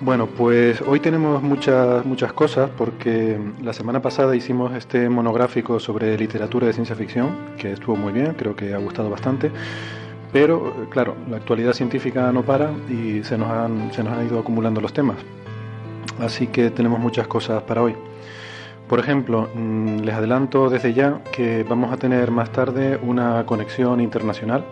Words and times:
bueno, 0.00 0.26
pues 0.26 0.80
hoy 0.80 1.00
tenemos 1.00 1.42
muchas, 1.42 2.04
muchas 2.06 2.32
cosas 2.32 2.70
porque 2.76 3.38
la 3.62 3.72
semana 3.72 4.00
pasada 4.00 4.34
hicimos 4.34 4.74
este 4.74 5.08
monográfico 5.08 5.78
sobre 5.78 6.16
literatura 6.16 6.66
de 6.66 6.72
ciencia 6.72 6.96
ficción, 6.96 7.36
que 7.58 7.72
estuvo 7.72 7.96
muy 7.96 8.12
bien, 8.12 8.34
creo 8.34 8.56
que 8.56 8.72
ha 8.72 8.78
gustado 8.78 9.10
bastante. 9.10 9.50
Pero, 10.32 10.86
claro, 10.90 11.16
la 11.28 11.36
actualidad 11.36 11.72
científica 11.72 12.32
no 12.32 12.42
para 12.42 12.70
y 12.88 13.22
se 13.24 13.36
nos 13.36 13.50
han, 13.50 13.92
se 13.92 14.02
nos 14.02 14.12
han 14.14 14.26
ido 14.26 14.38
acumulando 14.38 14.80
los 14.80 14.92
temas. 14.92 15.16
Así 16.20 16.46
que 16.46 16.70
tenemos 16.70 16.98
muchas 16.98 17.26
cosas 17.26 17.62
para 17.64 17.82
hoy. 17.82 17.94
Por 18.88 19.00
ejemplo, 19.00 19.48
mm, 19.54 19.98
les 20.00 20.14
adelanto 20.14 20.70
desde 20.70 20.94
ya 20.94 21.20
que 21.32 21.62
vamos 21.64 21.92
a 21.92 21.96
tener 21.96 22.30
más 22.30 22.50
tarde 22.50 22.98
una 23.02 23.44
conexión 23.44 24.00
internacional 24.00 24.64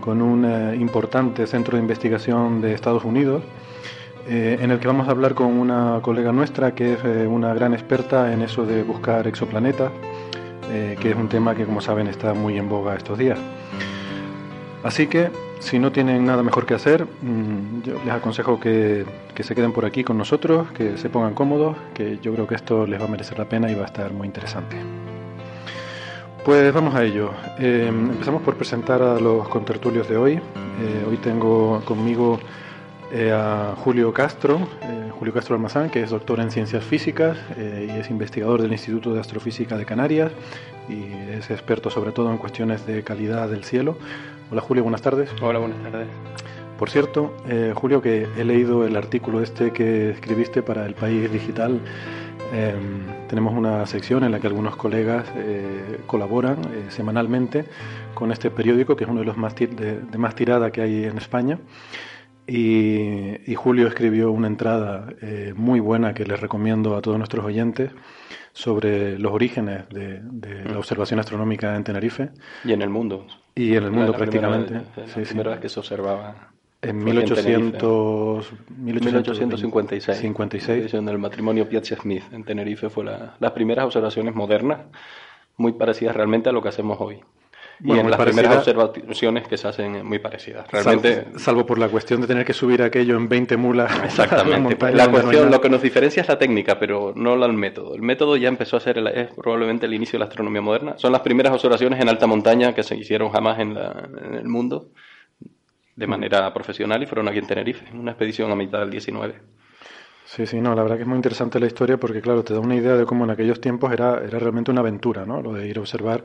con 0.00 0.20
un 0.20 0.44
eh, 0.44 0.76
importante 0.76 1.46
centro 1.46 1.76
de 1.76 1.82
investigación 1.82 2.60
de 2.60 2.74
Estados 2.74 3.04
Unidos, 3.04 3.42
eh, 4.28 4.58
en 4.60 4.70
el 4.70 4.78
que 4.78 4.86
vamos 4.86 5.08
a 5.08 5.10
hablar 5.10 5.34
con 5.34 5.46
una 5.46 6.00
colega 6.02 6.32
nuestra 6.32 6.74
que 6.74 6.94
es 6.94 7.04
eh, 7.04 7.26
una 7.26 7.54
gran 7.54 7.74
experta 7.74 8.32
en 8.32 8.42
eso 8.42 8.64
de 8.64 8.82
buscar 8.82 9.26
exoplanetas, 9.26 9.90
que 10.72 11.10
es 11.10 11.16
un 11.16 11.28
tema 11.28 11.54
que 11.54 11.66
como 11.66 11.82
saben 11.82 12.06
está 12.06 12.32
muy 12.32 12.56
en 12.56 12.66
boga 12.66 12.94
estos 12.94 13.18
días. 13.18 13.38
Así 14.82 15.06
que 15.06 15.30
si 15.60 15.78
no 15.78 15.92
tienen 15.92 16.24
nada 16.26 16.42
mejor 16.42 16.66
que 16.66 16.74
hacer, 16.74 17.04
mm, 17.04 17.82
yo 17.82 17.94
les 18.04 18.12
aconsejo 18.12 18.58
que, 18.58 19.06
se 19.40 19.54
queden 19.54 19.72
por 19.72 19.84
aquí 19.84 20.02
con 20.02 20.18
nosotros, 20.18 20.70
que 20.72 20.98
se 20.98 21.08
pongan 21.08 21.34
cómodos, 21.34 21.76
que 21.94 22.18
yo 22.20 22.32
creo 22.34 22.46
que 22.46 22.56
esto 22.56 22.86
les 22.86 23.00
va 23.00 23.04
a 23.04 23.08
merecer 23.08 23.38
la 23.38 23.44
pena 23.44 23.70
y 23.70 23.74
va 23.74 23.82
a 23.82 23.86
estar 23.86 24.12
muy 24.12 24.26
interesante. 24.26 24.76
Pues 26.44 26.74
vamos 26.74 26.94
a 26.96 27.04
ello. 27.04 27.30
Em, 27.58 28.10
empezamos 28.10 28.42
por 28.42 28.56
presentar 28.56 29.00
a 29.02 29.20
los 29.20 29.48
contertulios 29.48 30.08
de 30.08 30.16
hoy. 30.16 30.32
Eh, 30.34 31.06
hoy 31.08 31.16
tengo 31.18 31.80
conmigo 31.84 32.40
eh, 33.12 33.32
a 33.32 33.74
Julio 33.76 34.12
Castro, 34.12 34.68
eh, 34.82 35.10
Julio 35.18 35.34
Castro 35.34 35.54
Almazán, 35.54 35.90
que 35.90 36.02
es 36.02 36.10
doctor 36.10 36.40
en 36.40 36.50
ciencias 36.50 36.84
físicas 36.84 37.38
y 37.56 37.90
es 37.90 38.10
investigador 38.10 38.62
del 38.62 38.72
Instituto 38.72 39.14
de 39.14 39.20
Astrofísica 39.20 39.76
de 39.76 39.84
Canarias 39.84 40.32
y 40.88 41.12
es 41.30 41.50
experto 41.50 41.90
sobre 41.90 42.12
todo 42.12 42.30
en 42.30 42.38
cuestiones 42.38 42.86
de 42.86 43.02
calidad 43.04 43.48
del 43.48 43.64
cielo. 43.64 43.96
Hola 44.50 44.60
Julio, 44.60 44.82
buenas 44.82 45.02
tardes. 45.02 45.30
Hola, 45.40 45.58
buenas 45.58 45.80
tardes. 45.82 46.08
Por 46.82 46.90
cierto, 46.90 47.32
eh, 47.48 47.72
Julio, 47.76 48.02
que 48.02 48.26
he 48.36 48.44
leído 48.44 48.84
el 48.84 48.96
artículo 48.96 49.40
este 49.40 49.72
que 49.72 50.10
escribiste 50.10 50.62
para 50.62 50.84
El 50.84 50.94
País 50.94 51.30
Digital. 51.30 51.80
Em, 52.52 53.28
tenemos 53.28 53.54
una 53.54 53.86
sección 53.86 54.24
en 54.24 54.32
la 54.32 54.40
que 54.40 54.48
algunos 54.48 54.74
colegas 54.74 55.24
eh, 55.36 56.00
colaboran 56.06 56.56
eh, 56.64 56.86
semanalmente 56.88 57.66
con 58.14 58.32
este 58.32 58.50
periódico, 58.50 58.96
que 58.96 59.04
es 59.04 59.10
uno 59.10 59.20
de 59.20 59.26
los 59.26 59.36
más 59.36 59.54
de, 59.54 60.00
más 60.18 60.34
tirada 60.34 60.72
que 60.72 60.82
hay 60.82 61.04
en 61.04 61.18
España. 61.18 61.60
Y, 62.46 63.54
Julio 63.54 63.86
escribió 63.86 64.32
una 64.32 64.48
entrada 64.48 65.08
muy 65.54 65.80
buena 65.80 66.14
que 66.14 66.24
les 66.24 66.40
recomiendo 66.40 66.96
a 66.96 67.02
todos 67.02 67.16
nuestros 67.18 67.44
oyentes 67.44 67.92
sobre 68.52 69.18
los 69.18 69.32
orígenes 69.32 69.88
de, 69.88 70.20
la 70.64 70.74
mm. 70.74 70.76
observación 70.76 71.20
astronómica 71.20 71.74
en 71.76 71.84
Tenerife. 71.84 72.30
Y 72.64 72.72
en 72.72 72.82
el 72.82 72.90
mundo. 72.90 73.26
Y 73.54 73.74
en 73.76 73.84
el 73.84 73.90
mundo 73.90 74.12
prácticamente. 74.12 74.74
la 74.74 75.24
primera 75.24 75.50
vez 75.50 75.60
que 75.60 75.68
se 75.68 75.80
observaba. 75.80 76.48
En 76.82 77.02
1800, 77.02 78.52
1856. 78.76 80.18
56. 80.18 80.92
del 80.92 81.18
matrimonio 81.18 81.68
Piazzi-Smith 81.68 82.24
en 82.32 82.44
Tenerife 82.44 82.90
fue 82.90 83.04
la, 83.04 83.36
las 83.38 83.52
primeras 83.52 83.86
observaciones 83.86 84.34
modernas, 84.34 84.80
muy 85.56 85.72
parecidas 85.72 86.16
realmente 86.16 86.48
a 86.48 86.52
lo 86.52 86.60
que 86.60 86.70
hacemos 86.70 87.00
hoy 87.00 87.22
y 87.84 87.98
en 87.98 88.10
las 88.10 88.20
primeras 88.20 88.58
observaciones 88.58 89.48
que 89.48 89.56
se 89.56 89.68
hacen 89.68 90.06
muy 90.06 90.18
parecidas. 90.18 90.70
Realmente, 90.70 91.26
salvo, 91.36 91.66
por 91.66 91.78
la 91.78 91.88
cuestión 91.88 92.20
de 92.20 92.26
tener 92.26 92.44
que 92.44 92.52
subir 92.52 92.82
aquello 92.82 93.16
en 93.16 93.28
20 93.28 93.56
mulas. 93.56 93.92
Exactamente. 94.04 94.92
la 94.92 95.10
cuestión, 95.10 95.50
lo 95.50 95.60
que 95.60 95.68
nos 95.68 95.82
diferencia 95.82 96.22
es 96.22 96.28
la 96.28 96.38
técnica, 96.38 96.78
pero 96.78 97.12
no 97.16 97.42
el 97.44 97.52
método. 97.52 97.94
El 97.94 98.02
método 98.02 98.36
ya 98.36 98.48
empezó 98.48 98.76
a 98.76 98.80
ser, 98.80 98.98
es 98.98 99.32
probablemente 99.34 99.86
el 99.86 99.94
inicio 99.94 100.18
de 100.18 100.20
la 100.20 100.26
astronomía 100.26 100.60
moderna. 100.60 100.94
Son 100.96 101.10
las 101.10 101.22
primeras 101.22 101.52
observaciones 101.52 102.00
en 102.00 102.08
alta 102.08 102.26
montaña 102.26 102.74
que 102.74 102.82
se 102.82 102.96
hicieron 102.96 103.30
jamás 103.30 103.58
en, 103.58 103.76
en 103.76 104.34
el 104.34 104.48
mundo 104.48 104.90
de 105.96 106.06
manera 106.06 106.52
profesional 106.54 107.02
y 107.02 107.06
fueron 107.06 107.28
aquí 107.28 107.38
en 107.38 107.46
Tenerife, 107.46 107.86
en 107.90 107.98
una 107.98 108.12
expedición 108.12 108.50
a 108.50 108.56
mitad 108.56 108.80
del 108.80 108.90
19. 108.90 109.34
Sí, 110.24 110.46
sí, 110.46 110.60
no, 110.60 110.74
la 110.74 110.82
verdad 110.82 110.96
que 110.96 111.02
es 111.02 111.08
muy 111.08 111.16
interesante 111.16 111.60
la 111.60 111.66
historia 111.66 111.98
porque, 111.98 112.22
claro, 112.22 112.42
te 112.42 112.54
da 112.54 112.60
una 112.60 112.74
idea 112.74 112.96
de 112.96 113.04
cómo 113.04 113.24
en 113.24 113.30
aquellos 113.30 113.60
tiempos 113.60 113.92
era, 113.92 114.22
era 114.24 114.38
realmente 114.38 114.70
una 114.70 114.80
aventura, 114.80 115.26
¿no? 115.26 115.42
Lo 115.42 115.52
de 115.52 115.68
ir 115.68 115.76
a 115.76 115.80
observar 115.80 116.22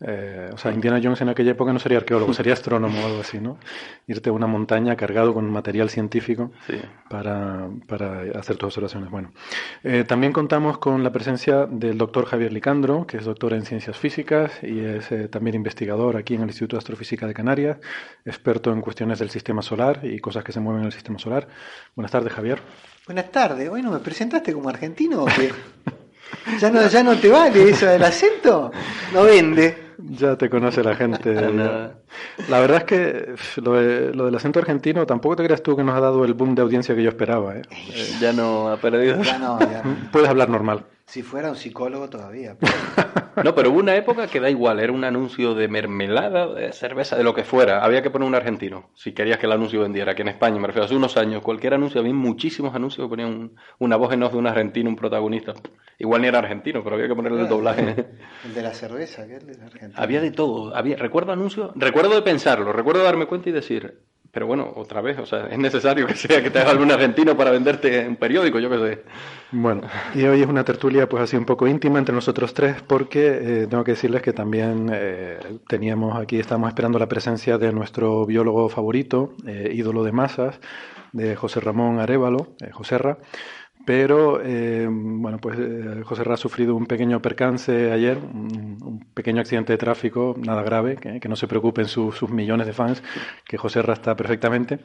eh, 0.00 0.50
o 0.52 0.56
sea, 0.56 0.70
Indiana 0.70 1.00
Jones 1.02 1.20
en 1.22 1.28
aquella 1.28 1.50
época 1.50 1.72
no 1.72 1.80
sería 1.80 1.98
arqueólogo, 1.98 2.32
sería 2.32 2.52
astrónomo 2.52 3.02
o 3.02 3.06
algo 3.06 3.20
así, 3.20 3.40
¿no? 3.40 3.58
Irte 4.06 4.30
a 4.30 4.32
una 4.32 4.46
montaña 4.46 4.94
cargado 4.94 5.34
con 5.34 5.50
material 5.50 5.90
científico 5.90 6.52
para, 7.10 7.68
para, 7.88 8.22
hacer 8.38 8.56
tus 8.56 8.68
observaciones. 8.68 9.10
Bueno, 9.10 9.32
eh, 9.82 10.04
también 10.04 10.32
contamos 10.32 10.78
con 10.78 11.02
la 11.02 11.10
presencia 11.10 11.66
del 11.66 11.98
doctor 11.98 12.26
Javier 12.26 12.52
Licandro, 12.52 13.06
que 13.06 13.16
es 13.16 13.24
doctor 13.24 13.54
en 13.54 13.64
ciencias 13.64 13.96
físicas 13.96 14.52
y 14.62 14.78
es 14.78 15.10
eh, 15.10 15.26
también 15.26 15.56
investigador 15.56 16.16
aquí 16.16 16.34
en 16.34 16.42
el 16.42 16.48
Instituto 16.48 16.76
de 16.76 16.78
Astrofísica 16.78 17.26
de 17.26 17.34
Canarias, 17.34 17.78
experto 18.24 18.72
en 18.72 18.80
cuestiones 18.80 19.18
del 19.18 19.30
sistema 19.30 19.62
solar 19.62 20.00
y 20.04 20.20
cosas 20.20 20.44
que 20.44 20.52
se 20.52 20.60
mueven 20.60 20.82
en 20.82 20.86
el 20.86 20.92
sistema 20.92 21.18
solar. 21.18 21.48
Buenas 21.96 22.12
tardes, 22.12 22.32
Javier. 22.32 22.62
Buenas 23.04 23.32
tardes. 23.32 23.68
Bueno, 23.68 23.90
¿me 23.90 23.98
presentaste 23.98 24.52
como 24.52 24.68
argentino 24.68 25.24
o 25.24 25.26
qué? 25.26 25.50
¿Ya 26.60 26.70
no, 26.70 26.86
¿Ya 26.86 27.02
no 27.02 27.16
te 27.16 27.28
vale 27.28 27.70
eso 27.70 27.86
del 27.86 28.04
acento? 28.04 28.70
No 29.12 29.24
vende. 29.24 29.87
Ya 29.98 30.36
te 30.36 30.48
conoce 30.48 30.84
la 30.84 30.94
gente. 30.94 31.34
la 31.34 32.60
verdad 32.60 32.78
es 32.78 32.84
que 32.84 33.34
lo, 33.60 33.72
del 33.72 34.34
acento 34.34 34.60
argentino 34.60 35.06
tampoco 35.06 35.36
te 35.36 35.44
creas 35.44 35.62
tú 35.62 35.76
que 35.76 35.82
nos 35.82 35.96
ha 35.96 36.00
dado 36.00 36.24
el 36.24 36.34
boom 36.34 36.54
de 36.54 36.62
audiencia 36.62 36.94
que 36.94 37.02
yo 37.02 37.08
esperaba. 37.08 37.56
¿eh? 37.56 37.62
ya 38.20 38.32
no 38.32 38.68
ha 38.68 38.76
perdido. 38.76 39.18
Puedes 40.12 40.28
hablar 40.28 40.48
normal. 40.48 40.84
Si 41.08 41.22
fuera 41.22 41.48
un 41.48 41.56
psicólogo 41.56 42.08
todavía. 42.08 42.56
No, 43.44 43.54
pero 43.54 43.70
hubo 43.70 43.78
una 43.78 43.94
época 43.94 44.26
que 44.26 44.40
da 44.40 44.50
igual, 44.50 44.80
era 44.80 44.92
un 44.92 45.04
anuncio 45.04 45.54
de 45.54 45.68
mermelada, 45.68 46.52
de 46.52 46.72
cerveza, 46.72 47.16
de 47.16 47.22
lo 47.22 47.34
que 47.36 47.44
fuera. 47.44 47.84
Había 47.84 48.02
que 48.02 48.10
poner 48.10 48.26
un 48.26 48.34
argentino, 48.34 48.90
si 48.96 49.12
querías 49.12 49.38
que 49.38 49.46
el 49.46 49.52
anuncio 49.52 49.80
vendiera. 49.80 50.16
Que 50.16 50.22
en 50.22 50.28
España, 50.28 50.58
me 50.58 50.66
refiero, 50.66 50.86
hace 50.86 50.96
unos 50.96 51.16
años, 51.16 51.40
cualquier 51.40 51.74
anuncio, 51.74 52.00
había 52.00 52.12
muchísimos 52.12 52.74
anuncios 52.74 53.06
que 53.06 53.08
ponían 53.08 53.52
una 53.78 53.94
voz 53.94 54.12
en 54.12 54.24
off 54.24 54.32
de 54.32 54.38
un 54.38 54.48
argentino, 54.48 54.90
un 54.90 54.96
protagonista. 54.96 55.54
Igual 55.98 56.22
ni 56.22 56.26
era 56.26 56.40
argentino, 56.40 56.82
pero 56.82 56.96
había 56.96 57.06
que 57.06 57.14
ponerle 57.14 57.42
el 57.42 57.48
doblaje. 57.48 58.06
El 58.44 58.54
de 58.54 58.62
la 58.62 58.74
cerveza, 58.74 59.24
que 59.28 59.36
es 59.36 59.46
de 59.46 59.52
Argentina. 59.52 60.02
Había 60.02 60.20
de 60.20 60.32
todo. 60.32 60.74
Había, 60.74 60.96
recuerdo 60.96 61.30
anuncios, 61.30 61.70
recuerdo 61.76 62.16
de 62.16 62.22
pensarlo, 62.22 62.72
recuerdo 62.72 63.02
de 63.02 63.06
darme 63.06 63.26
cuenta 63.26 63.50
y 63.50 63.52
decir, 63.52 64.00
pero 64.32 64.46
bueno, 64.46 64.72
otra 64.76 65.00
vez, 65.00 65.18
o 65.18 65.26
sea, 65.26 65.46
es 65.46 65.58
necesario 65.58 66.06
que 66.06 66.14
sea 66.14 66.42
que 66.42 66.50
te 66.50 66.58
haga 66.58 66.70
algún 66.70 66.90
argentino 66.90 67.36
para 67.36 67.50
venderte 67.50 68.06
un 68.06 68.16
periódico, 68.16 68.58
yo 68.58 68.68
qué 68.68 68.78
sé. 68.78 69.02
Bueno, 69.50 69.88
y 70.14 70.24
hoy 70.24 70.42
es 70.42 70.46
una 70.46 70.62
tertulia 70.62 71.08
pues 71.08 71.22
así 71.22 71.34
un 71.34 71.46
poco 71.46 71.66
íntima 71.66 71.98
entre 71.98 72.14
nosotros 72.14 72.52
tres 72.52 72.82
porque 72.82 73.62
eh, 73.62 73.66
tengo 73.66 73.82
que 73.82 73.92
decirles 73.92 74.20
que 74.20 74.34
también 74.34 74.90
eh, 74.92 75.38
teníamos 75.66 76.18
aquí, 76.20 76.38
estamos 76.38 76.68
esperando 76.68 76.98
la 76.98 77.08
presencia 77.08 77.56
de 77.56 77.72
nuestro 77.72 78.26
biólogo 78.26 78.68
favorito, 78.68 79.32
eh, 79.46 79.70
ídolo 79.74 80.04
de 80.04 80.12
masas, 80.12 80.60
de 81.12 81.34
José 81.34 81.60
Ramón 81.60 81.98
Arevalo, 81.98 82.48
Joserra, 82.72 83.16
pero 83.88 84.42
eh, 84.44 84.86
bueno, 84.86 85.38
pues 85.38 85.58
eh, 85.58 86.02
José 86.04 86.22
Ra 86.22 86.34
ha 86.34 86.36
sufrido 86.36 86.76
un 86.76 86.84
pequeño 86.84 87.22
percance 87.22 87.90
ayer, 87.90 88.18
un, 88.18 89.06
pequeño 89.14 89.40
accidente 89.40 89.72
de 89.72 89.78
tráfico, 89.78 90.34
nada 90.36 90.62
grave, 90.62 90.96
que, 90.96 91.26
no 91.26 91.36
se 91.36 91.48
preocupen 91.48 91.86
sus 91.86 92.28
millones 92.28 92.66
de 92.66 92.74
fans, 92.74 93.02
que 93.46 93.56
José 93.56 93.80
Ra 93.80 93.94
está 93.94 94.14
perfectamente, 94.14 94.80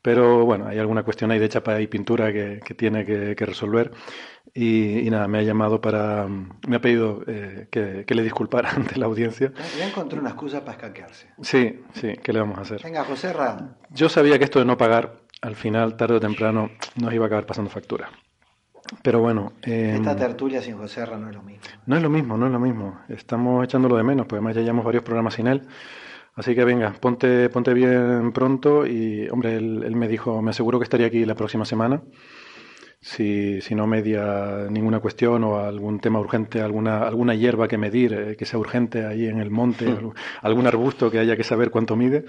pero 0.00 0.44
bueno, 0.44 0.68
hay 0.68 0.78
alguna 0.78 1.02
cuestión 1.02 1.32
ahí 1.32 1.40
de 1.40 1.48
chapa 1.48 1.80
y 1.80 1.88
pintura 1.88 2.32
que, 2.32 2.60
tiene 2.76 3.04
que, 3.04 3.44
resolver 3.44 3.90
y, 4.54 5.10
nada, 5.10 5.26
me 5.26 5.38
ha 5.38 5.42
llamado 5.42 5.80
para, 5.80 6.28
me 6.28 6.76
ha 6.76 6.80
pedido 6.80 7.24
eh, 7.26 7.66
que, 7.72 8.14
le 8.14 8.22
disculpara 8.22 8.70
ante 8.76 9.00
la 9.00 9.06
audiencia. 9.06 9.52
Ya 9.76 9.88
encontré 9.88 10.20
una 10.20 10.30
excusa 10.30 10.60
para 10.60 10.76
escaquearse. 10.76 11.26
Sí, 11.42 11.80
sí, 11.94 12.12
¿qué 12.22 12.32
le 12.32 12.38
vamos 12.38 12.58
a 12.58 12.60
hacer? 12.60 12.80
Venga, 12.84 13.02
José 13.02 13.32
Ra. 13.32 13.74
Yo 13.90 14.08
sabía 14.08 14.38
que 14.38 14.44
esto 14.44 14.60
de 14.60 14.64
no 14.64 14.78
pagar, 14.78 15.22
al 15.42 15.56
final, 15.56 15.96
tarde 15.96 16.14
o 16.14 16.20
temprano, 16.20 16.70
nos 16.94 17.12
iba 17.12 17.24
a 17.24 17.26
acabar 17.26 17.46
pasando 17.46 17.68
factura. 17.68 18.10
Pero 19.02 19.20
bueno. 19.20 19.52
Esta 19.62 20.12
em, 20.12 20.16
tertulia 20.16 20.60
sin 20.60 20.76
José 20.76 21.04
no 21.06 21.28
es 21.28 21.34
lo 21.34 21.42
mismo. 21.42 21.62
No 21.86 21.96
es 21.96 22.02
lo 22.02 22.10
mismo, 22.10 22.36
no 22.36 22.46
es 22.46 22.52
lo 22.52 22.60
mismo. 22.60 23.00
Estamos 23.08 23.64
echándolo 23.64 23.96
de 23.96 24.02
menos, 24.02 24.26
porque 24.26 24.38
además 24.38 24.56
ya 24.56 24.62
llevamos 24.62 24.84
varios 24.84 25.04
programas 25.04 25.34
sin 25.34 25.46
él. 25.46 25.62
Así 26.34 26.54
que 26.54 26.64
venga, 26.64 26.92
ponte, 26.92 27.48
ponte 27.48 27.72
bien 27.72 28.32
pronto 28.32 28.86
y, 28.86 29.28
hombre, 29.28 29.56
él, 29.56 29.94
me 29.94 30.08
dijo, 30.08 30.42
me 30.42 30.50
aseguro 30.50 30.78
que 30.78 30.84
estaría 30.84 31.06
aquí 31.06 31.24
la 31.24 31.36
próxima 31.36 31.64
semana. 31.64 32.02
Si, 33.00 33.60
si, 33.60 33.74
no 33.74 33.86
media 33.86 34.66
ninguna 34.70 34.98
cuestión 34.98 35.44
o 35.44 35.58
algún 35.58 36.00
tema 36.00 36.18
urgente, 36.18 36.62
alguna, 36.62 37.06
alguna 37.06 37.34
hierba 37.34 37.68
que 37.68 37.76
medir 37.76 38.14
eh, 38.14 38.36
que 38.36 38.46
sea 38.46 38.58
urgente 38.58 39.04
ahí 39.04 39.26
en 39.26 39.40
el 39.40 39.50
monte, 39.50 39.86
hmm. 39.86 40.12
algún 40.40 40.66
arbusto 40.66 41.10
que 41.10 41.18
haya 41.18 41.36
que 41.36 41.44
saber 41.44 41.70
cuánto 41.70 41.96
mide, 41.96 42.24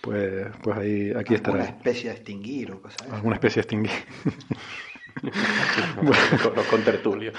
pues, 0.00 0.46
pues 0.62 0.78
ahí, 0.78 1.12
aquí 1.16 1.34
estará. 1.34 1.64
Alguna 1.64 1.76
especie 1.76 2.10
a 2.10 2.12
extinguir 2.12 2.70
o 2.70 2.80
cosas 2.80 3.10
Alguna 3.10 3.34
especie 3.34 3.60
a 3.60 3.62
extinguir. 3.62 3.90
bueno, 6.02 6.64
con, 6.70 6.82
tertulio. 6.82 7.32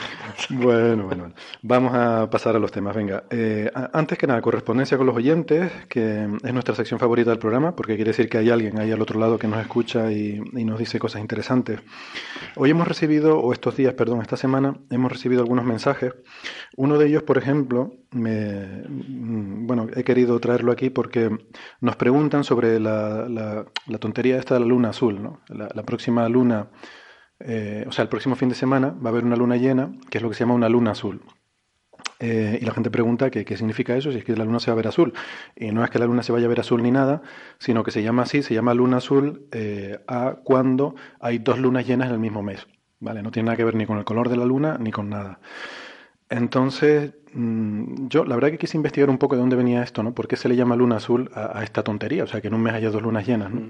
Bueno, 0.49 1.05
bueno, 1.05 1.33
vamos 1.61 1.93
a 1.93 2.29
pasar 2.29 2.55
a 2.55 2.59
los 2.59 2.71
temas. 2.71 2.95
Venga, 2.95 3.23
eh, 3.29 3.69
antes 3.93 4.17
que 4.17 4.27
nada, 4.27 4.41
correspondencia 4.41 4.97
con 4.97 5.07
los 5.07 5.15
oyentes, 5.15 5.71
que 5.87 6.27
es 6.43 6.53
nuestra 6.53 6.75
sección 6.75 6.99
favorita 6.99 7.29
del 7.29 7.39
programa, 7.39 7.75
porque 7.75 7.95
quiere 7.95 8.11
decir 8.11 8.29
que 8.29 8.37
hay 8.37 8.49
alguien 8.49 8.79
ahí 8.79 8.91
al 8.91 9.01
otro 9.01 9.19
lado 9.19 9.37
que 9.37 9.47
nos 9.47 9.59
escucha 9.61 10.11
y, 10.11 10.39
nos 10.39 10.79
dice 10.79 10.99
cosas 10.99 11.21
interesantes. 11.21 11.79
Hoy 12.55 12.69
hemos 12.69 12.87
recibido, 12.87 13.39
o 13.39 13.53
estos 13.53 13.75
días, 13.75 13.93
perdón, 13.93 14.21
esta 14.21 14.37
semana, 14.37 14.75
hemos 14.89 15.11
recibido 15.11 15.41
algunos 15.41 15.65
mensajes. 15.65 16.13
Uno 16.77 16.97
de 16.97 17.07
ellos, 17.07 17.23
por 17.23 17.37
ejemplo, 17.37 17.93
me, 18.11 18.83
mm, 18.87 19.67
bueno, 19.67 19.87
he 19.95 20.03
querido 20.03 20.39
traerlo 20.39 20.71
aquí 20.71 20.89
porque 20.89 21.29
nos 21.79 21.95
preguntan 21.95 22.43
sobre 22.43 22.79
la, 22.79 23.27
la, 23.27 23.97
tontería 23.99 24.37
esta 24.37 24.55
de 24.55 24.61
la 24.61 24.65
luna 24.65 24.89
azul, 24.89 25.21
¿no? 25.21 25.41
la 25.49 25.83
próxima 25.83 26.27
luna 26.27 26.69
eh, 27.45 27.85
o 27.87 27.91
sea, 27.91 28.03
el 28.03 28.09
próximo 28.09 28.35
fin 28.35 28.49
de 28.49 28.55
semana 28.55 28.89
va 28.89 29.09
a 29.09 29.11
haber 29.11 29.25
una 29.25 29.35
luna 29.35 29.57
llena, 29.57 29.91
que 30.09 30.17
es 30.17 30.21
lo 30.21 30.29
que 30.29 30.35
se 30.35 30.41
llama 30.41 30.53
una 30.53 30.69
luna 30.69 30.91
azul. 30.91 31.21
Eh, 32.19 32.59
y 32.61 32.65
la 32.65 32.71
gente 32.71 32.91
pregunta 32.91 33.31
qué 33.31 33.57
significa 33.57 33.95
eso, 33.95 34.11
si 34.11 34.19
es 34.19 34.23
que 34.23 34.35
la 34.35 34.45
luna 34.45 34.59
se 34.59 34.69
va 34.69 34.73
a 34.73 34.75
ver 34.75 34.87
azul. 34.87 35.13
Y 35.55 35.71
no 35.71 35.83
es 35.83 35.89
que 35.89 35.97
la 35.97 36.05
luna 36.05 36.21
se 36.21 36.31
vaya 36.31 36.45
a 36.45 36.49
ver 36.49 36.59
azul 36.59 36.83
ni 36.83 36.91
nada, 36.91 37.23
sino 37.57 37.83
que 37.83 37.91
se 37.91 38.03
llama 38.03 38.23
así, 38.23 38.43
se 38.43 38.53
llama 38.53 38.73
luna 38.75 38.97
azul 38.97 39.47
eh, 39.51 39.99
a 40.07 40.35
cuando 40.43 40.95
hay 41.19 41.39
dos 41.39 41.57
lunas 41.57 41.87
llenas 41.87 42.07
en 42.07 42.13
el 42.13 42.19
mismo 42.19 42.43
mes. 42.43 42.67
¿Vale? 42.99 43.23
No 43.23 43.31
tiene 43.31 43.47
nada 43.47 43.57
que 43.57 43.63
ver 43.63 43.73
ni 43.73 43.87
con 43.87 43.97
el 43.97 44.05
color 44.05 44.29
de 44.29 44.37
la 44.37 44.45
luna 44.45 44.77
ni 44.79 44.91
con 44.91 45.09
nada. 45.09 45.39
Entonces, 46.29 47.13
mm, 47.33 48.07
yo 48.07 48.23
la 48.23 48.35
verdad 48.35 48.51
que 48.51 48.59
quise 48.59 48.77
investigar 48.77 49.09
un 49.09 49.17
poco 49.17 49.35
de 49.35 49.41
dónde 49.41 49.55
venía 49.55 49.81
esto, 49.81 50.03
¿no? 50.03 50.13
¿Por 50.13 50.27
qué 50.27 50.35
se 50.35 50.47
le 50.47 50.55
llama 50.55 50.75
luna 50.75 50.97
azul 50.97 51.31
a, 51.33 51.63
esta 51.63 51.83
tontería? 51.83 52.23
O 52.23 52.27
sea, 52.27 52.39
que 52.39 52.49
en 52.49 52.53
un 52.53 52.61
mes 52.61 52.73
haya 52.73 52.91
dos 52.91 53.01
lunas 53.01 53.25
llenas, 53.25 53.51
¿no? 53.51 53.61
Mm. 53.61 53.69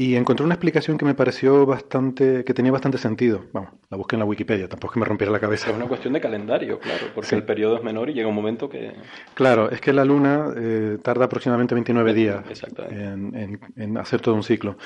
Y 0.00 0.14
encontré 0.14 0.46
una 0.46 0.54
explicación 0.54 0.96
que 0.96 1.04
me 1.04 1.14
pareció 1.14 1.66
bastante, 1.66 2.44
que 2.44 2.54
tenía 2.54 2.70
bastante 2.70 2.98
sentido. 2.98 3.46
Vamos, 3.52 3.72
la 3.90 3.96
busqué 3.96 4.14
en 4.14 4.20
la 4.20 4.26
Wikipedia, 4.26 4.68
tampoco 4.68 4.92
es 4.92 4.94
que 4.94 5.00
me 5.00 5.06
rompiera 5.06 5.32
la 5.32 5.40
cabeza. 5.40 5.70
Es 5.70 5.76
una 5.76 5.88
cuestión 5.88 6.12
de 6.12 6.20
calendario, 6.20 6.78
claro, 6.78 7.06
porque 7.16 7.34
el 7.34 7.42
periodo 7.42 7.76
es 7.76 7.82
menor 7.82 8.08
y 8.08 8.14
llega 8.14 8.28
un 8.28 8.34
momento 8.36 8.68
que... 8.68 8.92
Claro, 9.34 9.72
es 9.72 9.80
que 9.80 9.92
la 9.92 10.04
luna 10.04 10.52
eh, 10.56 10.98
tarda 11.02 11.24
aproximadamente 11.24 11.74
29 11.74 12.14
días 12.14 12.44
en, 12.90 13.60
en, 13.74 13.98
hacer 13.98 14.20
todo 14.20 14.36
un 14.36 14.44
ciclo. 14.44 14.78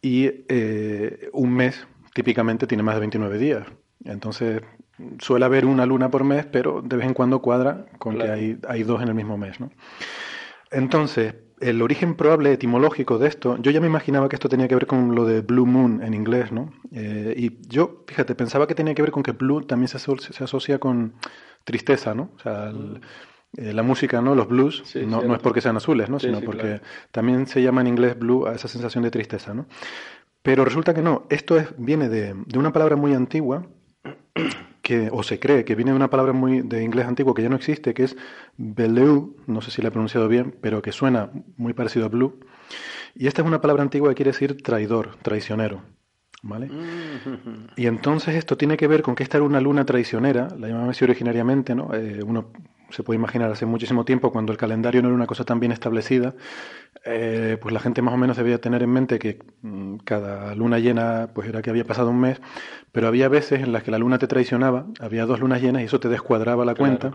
Y 0.00 0.30
eh, 0.48 1.30
un 1.32 1.52
mes 1.52 1.88
típicamente 2.14 2.68
tiene 2.68 2.84
más 2.84 2.94
de 2.94 3.00
29 3.00 3.38
días. 3.38 3.66
Entonces 4.04 4.62
suele 5.18 5.46
haber 5.46 5.66
una 5.66 5.84
luna 5.84 6.12
por 6.12 6.22
mes, 6.22 6.46
pero 6.46 6.80
de 6.80 6.96
vez 6.96 7.06
en 7.06 7.14
cuando 7.14 7.42
cuadra 7.42 7.86
con 7.98 8.18
que 8.18 8.30
hay, 8.30 8.58
hay 8.68 8.84
dos 8.84 9.02
en 9.02 9.08
el 9.08 9.14
mismo 9.14 9.36
mes. 9.36 9.58
¿no? 9.58 9.72
Entonces, 10.70 11.34
el 11.60 11.82
origen 11.82 12.14
probable 12.14 12.52
etimológico 12.52 13.18
de 13.18 13.28
esto, 13.28 13.56
yo 13.58 13.70
ya 13.70 13.80
me 13.80 13.86
imaginaba 13.86 14.28
que 14.28 14.36
esto 14.36 14.48
tenía 14.48 14.68
que 14.68 14.74
ver 14.74 14.86
con 14.86 15.14
lo 15.14 15.24
de 15.24 15.40
Blue 15.40 15.66
Moon 15.66 16.02
en 16.02 16.14
inglés, 16.14 16.52
¿no? 16.52 16.72
Eh, 16.92 17.34
y 17.36 17.68
yo, 17.68 18.04
fíjate, 18.06 18.34
pensaba 18.34 18.66
que 18.66 18.74
tenía 18.74 18.94
que 18.94 19.02
ver 19.02 19.10
con 19.10 19.22
que 19.22 19.32
Blue 19.32 19.62
también 19.62 19.88
se, 19.88 19.96
asocia 19.96 20.78
con 20.78 21.14
tristeza, 21.64 22.14
¿no? 22.14 22.30
O 22.36 22.38
sea, 22.38 22.72
eh, 23.56 23.72
la 23.72 23.82
música, 23.82 24.20
¿no? 24.20 24.34
Los 24.34 24.48
blues, 24.48 24.94
no, 25.06 25.22
no, 25.22 25.34
es 25.34 25.42
porque 25.42 25.60
sean 25.60 25.76
azules, 25.76 26.08
¿no? 26.08 26.18
Sino 26.18 26.40
porque 26.40 26.80
también 27.12 27.46
se 27.46 27.62
llama 27.62 27.80
en 27.82 27.86
inglés 27.86 28.18
blue 28.18 28.46
a 28.46 28.54
esa 28.54 28.68
sensación 28.68 29.04
de 29.04 29.10
tristeza, 29.10 29.54
¿no? 29.54 29.66
Pero 30.42 30.64
resulta 30.64 30.92
que 30.92 31.02
no, 31.02 31.24
esto 31.30 31.56
es, 31.56 31.68
viene 31.78 32.08
de, 32.08 32.34
de 32.34 32.58
una 32.58 32.72
palabra 32.72 32.96
muy 32.96 33.14
antigua 33.14 33.66
que, 34.84 35.08
o 35.10 35.22
se 35.22 35.40
cree 35.40 35.64
que 35.64 35.74
viene 35.74 35.92
de 35.92 35.96
una 35.96 36.10
palabra 36.10 36.34
muy 36.34 36.60
de 36.60 36.84
inglés 36.84 37.06
antiguo 37.06 37.32
que 37.32 37.42
ya 37.42 37.48
no 37.48 37.56
existe, 37.56 37.94
que 37.94 38.04
es 38.04 38.16
beleu, 38.58 39.34
no 39.46 39.62
sé 39.62 39.70
si 39.70 39.80
la 39.80 39.88
he 39.88 39.90
pronunciado 39.90 40.28
bien, 40.28 40.54
pero 40.60 40.82
que 40.82 40.92
suena 40.92 41.30
muy 41.56 41.72
parecido 41.72 42.04
a 42.04 42.08
blue. 42.10 42.38
Y 43.14 43.26
esta 43.26 43.40
es 43.40 43.48
una 43.48 43.62
palabra 43.62 43.82
antigua 43.82 44.10
que 44.10 44.16
quiere 44.16 44.32
decir 44.32 44.62
traidor, 44.62 45.16
traicionero. 45.22 45.82
¿Vale? 46.42 46.66
Mm. 46.66 47.68
Y 47.76 47.86
entonces 47.86 48.34
esto 48.34 48.58
tiene 48.58 48.76
que 48.76 48.86
ver 48.86 49.00
con 49.02 49.14
que 49.14 49.22
esta 49.22 49.38
era 49.38 49.46
una 49.46 49.60
luna 49.60 49.86
traicionera, 49.86 50.48
la 50.58 50.68
llamaban 50.68 50.90
así 50.90 51.02
originariamente, 51.02 51.74
¿no? 51.74 51.92
Eh, 51.94 52.20
uno 52.22 52.52
se 52.94 53.02
puede 53.02 53.18
imaginar 53.18 53.50
hace 53.50 53.66
muchísimo 53.66 54.04
tiempo, 54.04 54.30
cuando 54.30 54.52
el 54.52 54.58
calendario 54.58 55.02
no 55.02 55.08
era 55.08 55.16
una 55.16 55.26
cosa 55.26 55.44
tan 55.44 55.58
bien 55.58 55.72
establecida, 55.72 56.34
eh, 57.04 57.58
pues 57.60 57.74
la 57.74 57.80
gente 57.80 58.02
más 58.02 58.14
o 58.14 58.16
menos 58.16 58.36
debía 58.36 58.60
tener 58.60 58.84
en 58.84 58.90
mente 58.90 59.18
que 59.18 59.40
mm, 59.62 59.96
cada 60.04 60.54
luna 60.54 60.78
llena 60.78 61.30
pues 61.34 61.48
era 61.48 61.60
que 61.60 61.70
había 61.70 61.84
pasado 61.84 62.10
un 62.10 62.20
mes, 62.20 62.40
pero 62.92 63.08
había 63.08 63.28
veces 63.28 63.62
en 63.62 63.72
las 63.72 63.82
que 63.82 63.90
la 63.90 63.98
luna 63.98 64.18
te 64.18 64.28
traicionaba, 64.28 64.86
había 65.00 65.26
dos 65.26 65.40
lunas 65.40 65.60
llenas 65.60 65.82
y 65.82 65.86
eso 65.86 65.98
te 65.98 66.08
descuadraba 66.08 66.64
la 66.64 66.76
cuenta, 66.76 67.10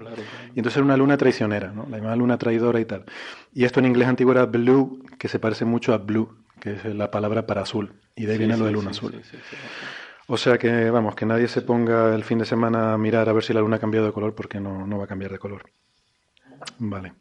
y 0.53 0.59
entonces 0.59 0.75
era 0.75 0.83
una 0.83 0.97
luna 0.97 1.15
traicionera, 1.15 1.71
¿no? 1.71 1.87
la 1.89 1.97
llamaba 1.97 2.17
luna 2.17 2.37
traidora 2.37 2.81
y 2.81 2.85
tal. 2.85 3.05
Y 3.53 3.63
esto 3.63 3.79
en 3.79 3.85
inglés 3.85 4.09
antiguo 4.09 4.33
era 4.33 4.45
blue, 4.45 5.01
que 5.17 5.29
se 5.29 5.39
parece 5.39 5.63
mucho 5.63 5.93
a 5.93 5.97
blue, 5.99 6.35
que 6.59 6.73
es 6.73 6.83
la 6.83 7.09
palabra 7.09 7.47
para 7.47 7.61
azul, 7.61 7.93
y 8.17 8.25
de 8.25 8.33
ahí 8.33 8.37
viene 8.37 8.57
lo 8.57 8.65
de 8.65 8.73
luna 8.73 8.89
azul. 8.89 9.13
O 10.31 10.37
sea 10.37 10.59
que, 10.59 10.91
vamos, 10.91 11.15
que 11.15 11.25
nadie 11.25 11.47
se 11.47 11.63
ponga 11.63 12.13
el 12.13 12.23
fin 12.23 12.37
de 12.37 12.45
semana 12.45 12.93
a 12.93 12.97
mirar 12.99 13.27
a 13.29 13.33
ver 13.33 13.43
si 13.43 13.51
la 13.51 13.61
luna 13.61 13.77
ha 13.77 13.79
cambiado 13.79 14.05
de 14.05 14.13
color, 14.13 14.35
porque 14.35 14.59
no, 14.59 14.85
no 14.85 14.99
va 14.99 15.05
a 15.05 15.07
cambiar 15.07 15.31
de 15.31 15.39
color. 15.39 15.63
Vale. 16.77 17.13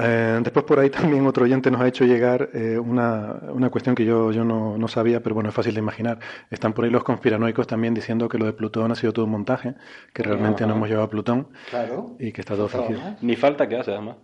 Eh, 0.00 0.38
después 0.42 0.64
por 0.64 0.78
ahí 0.78 0.90
también 0.90 1.26
otro 1.26 1.44
oyente 1.44 1.72
nos 1.72 1.80
ha 1.80 1.88
hecho 1.88 2.04
llegar 2.04 2.50
eh, 2.54 2.78
una, 2.78 3.32
una, 3.48 3.68
cuestión 3.68 3.96
que 3.96 4.04
yo, 4.04 4.30
yo 4.30 4.44
no, 4.44 4.78
no, 4.78 4.86
sabía, 4.86 5.20
pero 5.20 5.34
bueno, 5.34 5.48
es 5.48 5.54
fácil 5.54 5.74
de 5.74 5.80
imaginar. 5.80 6.20
Están 6.50 6.72
por 6.72 6.84
ahí 6.84 6.90
los 6.90 7.02
conspiranoicos 7.02 7.66
también 7.66 7.94
diciendo 7.94 8.28
que 8.28 8.38
lo 8.38 8.46
de 8.46 8.52
Plutón 8.52 8.92
ha 8.92 8.94
sido 8.94 9.12
todo 9.12 9.24
un 9.24 9.32
montaje, 9.32 9.74
que 10.12 10.22
realmente 10.22 10.64
no 10.66 10.74
hemos 10.74 10.88
llevado 10.88 11.06
a 11.06 11.10
Plutón 11.10 11.48
claro. 11.70 12.16
y 12.20 12.30
que 12.30 12.40
está 12.42 12.54
todo 12.54 12.68
fingido. 12.68 13.00
Ni 13.22 13.34
falta 13.34 13.68
que 13.68 13.76
hace, 13.76 13.92
además. 13.92 14.16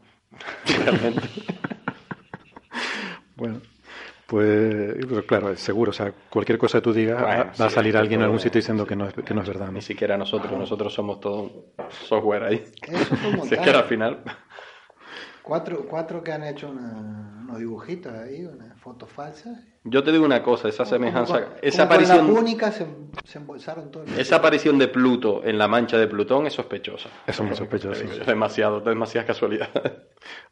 Realmente. 0.84 1.22
bueno. 3.36 3.60
Pues, 4.26 4.96
claro, 5.26 5.54
seguro, 5.56 5.90
o 5.90 5.92
sea, 5.92 6.12
cualquier 6.30 6.56
cosa 6.58 6.78
que 6.78 6.82
tú 6.82 6.92
digas, 6.92 7.22
va 7.22 7.66
a 7.66 7.70
salir 7.70 7.96
alguien 7.96 8.20
en 8.20 8.24
algún 8.24 8.40
sitio 8.40 8.58
diciendo 8.58 8.86
que 8.86 8.96
no 8.96 9.06
es, 9.08 9.14
que 9.14 9.34
no 9.34 9.42
es 9.42 9.48
verdad. 9.48 9.70
Ni 9.70 9.82
siquiera 9.82 10.16
nosotros, 10.16 10.52
nosotros 10.58 10.94
somos 10.94 11.20
todo 11.20 11.72
software 11.90 12.44
ahí. 12.44 12.64
Si 13.44 13.54
es 13.54 13.60
que 13.60 13.70
al 13.70 13.84
final. 13.84 14.22
Cuatro, 15.42 15.86
cuatro 15.88 16.22
que 16.22 16.32
han 16.32 16.44
hecho 16.44 16.70
una, 16.70 16.92
unos 17.42 17.58
dibujitos 17.58 18.14
ahí, 18.14 18.46
unas 18.46 18.80
fotos 18.80 19.10
falsas. 19.10 19.58
Yo 19.86 20.02
te 20.02 20.12
digo 20.12 20.24
una 20.24 20.42
cosa, 20.42 20.68
esa 20.68 20.86
semejanza, 20.86 21.42
Como 21.44 21.56
esa 21.60 21.86
con 21.86 21.98
la 21.98 22.06
aparición, 22.06 22.72
se, 22.72 22.86
se 23.30 23.38
embolsaron 23.38 23.90
todos. 23.90 24.10
esa 24.16 24.36
aparición 24.36 24.78
de 24.78 24.88
Pluto 24.88 25.42
en 25.44 25.58
la 25.58 25.68
mancha 25.68 25.98
de 25.98 26.06
Plutón 26.06 26.46
es 26.46 26.54
sospechosa. 26.54 27.10
Eso 27.26 27.42
es 27.42 27.48
muy 27.50 27.56
sospechoso. 27.56 27.94
sí. 28.00 28.06
Es 28.18 28.26
demasiado, 28.26 28.80
demasiadas 28.80 29.26
casualidades. 29.26 29.92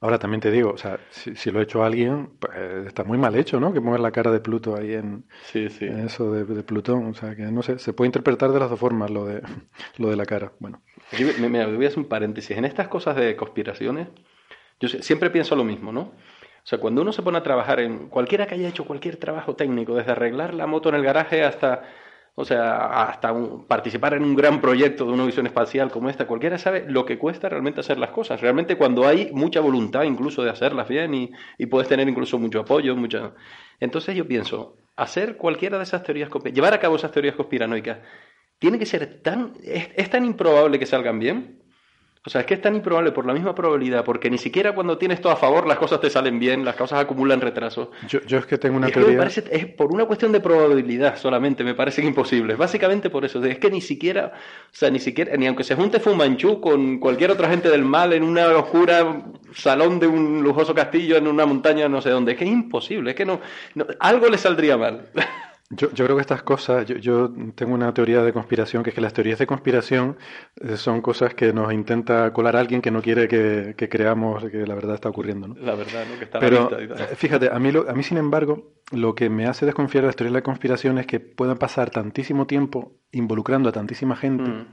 Ahora 0.00 0.18
también 0.18 0.42
te 0.42 0.50
digo, 0.50 0.70
o 0.72 0.76
sea, 0.76 1.00
si, 1.08 1.34
si 1.34 1.50
lo 1.50 1.60
ha 1.60 1.62
hecho 1.62 1.82
alguien, 1.82 2.32
pues, 2.38 2.52
está 2.86 3.04
muy 3.04 3.16
mal 3.16 3.34
hecho, 3.34 3.58
¿no? 3.58 3.72
Que 3.72 3.80
ponga 3.80 3.96
la 3.96 4.10
cara 4.12 4.30
de 4.30 4.40
Pluto 4.40 4.76
ahí 4.76 4.92
en, 4.92 5.24
Sí, 5.44 5.70
sí. 5.70 5.86
en 5.86 6.00
eso 6.00 6.30
de, 6.30 6.44
de 6.44 6.62
Plutón. 6.62 7.06
O 7.06 7.14
sea, 7.14 7.34
que 7.34 7.44
no 7.44 7.62
sé, 7.62 7.78
se 7.78 7.94
puede 7.94 8.08
interpretar 8.08 8.52
de 8.52 8.60
las 8.60 8.68
dos 8.68 8.78
formas 8.78 9.10
lo 9.10 9.24
de, 9.24 9.40
lo 9.96 10.08
de 10.10 10.16
la 10.16 10.26
cara. 10.26 10.52
Bueno, 10.58 10.82
Aquí, 11.10 11.24
me- 11.24 11.48
mira, 11.48 11.66
voy 11.68 11.86
a 11.86 11.88
hacer 11.88 12.00
un 12.00 12.04
paréntesis. 12.04 12.54
En 12.54 12.66
estas 12.66 12.88
cosas 12.88 13.16
de 13.16 13.34
conspiraciones, 13.34 14.08
yo 14.78 14.88
sie- 14.90 15.00
siempre 15.00 15.30
pienso 15.30 15.56
lo 15.56 15.64
mismo, 15.64 15.90
¿no? 15.90 16.12
O 16.64 16.66
sea, 16.66 16.78
cuando 16.78 17.02
uno 17.02 17.12
se 17.12 17.22
pone 17.22 17.38
a 17.38 17.42
trabajar 17.42 17.80
en 17.80 18.08
cualquiera 18.08 18.46
que 18.46 18.54
haya 18.54 18.68
hecho 18.68 18.84
cualquier 18.84 19.16
trabajo 19.16 19.56
técnico, 19.56 19.96
desde 19.96 20.12
arreglar 20.12 20.54
la 20.54 20.66
moto 20.66 20.88
en 20.90 20.94
el 20.94 21.02
garaje 21.02 21.42
hasta, 21.42 21.82
o 22.36 22.44
sea, 22.44 23.02
hasta 23.08 23.34
participar 23.66 24.14
en 24.14 24.22
un 24.22 24.36
gran 24.36 24.60
proyecto 24.60 25.04
de 25.04 25.12
una 25.12 25.24
visión 25.24 25.46
espacial 25.46 25.90
como 25.90 26.08
esta, 26.08 26.26
cualquiera 26.26 26.58
sabe 26.58 26.84
lo 26.88 27.04
que 27.04 27.18
cuesta 27.18 27.48
realmente 27.48 27.80
hacer 27.80 27.98
las 27.98 28.10
cosas. 28.10 28.40
Realmente 28.40 28.76
cuando 28.76 29.06
hay 29.06 29.30
mucha 29.32 29.60
voluntad 29.60 30.04
incluso 30.04 30.44
de 30.44 30.50
hacerlas 30.50 30.88
bien 30.88 31.14
y, 31.14 31.30
y 31.58 31.66
puedes 31.66 31.88
tener 31.88 32.08
incluso 32.08 32.38
mucho 32.38 32.60
apoyo, 32.60 32.94
mucha... 32.96 33.34
Entonces 33.80 34.14
yo 34.14 34.26
pienso, 34.28 34.76
hacer 34.96 35.36
cualquiera 35.36 35.78
de 35.78 35.84
esas 35.84 36.04
teorías, 36.04 36.30
llevar 36.52 36.74
a 36.74 36.80
cabo 36.80 36.96
esas 36.96 37.10
teorías 37.10 37.34
conspiranoicas, 37.34 37.98
tiene 38.58 38.78
que 38.78 38.86
ser 38.86 39.20
tan, 39.22 39.54
es, 39.64 39.90
es 39.96 40.10
tan 40.10 40.24
improbable 40.24 40.78
que 40.78 40.86
salgan 40.86 41.18
bien. 41.18 41.61
O 42.24 42.30
sea, 42.30 42.42
es 42.42 42.46
que 42.46 42.54
es 42.54 42.60
tan 42.62 42.76
improbable 42.76 43.10
por 43.10 43.26
la 43.26 43.32
misma 43.32 43.52
probabilidad, 43.52 44.04
porque 44.04 44.30
ni 44.30 44.38
siquiera 44.38 44.76
cuando 44.76 44.96
tienes 44.96 45.20
todo 45.20 45.32
a 45.32 45.36
favor 45.36 45.66
las 45.66 45.76
cosas 45.78 46.00
te 46.00 46.08
salen 46.08 46.38
bien, 46.38 46.64
las 46.64 46.76
cosas 46.76 47.00
acumulan 47.00 47.40
retrasos. 47.40 47.88
yo, 48.06 48.20
yo 48.26 48.38
es 48.38 48.46
que 48.46 48.58
tengo 48.58 48.76
una 48.76 48.86
Es 48.86 48.92
que 48.92 49.00
me 49.00 49.04
teoría. 49.06 49.18
parece, 49.18 49.44
es 49.50 49.66
por 49.66 49.92
una 49.92 50.04
cuestión 50.04 50.30
de 50.30 50.38
probabilidad 50.38 51.16
solamente, 51.16 51.64
me 51.64 51.74
parece 51.74 52.00
imposible. 52.04 52.54
Básicamente 52.54 53.10
por 53.10 53.24
eso. 53.24 53.44
Es 53.44 53.58
que 53.58 53.70
ni 53.72 53.80
siquiera, 53.80 54.32
o 54.36 54.68
sea, 54.70 54.88
ni 54.90 55.00
siquiera, 55.00 55.36
ni 55.36 55.48
aunque 55.48 55.64
se 55.64 55.74
junte 55.74 55.98
Fumanchu 55.98 56.60
con 56.60 57.00
cualquier 57.00 57.32
otra 57.32 57.48
gente 57.48 57.68
del 57.68 57.82
mal 57.84 58.12
en 58.12 58.22
una 58.22 58.46
oscura 58.56 59.22
salón 59.52 59.98
de 59.98 60.06
un 60.06 60.42
lujoso 60.44 60.74
castillo 60.76 61.16
en 61.16 61.26
una 61.26 61.44
montaña 61.44 61.88
no 61.88 62.00
sé 62.00 62.10
dónde, 62.10 62.32
es 62.32 62.38
que 62.38 62.44
es 62.44 62.50
imposible, 62.50 63.10
es 63.10 63.16
que 63.16 63.24
no, 63.26 63.40
no- 63.74 63.86
algo 63.98 64.28
le 64.28 64.38
saldría 64.38 64.76
mal. 64.76 65.08
Yo, 65.74 65.90
yo 65.92 66.04
creo 66.04 66.16
que 66.16 66.20
estas 66.20 66.42
cosas, 66.42 66.86
yo, 66.86 66.96
yo 66.96 67.32
tengo 67.54 67.74
una 67.74 67.92
teoría 67.94 68.22
de 68.22 68.32
conspiración, 68.32 68.82
que 68.82 68.90
es 68.90 68.94
que 68.94 69.00
las 69.00 69.12
teorías 69.14 69.38
de 69.38 69.46
conspiración 69.46 70.16
eh, 70.60 70.76
son 70.76 71.00
cosas 71.00 71.34
que 71.34 71.52
nos 71.52 71.72
intenta 71.72 72.32
colar 72.32 72.56
alguien 72.56 72.82
que 72.82 72.90
no 72.90 73.00
quiere 73.00 73.26
que, 73.26 73.74
que 73.76 73.88
creamos 73.88 74.44
que 74.50 74.66
la 74.66 74.74
verdad 74.74 74.94
está 74.96 75.08
ocurriendo, 75.08 75.48
¿no? 75.48 75.54
La 75.56 75.74
verdad, 75.74 76.04
¿no? 76.10 76.18
Que 76.18 76.24
está 76.24 76.38
la 76.38 76.40
Pero 76.46 76.68
vista 76.68 76.82
y 76.82 76.88
tal. 76.88 77.16
fíjate, 77.16 77.50
a 77.50 77.58
mí, 77.58 77.72
lo- 77.72 77.88
a 77.88 77.94
mí 77.94 78.02
sin 78.02 78.18
embargo, 78.18 78.72
lo 78.92 79.14
que 79.14 79.30
me 79.30 79.46
hace 79.46 79.64
desconfiar 79.64 80.02
de 80.02 80.08
las 80.08 80.16
teorías 80.16 80.32
de 80.34 80.38
la 80.40 80.44
conspiración 80.44 80.98
es 80.98 81.06
que 81.06 81.20
puedan 81.20 81.56
pasar 81.58 81.88
tantísimo 81.90 82.46
tiempo 82.46 82.92
involucrando 83.10 83.68
a 83.68 83.72
tantísima 83.72 84.14
gente 84.16 84.42
Mm. 84.50 84.66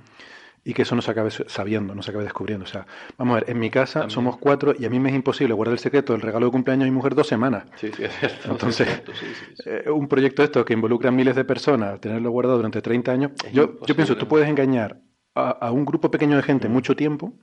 Y 0.63 0.73
que 0.73 0.81
eso 0.83 0.95
no 0.95 1.01
se 1.01 1.11
acabe 1.11 1.29
sabiendo, 1.31 1.95
no 1.95 2.01
se 2.01 2.11
acabe 2.11 2.23
descubriendo. 2.25 2.65
O 2.65 2.67
sea, 2.67 2.85
vamos 3.17 3.37
a 3.37 3.39
ver, 3.41 3.49
en 3.49 3.59
mi 3.59 3.69
casa 3.69 4.09
somos 4.09 4.37
cuatro 4.37 4.73
y 4.77 4.85
a 4.85 4.89
mí 4.89 4.99
me 4.99 5.09
es 5.09 5.15
imposible 5.15 5.53
guardar 5.53 5.73
el 5.73 5.79
secreto 5.79 6.13
del 6.13 6.21
regalo 6.21 6.45
de 6.47 6.51
cumpleaños 6.51 6.85
de 6.85 6.91
mi 6.91 6.95
mujer 6.95 7.15
dos 7.15 7.27
semanas. 7.27 7.63
Sí, 7.75 7.89
sí, 7.95 8.03
es 8.03 8.13
cierto. 8.19 8.51
Entonces, 8.51 8.87
es 8.87 8.93
cierto, 8.93 9.11
sí, 9.13 9.25
sí, 9.27 9.45
sí. 9.55 9.63
Eh, 9.65 9.89
un 9.89 10.07
proyecto 10.07 10.43
esto 10.43 10.63
que 10.65 10.73
involucra 10.73 11.09
a 11.09 11.11
miles 11.11 11.35
de 11.35 11.45
personas, 11.45 11.99
tenerlo 12.01 12.31
guardado 12.31 12.57
durante 12.57 12.81
30 12.81 13.11
años, 13.11 13.31
Es 13.45 13.51
yo, 13.53 13.63
imposible. 13.63 13.87
yo 13.87 13.95
pienso, 13.95 14.17
tú 14.17 14.27
puedes 14.27 14.49
engañar 14.49 14.99
a, 15.35 15.49
a 15.49 15.71
un 15.71 15.85
grupo 15.85 16.11
pequeño 16.11 16.35
de 16.35 16.43
gente 16.43 16.67
mucho 16.69 16.95
tiempo 16.95 17.33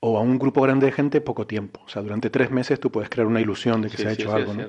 o 0.00 0.18
a 0.18 0.22
un 0.22 0.38
grupo 0.38 0.62
grande 0.62 0.86
de 0.86 0.92
gente 0.92 1.20
poco 1.20 1.46
tiempo. 1.46 1.80
O 1.84 1.88
sea, 1.88 2.02
durante 2.02 2.30
tres 2.30 2.50
meses 2.50 2.80
tú 2.80 2.90
puedes 2.90 3.10
crear 3.10 3.26
una 3.26 3.40
ilusión 3.40 3.82
de 3.82 3.90
que 3.90 3.96
se 3.98 4.08
ha 4.08 4.12
hecho 4.12 4.32
algo, 4.32 4.54
¿no? 4.54 4.64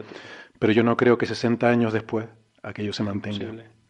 Pero 0.59 0.73
yo 0.73 0.83
no 0.83 0.95
creo 0.97 1.17
que 1.17 1.25
60 1.25 1.67
años 1.69 1.93
después 1.93 2.27
aquello 2.61 2.93
se 2.93 3.03
mantenga. 3.03 3.37
Imposible. 3.37 3.80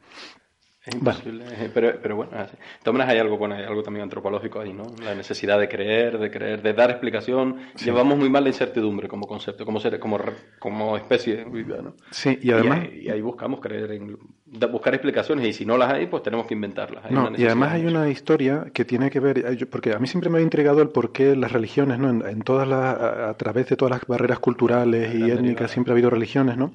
Es 0.84 0.96
imposible, 0.96 1.46
eh, 1.48 1.70
pero, 1.72 1.94
pero 2.02 2.16
bueno, 2.16 2.32
así. 2.36 2.54
de 2.54 2.80
todas 2.84 2.98
maneras 2.98 3.14
hay 3.14 3.20
algo, 3.20 3.38
bueno, 3.38 3.54
hay 3.54 3.64
algo 3.66 3.84
también 3.84 4.02
antropológico 4.02 4.62
ahí, 4.62 4.74
¿no? 4.74 4.84
La 5.04 5.14
necesidad 5.14 5.60
de 5.60 5.70
creer, 5.70 6.18
de 6.18 6.32
creer, 6.32 6.64
de 6.64 6.74
dar 6.74 6.90
explicación. 6.90 7.58
Llevamos 7.86 8.18
muy 8.18 8.32
mal 8.32 8.44
la 8.44 8.50
incertidumbre 8.50 9.08
como 9.08 9.28
concepto, 9.28 9.64
como 9.64 9.80
ser, 9.80 10.00
como, 10.00 10.20
como 10.58 10.98
especie 10.98 11.46
viva, 11.46 11.78
¿no? 11.84 11.94
Sí, 12.10 12.40
y 12.42 12.50
además, 12.50 12.80
ahí, 12.80 13.02
y 13.04 13.10
ahí 13.10 13.22
buscamos 13.22 13.60
creer 13.60 13.92
en, 13.92 14.18
buscar 14.72 14.96
explicaciones 14.96 15.46
y 15.46 15.54
si 15.54 15.66
no 15.68 15.78
las 15.78 15.94
hay, 15.94 16.08
pues 16.08 16.24
tenemos 16.24 16.48
que 16.48 16.56
inventarlas. 16.56 17.06
Hay 17.06 17.14
no, 17.14 17.28
una 17.28 17.40
y 17.40 17.46
además 17.46 17.74
hay 17.74 17.86
una 17.86 18.10
historia 18.10 18.72
que 18.74 18.84
tiene 18.84 19.12
que 19.12 19.20
ver, 19.20 19.38
eh, 19.38 19.66
porque 19.68 19.94
a 19.94 20.00
mí 20.00 20.08
siempre 20.08 20.32
me 20.32 20.40
ha 20.40 20.42
intrigado 20.42 20.82
el 20.82 20.90
por 20.90 21.12
qué 21.12 21.36
las 21.36 21.52
religiones, 21.52 22.00
¿no? 22.00 22.10
En, 22.10 22.28
en 22.28 22.42
todas 22.42 22.68
las, 22.68 23.00
a, 23.00 23.30
a 23.30 23.38
través 23.38 23.70
de 23.70 23.76
todas 23.76 23.92
las 23.92 24.08
barreras 24.08 24.40
culturales 24.40 25.14
y 25.14 25.26
Eran 25.26 25.46
étnicas 25.46 25.70
siempre 25.70 25.92
ha 25.92 25.94
habido 25.94 26.10
religiones, 26.10 26.58
¿no? 26.58 26.74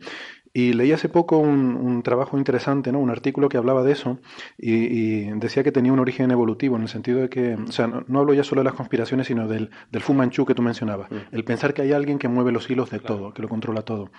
Y 0.59 0.73
leí 0.73 0.91
hace 0.93 1.11
poco 1.11 1.37
un, 1.37 1.77
un 1.77 2.03
trabajo 2.03 2.39
interesante, 2.39 2.91
¿no? 2.91 2.99
Un 2.99 3.11
artículo 3.11 3.51
que 3.51 3.59
hablaba 3.59 3.83
de 3.83 3.93
eso 3.93 4.19
y, 4.57 4.73
y 4.73 5.31
decía 5.39 5.63
que 5.63 5.71
tenía 5.71 5.93
un 5.93 5.99
origen 5.99 6.31
evolutivo 6.31 6.77
en 6.77 6.83
el 6.83 6.89
sentido 6.89 7.21
de 7.21 7.29
que, 7.29 7.57
o 7.57 7.73
sea, 7.73 7.87
no, 7.87 8.05
no 8.09 8.21
hablo 8.21 8.33
ya 8.33 8.43
solo 8.43 8.61
de 8.63 8.65
las 8.65 8.73
conspiraciones, 8.73 9.27
sino 9.27 9.49
del, 9.49 9.69
del 9.93 10.01
Fu 10.03 10.15
Manchu 10.15 10.47
que 10.47 10.55
tú 10.55 10.63
mencionabas, 10.63 11.09
el 11.31 11.45
pensar 11.45 11.75
que 11.75 11.83
hay 11.83 11.93
alguien 11.93 12.19
que 12.19 12.29
mueve 12.29 12.53
los 12.53 12.71
hilos 12.71 12.89
de 12.89 13.01
todo, 13.01 13.35
que 13.35 13.43
lo 13.43 13.49
controla 13.51 13.83
todo. 13.83 14.11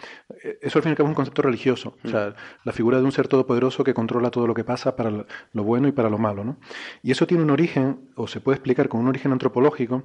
Eh, 0.44 0.60
Eso 0.62 0.78
al 0.78 0.84
fin 0.84 0.90
y 0.90 0.92
al 0.92 0.98
cabo 0.98 1.08
es 1.08 1.12
un 1.12 1.16
concepto 1.16 1.42
religioso, 1.42 1.96
o 2.04 2.08
sea, 2.08 2.36
la 2.64 2.72
figura 2.72 3.00
de 3.00 3.04
un 3.06 3.12
ser 3.12 3.28
todopoderoso 3.28 3.84
que 3.84 3.96
controla 3.96 4.30
todo 4.30 4.46
lo 4.46 4.54
que 4.54 4.64
pasa 4.64 4.96
para 4.96 5.10
lo 5.10 5.64
bueno 5.64 5.88
y 5.88 5.92
para 5.92 6.10
lo 6.12 6.20
malo, 6.20 6.44
¿no? 6.44 6.58
Y 7.02 7.10
eso 7.10 7.26
tiene 7.26 7.42
un 7.42 7.50
origen, 7.50 7.98
o 8.16 8.28
se 8.28 8.42
puede 8.42 8.58
explicar 8.58 8.90
con 8.90 9.02
un 9.02 9.08
origen 9.08 9.32
antropológico, 9.32 10.04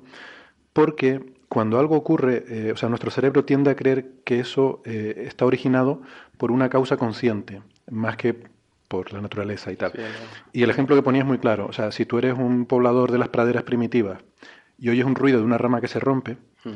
porque 0.72 1.20
cuando 1.52 1.78
algo 1.78 1.96
ocurre, 1.96 2.44
eh, 2.48 2.72
o 2.72 2.78
sea, 2.78 2.88
nuestro 2.88 3.10
cerebro 3.10 3.44
tiende 3.44 3.70
a 3.70 3.76
creer 3.76 4.06
que 4.24 4.40
eso 4.40 4.80
eh, 4.86 5.24
está 5.26 5.44
originado 5.44 6.00
por 6.38 6.50
una 6.50 6.70
causa 6.70 6.96
consciente, 6.96 7.60
más 7.90 8.16
que 8.16 8.34
por 8.88 9.12
la 9.12 9.20
naturaleza 9.20 9.70
y 9.70 9.76
tal. 9.76 9.92
Sí. 9.92 10.00
Y 10.54 10.62
el 10.62 10.70
ejemplo 10.70 10.96
que 10.96 11.02
ponía 11.02 11.20
es 11.20 11.26
muy 11.26 11.36
claro. 11.36 11.66
O 11.66 11.74
sea, 11.74 11.92
si 11.92 12.06
tú 12.06 12.16
eres 12.16 12.38
un 12.38 12.64
poblador 12.64 13.12
de 13.12 13.18
las 13.18 13.28
praderas 13.28 13.64
primitivas 13.64 14.22
y 14.78 14.88
oyes 14.88 15.04
un 15.04 15.14
ruido 15.14 15.40
de 15.40 15.44
una 15.44 15.58
rama 15.58 15.82
que 15.82 15.88
se 15.88 16.00
rompe, 16.00 16.38
Mm. 16.64 16.70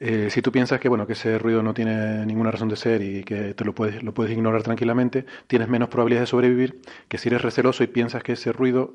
eh, 0.00 0.28
si 0.30 0.40
tú 0.40 0.50
piensas 0.50 0.80
que 0.80 0.88
bueno 0.88 1.06
que 1.06 1.12
ese 1.12 1.38
ruido 1.38 1.62
no 1.62 1.74
tiene 1.74 2.24
ninguna 2.24 2.50
razón 2.50 2.70
de 2.70 2.76
ser 2.76 3.02
y 3.02 3.22
que 3.22 3.52
te 3.52 3.64
lo 3.66 3.74
puedes 3.74 4.02
lo 4.02 4.14
puedes 4.14 4.32
ignorar 4.32 4.62
tranquilamente, 4.62 5.26
tienes 5.46 5.68
menos 5.68 5.90
probabilidades 5.90 6.28
de 6.28 6.30
sobrevivir 6.30 6.80
que 7.08 7.18
si 7.18 7.28
eres 7.28 7.42
receloso 7.42 7.84
y 7.84 7.88
piensas 7.88 8.22
que 8.22 8.32
ese 8.32 8.50
ruido 8.52 8.94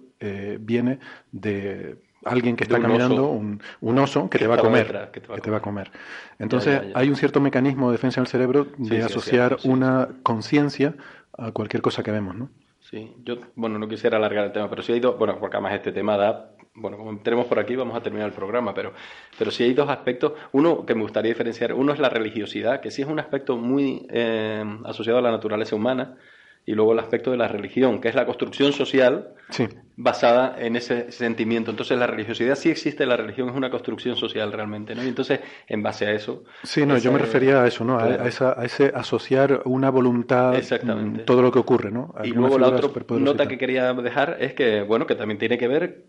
viene 0.59 0.97
de 1.31 1.97
alguien 2.25 2.55
que 2.55 2.63
está 2.63 2.77
un 2.77 2.81
caminando, 2.83 3.23
oso. 3.25 3.31
un, 3.31 3.61
un 3.81 3.99
oso 3.99 4.29
que, 4.29 4.39
te 4.39 4.47
va 4.47 4.55
a 4.55 4.59
comer, 4.59 4.87
detrás, 4.87 5.09
que 5.11 5.21
te 5.21 5.27
va 5.27 5.35
a 5.35 5.37
que 5.37 5.41
te 5.41 5.49
va 5.51 5.57
a 5.57 5.61
comer. 5.61 5.91
comer. 5.91 5.91
Entonces 6.39 6.81
ya, 6.81 6.83
ya. 6.83 6.93
hay 6.93 7.09
un 7.09 7.15
cierto 7.15 7.39
mecanismo 7.41 7.89
de 7.89 7.93
defensa 7.97 8.21
del 8.21 8.27
cerebro 8.27 8.67
de 8.77 9.01
Sí, 9.01 9.01
asociar 9.01 9.57
sí, 9.59 9.69
una 9.69 10.09
conciencia 10.23 10.95
a 11.37 11.51
cualquier 11.51 11.81
cosa 11.81 12.03
que 12.03 12.11
vemos, 12.11 12.35
¿no? 12.35 12.49
Sí, 12.79 13.15
yo, 13.23 13.37
bueno, 13.55 13.79
no 13.79 13.87
quisiera 13.87 14.17
alargar 14.17 14.45
el 14.45 14.51
tema, 14.51 14.69
pero 14.69 14.81
sí 14.81 14.91
hay 14.91 14.99
dos, 14.99 15.17
bueno, 15.17 15.37
porque 15.39 15.55
además 15.57 15.73
este 15.75 15.91
tema 15.91 16.17
da, 16.17 16.55
bueno, 16.73 16.97
como 16.97 17.11
entremos 17.11 17.45
por 17.45 17.59
aquí 17.59 17.75
vamos 17.75 17.95
a 17.95 18.01
terminar 18.01 18.27
el 18.27 18.33
programa, 18.33 18.73
pero, 18.73 18.93
pero 19.37 19.51
sí 19.51 19.63
hay 19.63 19.73
dos 19.73 19.89
aspectos. 19.89 20.33
Uno 20.51 20.85
que 20.85 20.95
me 20.95 21.01
gustaría 21.03 21.29
diferenciar, 21.31 21.73
uno 21.73 21.93
es 21.93 21.99
la 21.99 22.09
religiosidad, 22.09 22.81
que 22.81 22.91
sí 22.91 23.01
es 23.03 23.07
un 23.07 23.19
aspecto 23.19 23.57
muy 23.57 24.07
eh, 24.09 24.63
asociado 24.85 25.19
a 25.19 25.21
la 25.21 25.31
naturaleza 25.31 25.75
humana, 25.75 26.17
y 26.65 26.73
luego 26.73 26.93
el 26.93 26.99
aspecto 26.99 27.31
de 27.31 27.37
la 27.37 27.47
religión, 27.47 27.99
que 27.99 28.09
es 28.09 28.15
la 28.15 28.25
construcción 28.25 28.71
social 28.71 29.29
Sí. 29.49 29.67
basada 29.97 30.55
en 30.59 30.75
ese 30.75 31.11
sentimiento. 31.11 31.71
Entonces 31.71 31.97
la 31.97 32.07
religiosidad 32.07 32.55
sí 32.55 32.69
existe, 32.69 33.05
la 33.05 33.17
religión 33.17 33.49
es 33.49 33.55
una 33.55 33.69
construcción 33.69 34.15
social 34.15 34.53
realmente, 34.53 34.95
¿no? 34.95 35.03
Y 35.03 35.07
entonces, 35.07 35.39
en 35.67 35.83
base 35.83 36.05
a 36.05 36.11
eso... 36.11 36.43
Sí, 36.63 36.85
no, 36.85 36.97
yo 36.97 37.11
me 37.11 37.19
refería 37.19 37.63
a 37.63 37.67
eso, 37.67 37.83
¿no? 37.83 37.97
A, 37.99 38.05
a 38.05 38.27
esa, 38.27 38.59
a 38.59 38.63
ese 38.63 38.91
asociar 38.95 39.61
una 39.65 39.89
voluntad, 39.89 40.55
Exactamente. 40.55 41.23
mm, 41.23 41.25
todo 41.25 41.41
lo 41.41 41.51
que 41.51 41.59
ocurre, 41.59 41.91
¿no? 41.91 42.13
A 42.15 42.25
Y 42.25 42.31
luego 42.31 42.57
la 42.57 42.67
otra 42.69 42.89
nota 43.17 43.47
que 43.47 43.57
quería 43.57 43.91
dejar 43.93 44.37
es 44.39 44.53
que, 44.53 44.81
bueno, 44.83 45.05
que 45.05 45.15
también 45.15 45.37
tiene 45.39 45.57
que 45.57 45.67
ver 45.67 46.05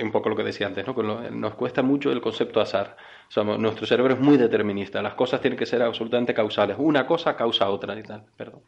un 0.00 0.12
poco 0.12 0.28
lo 0.28 0.36
que 0.36 0.42
decía 0.44 0.66
antes, 0.66 0.86
¿no? 0.86 0.94
Nos 1.30 1.54
cuesta 1.54 1.82
mucho 1.82 2.10
el 2.12 2.20
concepto 2.20 2.60
azar. 2.60 2.96
O 3.28 3.30
sea, 3.30 3.42
nuestro 3.42 3.86
cerebro 3.86 4.14
es 4.14 4.20
muy 4.20 4.36
determinista. 4.36 5.00
Las 5.02 5.14
cosas 5.14 5.40
tienen 5.40 5.58
que 5.58 5.66
ser 5.66 5.82
absolutamente 5.82 6.34
causales. 6.34 6.76
Una 6.78 7.06
cosa 7.06 7.34
causa 7.36 7.68
otra 7.70 7.98
y 7.98 8.02
tal. 8.02 8.22
Perdón. 8.36 8.60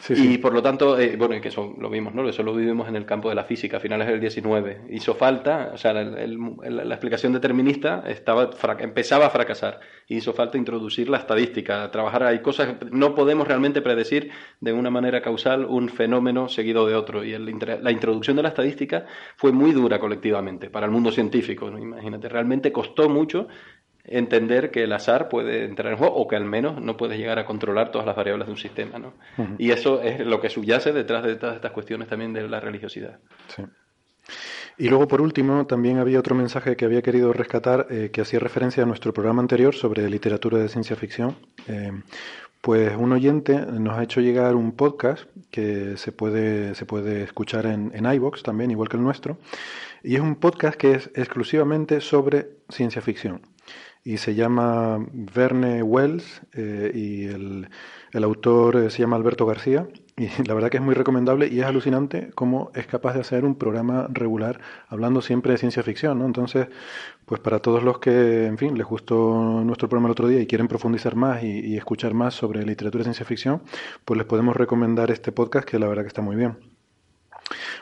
Sí, 0.00 0.14
Y 0.34 0.38
por 0.38 0.54
lo 0.54 0.62
tanto, 0.62 0.98
eh, 0.98 1.14
bueno, 1.18 1.36
y 1.36 1.42
que 1.42 1.48
eso 1.48 1.74
lo 1.78 1.90
vimos, 1.90 2.14
¿no? 2.14 2.26
Eso 2.26 2.42
lo 2.42 2.54
vivimos 2.54 2.88
en 2.88 2.96
el 2.96 3.04
campo 3.04 3.28
de 3.28 3.34
la 3.34 3.44
física 3.44 3.76
a 3.76 3.80
finales 3.80 4.08
del 4.08 4.18
19. 4.18 4.80
Hizo 4.88 5.14
falta, 5.14 5.72
o 5.74 5.76
sea, 5.76 5.90
el- 5.90 6.16
el- 6.16 6.88
la 6.88 6.94
explicación 6.94 7.34
determinista 7.34 8.02
estaba, 8.06 8.48
empezaba 8.78 9.26
a 9.26 9.30
fracasar. 9.30 9.80
Hizo 10.08 10.32
falta 10.32 10.56
introducir 10.56 11.10
la 11.10 11.18
estadística, 11.18 11.90
trabajar. 11.90 12.22
Hay 12.22 12.40
cosas 12.40 12.76
que 12.78 12.86
no 12.90 13.14
podemos 13.14 13.46
realmente 13.46 13.82
predecir 13.82 14.30
de 14.60 14.72
una 14.72 14.88
manera 14.90 15.20
causal 15.20 15.66
un 15.66 15.90
fenómeno 15.90 16.48
seguido 16.48 16.86
de 16.86 16.94
otro. 16.94 17.22
Y 17.22 17.34
el 17.34 17.44
la 17.82 17.90
introducción 17.90 18.36
de 18.36 18.42
la 18.42 18.48
estadística 18.48 19.04
fue 19.36 19.52
muy 19.52 19.72
dura 19.72 19.98
colectivamente 20.00 20.70
para 20.70 20.86
el 20.86 20.92
mundo 20.92 21.12
científico. 21.12 21.70
¿no? 21.70 21.78
Imagínate, 21.78 22.28
realmente 22.30 22.72
costó 22.72 23.10
mucho 23.10 23.48
entender 24.04 24.70
que 24.70 24.84
el 24.84 24.92
azar 24.92 25.28
puede 25.28 25.64
entrar 25.64 25.92
en 25.92 25.98
juego 25.98 26.14
o 26.14 26.26
que 26.26 26.36
al 26.36 26.44
menos 26.44 26.80
no 26.80 26.96
puedes 26.96 27.18
llegar 27.18 27.38
a 27.38 27.44
controlar 27.44 27.90
todas 27.90 28.06
las 28.06 28.16
variables 28.16 28.46
de 28.46 28.52
un 28.52 28.58
sistema, 28.58 28.98
¿no? 28.98 29.14
Y 29.58 29.70
eso 29.70 30.02
es 30.02 30.20
lo 30.20 30.40
que 30.40 30.48
subyace 30.48 30.92
detrás 30.92 31.24
de 31.24 31.36
todas 31.36 31.56
estas 31.56 31.72
cuestiones 31.72 32.08
también 32.08 32.32
de 32.32 32.48
la 32.48 32.60
religiosidad. 32.60 33.18
Sí. 33.48 33.62
Y 34.78 34.88
luego, 34.88 35.06
por 35.08 35.20
último, 35.20 35.66
también 35.66 35.98
había 35.98 36.18
otro 36.18 36.34
mensaje 36.34 36.74
que 36.74 36.86
había 36.86 37.02
querido 37.02 37.32
rescatar 37.32 37.86
eh, 37.90 38.10
que 38.10 38.22
hacía 38.22 38.38
referencia 38.38 38.82
a 38.82 38.86
nuestro 38.86 39.12
programa 39.12 39.42
anterior 39.42 39.74
sobre 39.74 40.08
literatura 40.08 40.58
de 40.58 40.68
ciencia 40.68 40.96
ficción. 40.96 41.36
Eh, 41.68 41.92
pues 42.60 42.94
un 42.96 43.12
oyente 43.12 43.58
nos 43.58 43.98
ha 43.98 44.02
hecho 44.02 44.20
llegar 44.20 44.54
un 44.54 44.72
podcast 44.72 45.24
que 45.50 45.96
se 45.96 46.12
puede, 46.12 46.74
se 46.74 46.86
puede 46.86 47.22
escuchar 47.22 47.66
en, 47.66 47.90
en 47.94 48.10
iVoox 48.10 48.42
también, 48.42 48.70
igual 48.70 48.88
que 48.88 48.96
el 48.96 49.02
nuestro. 49.02 49.38
Y 50.02 50.14
es 50.14 50.20
un 50.20 50.36
podcast 50.36 50.76
que 50.76 50.92
es 50.92 51.10
exclusivamente 51.14 52.00
sobre 52.00 52.48
ciencia 52.70 53.02
ficción. 53.02 53.42
Y 54.02 54.16
se 54.16 54.34
llama 54.34 54.98
Verne 55.12 55.82
Wells 55.82 56.42
eh, 56.54 56.90
y 56.94 57.26
el, 57.26 57.68
el 58.12 58.24
autor 58.24 58.90
se 58.90 58.98
llama 59.02 59.16
Alberto 59.16 59.46
García 59.46 59.86
y 60.20 60.28
la 60.46 60.52
verdad 60.52 60.68
que 60.68 60.76
es 60.76 60.82
muy 60.82 60.94
recomendable 60.94 61.48
y 61.48 61.60
es 61.60 61.66
alucinante 61.66 62.30
cómo 62.34 62.70
es 62.74 62.86
capaz 62.86 63.14
de 63.14 63.20
hacer 63.20 63.46
un 63.46 63.54
programa 63.54 64.06
regular 64.10 64.60
hablando 64.88 65.22
siempre 65.22 65.52
de 65.52 65.58
ciencia 65.58 65.82
ficción, 65.82 66.18
¿no? 66.18 66.26
Entonces, 66.26 66.68
pues 67.24 67.40
para 67.40 67.60
todos 67.60 67.82
los 67.82 68.00
que, 68.00 68.46
en 68.46 68.58
fin, 68.58 68.76
les 68.76 68.86
gustó 68.86 69.62
nuestro 69.64 69.88
programa 69.88 70.08
el 70.08 70.12
otro 70.12 70.28
día 70.28 70.40
y 70.40 70.46
quieren 70.46 70.68
profundizar 70.68 71.14
más 71.14 71.42
y, 71.42 71.74
escuchar 71.76 72.12
más 72.12 72.34
sobre 72.34 72.62
literatura 72.64 73.00
y 73.00 73.04
ciencia 73.04 73.24
ficción, 73.24 73.62
pues 74.04 74.18
les 74.18 74.26
podemos 74.26 74.54
recomendar 74.54 75.10
este 75.10 75.32
podcast 75.32 75.66
que 75.66 75.78
la 75.78 75.88
verdad 75.88 76.02
que 76.02 76.08
está 76.08 76.20
muy 76.20 76.36
bien. 76.36 76.58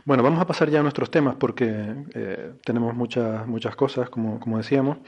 Bueno, 0.05 0.23
vamos 0.23 0.41
a 0.41 0.47
pasar 0.47 0.71
ya 0.71 0.79
a 0.79 0.83
nuestros 0.83 1.11
temas 1.11 1.35
porque 1.35 1.67
eh, 2.15 2.53
tenemos 2.65 2.95
muchas, 2.95 3.47
muchas 3.49 3.75
cosas, 3.75 4.09
como, 4.11 4.39
como 4.39 4.59
decíamos. 4.59 4.99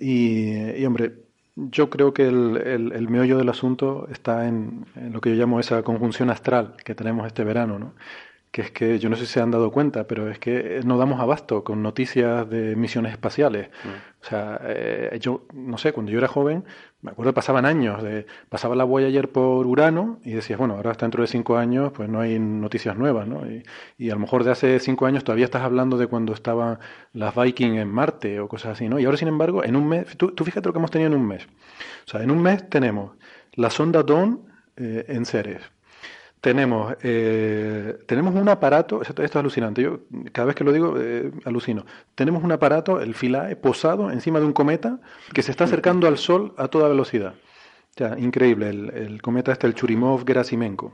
Y, 0.00 0.84
hombre, 0.84 1.12
yo 1.56 1.90
creo 1.90 2.14
que 2.14 2.28
el, 2.28 2.56
el, 2.92 3.08
meollo 3.08 3.36
del 3.38 3.48
asunto 3.48 4.06
está 4.10 4.46
en, 4.46 4.86
en, 4.94 5.12
lo 5.12 5.20
que 5.20 5.30
yo 5.30 5.36
llamo 5.36 5.58
esa 5.58 5.82
conjunción 5.82 6.30
astral 6.30 6.76
que 6.84 6.94
tenemos 6.94 7.26
este 7.26 7.44
verano, 7.44 7.78
¿no? 7.78 7.94
Que 8.50 8.62
es 8.62 8.70
que 8.70 8.98
yo 8.98 9.10
no 9.10 9.16
sé 9.16 9.26
si 9.26 9.34
se 9.34 9.40
han 9.40 9.50
dado 9.50 9.70
cuenta, 9.70 10.06
pero 10.06 10.30
es 10.30 10.38
que 10.38 10.80
no 10.84 10.96
damos 10.96 11.20
abasto 11.20 11.64
con 11.64 11.82
noticias 11.82 12.48
de 12.48 12.76
misiones 12.76 13.12
espaciales. 13.12 13.68
Mm. 13.84 13.88
O 14.20 14.24
sea, 14.24 14.60
eh, 14.64 15.18
yo 15.20 15.46
no 15.52 15.78
sé, 15.78 15.92
cuando 15.92 16.10
yo 16.10 16.18
era 16.18 16.28
joven, 16.28 16.64
me 17.02 17.10
acuerdo 17.10 17.34
pasaban 17.34 17.66
años, 17.66 18.02
de, 18.02 18.26
pasaba 18.48 18.74
la 18.74 18.84
Voyager 18.84 19.30
por 19.30 19.66
Urano 19.66 20.18
y 20.24 20.32
decías, 20.32 20.58
bueno, 20.58 20.74
ahora 20.74 20.90
hasta 20.90 21.04
dentro 21.04 21.22
de 21.22 21.28
cinco 21.28 21.56
años, 21.56 21.92
pues 21.92 22.08
no 22.08 22.20
hay 22.20 22.38
noticias 22.38 22.96
nuevas, 22.96 23.28
¿no? 23.28 23.46
Y, 23.46 23.62
y, 23.98 24.10
a 24.10 24.14
lo 24.14 24.20
mejor 24.20 24.44
de 24.44 24.50
hace 24.50 24.80
cinco 24.80 25.06
años 25.06 25.24
todavía 25.24 25.44
estás 25.44 25.62
hablando 25.62 25.98
de 25.98 26.06
cuando 26.06 26.32
estaban 26.32 26.78
las 27.12 27.34
Viking 27.34 27.74
en 27.74 27.88
Marte 27.88 28.40
o 28.40 28.48
cosas 28.48 28.72
así, 28.72 28.88
¿no? 28.88 28.98
Y 28.98 29.04
ahora, 29.04 29.18
sin 29.18 29.28
embargo, 29.28 29.62
en 29.62 29.76
un 29.76 29.88
mes, 29.88 30.16
tú, 30.16 30.32
tú 30.32 30.44
fíjate 30.44 30.68
lo 30.68 30.72
que 30.72 30.78
hemos 30.78 30.90
tenido 30.90 31.12
en 31.12 31.16
un 31.16 31.26
mes. 31.26 31.46
O 32.06 32.10
sea, 32.10 32.22
en 32.22 32.30
un 32.30 32.42
mes 32.42 32.68
tenemos 32.68 33.12
la 33.52 33.70
sonda 33.70 34.02
Dawn 34.02 34.48
eh, 34.76 35.04
en 35.08 35.26
Ceres 35.26 35.62
tenemos, 36.40 36.94
eh, 37.02 37.98
tenemos 38.06 38.34
un 38.34 38.48
aparato, 38.48 39.02
esto, 39.02 39.22
es 39.22 39.34
alucinante, 39.36 39.82
yo 39.82 40.00
cada 40.32 40.46
vez 40.46 40.54
que 40.54 40.64
lo 40.64 40.72
digo 40.72 40.94
eh, 40.98 41.32
alucino, 41.44 41.84
tenemos 42.14 42.44
un 42.44 42.52
aparato, 42.52 43.00
el 43.00 43.14
Philae, 43.14 43.56
posado 43.56 44.10
encima 44.10 44.38
de 44.38 44.46
un 44.46 44.52
cometa 44.52 45.00
que 45.32 45.42
se 45.42 45.50
está 45.50 45.64
acercando 45.64 46.06
al 46.06 46.18
Sol 46.18 46.54
a 46.56 46.68
toda 46.68 46.88
velocidad. 46.88 47.34
Sea, 47.96 48.16
increíble, 48.18 48.68
el, 48.68 48.90
el 48.90 49.22
cometa 49.22 49.50
este, 49.50 49.66
el 49.66 49.74
Churimov-Gerasimenko. 49.74 50.92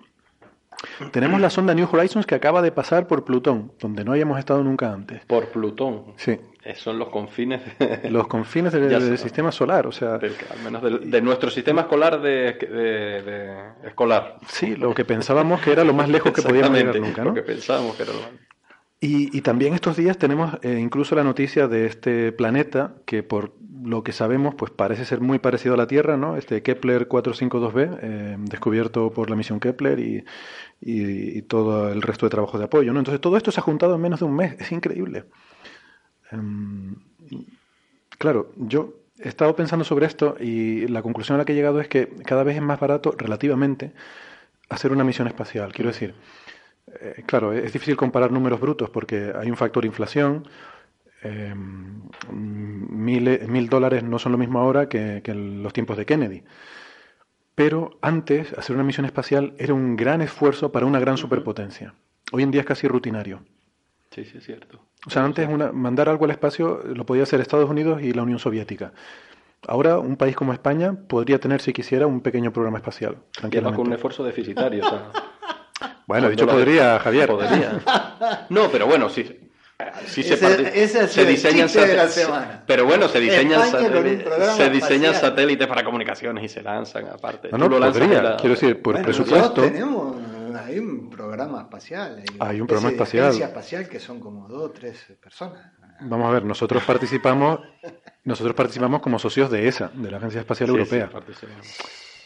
Tenemos 1.12 1.40
la 1.40 1.50
sonda 1.50 1.74
New 1.74 1.88
Horizons 1.90 2.26
que 2.26 2.34
acaba 2.34 2.62
de 2.62 2.72
pasar 2.72 3.06
por 3.06 3.24
Plutón, 3.24 3.72
donde 3.78 4.04
no 4.04 4.12
habíamos 4.12 4.38
estado 4.38 4.62
nunca 4.62 4.92
antes. 4.92 5.24
Por 5.26 5.48
Plutón. 5.48 6.14
Sí. 6.16 6.38
Son 6.76 6.98
los 6.98 7.08
confines. 7.10 7.60
Los 8.10 8.26
confines 8.26 8.72
del, 8.72 9.18
sistema 9.18 9.52
solar, 9.52 9.86
o 9.86 9.92
sea. 9.92 10.14
al 10.14 10.62
menos 10.64 10.82
de, 10.82 11.20
nuestro 11.20 11.50
sistema 11.50 11.82
escolar 11.82 12.20
de, 12.20 12.56
escolar. 13.84 14.38
Sí, 14.48 14.74
lo 14.76 14.94
que 14.94 15.04
pensábamos 15.04 15.60
que 15.60 15.72
era 15.72 15.84
lo 15.84 15.92
más 15.92 16.08
lejos 16.08 16.32
que 16.32 16.42
podíamos 16.42 16.78
llegar 16.78 16.98
nunca, 16.98 17.22
¿no? 17.22 17.30
Lo 17.30 17.34
que 17.34 17.42
pensábamos 17.42 17.96
que 17.96 18.04
era 18.04 18.12
lo 18.12 18.20
más. 18.20 18.30
Y, 19.00 19.36
y, 19.36 19.42
también 19.42 19.74
estos 19.74 19.98
días 19.98 20.16
tenemos 20.16 20.54
eh, 20.62 20.78
incluso 20.80 21.14
la 21.14 21.24
noticia 21.24 21.68
de 21.68 21.84
este 21.84 22.32
planeta 22.32 22.94
que 23.04 23.22
por 23.22 23.52
lo 23.84 24.02
que 24.02 24.12
sabemos 24.12 24.54
pues 24.54 24.72
parece 24.72 25.04
ser 25.04 25.20
muy 25.20 25.38
parecido 25.38 25.74
a 25.74 25.76
la 25.76 25.86
Tierra, 25.86 26.16
¿no? 26.16 26.36
Este 26.36 26.62
Kepler 26.62 27.06
452b, 27.06 27.98
eh, 28.00 28.36
descubierto 28.38 29.10
por 29.10 29.28
la 29.28 29.36
misión 29.36 29.60
Kepler 29.60 29.98
y, 30.00 30.24
y, 30.80 31.42
todo 31.42 31.92
el 31.92 32.00
resto 32.00 32.24
de 32.26 32.30
trabajos 32.30 32.58
de 32.58 32.64
apoyo, 32.64 32.92
¿no? 32.92 32.98
Entonces 32.98 33.20
todo 33.20 33.36
esto 33.36 33.50
se 33.50 33.60
ha 33.60 33.62
juntado 33.62 33.94
en 33.94 34.00
menos 34.00 34.20
de 34.20 34.26
un 34.26 34.36
mes, 34.36 34.56
es 34.58 34.72
increíble. 34.72 35.24
Um, 36.34 36.96
claro, 38.18 38.52
yo 38.56 38.94
he 39.18 39.28
estado 39.28 39.54
pensando 39.54 39.84
sobre 39.84 40.06
esto 40.06 40.36
y 40.40 40.86
la 40.88 41.02
conclusión 41.02 41.36
a 41.36 41.38
la 41.38 41.44
que 41.44 41.52
he 41.52 41.56
llegado 41.56 41.80
es 41.80 41.88
que 41.88 42.08
cada 42.24 42.42
vez 42.42 42.56
es 42.56 42.62
más 42.62 42.80
barato 42.80 43.14
relativamente 43.16 43.92
hacer 44.68 44.92
una 44.92 45.04
misión 45.04 45.28
espacial. 45.28 45.72
Quiero 45.72 45.90
decir, 45.90 46.14
eh, 47.00 47.22
claro, 47.26 47.52
es 47.52 47.72
difícil 47.72 47.96
comparar 47.96 48.32
números 48.32 48.60
brutos 48.60 48.90
porque 48.90 49.32
hay 49.34 49.50
un 49.50 49.56
factor 49.56 49.84
inflación. 49.84 50.46
Mil, 52.30 53.40
mil, 53.48 53.68
dólares 53.70 54.02
no 54.02 54.18
son 54.18 54.32
lo 54.32 54.38
mismo 54.38 54.58
ahora 54.58 54.90
que, 54.90 55.22
que, 55.24 55.30
en 55.30 55.62
los 55.62 55.72
tiempos 55.72 55.96
de 55.96 56.04
Kennedy. 56.04 56.42
Pero 57.54 57.98
antes, 58.02 58.52
hacer 58.58 58.76
una 58.76 58.84
misión 58.84 59.06
espacial 59.06 59.54
era 59.58 59.72
un 59.72 59.96
gran 59.96 60.20
esfuerzo 60.20 60.70
para 60.70 60.84
una 60.84 61.00
gran 61.00 61.16
superpotencia. 61.16 61.94
Hoy 62.32 62.42
en 62.42 62.50
día 62.50 62.60
es 62.60 62.66
casi 62.66 62.88
rutinario. 62.88 63.40
Sí, 64.14 64.24
sí, 64.24 64.38
es 64.38 64.44
cierto. 64.44 64.78
O 65.06 65.10
sea, 65.10 65.24
antes 65.24 65.48
una, 65.48 65.72
mandar 65.72 66.08
algo 66.08 66.24
al 66.24 66.30
espacio 66.30 66.82
lo 66.84 67.04
podía 67.04 67.24
hacer 67.24 67.40
Estados 67.40 67.68
Unidos 67.68 68.00
y 68.00 68.12
la 68.12 68.22
Unión 68.22 68.38
Soviética. 68.38 68.92
Ahora, 69.66 69.98
un 69.98 70.16
país 70.16 70.36
como 70.36 70.52
España 70.52 70.94
podría 71.08 71.40
tener, 71.40 71.60
si 71.60 71.72
quisiera, 71.72 72.06
un 72.06 72.20
pequeño 72.20 72.52
programa 72.52 72.78
espacial. 72.78 73.16
Tranquilamente. 73.32 73.76
con 73.76 73.86
un 73.88 73.92
esfuerzo 73.94 74.22
deficitario. 74.22 74.84
bueno, 76.06 76.28
dicho 76.28 76.46
podría, 76.46 76.98
Javier. 77.00 77.28
Podría. 77.28 77.80
No, 78.50 78.68
pero 78.70 78.86
bueno, 78.86 79.08
sí. 79.08 79.40
Sí 80.06 80.22
se, 80.22 80.36
se 81.08 81.24
diseñan 81.26 81.68
satélites. 81.68 82.28
Pero 82.66 82.84
bueno, 82.84 83.08
se 83.08 83.18
diseñan, 83.18 83.68
satélites, 83.68 84.54
se 84.56 84.70
diseñan 84.70 85.14
satélites 85.14 85.66
para 85.66 85.82
comunicaciones 85.82 86.44
y 86.44 86.48
se 86.48 86.62
lanzan 86.62 87.08
aparte. 87.08 87.48
No, 87.50 87.68
no, 87.68 87.80
podría. 87.80 88.36
Quiero 88.36 88.54
decir, 88.54 88.80
por 88.80 89.02
presupuesto. 89.02 89.62
Tenemos 89.62 90.16
hay 90.56 90.78
un 90.78 91.10
programa 91.10 91.62
espacial. 91.62 92.22
Hay, 92.38 92.60
un 92.60 92.66
programa 92.66 92.90
espacial. 92.90 93.34
espacial 93.40 93.88
que 93.88 94.00
son 94.00 94.20
como 94.20 94.48
dos 94.48 94.62
o 94.62 94.70
tres 94.70 95.06
personas. 95.20 95.72
Vamos 96.00 96.28
a 96.28 96.32
ver, 96.32 96.44
nosotros 96.44 96.82
participamos, 96.86 97.60
nosotros 98.24 98.54
participamos 98.54 99.00
como 99.00 99.18
socios 99.18 99.50
de 99.50 99.68
ESA, 99.68 99.90
de 99.94 100.10
la 100.10 100.18
Agencia 100.18 100.40
Espacial 100.40 100.70
Europea. 100.70 101.10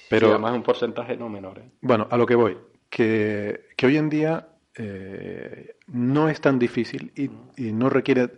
pero 0.09 0.31
además 0.31 0.53
un 0.55 0.63
porcentaje 0.63 1.17
no 1.17 1.29
menor. 1.29 1.59
¿eh? 1.59 1.71
Bueno, 1.81 2.07
a 2.11 2.17
lo 2.17 2.27
que 2.27 2.35
voy, 2.35 2.57
que, 2.89 3.69
que 3.77 3.87
hoy 3.87 3.97
en 3.97 4.09
día 4.09 4.49
eh, 4.75 5.77
no 5.87 6.29
es 6.29 6.41
tan 6.41 6.59
difícil 6.59 7.13
y, 7.15 7.31
y 7.57 7.73
no 7.73 7.91
requiere 7.91 8.31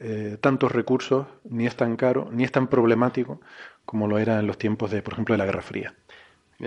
eh, 0.00 0.38
tantos 0.40 0.72
recursos, 0.72 1.26
ni 1.44 1.66
es 1.66 1.76
tan 1.76 1.96
caro, 1.96 2.28
ni 2.32 2.42
es 2.42 2.50
tan 2.50 2.66
problemático 2.66 3.40
como 3.84 4.08
lo 4.08 4.18
era 4.18 4.40
en 4.40 4.46
los 4.46 4.58
tiempos 4.58 4.90
de, 4.90 5.02
por 5.02 5.12
ejemplo, 5.12 5.34
de 5.34 5.38
la 5.38 5.44
Guerra 5.44 5.62
Fría 5.62 5.94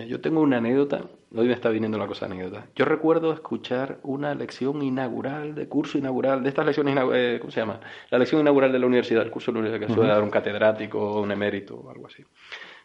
yo 0.06 0.22
tengo 0.22 0.42
una 0.42 0.58
anécdota, 0.58 1.06
hoy 1.36 1.48
me 1.48 1.54
está 1.54 1.70
viniendo 1.70 1.98
la 1.98 2.08
cosa 2.08 2.26
anécdota. 2.26 2.68
Yo 2.76 2.86
recuerdo 2.86 3.34
escuchar 3.34 4.00
una 4.04 4.36
lección 4.36 4.82
inaugural, 4.82 5.56
de 5.56 5.68
curso 5.68 5.98
inaugural, 5.98 6.44
de 6.44 6.50
estas 6.50 6.66
lecciones, 6.66 6.96
eh, 7.14 7.38
¿cómo 7.40 7.52
se 7.52 7.60
llama? 7.60 7.80
La 8.10 8.20
lección 8.20 8.42
inaugural 8.42 8.72
de 8.72 8.80
la 8.80 8.86
universidad, 8.86 9.24
el 9.24 9.32
curso 9.32 9.52
de 9.52 9.56
la 9.56 9.60
universidad 9.62 9.88
que 9.88 9.94
suele 9.94 10.12
dar 10.12 10.22
un 10.22 10.30
catedrático, 10.30 11.22
un 11.22 11.32
emérito 11.32 11.76
o 11.76 11.90
algo 11.90 12.08
así. 12.08 12.24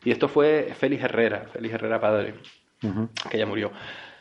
Y 0.05 0.11
esto 0.11 0.29
fue 0.29 0.73
Félix 0.77 1.05
Herrera, 1.05 1.47
Félix 1.53 1.75
Herrera 1.75 2.01
padre, 2.01 2.35
que 3.31 3.39
ya 3.39 3.47
murió. 3.47 3.73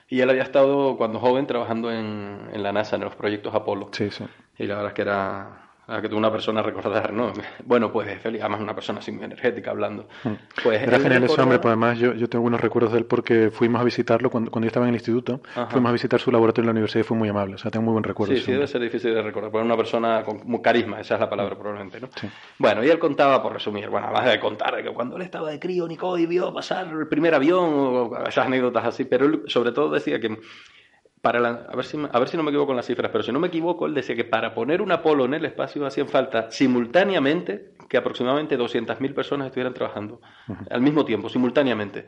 Y 0.08 0.20
él 0.20 0.30
había 0.30 0.44
estado 0.44 0.98
cuando 0.98 1.20
joven 1.20 1.48
trabajando 1.48 1.92
en, 1.92 2.50
en 2.52 2.64
la 2.64 2.74
NASA, 2.74 2.98
en 2.98 3.04
los 3.04 3.16
proyectos 3.16 3.56
Apolo. 3.56 3.90
Sí, 3.94 4.12
sí. 4.12 4.26
Y 4.58 4.68
la 4.68 4.76
verdad 4.76 4.90
es 4.90 4.94
que 4.94 5.02
era 5.04 5.71
a 5.92 6.02
que 6.02 6.08
tú 6.08 6.18
una 6.18 6.32
persona 6.32 6.62
recordar, 6.62 7.12
¿no? 7.12 7.34
Bueno, 7.66 7.92
pues 7.92 8.20
Félix, 8.22 8.44
además 8.44 8.62
una 8.62 8.74
persona 8.74 9.00
así 9.00 9.12
muy 9.12 9.26
energética 9.26 9.72
hablando. 9.72 10.08
Hmm. 10.24 10.34
Pues 10.64 10.82
Era 10.82 11.00
genial 11.00 11.24
ese 11.24 11.42
hombre, 11.42 11.60
pues 11.60 11.72
además 11.72 12.00
yo, 12.00 12.14
yo 12.14 12.30
tengo 12.30 12.46
unos 12.46 12.62
recuerdos 12.62 12.94
de 12.94 13.00
él 13.00 13.06
porque 13.06 13.52
fuimos 13.52 13.82
a 13.82 13.84
visitarlo 13.84 14.30
cuando, 14.30 14.52
cuando 14.52 14.66
yo 14.66 14.70
estaba 14.70 14.86
en 14.86 14.90
el 14.90 14.96
instituto, 14.96 15.42
fuimos 15.70 15.90
a 15.90 15.94
visitar 15.94 16.20
su 16.20 16.32
laboratorio 16.32 16.64
en 16.64 16.68
la 16.68 16.72
universidad 16.72 17.02
y 17.02 17.08
fue 17.08 17.18
muy 17.18 17.30
amable, 17.30 17.56
o 17.56 17.58
sea, 17.58 17.72
tengo 17.72 17.86
muy 17.86 17.92
buen 17.92 18.04
recuerdo. 18.04 18.34
Sí, 18.36 18.42
sí, 18.42 18.52
debe 18.52 18.68
ser 18.68 18.82
difícil 18.82 19.14
de 19.14 19.22
recordar, 19.22 19.52
porque 19.52 19.66
una 19.66 19.78
persona 19.78 20.24
con 20.24 20.42
muy 20.46 20.62
carisma, 20.62 21.02
esa 21.02 21.16
es 21.16 21.20
la 21.20 21.30
palabra 21.30 21.56
probablemente, 21.56 22.00
¿no? 22.00 22.10
Sí. 22.16 22.30
Bueno, 22.58 22.84
y 22.84 22.90
él 22.90 23.00
contaba, 23.00 23.42
por 23.44 23.54
resumir, 23.54 23.90
bueno, 23.90 24.08
además 24.08 24.32
de 24.32 24.40
contar 24.40 24.82
que 24.82 24.94
cuando 24.94 25.18
él 25.18 25.24
estaba 25.24 25.50
de 25.50 25.60
crío, 25.60 25.88
Nico, 25.88 26.18
y 26.18 26.26
vio 26.26 26.54
pasar 26.54 26.88
el 26.88 27.08
primer 27.08 27.36
avión, 27.36 27.70
o 27.74 28.18
esas 28.28 28.46
anécdotas 28.46 28.86
así, 28.86 29.06
pero 29.06 29.26
él 29.26 29.44
sobre 29.48 29.72
todo 29.72 29.92
decía 29.92 30.20
que 30.20 30.38
para 31.22 31.48
a, 31.48 31.76
ver 31.76 31.86
si, 31.86 31.98
a 32.12 32.20
ver 32.20 32.30
si 32.30 32.38
no 32.38 32.44
me 32.44 32.50
equivoco 32.50 32.68
con 32.68 32.76
las 32.76 32.86
cifras, 32.86 33.12
pero 33.12 33.24
si 33.24 33.32
no 33.32 33.40
me 33.40 33.48
equivoco, 33.48 33.86
él 33.86 33.94
decía 33.94 34.16
que 34.16 34.24
para 34.24 34.56
poner 34.56 34.82
un 34.82 34.92
Apolo 34.92 35.26
en 35.26 35.36
el 35.36 35.46
espacio 35.46 35.86
hacían 35.86 36.08
falta 36.08 36.50
simultáneamente 36.50 37.74
que 37.88 37.98
aproximadamente 37.98 38.58
200.000 38.58 39.14
personas 39.14 39.48
estuvieran 39.48 39.74
trabajando 39.74 40.22
al 40.70 40.82
mismo 40.82 41.04
tiempo, 41.04 41.28
simultáneamente. 41.28 42.06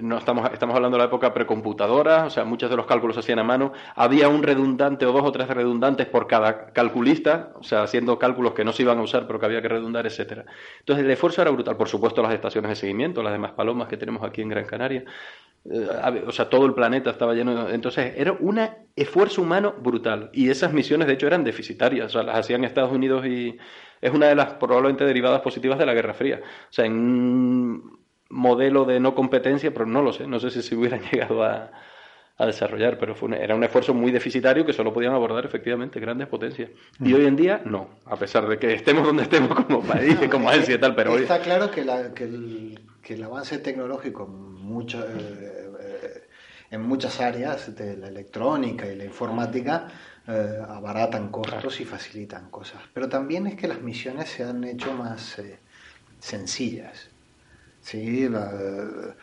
no 0.00 0.16
estamos, 0.16 0.50
estamos 0.50 0.74
hablando 0.74 0.96
de 0.96 1.02
la 1.02 1.08
época 1.08 1.34
precomputadora, 1.34 2.24
o 2.24 2.30
sea, 2.30 2.44
muchos 2.44 2.70
de 2.70 2.76
los 2.76 2.86
cálculos 2.86 3.16
se 3.16 3.20
hacían 3.20 3.38
a 3.38 3.44
mano. 3.44 3.72
Había 3.94 4.28
un 4.28 4.42
redundante 4.42 5.04
o 5.04 5.12
dos 5.12 5.22
o 5.24 5.32
tres 5.32 5.46
redundantes 5.48 6.06
por 6.06 6.26
cada 6.26 6.72
calculista, 6.72 7.52
o 7.54 7.62
sea, 7.62 7.82
haciendo 7.82 8.18
cálculos 8.18 8.54
que 8.54 8.64
no 8.64 8.72
se 8.72 8.82
iban 8.82 8.98
a 8.98 9.02
usar 9.02 9.26
pero 9.26 9.38
que 9.38 9.46
había 9.46 9.60
que 9.60 9.68
redundar, 9.68 10.06
etcétera. 10.06 10.46
Entonces 10.80 11.04
el 11.04 11.10
esfuerzo 11.10 11.42
era 11.42 11.50
brutal. 11.50 11.76
Por 11.76 11.88
supuesto, 11.88 12.22
las 12.22 12.32
estaciones 12.32 12.70
de 12.70 12.76
seguimiento, 12.76 13.22
las 13.22 13.32
demás 13.32 13.52
palomas 13.52 13.88
que 13.88 13.98
tenemos 13.98 14.22
aquí 14.22 14.40
en 14.40 14.48
Gran 14.48 14.64
Canaria, 14.64 15.04
o 16.26 16.32
sea, 16.32 16.48
todo 16.48 16.66
el 16.66 16.74
planeta 16.74 17.10
estaba 17.10 17.34
lleno. 17.34 17.68
Entonces, 17.70 18.14
era 18.16 18.32
un 18.32 18.60
esfuerzo 18.94 19.42
humano 19.42 19.74
brutal. 19.80 20.30
Y 20.32 20.50
esas 20.50 20.72
misiones, 20.72 21.08
de 21.08 21.14
hecho, 21.14 21.26
eran 21.26 21.44
deficitarias. 21.44 22.06
O 22.06 22.08
sea, 22.10 22.22
las 22.22 22.36
hacían 22.36 22.64
Estados 22.64 22.92
Unidos 22.92 23.26
y 23.26 23.56
es 24.00 24.12
una 24.12 24.26
de 24.26 24.34
las 24.34 24.54
probablemente 24.54 25.04
derivadas 25.04 25.40
positivas 25.40 25.78
de 25.78 25.86
la 25.86 25.94
Guerra 25.94 26.14
Fría. 26.14 26.40
O 26.42 26.72
sea, 26.72 26.84
en 26.84 26.92
un 26.92 28.00
modelo 28.28 28.84
de 28.84 29.00
no 29.00 29.14
competencia, 29.14 29.72
pero 29.72 29.86
no 29.86 30.02
lo 30.02 30.12
sé. 30.12 30.26
No 30.26 30.38
sé 30.40 30.50
si 30.50 30.62
se 30.62 30.76
hubieran 30.76 31.00
llegado 31.12 31.42
a, 31.42 31.70
a 32.38 32.46
desarrollar, 32.46 32.98
pero 32.98 33.14
fue 33.14 33.42
era 33.42 33.54
un 33.54 33.64
esfuerzo 33.64 33.94
muy 33.94 34.12
deficitario 34.12 34.66
que 34.66 34.72
solo 34.72 34.92
podían 34.92 35.14
abordar 35.14 35.44
efectivamente 35.46 35.98
grandes 36.00 36.28
potencias. 36.28 36.70
Y 37.00 37.14
hoy 37.14 37.24
en 37.24 37.36
día, 37.36 37.62
no, 37.64 37.88
a 38.04 38.16
pesar 38.16 38.46
de 38.46 38.58
que 38.58 38.74
estemos 38.74 39.04
donde 39.04 39.22
estemos 39.22 39.54
como 39.64 39.80
país, 39.80 40.18
como 40.30 40.50
agencia 40.50 40.74
y 40.74 40.78
tal, 40.78 40.94
pero 40.94 41.16
Está 41.16 41.40
claro 41.40 41.70
que, 41.70 41.84
la, 41.84 42.12
que 42.12 42.24
el, 42.24 42.80
que 43.02 43.14
el 43.14 43.22
avance 43.22 43.58
tecnológico 43.58 44.26
mucho, 44.26 45.00
eh, 45.00 45.06
eh, 45.08 45.55
en 46.70 46.82
muchas 46.82 47.20
áreas 47.20 47.74
de 47.74 47.96
la 47.96 48.08
electrónica 48.08 48.86
y 48.86 48.96
la 48.96 49.04
informática 49.04 49.88
eh, 50.26 50.58
abaratan 50.68 51.28
costos 51.28 51.80
y 51.80 51.84
facilitan 51.84 52.50
cosas. 52.50 52.82
Pero 52.92 53.08
también 53.08 53.46
es 53.46 53.54
que 53.54 53.68
las 53.68 53.80
misiones 53.80 54.28
se 54.28 54.44
han 54.44 54.64
hecho 54.64 54.92
más 54.92 55.40
sencillas. 56.18 57.08
Sí, 57.80 58.28
no 58.28 59.14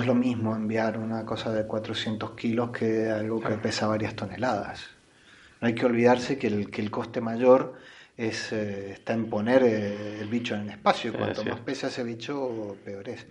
es 0.00 0.06
lo 0.06 0.14
mismo 0.16 0.56
enviar 0.56 0.98
una 0.98 1.24
cosa 1.24 1.52
de 1.52 1.64
400 1.64 2.32
kilos 2.32 2.70
que 2.70 3.10
algo 3.10 3.40
que 3.40 3.54
pesa 3.54 3.86
varias 3.86 4.16
toneladas. 4.16 4.88
No 5.60 5.68
hay 5.68 5.76
que 5.76 5.86
olvidarse 5.86 6.36
que 6.36 6.48
el, 6.48 6.68
que 6.70 6.82
el 6.82 6.90
coste 6.90 7.20
mayor 7.20 7.74
es, 8.16 8.52
eh, 8.52 8.90
está 8.92 9.12
en 9.12 9.30
poner 9.30 9.62
eh, 9.62 10.18
el 10.20 10.28
bicho 10.28 10.56
en 10.56 10.62
el 10.62 10.70
espacio. 10.70 11.12
Cuanto 11.12 11.44
más 11.44 11.60
pesa 11.60 11.86
ese 11.86 12.02
bicho, 12.02 12.76
peor 12.84 13.08
es. 13.08 13.24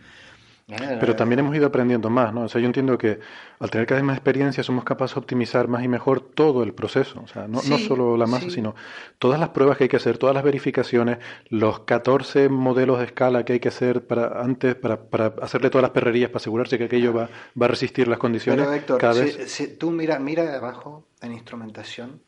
Eh, 0.72 0.98
Pero 1.00 1.16
también 1.16 1.40
hemos 1.40 1.56
ido 1.56 1.68
aprendiendo 1.68 2.10
más, 2.10 2.34
¿no? 2.34 2.44
O 2.44 2.48
sea, 2.48 2.62
yo 2.62 2.68
entiendo 2.68 2.98
que 2.98 3.20
al 3.60 3.70
tener 3.70 3.86
cada 3.86 4.00
vez 4.00 4.06
más 4.06 4.18
experiencia 4.18 4.64
somos 4.64 4.86
capaces 4.86 5.16
de 5.16 5.20
optimizar 5.20 5.68
más 5.68 5.84
y 5.84 5.88
mejor 5.88 6.22
todo 6.22 6.64
el 6.64 6.74
proceso. 6.74 7.22
O 7.22 7.28
sea, 7.28 7.48
no, 7.48 7.62
no 7.68 7.78
solo 7.78 8.16
la 8.16 8.26
masa, 8.26 8.50
sino 8.50 8.74
todas 9.20 9.40
las 9.40 9.50
pruebas 9.50 9.78
que 9.78 9.86
hay 9.86 9.90
que 9.90 9.98
hacer, 9.98 10.18
todas 10.18 10.34
las 10.34 10.44
verificaciones, 10.44 11.18
los 11.50 11.82
14 11.82 12.48
modelos 12.50 13.00
de 13.00 13.06
escala 13.06 13.44
que 13.44 13.54
hay 13.54 13.60
que 13.60 13.68
hacer 13.68 14.08
para 14.08 14.42
antes, 14.42 14.76
para, 14.76 15.02
para 15.02 15.34
hacerle 15.42 15.70
todas 15.70 15.84
las 15.84 15.92
perrerías, 15.92 16.30
para 16.30 16.38
asegurarse 16.38 16.78
que 16.78 16.86
aquello 16.86 17.14
va, 17.14 17.30
va 17.60 17.66
a 17.66 17.70
resistir 17.70 18.08
las 18.08 18.20
condiciones. 18.20 18.66
Pero 18.66 18.78
Héctor, 18.78 19.02
cada 19.02 19.22
vez... 19.22 19.52
si, 19.52 19.76
tú 19.76 19.92
mira, 19.92 20.20
mira 20.20 20.56
abajo 20.56 21.06
en 21.22 21.34
instrumentación, 21.34 22.22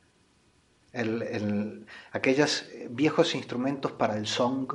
el, 0.91 1.85
aquellos 2.11 2.69
viejos 2.89 3.35
instrumentos 3.35 3.91
para 3.93 4.17
el 4.17 4.27
song 4.27 4.67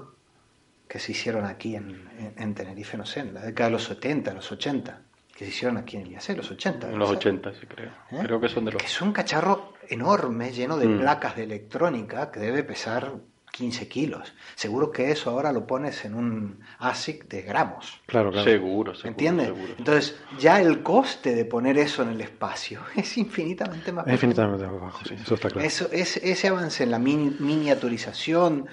que 0.89 0.99
se 0.99 1.13
hicieron 1.13 1.45
aquí 1.45 1.77
en, 1.77 2.55
Tenerife, 2.55 2.97
no 2.97 3.05
sé, 3.05 3.21
en 3.21 3.35
la 3.35 3.43
década 3.43 3.69
de 3.69 3.73
los 3.73 3.85
70, 3.85 4.33
los 4.33 4.51
80, 4.51 5.01
que 5.37 5.45
se 5.45 5.51
hicieron 5.51 5.77
aquí 5.77 5.99
en 5.99 6.07
IAC, 6.07 6.37
los 6.37 6.51
80. 6.51 6.91
En 6.91 6.99
los 6.99 7.11
80, 7.11 7.53
sí, 7.53 7.67
creo. 7.67 7.91
¿Eh? 8.11 8.21
Creo 8.23 8.41
que 8.41 8.49
son 8.49 8.65
de 8.65 8.73
los... 8.73 8.83
Que 8.83 8.89
es 8.89 9.03
un 9.03 9.13
cacharro 9.13 9.75
enorme, 9.89 10.51
lleno 10.51 10.79
de 10.79 10.89
mm. 10.89 11.01
placas 11.01 11.37
de 11.37 11.45
electrónica, 11.45 12.31
que 12.31 12.41
debe 12.41 12.65
pesar 12.65 13.13
15 13.53 13.89
kilos. 13.89 14.33
Seguro 14.55 14.91
que 14.91 15.11
eso 15.11 15.31
ahora 15.31 15.53
lo 15.53 15.67
pones 15.67 16.05
en 16.05 16.15
un 16.15 16.61
ASIC 16.79 17.29
de 17.29 17.43
gramos. 17.43 18.01
Claro, 18.07 18.31
claro. 18.31 18.49
Seguro, 18.49 18.95
seguro. 18.95 19.11
¿Entiendes? 19.11 19.53
Entonces, 19.79 20.17
ya 20.39 20.61
el 20.61 20.83
coste 20.83 21.35
de 21.35 21.45
poner 21.45 21.77
eso 21.77 22.03
en 22.03 22.11
el 22.11 22.21
espacio 22.21 22.81
es 22.97 23.19
infinitamente 23.19 23.93
más 23.93 24.07
bajo. 24.07 24.15
Infinitamente 24.15 24.67
más 24.67 24.81
bajo, 24.81 25.05
sí, 25.05 25.15
eso 25.15 25.35
está 25.35 25.51
claro. 25.51 25.67
Eso, 25.67 25.89
ese 25.93 26.49
avance 26.49 26.85
en 26.85 26.91
la 26.91 26.99
miniaturización. 26.99 28.67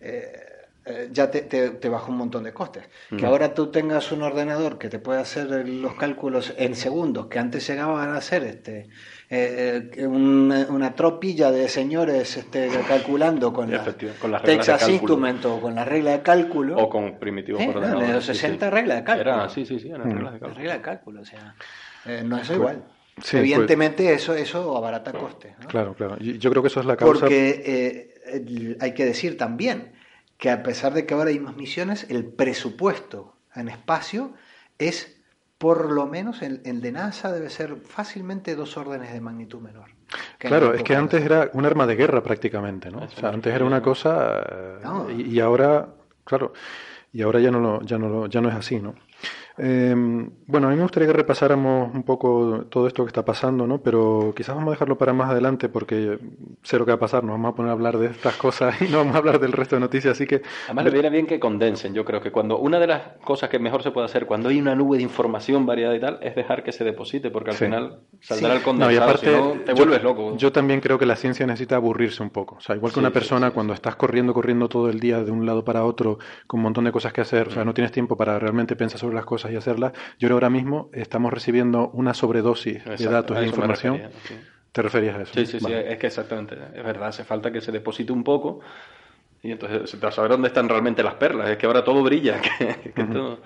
Eh, 0.00 0.51
eh, 0.84 1.10
ya 1.12 1.30
te, 1.30 1.42
te, 1.42 1.88
baja 1.88 2.10
un 2.10 2.16
montón 2.16 2.42
de 2.42 2.52
costes. 2.52 2.84
Que 3.16 3.24
ahora 3.24 3.54
tú 3.54 3.68
tengas 3.68 4.10
un 4.10 4.22
ordenador 4.22 4.78
que 4.78 4.88
te 4.88 4.98
puede 4.98 5.20
hacer 5.20 5.68
los 5.68 5.94
cálculos 5.94 6.54
en 6.56 6.74
segundos, 6.74 7.26
que 7.26 7.38
antes 7.38 7.68
llegaban 7.68 8.08
a 8.08 8.16
hacer 8.16 8.42
este, 8.42 8.88
eh, 9.30 9.90
eh 9.94 10.06
una, 10.06 10.94
tropilla 10.96 11.52
de 11.52 11.68
señores 11.68 12.36
este, 12.36 12.68
calculando 12.88 13.52
con, 13.52 13.70
la, 13.70 13.84
con 14.20 14.32
las 14.32 14.42
Texas 14.42 14.88
Instruments 14.88 15.44
o 15.44 15.60
con 15.60 15.76
la 15.76 15.84
regla 15.84 16.12
de 16.12 16.22
cálculo. 16.22 16.76
O 16.76 16.88
con 16.88 17.16
primitivos 17.16 17.62
¿Eh? 17.62 17.72
de 17.72 18.12
los 18.14 18.24
60 18.24 18.68
reglas 18.70 18.98
de 18.98 19.04
cálculo. 19.04 19.30
Era, 19.30 19.48
sí, 19.48 19.64
sí, 19.64 19.78
sí, 19.78 19.88
eran 19.88 20.10
reglas 20.10 20.32
de 20.32 20.40
cálculo. 20.40 20.58
Regla 20.58 20.72
de 20.74 20.80
cálculo, 20.80 21.20
o 21.20 21.24
sea, 21.24 21.54
no 22.24 22.38
es 22.38 22.50
igual. 22.50 22.82
Evidentemente 23.32 24.12
eso, 24.12 24.34
eso 24.34 24.76
abarata 24.76 25.12
costes. 25.12 25.52
Claro, 25.68 25.94
claro. 25.94 26.18
Yo 26.18 26.50
creo 26.50 26.60
que 26.60 26.68
eso 26.68 26.80
es 26.80 26.86
la 26.86 26.96
causa. 26.96 27.20
Porque 27.20 28.76
hay 28.80 28.94
que 28.94 29.04
decir 29.04 29.38
también 29.38 30.01
que 30.42 30.50
a 30.50 30.64
pesar 30.64 30.92
de 30.92 31.06
que 31.06 31.14
ahora 31.14 31.30
hay 31.30 31.38
más 31.38 31.56
misiones, 31.56 32.04
el 32.10 32.24
presupuesto 32.24 33.36
en 33.54 33.68
espacio 33.68 34.32
es 34.76 35.22
por 35.56 35.92
lo 35.92 36.08
menos 36.08 36.42
el, 36.42 36.80
de 36.80 36.90
NASA 36.90 37.30
debe 37.30 37.48
ser 37.48 37.76
fácilmente 37.76 38.56
dos 38.56 38.76
órdenes 38.76 39.12
de 39.12 39.20
magnitud 39.20 39.60
menor. 39.60 39.90
Claro, 40.38 40.74
es 40.74 40.82
que 40.82 40.96
antes 40.96 41.24
era 41.24 41.48
un 41.52 41.64
arma 41.64 41.86
de 41.86 41.94
guerra 41.94 42.24
prácticamente, 42.24 42.90
¿no? 42.90 43.04
O 43.04 43.08
sea, 43.08 43.28
antes 43.28 43.54
era 43.54 43.64
una 43.64 43.80
cosa 43.80 44.42
y, 45.16 45.36
y, 45.36 45.38
ahora, 45.38 45.86
claro, 46.24 46.52
y 47.12 47.22
ahora 47.22 47.38
ya 47.38 47.52
no 47.52 47.60
lo, 47.60 47.80
ya 47.82 47.96
no 47.96 48.08
lo, 48.08 48.26
ya 48.26 48.40
no 48.40 48.48
es 48.48 48.56
así, 48.56 48.80
¿no? 48.80 48.96
Em, 49.64 50.28
bueno, 50.48 50.66
a 50.66 50.70
mí 50.70 50.76
me 50.76 50.82
gustaría 50.82 51.06
que 51.06 51.12
repasáramos 51.12 51.94
un 51.94 52.02
poco 52.02 52.64
todo 52.68 52.88
esto 52.88 53.04
que 53.04 53.10
está 53.10 53.24
pasando, 53.24 53.64
¿no? 53.64 53.80
Pero 53.80 54.32
quizás 54.34 54.56
vamos 54.56 54.70
a 54.70 54.70
dejarlo 54.72 54.98
para 54.98 55.12
más 55.12 55.30
adelante 55.30 55.68
porque 55.68 56.18
sé 56.64 56.80
lo 56.80 56.84
que 56.84 56.90
va 56.90 56.96
a 56.96 56.98
pasar, 56.98 57.22
nos 57.22 57.34
vamos 57.34 57.52
a 57.52 57.54
poner 57.54 57.70
a 57.70 57.72
hablar 57.74 57.96
de 57.96 58.06
estas 58.06 58.34
cosas 58.36 58.74
y 58.82 58.88
no 58.88 58.98
vamos 58.98 59.14
a 59.14 59.18
hablar 59.18 59.38
del 59.38 59.52
resto 59.52 59.76
de 59.76 59.80
noticias, 59.80 60.16
así 60.16 60.26
que... 60.26 60.42
Además 60.64 60.86
le 60.86 60.90
viene 60.90 61.10
bien 61.10 61.26
que 61.28 61.38
condensen, 61.38 61.94
yo 61.94 62.04
creo 62.04 62.20
que 62.20 62.32
cuando 62.32 62.58
una 62.58 62.80
de 62.80 62.88
las 62.88 63.02
cosas 63.24 63.50
que 63.50 63.60
mejor 63.60 63.84
se 63.84 63.92
puede 63.92 64.06
hacer 64.06 64.26
cuando 64.26 64.48
hay 64.48 64.60
una 64.60 64.74
nube 64.74 64.96
de 64.96 65.04
información 65.04 65.64
variada 65.64 65.94
y 65.94 66.00
tal 66.00 66.18
es 66.22 66.34
dejar 66.34 66.64
que 66.64 66.72
se 66.72 66.82
deposite 66.82 67.30
porque 67.30 67.50
al 67.50 67.56
final 67.56 68.00
saldrá 68.18 68.54
el 68.54 68.62
condensado, 68.62 68.92
y 68.92 68.96
aparte, 68.96 69.26
si 69.26 69.32
no, 69.32 69.52
te 69.64 69.74
vuelves 69.74 70.02
loco. 70.02 70.36
Yo 70.38 70.50
también 70.50 70.80
creo 70.80 70.98
que 70.98 71.06
la 71.06 71.14
ciencia 71.14 71.46
necesita 71.46 71.76
aburrirse 71.76 72.20
un 72.20 72.30
poco, 72.30 72.56
o 72.56 72.60
sea, 72.60 72.74
igual 72.74 72.92
que 72.92 72.98
una 72.98 73.12
persona 73.12 73.52
cuando 73.52 73.74
estás 73.74 73.94
corriendo, 73.94 74.34
corriendo 74.34 74.68
todo 74.68 74.88
el 74.88 74.98
día 74.98 75.22
de 75.22 75.30
un 75.30 75.46
lado 75.46 75.64
para 75.64 75.84
otro 75.84 76.18
con 76.48 76.58
un 76.58 76.64
montón 76.64 76.84
de 76.84 76.90
cosas 76.90 77.12
que 77.12 77.20
hacer, 77.20 77.46
o 77.46 77.50
sea, 77.52 77.62
mm. 77.62 77.66
no 77.66 77.74
tienes 77.74 77.92
tiempo 77.92 78.16
para 78.16 78.40
realmente 78.40 78.74
pensar 78.74 78.98
sobre 78.98 79.14
las 79.14 79.24
cosas 79.24 79.51
y 79.52 79.56
hacerlas, 79.56 79.92
yo 80.18 80.32
ahora 80.32 80.50
mismo 80.50 80.90
estamos 80.92 81.32
recibiendo 81.32 81.90
una 81.90 82.14
sobredosis 82.14 82.84
de 82.84 83.06
datos 83.06 83.38
e 83.38 83.46
información. 83.46 84.00
¿Te 84.72 84.80
referías 84.80 85.16
a 85.16 85.22
eso? 85.22 85.34
Sí, 85.34 85.44
sí, 85.44 85.60
sí, 85.60 85.72
es 85.72 85.98
que 85.98 86.06
exactamente, 86.06 86.56
es 86.74 86.82
verdad, 86.82 87.08
hace 87.08 87.24
falta 87.24 87.52
que 87.52 87.60
se 87.60 87.70
deposite 87.70 88.10
un 88.10 88.24
poco 88.24 88.60
y 89.42 89.50
entonces 89.50 89.90
se 89.90 89.96
te 89.98 90.02
va 90.02 90.08
a 90.08 90.12
saber 90.12 90.30
dónde 90.30 90.48
están 90.48 90.68
realmente 90.68 91.02
las 91.02 91.14
perlas, 91.14 91.50
es 91.50 91.58
que 91.58 91.66
ahora 91.66 91.84
todo 91.84 92.02
brilla, 92.02 92.40
que, 92.94 93.04
todo... 93.04 93.40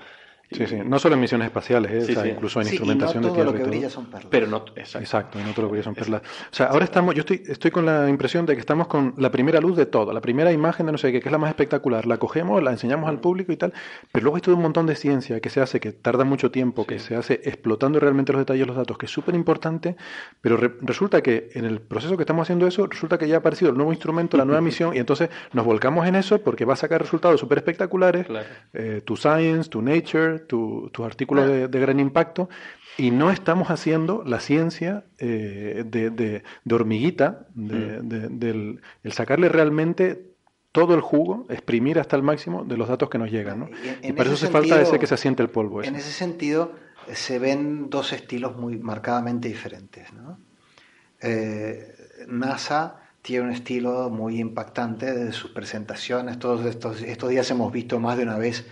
Sí, 0.51 0.65
sí, 0.67 0.77
no 0.85 0.99
solo 1.01 1.17
en 1.17 1.21
misiones 1.21 1.47
espaciales, 1.47 2.09
¿eh? 2.09 2.31
incluso 2.31 2.61
en 2.61 2.69
instrumentación 2.69 3.23
no 3.23 3.33
todo 3.33 3.45
Lo 3.45 3.53
que 3.53 3.65
brilla 3.65 3.91
son 3.91 4.07
perlas. 4.07 4.29
Pero 4.31 4.47
no, 4.47 4.65
exacto. 4.77 4.99
exacto, 4.99 5.39
no 5.41 5.51
todo 5.51 5.63
lo 5.63 5.69
que 5.69 5.73
brilla 5.73 5.85
son 5.85 5.95
perlas. 5.95 6.23
O 6.23 6.55
sea, 6.55 6.67
ahora 6.67 6.85
estamos, 6.85 7.15
yo 7.17 7.21
estoy, 7.21 7.43
estoy 7.47 7.73
con 7.73 7.85
la 7.85 8.09
impresión 8.09 8.47
de 8.47 8.55
que 8.55 8.61
estamos 8.61 8.87
con 8.87 9.15
la 9.17 9.31
primera 9.33 9.61
luz 9.61 9.77
de 9.77 9.87
todo, 9.87 10.13
la 10.13 10.21
primera 10.21 10.53
imagen 10.53 10.87
de 10.87 10.93
no 10.93 10.99
sé 10.99 11.11
qué, 11.11 11.21
que 11.21 11.29
es 11.29 11.33
la 11.33 11.39
más 11.39 11.51
espectacular, 11.51 12.07
la 12.07 12.19
cogemos, 12.19 12.63
la 12.63 12.71
enseñamos 12.71 13.09
al 13.09 13.19
público 13.19 13.51
y 13.51 13.57
tal, 13.57 13.73
pero 14.13 14.23
luego 14.23 14.37
hay 14.37 14.43
todo 14.43 14.55
un 14.55 14.63
montón 14.63 14.87
de 14.87 14.95
ciencia 14.95 15.41
que 15.41 15.51
se 15.51 15.61
hace, 15.61 15.81
que 15.81 15.91
tarda 15.91 16.25
mucho 16.25 16.53
tiempo, 16.53 16.87
que 16.87 17.01
se 17.01 17.17
hace 17.17 17.41
explotando 17.45 17.99
realmente 17.99 18.33
los 18.33 18.41
detalles 18.41 18.63
de 18.63 18.67
los 18.67 18.77
datos, 18.77 18.99
que 18.99 19.07
es 19.07 19.13
súper 19.13 19.35
importante, 19.35 19.97
pero 20.41 20.57
resulta 20.57 21.23
que 21.23 21.51
en 21.55 21.65
el 21.65 21.81
proceso 21.81 22.17
que 22.17 22.23
estamos 22.23 22.45
haciendo 22.45 22.69
eso, 22.69 22.87
resulta 22.87 23.19
que 23.19 23.27
ya 23.27 23.37
ha 23.37 23.39
aparecido 23.39 23.73
el 23.73 23.77
nuevo 23.77 23.93
instrumento, 23.93 24.37
la 24.37 24.45
nueva 24.45 24.61
misión, 24.63 24.95
y 24.95 24.99
entonces 24.99 25.29
nos 25.53 25.65
volcamos 25.65 26.07
en 26.07 26.15
eso 26.15 26.39
porque 26.39 26.65
va 26.65 26.75
a 26.75 26.77
sacar 26.77 27.01
resultados 27.01 27.41
súper 27.41 27.59
espectaculares, 27.59 28.27
eh, 28.75 29.03
tu 29.05 29.17
Science, 29.17 29.69
tu 29.69 29.83
Nature, 29.83 30.36
tu, 30.39 30.91
tu 30.93 31.05
artículos 31.05 31.47
de, 31.47 31.81
gran 31.81 32.01
impacto 32.01 32.49
y 32.97 33.11
no 33.11 33.31
estamos 33.31 33.71
haciendo 33.71 34.23
la 34.25 34.41
ciencia 34.41 35.05
eh, 35.19 35.85
de, 35.87 36.43
hormiguita, 36.71 37.47
de, 37.55 38.01
mm. 38.03 38.39
del 38.39 38.81
el 39.03 39.13
sacarle 39.13 39.49
realmente 39.49 40.37
todo 40.77 40.95
el 40.95 41.01
jugo, 41.01 41.47
exprimir 41.49 41.99
hasta 41.99 42.17
el 42.17 42.23
máximo 42.23 42.63
de 42.63 42.77
los 42.77 42.87
datos 42.87 43.09
que 43.09 43.17
nos 43.17 43.31
llegan. 43.31 43.61
¿no? 43.61 43.71
Y, 44.03 44.13
para 44.13 44.29
eso 44.29 44.35
hace 44.35 44.53
falta 44.53 44.79
ese 44.79 44.99
que 44.99 45.07
se 45.07 45.15
asiente 45.15 45.43
el 45.43 45.49
polvo. 45.49 45.83
En 45.83 45.97
ese 45.97 46.13
sentido, 46.13 46.75
se 47.15 47.39
ven 47.39 47.89
dos 47.89 48.13
estilos 48.13 48.57
muy 48.57 48.77
marcadamente 48.77 49.49
diferentes. 49.49 50.09
Eh, 51.23 51.95
NASA 52.29 53.01
tiene 53.23 53.47
un 53.47 53.53
estilo 53.53 54.11
muy 54.11 54.39
impactante 54.39 55.15
de 55.15 55.33
sus 55.33 55.51
presentaciones. 55.53 56.39
Todos 56.39 56.67
estos, 56.67 57.01
estos 57.01 57.31
días 57.31 57.51
hemos 57.51 57.73
visto 57.73 57.99
más 57.99 58.19
de 58.19 58.25
una 58.25 58.37
vez 58.37 58.67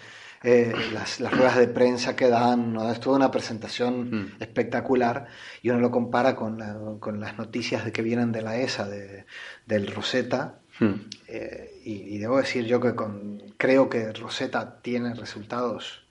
eh, 0.47 0.75
las, 0.93 1.21
ruedas 1.21 1.57
de 1.57 1.69
prensa 1.69 2.15
que 2.15 2.29
dan, 2.29 2.75
¿no? 2.75 2.91
es 2.91 3.01
toda 3.01 3.17
una 3.17 3.31
presentación 3.31 4.11
mm. 4.11 4.33
espectacular 4.41 5.27
y 5.63 5.71
uno 5.71 5.81
lo 5.81 5.91
compara 5.91 6.37
con, 6.37 6.99
con, 7.01 7.19
las 7.19 7.39
noticias 7.39 7.83
de 7.83 7.93
que 7.93 8.03
vienen 8.03 8.31
de 8.31 8.43
la 8.43 8.59
ESA, 8.59 8.87
de, 8.87 9.25
del 9.65 9.87
Rosetta. 9.87 10.61
Mm. 10.81 10.93
Eh, 11.29 11.81
y, 11.85 12.19
debo 12.19 12.37
decir 12.37 12.67
yo 12.67 12.79
que 12.79 12.95
con, 12.95 13.43
creo 13.57 13.89
que 13.89 14.13
Rosetta 14.13 14.83
tiene 14.83 15.15
resultados 15.15 16.05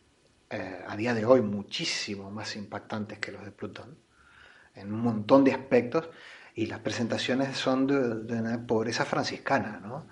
eh, 0.49 0.79
a 0.87 0.97
día 0.97 1.13
de 1.13 1.25
hoy 1.25 1.41
muchísimo 1.41 2.31
más 2.31 2.55
impactantes 2.55 3.19
que 3.19 3.31
los 3.31 3.45
de 3.45 3.51
Plutón, 3.51 3.99
en 4.73 4.91
un 4.91 5.01
montón 5.01 5.43
de 5.43 5.53
aspectos. 5.53 6.09
Y 6.55 6.67
las 6.67 6.79
presentaciones 6.79 7.57
son 7.57 7.87
de, 7.87 8.35
una 8.35 8.65
pobreza 8.67 9.05
franciscana, 9.05 9.81
¿no? 9.83 10.05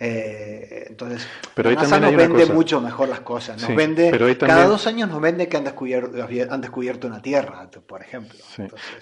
Eh, 0.00 0.86
entonces, 0.88 1.26
pero 1.54 1.70
la 1.70 1.82
NASA 1.82 2.00
nos 2.00 2.16
vende 2.16 2.46
mucho 2.46 2.80
mejor 2.80 3.08
las 3.08 3.20
cosas. 3.20 3.62
Nos 3.62 3.76
vende, 3.76 4.36
cada 4.38 4.66
dos 4.66 4.88
años 4.88 5.08
nos 5.08 5.20
vende 5.20 5.48
que 5.48 5.56
han 5.56 5.62
descubierto, 5.62 6.26
han 6.50 6.60
descubierto 6.60 7.06
una 7.06 7.22
Tierra, 7.22 7.70
por 7.86 8.02
ejemplo. 8.02 8.38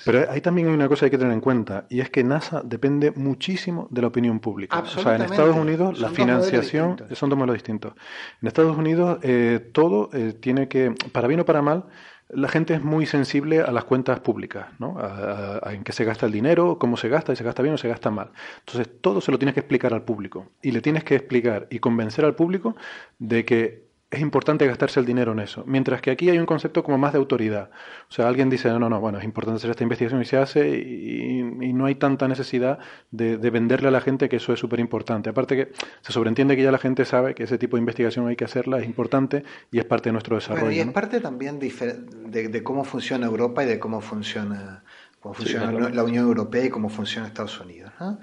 pero 0.04 0.30
ahí 0.30 0.42
también 0.42 0.68
hay 0.68 0.74
una 0.74 0.88
cosa 0.88 1.00
que 1.00 1.04
hay 1.06 1.10
que 1.12 1.18
tener 1.18 1.32
en 1.32 1.40
cuenta, 1.40 1.86
y 1.88 2.00
es 2.00 2.10
que 2.10 2.22
NASA 2.24 2.60
depende 2.62 3.10
muchísimo 3.12 3.88
de 3.90 4.02
la 4.02 4.08
opinión 4.08 4.38
pública. 4.40 4.78
O 4.78 4.86
sea, 4.86 5.16
en 5.16 5.22
Estados 5.22 5.56
Unidos 5.56 5.98
la 5.98 6.10
financiación 6.10 7.02
son 7.12 7.30
dos 7.30 7.38
modelos 7.38 7.54
distintos. 7.54 7.94
En 8.42 8.48
Estados 8.48 8.76
Unidos 8.76 9.18
eh, 9.22 9.70
todo 9.72 10.10
eh, 10.12 10.34
tiene 10.38 10.68
que, 10.68 10.94
para 11.10 11.26
bien 11.26 11.40
o 11.40 11.46
para 11.46 11.62
mal, 11.62 11.86
la 12.32 12.48
gente 12.48 12.74
es 12.74 12.82
muy 12.82 13.04
sensible 13.06 13.60
a 13.60 13.70
las 13.70 13.84
cuentas 13.84 14.20
públicas, 14.20 14.68
¿no? 14.78 14.96
A, 14.98 15.72
en 15.72 15.84
qué 15.84 15.92
se 15.92 16.04
gasta 16.04 16.26
el 16.26 16.32
dinero, 16.32 16.78
cómo 16.78 16.96
se 16.96 17.08
gasta, 17.08 17.32
y 17.32 17.36
se 17.36 17.44
gasta 17.44 17.62
bien 17.62 17.74
o 17.74 17.78
se 17.78 17.88
gasta 17.88 18.10
mal. 18.10 18.30
Entonces, 18.60 18.88
todo 19.00 19.20
se 19.20 19.30
lo 19.30 19.38
tienes 19.38 19.54
que 19.54 19.60
explicar 19.60 19.92
al 19.92 20.02
público. 20.02 20.48
Y 20.62 20.72
le 20.72 20.80
tienes 20.80 21.04
que 21.04 21.14
explicar 21.14 21.66
y 21.70 21.78
convencer 21.78 22.24
al 22.24 22.34
público 22.34 22.74
de 23.18 23.44
que 23.44 23.91
es 24.12 24.20
importante 24.20 24.66
gastarse 24.66 25.00
el 25.00 25.06
dinero 25.06 25.32
en 25.32 25.40
eso. 25.40 25.64
Mientras 25.66 26.02
que 26.02 26.10
aquí 26.10 26.28
hay 26.28 26.36
un 26.36 26.44
concepto 26.44 26.84
como 26.84 26.98
más 26.98 27.14
de 27.14 27.18
autoridad. 27.18 27.70
O 28.10 28.12
sea, 28.12 28.28
alguien 28.28 28.50
dice, 28.50 28.68
no, 28.68 28.78
no, 28.78 28.90
no, 28.90 29.00
bueno, 29.00 29.16
es 29.16 29.24
importante 29.24 29.56
hacer 29.56 29.70
esta 29.70 29.84
investigación 29.84 30.20
y 30.20 30.26
se 30.26 30.36
hace 30.36 30.68
y, 30.68 31.72
no 31.72 31.86
hay 31.86 31.94
tanta 31.94 32.28
necesidad 32.28 32.78
de, 33.10 33.36
venderle 33.38 33.88
a 33.88 33.90
la 33.90 34.02
gente 34.02 34.28
que 34.28 34.36
eso 34.36 34.52
es 34.52 34.60
súper 34.60 34.80
importante. 34.80 35.30
Aparte 35.30 35.56
que 35.56 35.72
se 36.02 36.12
sobreentiende 36.12 36.56
que 36.56 36.62
ya 36.62 36.70
la 36.70 36.78
gente 36.78 37.06
sabe 37.06 37.34
que 37.34 37.44
ese 37.44 37.56
tipo 37.56 37.78
de 37.78 37.80
investigación 37.80 38.28
hay 38.28 38.36
que 38.36 38.44
hacerla, 38.44 38.78
es 38.78 38.84
importante 38.84 39.44
y 39.70 39.78
es 39.78 39.86
parte 39.86 40.10
de 40.10 40.12
nuestro 40.12 40.36
desarrollo. 40.36 40.70
y 40.70 40.80
es 40.80 40.86
parte 40.88 41.18
también 41.20 41.58
de, 41.58 42.62
cómo 42.62 42.84
funciona 42.84 43.24
Europa 43.24 43.64
y 43.64 43.66
de 43.66 43.78
cómo 43.78 44.02
funciona, 44.02 44.84
cómo 45.20 45.32
funciona 45.34 45.72
la 45.72 46.04
Unión 46.04 46.26
Europea 46.26 46.66
y 46.66 46.68
cómo 46.68 46.90
funciona 46.90 47.28
Estados 47.28 47.58
Unidos. 47.58 47.90
¿no? 47.98 48.20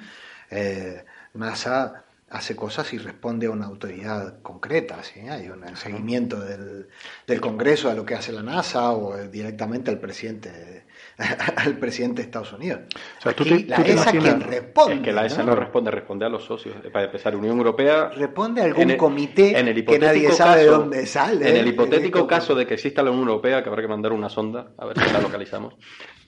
Eh, 0.52 1.04
NASA 1.34 2.04
hace 2.32 2.56
cosas 2.56 2.94
y 2.94 2.98
responde 2.98 3.48
a 3.48 3.52
una 3.52 3.66
autoridad 3.66 4.42
concreta. 4.42 5.04
¿sí? 5.04 5.22
Hay 5.22 5.50
un 5.50 5.76
seguimiento 5.76 6.40
del, 6.40 6.88
del, 7.28 7.42
Congreso 7.42 7.90
a 7.90 7.94
lo 7.94 8.06
que 8.06 8.16
hace 8.16 8.32
la 8.32 8.44
NASA 8.44 8.92
o 8.92 9.18
directamente 9.28 9.92
al 9.92 10.00
presidente 10.00 10.86
al 11.58 11.78
presidente 11.78 12.22
de 12.22 12.26
Estados 12.28 12.54
Unidos. 12.54 12.82
O 13.20 13.22
sea, 13.22 13.34
tú 13.34 13.44
la 13.46 13.78
ESA 13.78 14.12
quien 14.12 14.42
responde. 14.42 14.96
Es 14.96 15.02
que 15.02 15.12
la 15.12 15.26
ESA 15.26 15.44
¿no? 15.44 15.56
responde, 15.56 15.92
responde 15.92 16.26
a 16.26 16.30
los 16.30 16.44
socios. 16.46 16.76
Para 16.92 17.06
empezar, 17.06 17.36
Unión 17.36 17.58
Europea. 17.58 18.10
Responde 18.10 18.62
a 18.62 18.66
algún 18.66 18.96
comité 18.96 19.54
que 19.86 20.00
nadie 20.00 20.32
sabe 20.32 20.62
de 20.62 20.68
dónde 20.68 21.06
sale. 21.06 21.50
En 21.50 21.58
el 21.58 21.68
hipotético 21.68 22.26
caso 22.28 22.56
de 22.56 22.66
que 22.66 22.76
exista 22.76 23.04
la 23.04 23.12
Unión 23.12 23.28
Europea, 23.28 23.64
que 23.64 23.70
habrá 23.70 23.82
que 23.82 23.88
mandar 23.88 24.14
una 24.14 24.30
sonda, 24.30 24.72
a 24.78 24.86
ver 24.86 25.00
si 25.00 25.12
la 25.12 25.22
localizamos. 25.22 25.76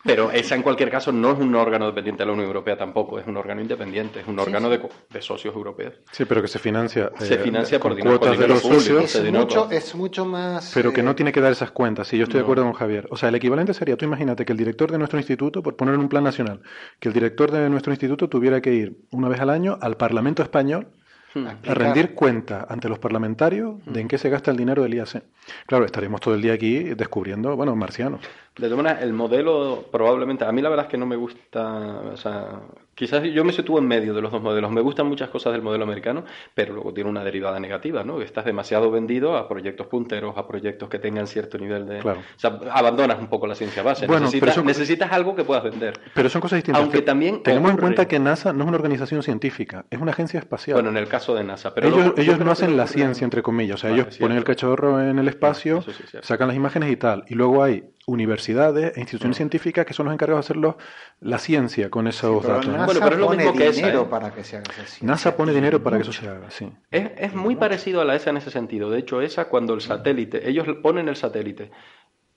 Pero 0.04 0.32
esa, 0.32 0.56
en 0.56 0.64
cualquier 0.64 0.90
caso, 0.90 1.12
no 1.12 1.32
es 1.32 1.40
un 1.40 1.54
órgano 1.56 1.86
dependiente 1.86 2.24
de 2.24 2.28
la 2.28 2.34
Unión 2.34 2.48
Europea 2.48 2.78
tampoco, 2.78 3.20
es 3.20 3.28
un 3.28 3.38
órgano 3.38 3.62
independiente, 3.62 4.22
es 4.22 4.28
un 4.28 4.40
órgano 4.40 4.70
De, 4.70 4.82
de, 5.10 5.22
socios 5.22 5.56
europeos. 5.56 5.94
Sí, 6.12 6.26
pero 6.26 6.42
que 6.42 6.48
se 6.48 6.60
financia. 6.60 7.12
Se 7.20 7.36
eh, 7.36 7.38
financia 7.38 7.80
por 7.80 7.96
dinero, 7.96 8.18
de 8.18 8.48
los 8.48 8.62
socios. 8.62 9.16
Es 9.16 9.32
mucho, 9.32 9.70
es 9.70 9.96
mucho 9.96 10.26
más. 10.26 10.72
Pero 10.74 10.92
que 10.92 11.04
no 11.04 11.12
eh, 11.12 11.16
tiene 11.16 11.32
que 11.32 11.42
dar 11.42 11.52
esas 11.52 11.72
cuentas, 11.72 12.08
sí, 12.08 12.18
yo 12.18 12.24
estoy 12.24 12.40
de 12.40 12.44
acuerdo 12.44 12.64
con 12.64 12.74
Javier. 12.74 13.08
O 13.12 13.18
sea, 13.18 13.30
el 13.30 13.36
equivalente 13.36 13.74
sería, 13.74 13.96
tú 13.96 14.06
imagínate 14.06 14.46
que 14.46 14.52
el 14.54 14.58
director 14.58 14.92
de 14.92 14.98
nuestro 14.98 15.20
instituto, 15.20 15.62
por 15.62 15.76
poner 15.76 15.98
un 15.98 16.10
plan 16.10 16.24
nacional, 16.24 16.62
que 17.00 17.10
el 17.10 17.14
director 17.14 17.52
de 17.52 17.70
nuestro 17.70 17.92
instituto 17.92 18.28
tuviera 18.28 18.62
que 18.62 18.74
ir 18.74 18.98
una 19.12 19.30
vez 19.30 19.40
al 19.40 19.50
año 19.50 19.78
al 19.82 19.98
Parlamento 19.98 20.42
Español. 20.42 20.88
A 21.36 21.74
rendir 21.74 22.14
cuenta 22.14 22.66
ante 22.70 22.90
los 22.90 23.00
parlamentarios 23.00 23.76
de 23.86 24.02
en 24.02 24.08
qué 24.08 24.18
se 24.18 24.30
gasta 24.30 24.52
el 24.52 24.58
dinero 24.58 24.84
del 24.84 24.94
IAC. 24.96 25.24
Claro, 25.66 25.86
estaremos 25.86 26.22
todo 26.22 26.36
el 26.36 26.42
día 26.42 26.54
aquí 26.54 26.84
descubriendo, 26.96 27.56
bueno, 27.56 27.76
marcianos. 27.76 28.22
De 28.58 28.68
todas 28.68 28.84
maneras, 28.84 29.04
el 29.04 29.14
modelo 29.14 29.86
probablemente, 29.92 30.44
a 30.46 30.52
mí 30.52 30.62
la 30.62 30.70
verdad 30.70 30.86
es 30.86 30.92
que 30.92 30.98
no 30.98 31.06
me 31.06 31.16
gusta, 31.16 32.02
o 32.14 32.18
sea, 32.18 32.60
quizás 32.96 33.24
yo 33.24 33.44
me 33.44 33.54
sitúo 33.54 33.80
en 33.80 33.88
medio 33.88 34.14
de 34.14 34.22
los 34.22 34.32
dos 34.32 34.42
modelos. 34.42 34.72
Me 34.72 34.82
gustan 34.82 35.08
muchas 35.08 35.30
cosas 35.30 35.54
del 35.54 35.62
modelo 35.62 35.84
americano, 35.84 36.26
pero 36.54 36.74
luego 36.74 36.94
tiene 36.94 37.10
una 37.10 37.24
derivada 37.24 37.60
negativa, 37.60 38.04
¿no? 38.04 38.22
Estás 38.22 38.46
demasiado 38.46 38.92
vendido 38.92 39.38
a 39.38 39.48
proyectos 39.48 39.88
punteros, 39.88 40.38
a 40.38 40.48
proyectos 40.48 40.90
que 40.90 41.00
tengan 41.00 41.28
cierto 41.28 41.58
nivel 41.58 41.88
de... 41.88 42.00
Claro. 42.00 42.20
O 42.20 42.40
sea, 42.40 42.60
abandonas 42.72 43.20
un 43.20 43.28
poco 43.28 43.48
la 43.48 43.56
ciencia 43.56 43.84
base. 43.84 44.08
Bueno, 44.08 44.26
necesitas, 44.26 44.64
necesitas 44.64 45.12
algo 45.12 45.36
que 45.36 45.44
puedas 45.44 45.64
vender. 45.64 46.00
Pero 46.14 46.30
son 46.30 46.42
cosas 46.42 46.58
distintas. 46.58 46.82
Aunque 46.82 47.02
también... 47.02 47.44
Tenemos 47.44 47.72
en 47.72 47.78
cuenta 47.78 48.08
que 48.08 48.20
NASA 48.20 48.54
no 48.54 48.64
es 48.64 48.68
una 48.68 48.78
organización 48.78 49.24
científica, 49.24 49.86
es 49.90 50.00
una 50.00 50.12
agencia 50.12 50.40
espacial. 50.40 50.76
Bueno, 50.76 50.90
en 50.90 50.98
el 50.98 51.08
caso 51.08 51.36
de 51.36 51.44
NASA. 51.44 51.74
Pero 51.74 51.88
ellos, 51.88 52.14
ellos 52.18 52.40
no 52.40 52.52
hacen 52.52 52.78
la 52.78 52.88
ciencia, 52.88 53.26
entre 53.26 53.42
comillas. 53.42 53.76
O 53.76 53.78
sea, 53.78 53.92
ellos 53.92 54.18
ponen 54.18 54.38
el 54.38 54.44
cachorro 54.44 55.02
en 55.02 55.20
el 55.20 55.28
espacio, 55.28 55.84
sacan 56.22 56.48
las 56.48 56.58
imágenes 56.58 56.92
y 56.92 56.98
tal. 56.98 57.24
Y 57.28 57.36
luego 57.36 57.64
hay 57.64 57.84
universidades 58.08 58.98
e 58.98 59.00
instituciones 59.00 59.38
científicas 59.38 59.86
que 59.86 59.94
son 59.94 60.08
los 60.08 60.14
encargados 60.14 60.48
de 60.48 60.54
hacer 60.54 60.76
la 61.20 61.38
ciencia 61.38 61.90
con 61.90 62.08
esos 62.08 62.44
datos. 62.44 62.68
NASA 62.68 62.86
bueno, 62.86 63.00
pero 63.02 63.16
es 63.16 63.22
lo 63.22 63.30
mismo 63.30 63.54
que 63.54 63.72
dinero 63.72 64.10
para 64.10 64.34
que 64.34 64.44
se 64.44 64.58
haga 64.58 64.72
NASA 65.02 65.36
pone 65.36 65.54
dinero 65.54 65.82
para 65.84 65.98
que 65.98 66.04
eso 66.04 66.14
se 66.14 66.28
haga, 66.28 66.50
sí. 66.50 66.72
Es, 66.90 67.12
es 67.18 67.34
muy 67.34 67.56
parecido 67.56 68.02
a 68.02 68.06
la 68.06 68.16
ESA 68.16 68.32
en 68.32 68.38
ese 68.38 68.52
sentido. 68.52 68.90
De 68.90 69.00
hecho, 69.00 69.22
ESA 69.22 69.46
cuando 69.46 69.74
el 69.74 69.82
satélite, 69.82 70.48
ellos 70.50 70.66
ponen 70.82 71.10
el 71.10 71.16
satélite, 71.16 71.72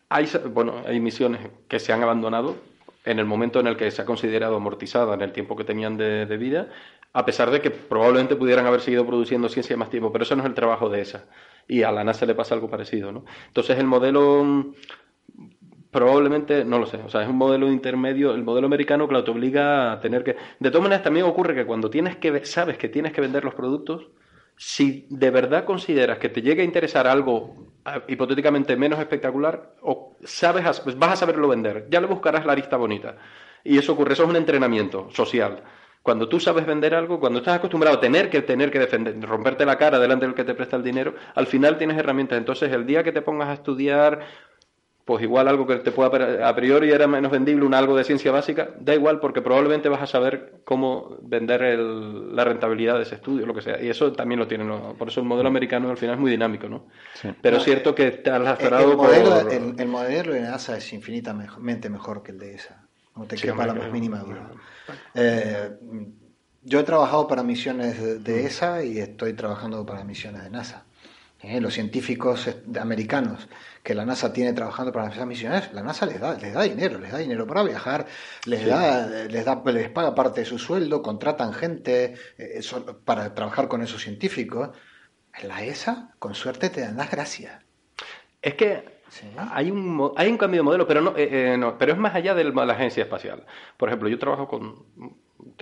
hay, 0.08 0.28
bueno, 0.52 0.82
hay 0.86 1.00
misiones 1.00 1.40
que 1.68 1.78
se 1.78 1.92
han 1.92 2.02
abandonado 2.02 2.56
en 3.04 3.18
el 3.18 3.24
momento 3.24 3.60
en 3.60 3.66
el 3.66 3.76
que 3.76 3.90
se 3.90 4.02
ha 4.02 4.04
considerado 4.04 4.56
amortizada 4.56 5.14
en 5.14 5.22
el 5.22 5.32
tiempo 5.32 5.56
que 5.56 5.64
tenían 5.64 5.96
de, 5.96 6.26
de 6.26 6.36
vida, 6.36 6.68
a 7.12 7.24
pesar 7.24 7.50
de 7.50 7.60
que 7.60 7.70
probablemente 7.70 8.36
pudieran 8.36 8.66
haber 8.66 8.80
seguido 8.80 9.06
produciendo 9.06 9.48
ciencia 9.48 9.76
más 9.76 9.90
tiempo, 9.90 10.12
pero 10.12 10.24
eso 10.24 10.36
no 10.36 10.42
es 10.42 10.48
el 10.48 10.54
trabajo 10.54 10.88
de 10.88 11.00
ESA. 11.00 11.24
Y 11.68 11.82
a 11.82 11.92
la 11.92 12.04
NASA 12.04 12.26
le 12.26 12.34
pasa 12.34 12.54
algo 12.54 12.68
parecido, 12.68 13.12
¿no? 13.12 13.24
Entonces 13.46 13.78
el 13.78 13.86
modelo 13.86 14.74
probablemente, 15.94 16.64
no 16.64 16.80
lo 16.80 16.86
sé, 16.86 16.96
o 16.96 17.08
sea, 17.08 17.22
es 17.22 17.28
un 17.28 17.36
modelo 17.36 17.70
intermedio, 17.70 18.34
el 18.34 18.42
modelo 18.42 18.66
americano, 18.66 19.06
que 19.06 19.22
te 19.22 19.30
obliga 19.30 19.92
a 19.92 20.00
tener 20.00 20.24
que... 20.24 20.34
De 20.58 20.70
todas 20.72 20.82
maneras, 20.82 21.04
también 21.04 21.24
ocurre 21.24 21.54
que 21.54 21.64
cuando 21.64 21.88
tienes 21.88 22.16
que, 22.16 22.44
sabes 22.44 22.78
que 22.78 22.88
tienes 22.88 23.12
que 23.12 23.20
vender 23.20 23.44
los 23.44 23.54
productos, 23.54 24.08
si 24.56 25.06
de 25.08 25.30
verdad 25.30 25.64
consideras 25.64 26.18
que 26.18 26.30
te 26.30 26.42
llega 26.42 26.62
a 26.62 26.64
interesar 26.64 27.06
algo 27.06 27.54
hipotéticamente 28.08 28.76
menos 28.76 28.98
espectacular, 28.98 29.76
o 29.82 30.16
sabes, 30.24 30.80
pues 30.80 30.98
vas 30.98 31.12
a 31.12 31.16
saberlo 31.16 31.46
vender, 31.46 31.86
ya 31.88 32.00
le 32.00 32.08
buscarás 32.08 32.44
la 32.44 32.56
lista 32.56 32.76
bonita. 32.76 33.16
Y 33.62 33.78
eso 33.78 33.92
ocurre, 33.92 34.14
eso 34.14 34.24
es 34.24 34.30
un 34.30 34.36
entrenamiento 34.36 35.08
social. 35.12 35.62
Cuando 36.04 36.28
tú 36.28 36.38
sabes 36.38 36.66
vender 36.66 36.94
algo, 36.94 37.18
cuando 37.18 37.38
estás 37.38 37.56
acostumbrado 37.56 37.96
a 37.96 38.00
tener 38.00 38.28
que 38.28 38.42
tener 38.42 38.70
que 38.70 38.78
defender, 38.78 39.18
romperte 39.22 39.64
la 39.64 39.78
cara 39.78 39.98
delante 39.98 40.26
del 40.26 40.34
que 40.34 40.44
te 40.44 40.54
presta 40.54 40.76
el 40.76 40.82
dinero, 40.82 41.14
al 41.34 41.46
final 41.46 41.78
tienes 41.78 41.96
herramientas. 41.96 42.36
Entonces, 42.36 42.70
el 42.72 42.84
día 42.84 43.02
que 43.02 43.10
te 43.10 43.22
pongas 43.22 43.48
a 43.48 43.54
estudiar 43.54 44.20
pues 45.04 45.22
igual 45.22 45.48
algo 45.48 45.66
que 45.66 45.76
te 45.76 45.92
pueda 45.92 46.48
a 46.48 46.54
priori 46.54 46.90
era 46.90 47.06
menos 47.06 47.30
vendible, 47.30 47.66
un 47.66 47.74
algo 47.74 47.94
de 47.94 48.04
ciencia 48.04 48.32
básica, 48.32 48.70
da 48.80 48.94
igual 48.94 49.20
porque 49.20 49.42
probablemente 49.42 49.90
vas 49.90 50.00
a 50.00 50.06
saber 50.06 50.60
cómo 50.64 51.18
vender 51.20 51.60
la 51.78 52.44
rentabilidad 52.44 52.96
de 52.96 53.02
ese 53.02 53.16
estudio, 53.16 53.44
lo 53.44 53.52
que 53.52 53.60
sea. 53.60 53.82
Y 53.82 53.90
eso 53.90 54.12
también 54.12 54.38
lo 54.38 54.48
tienen, 54.48 54.68
por 54.96 55.08
eso 55.08 55.20
el 55.20 55.26
modelo 55.26 55.48
americano 55.48 55.90
al 55.90 55.98
final 55.98 56.14
es 56.14 56.20
muy 56.20 56.30
dinámico, 56.30 56.68
¿no? 56.68 56.86
Pero 57.42 57.58
es 57.58 57.64
cierto 57.64 57.94
que 57.94 58.12
te 58.12 58.30
has 58.30 58.60
el, 58.60 58.96
modelo, 58.96 59.50
el, 59.50 59.88
modelo 59.88 60.32
de 60.32 60.40
NASA 60.40 60.78
es 60.78 60.90
infinitamente 60.94 61.90
mejor 61.90 62.22
que 62.22 62.32
el 62.32 62.38
de 62.38 62.54
ESA, 62.54 62.82
no 63.16 63.24
te 63.24 63.36
quepa 63.36 63.66
la 63.66 63.74
más 63.74 63.92
mínima 63.92 64.20
duda. 64.20 64.50
Eh, 65.14 65.70
yo 66.62 66.80
he 66.80 66.82
trabajado 66.82 67.28
para 67.28 67.42
misiones 67.42 68.24
de 68.24 68.46
ESA 68.46 68.82
y 68.84 68.98
estoy 68.98 69.34
trabajando 69.34 69.84
para 69.84 70.02
misiones 70.02 70.44
de 70.44 70.50
NASA. 70.50 70.84
¿Eh? 71.44 71.60
los 71.60 71.74
científicos 71.74 72.48
americanos 72.80 73.48
que 73.82 73.94
la 73.94 74.04
NASA 74.04 74.32
tiene 74.32 74.52
trabajando 74.52 74.92
para 74.92 75.08
esas 75.10 75.26
misiones, 75.26 75.72
la 75.72 75.82
NASA 75.82 76.06
les 76.06 76.18
da, 76.20 76.36
les 76.38 76.54
da 76.54 76.62
dinero, 76.62 76.98
les 76.98 77.12
da 77.12 77.18
dinero 77.18 77.46
para 77.46 77.62
viajar, 77.62 78.06
les 78.46 78.66
da, 78.66 79.06
les 79.06 79.44
da, 79.44 79.62
les 79.66 79.90
paga 79.90 80.14
parte 80.14 80.40
de 80.40 80.46
su 80.46 80.58
sueldo, 80.58 81.02
contratan 81.02 81.52
gente 81.52 82.14
eh, 82.38 82.60
para 83.04 83.34
trabajar 83.34 83.68
con 83.68 83.82
esos 83.82 84.02
científicos. 84.02 84.70
En 85.34 85.48
la 85.48 85.64
ESA, 85.64 86.14
con 86.18 86.34
suerte, 86.34 86.70
te 86.70 86.80
dan 86.80 86.96
las 86.96 87.10
gracias. 87.10 87.62
Es 88.40 88.54
que 88.54 88.94
Hay, 89.36 89.70
un, 89.70 90.12
hay 90.16 90.28
un 90.28 90.38
cambio 90.38 90.60
de 90.60 90.64
modelo, 90.64 90.86
pero, 90.86 91.00
no, 91.00 91.14
eh, 91.16 91.56
no, 91.58 91.78
pero 91.78 91.92
es 91.92 91.98
más 91.98 92.14
allá 92.14 92.34
de 92.34 92.44
la 92.44 92.72
agencia 92.72 93.02
espacial. 93.04 93.46
Por 93.76 93.88
ejemplo, 93.88 94.08
yo 94.08 94.18
trabajo 94.18 94.48
con 94.48 94.86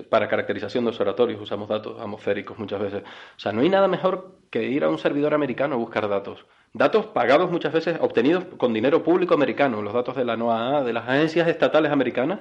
para 0.08 0.28
caracterización 0.28 0.84
de 0.84 0.90
observatorios 0.90 1.40
usamos 1.40 1.68
datos 1.68 2.00
atmosféricos 2.00 2.58
muchas 2.58 2.80
veces. 2.80 3.02
O 3.36 3.40
sea, 3.40 3.52
no 3.52 3.62
hay 3.62 3.68
nada 3.68 3.88
mejor 3.88 4.36
que 4.50 4.64
ir 4.64 4.84
a 4.84 4.88
un 4.88 4.98
servidor 4.98 5.34
americano 5.34 5.74
a 5.74 5.78
buscar 5.78 6.08
datos. 6.08 6.44
Datos 6.74 7.06
pagados 7.06 7.50
muchas 7.50 7.72
veces, 7.72 7.98
obtenidos 8.00 8.44
con 8.56 8.72
dinero 8.72 9.02
público 9.02 9.34
americano. 9.34 9.82
Los 9.82 9.92
datos 9.92 10.16
de 10.16 10.24
la 10.24 10.36
NOAA, 10.36 10.84
de 10.84 10.92
las 10.92 11.08
agencias 11.08 11.48
estatales 11.48 11.92
americanas, 11.92 12.40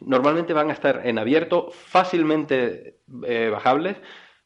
normalmente 0.00 0.52
van 0.52 0.70
a 0.70 0.72
estar 0.72 1.06
en 1.06 1.18
abierto, 1.18 1.70
fácilmente 1.70 2.98
eh, 3.24 3.50
bajables, 3.52 3.96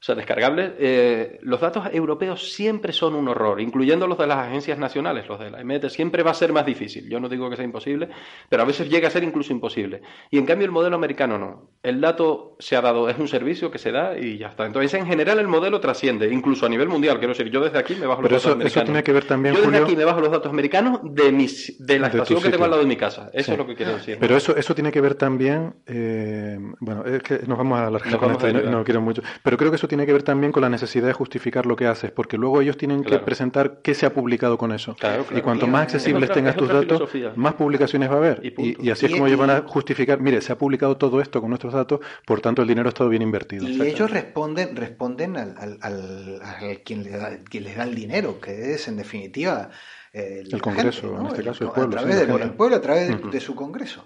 o 0.02 0.04
sea, 0.04 0.16
descargables, 0.16 0.72
eh, 0.80 1.38
los 1.42 1.60
datos 1.60 1.86
europeos 1.92 2.52
siempre 2.52 2.92
son 2.92 3.14
un 3.14 3.28
horror, 3.28 3.60
incluyendo 3.60 4.08
los 4.08 4.18
de 4.18 4.26
las 4.26 4.38
agencias 4.38 4.76
nacionales, 4.76 5.28
los 5.28 5.38
de 5.38 5.48
la 5.48 5.60
EMET, 5.60 5.88
siempre 5.90 6.24
va 6.24 6.32
a 6.32 6.34
ser 6.34 6.52
más 6.52 6.66
difícil. 6.66 7.08
Yo 7.08 7.20
no 7.20 7.28
digo 7.28 7.48
que 7.48 7.54
sea 7.54 7.64
imposible, 7.64 8.08
pero 8.48 8.64
a 8.64 8.66
veces 8.66 8.90
llega 8.90 9.06
a 9.06 9.12
ser 9.12 9.22
incluso 9.22 9.52
imposible. 9.52 10.02
Y 10.28 10.38
en 10.38 10.44
cambio 10.44 10.64
el 10.64 10.72
modelo 10.72 10.96
americano 10.96 11.38
no. 11.38 11.70
El 11.84 12.00
dato 12.00 12.56
se 12.58 12.74
ha 12.74 12.80
dado, 12.80 13.08
es 13.08 13.16
un 13.16 13.28
servicio 13.28 13.70
que 13.70 13.78
se 13.78 13.92
da 13.92 14.18
y 14.18 14.38
ya 14.38 14.48
está. 14.48 14.66
Entonces, 14.66 14.92
en 14.94 15.06
general 15.06 15.38
el 15.38 15.46
modelo 15.46 15.78
trasciende, 15.78 16.28
incluso 16.32 16.66
a 16.66 16.68
nivel 16.68 16.88
mundial. 16.88 17.18
Quiero 17.18 17.34
decir, 17.34 17.48
yo 17.48 17.60
desde 17.60 17.78
aquí 17.78 17.94
me 17.94 18.06
bajo 18.06 18.22
los 18.22 18.30
datos 18.32 18.46
americanos. 18.46 18.76
Eso 18.76 18.84
tiene 18.84 19.02
que 19.04 19.12
ver 19.12 19.24
también, 19.24 19.54
Yo 19.54 19.62
desde 19.62 19.84
aquí 19.84 19.94
me 19.94 20.04
bajo 20.04 20.20
los 20.20 20.32
datos 20.32 20.50
americanos 20.50 20.98
de, 21.04 21.30
mis, 21.30 21.76
de 21.78 22.00
la 22.00 22.08
estación 22.08 22.42
que 22.42 22.50
tengo 22.50 22.64
al 22.64 22.70
lado 22.70 22.82
de 22.82 22.88
mi 22.88 22.96
casa. 22.96 23.30
Eso 23.32 23.52
es 23.52 23.58
lo 23.58 23.68
que 23.68 23.76
quiero 23.76 23.92
decir. 23.92 24.16
Pero 24.18 24.36
eso, 24.36 24.56
eso 24.56 24.74
tiene 24.74 24.90
que 24.90 25.00
ver 25.00 25.14
también, 25.14 25.76
eh, 25.86 26.58
bueno, 26.80 27.04
es 27.04 27.22
que 27.22 27.38
nos 27.46 27.56
vamos 27.56 27.78
a 27.78 27.86
alargar 27.86 28.18
con 28.18 28.32
esto, 28.32 28.52
no, 28.52 28.62
no 28.62 28.84
quiero 28.84 29.00
mucho. 29.00 29.22
Pero 29.44 29.56
creo 29.56 29.70
que 29.70 29.76
eso 29.76 29.91
tiene 29.92 30.06
que 30.06 30.14
ver 30.14 30.22
también 30.22 30.52
con 30.52 30.62
la 30.62 30.70
necesidad 30.70 31.06
de 31.06 31.12
justificar 31.12 31.66
lo 31.66 31.76
que 31.76 31.86
haces, 31.86 32.10
porque 32.10 32.38
luego 32.38 32.62
ellos 32.62 32.78
tienen 32.78 33.04
que 33.04 33.18
presentar 33.18 33.80
qué 33.82 33.92
se 33.92 34.06
ha 34.06 34.14
publicado 34.14 34.56
con 34.56 34.72
eso. 34.72 34.96
y 35.36 35.42
cuanto 35.42 35.66
más 35.66 35.82
accesibles 35.82 36.32
tengas 36.32 36.56
tus 36.56 36.66
datos, 36.66 37.10
más 37.36 37.52
publicaciones 37.52 38.08
va 38.08 38.14
a 38.14 38.16
haber. 38.16 38.40
Y, 38.42 38.88
así 38.88 39.04
es 39.04 39.12
como 39.12 39.26
ellos 39.26 39.38
van 39.38 39.50
a 39.50 39.60
justificar, 39.66 40.18
mire, 40.18 40.40
se 40.40 40.50
ha 40.50 40.56
publicado 40.56 40.96
todo 40.96 41.20
esto 41.20 41.42
con 41.42 41.50
nuestros 41.50 41.74
datos, 41.74 42.00
por 42.24 42.40
tanto 42.40 42.62
el 42.62 42.68
dinero 42.68 42.88
ha 42.88 42.88
estado 42.88 43.10
bien 43.10 43.20
invertido. 43.20 43.68
Y 43.68 43.82
ellos 43.82 44.10
responden, 44.10 44.76
responden 44.76 45.36
al, 45.36 45.76
al, 45.82 46.40
quien, 46.82 47.04
le 47.04 47.10
da, 47.10 47.36
quien 47.50 47.64
les 47.64 47.76
da 47.76 47.84
el 47.84 47.94
dinero, 47.94 48.40
que 48.40 48.72
es 48.72 48.88
en 48.88 48.96
definitiva 48.96 49.68
el, 50.12 50.60
Congreso, 50.60 51.18
en 51.18 51.26
este 51.26 51.42
caso, 51.42 51.64
el 51.64 51.70
pueblo. 51.70 51.98
A 51.98 52.02
través 52.02 52.28
del 52.28 52.52
pueblo, 52.52 52.76
a 52.76 52.80
través 52.80 53.30
de, 53.30 53.40
su 53.40 53.54
Congreso. 53.54 54.04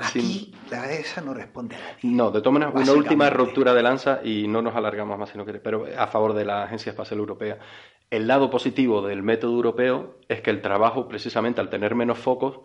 Aquí 0.00 0.54
la 0.70 0.92
ESA 0.92 1.22
no 1.22 1.32
responde 1.32 1.76
a 1.76 1.78
nadie. 1.78 1.96
No, 2.02 2.30
de 2.30 2.40
todas 2.40 2.60
maneras, 2.60 2.74
una 2.74 2.92
última 2.92 3.30
ruptura 3.30 3.72
de 3.72 3.82
lanza 3.82 4.20
y 4.22 4.48
no 4.48 4.60
nos 4.60 4.76
alargamos 4.76 5.18
más, 5.18 5.30
sino 5.30 5.46
que, 5.46 5.54
pero 5.54 5.86
a 5.96 6.06
favor 6.08 6.34
de 6.34 6.44
la 6.44 6.64
Agencia 6.64 6.90
Espacial 6.90 7.20
Europea. 7.20 7.58
El 8.10 8.26
lado 8.26 8.50
positivo 8.50 9.00
del 9.00 9.22
método 9.22 9.52
europeo 9.54 10.20
es 10.28 10.42
que 10.42 10.50
el 10.50 10.60
trabajo, 10.60 11.08
precisamente 11.08 11.60
al 11.62 11.70
tener 11.70 11.94
menos 11.94 12.18
focos, 12.18 12.60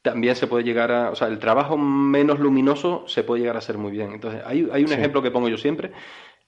también 0.00 0.34
se 0.34 0.46
puede 0.46 0.64
llegar 0.64 0.90
a, 0.92 1.10
o 1.10 1.14
sea, 1.14 1.28
el 1.28 1.38
trabajo 1.38 1.76
menos 1.76 2.38
luminoso 2.38 3.04
se 3.06 3.22
puede 3.22 3.42
llegar 3.42 3.56
a 3.56 3.58
hacer 3.58 3.76
muy 3.76 3.92
bien. 3.92 4.12
Entonces, 4.12 4.40
hay, 4.46 4.66
hay 4.72 4.82
un 4.82 4.92
ejemplo 4.92 5.20
que 5.20 5.30
pongo 5.30 5.50
yo 5.50 5.58
siempre. 5.58 5.92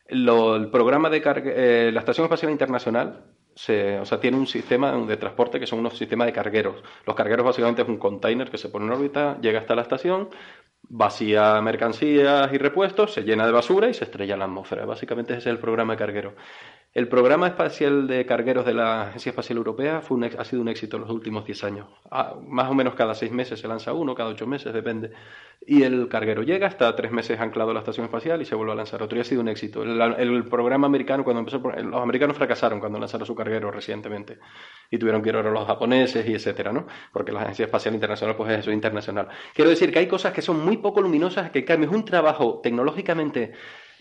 el 0.06 0.70
programa 0.72 1.10
de 1.10 1.22
eh, 1.24 1.90
la 1.92 2.00
Estación 2.00 2.24
Espacial 2.24 2.50
Internacional 2.50 3.26
o 3.54 4.04
sea, 4.04 4.20
tiene 4.20 4.36
un 4.36 4.46
sistema 4.46 4.92
de 4.92 5.16
transporte 5.16 5.60
que 5.60 5.66
son 5.66 5.80
unos 5.80 5.96
sistemas 5.96 6.26
de 6.26 6.32
cargueros. 6.32 6.82
Los 7.06 7.14
cargueros 7.14 7.46
básicamente 7.46 7.82
es 7.82 7.88
un 7.88 7.98
container 7.98 8.50
que 8.50 8.58
se 8.58 8.68
pone 8.68 8.86
en 8.86 8.92
órbita, 8.92 9.38
llega 9.40 9.60
hasta 9.60 9.74
la 9.74 9.82
estación, 9.82 10.28
vacía 10.82 11.60
mercancías 11.60 12.52
y 12.52 12.58
repuestos, 12.58 13.12
se 13.12 13.22
llena 13.22 13.46
de 13.46 13.52
basura 13.52 13.88
y 13.88 13.94
se 13.94 14.04
estrella 14.04 14.34
en 14.34 14.40
la 14.40 14.46
atmósfera. 14.46 14.84
Básicamente 14.86 15.34
ese 15.34 15.48
es 15.48 15.54
el 15.54 15.58
programa 15.58 15.94
de 15.94 15.98
cargueros. 15.98 16.34
El 16.94 17.08
programa 17.08 17.46
espacial 17.46 18.06
de 18.06 18.26
cargueros 18.26 18.66
de 18.66 18.74
la 18.74 19.04
Agencia 19.04 19.30
Espacial 19.30 19.56
Europea 19.56 20.02
fue 20.02 20.30
ha 20.36 20.44
sido 20.44 20.60
un 20.60 20.68
éxito 20.68 20.98
en 20.98 21.02
los 21.02 21.10
últimos 21.10 21.46
10 21.46 21.64
años. 21.64 21.86
Ah, 22.10 22.34
más 22.46 22.70
o 22.70 22.74
menos 22.74 22.94
cada 22.94 23.14
6 23.14 23.32
meses 23.32 23.60
se 23.60 23.66
lanza 23.66 23.94
uno, 23.94 24.14
cada 24.14 24.28
8 24.28 24.46
meses, 24.46 24.74
depende. 24.74 25.10
Y 25.66 25.84
el 25.84 26.08
carguero 26.08 26.42
llega, 26.42 26.66
está 26.66 26.94
3 26.94 27.10
meses 27.10 27.40
anclado 27.40 27.70
a 27.70 27.74
la 27.74 27.80
estación 27.80 28.04
espacial 28.04 28.42
y 28.42 28.44
se 28.44 28.54
vuelve 28.54 28.72
a 28.72 28.74
lanzar 28.74 29.02
otro. 29.02 29.16
Y 29.16 29.22
ha 29.22 29.24
sido 29.24 29.40
un 29.40 29.48
éxito. 29.48 29.82
El, 29.82 30.44
programa 30.44 30.86
americano, 30.86 31.24
cuando 31.24 31.38
empezó, 31.40 31.60
los 31.60 32.02
americanos 32.02 32.36
fracasaron 32.36 32.78
cuando 32.78 32.98
lanzaron 32.98 33.26
su 33.26 33.34
carguero 33.34 33.70
recientemente. 33.70 34.38
Y 34.90 34.98
tuvieron 34.98 35.22
que 35.22 35.30
ir 35.30 35.36
a 35.36 35.42
los 35.42 35.66
japoneses 35.66 36.28
y 36.28 36.34
etcétera, 36.34 36.74
¿no? 36.74 36.86
Porque 37.10 37.32
la 37.32 37.40
Agencia 37.40 37.64
Espacial 37.64 37.94
Internacional, 37.94 38.36
pues 38.36 38.50
es 38.50 38.66
internacional. 38.66 39.28
Quiero 39.54 39.70
decir 39.70 39.90
que 39.94 40.00
hay 40.00 40.08
cosas 40.08 40.34
que 40.34 40.42
son 40.42 40.62
muy 40.62 40.76
poco 40.76 41.00
luminosas, 41.00 41.50
que 41.52 41.64
en 41.66 41.84
es 41.84 41.90
un 41.90 42.04
trabajo 42.04 42.60
tecnológicamente 42.62 43.52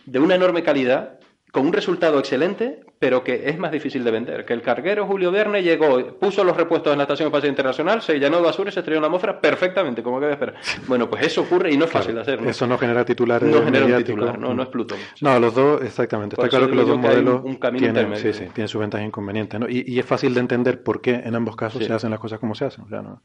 de 0.06 0.20
una 0.20 0.36
enorme 0.36 0.62
calidad 0.62 1.20
con 1.52 1.68
un 1.68 1.74
resultado 1.74 2.18
excelente, 2.18 2.80
pero 2.98 3.24
que 3.24 3.50
es 3.50 3.60
más 3.60 3.72
difícil 3.72 4.04
de 4.04 4.12
vender. 4.12 4.46
Que 4.46 4.54
el 4.54 4.62
carguero 4.62 5.06
Julio 5.06 5.32
Verne 5.32 5.62
llegó, 5.62 6.18
puso 6.18 6.44
los 6.44 6.56
repuestos 6.56 6.94
en 6.94 6.98
la 6.98 7.04
Estación 7.04 7.28
Espacial 7.28 7.50
Internacional, 7.50 8.02
se 8.02 8.20
llenó 8.20 8.38
de 8.38 8.44
basura 8.44 8.70
y 8.70 8.74
se 8.74 8.80
estrelló 8.80 8.98
en 8.98 9.02
la 9.02 9.08
atmósfera 9.08 9.42
perfectamente, 9.42 10.02
como 10.02 10.20
que 10.20 10.32
esperar. 10.32 10.56
Bueno, 10.88 11.10
pues 11.10 11.26
eso 11.26 11.42
ocurre 11.42 11.74
y 11.74 11.78
no 11.78 11.86
es 11.86 11.92
fácil 11.92 12.16
de 12.16 12.22
hacer. 12.22 12.40
Eso 12.48 12.66
no 12.68 12.78
genera 12.78 13.04
titulares. 13.04 13.50
No 13.50 13.64
genera 13.64 13.86
un 13.86 13.98
titular, 13.98 14.40
no, 14.40 14.54
no 14.54 14.64
es 14.64 14.70
Plutón. 14.70 14.98
No, 15.20 15.40
los 15.40 15.54
dos, 15.54 15.82
exactamente. 15.82 16.36
Está 16.36 16.48
claro 16.48 16.70
que 16.70 16.76
los 16.76 16.88
dos 16.88 16.98
modelos 16.98 17.42
tienen, 17.78 18.16
sí, 18.16 18.32
sí, 18.32 18.46
tienen 18.54 18.68
sus 18.68 18.80
ventajas 18.80 19.04
e 19.04 19.08
inconvenientes. 19.08 19.60
¿no? 19.60 19.68
Y, 19.70 20.00
es 20.00 20.06
fácil 20.06 20.34
de 20.34 20.40
entender 20.40 20.82
por 20.82 21.02
qué 21.02 21.16
en 21.16 21.36
ambos 21.36 21.56
casos 21.56 21.84
se 21.84 21.92
hacen 21.92 22.12
las 22.12 22.20
cosas 22.20 22.40
como 22.40 22.56
se 22.56 22.66
hacen. 22.66 22.86
O 22.86 22.88
sea, 22.88 23.02
no, 23.02 23.22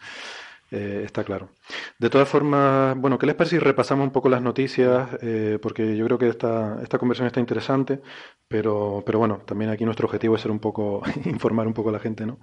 eh, 0.70 1.02
está 1.04 1.22
claro. 1.22 1.50
De 1.98 2.10
todas 2.10 2.28
formas, 2.28 2.96
bueno, 2.96 3.18
¿qué 3.18 3.26
les 3.26 3.34
parece 3.36 3.56
si 3.56 3.60
repasamos 3.60 4.04
un 4.04 4.12
poco 4.12 4.28
las 4.28 4.42
noticias? 4.42 5.08
Eh, 5.22 5.58
porque 5.62 5.96
yo 5.96 6.04
creo 6.06 6.18
que 6.18 6.28
esta, 6.28 6.78
esta 6.82 6.98
conversión 6.98 7.26
está 7.26 7.40
interesante, 7.40 8.00
pero, 8.48 9.02
pero 9.06 9.18
bueno, 9.18 9.38
también 9.46 9.70
aquí 9.70 9.84
nuestro 9.84 10.06
objetivo 10.06 10.34
es 10.34 10.42
ser 10.42 10.50
un 10.50 10.58
poco, 10.58 11.02
informar 11.24 11.66
un 11.66 11.74
poco 11.74 11.90
a 11.90 11.92
la 11.92 11.98
gente, 12.00 12.26
¿no? 12.26 12.38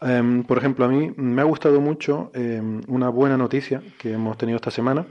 Em, 0.00 0.44
por 0.44 0.58
ejemplo, 0.58 0.84
a 0.84 0.88
mí 0.88 1.12
me 1.16 1.42
ha 1.42 1.44
gustado 1.44 1.80
mucho 1.80 2.30
em, 2.34 2.80
una 2.88 3.10
buena 3.10 3.36
noticia 3.36 3.82
que 3.98 4.12
hemos 4.12 4.38
tenido 4.38 4.56
esta 4.56 4.70
semana, 4.70 5.06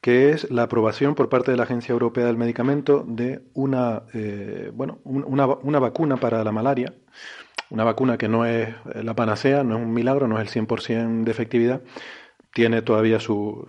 que 0.00 0.30
es 0.30 0.50
la 0.50 0.64
aprobación 0.64 1.14
por 1.14 1.28
parte 1.28 1.50
de 1.52 1.56
la 1.56 1.64
Agencia 1.64 1.92
Europea 1.92 2.26
del 2.26 2.36
Medicamento 2.36 3.04
de 3.06 3.42
una, 3.54 4.02
eh, 4.14 4.70
bueno, 4.74 4.98
una, 5.04 5.46
una 5.46 5.78
vacuna 5.78 6.16
para 6.16 6.42
la 6.42 6.52
malaria 6.52 6.94
una 7.72 7.84
vacuna 7.84 8.18
que 8.18 8.28
no 8.28 8.44
es 8.44 8.68
la 8.94 9.14
panacea, 9.14 9.64
no 9.64 9.78
es 9.78 9.82
un 9.82 9.94
milagro, 9.94 10.28
no 10.28 10.38
es 10.38 10.54
el 10.54 10.66
100% 10.66 11.24
de 11.24 11.30
efectividad, 11.30 11.80
tiene 12.52 12.82
todavía 12.82 13.18
sus 13.18 13.66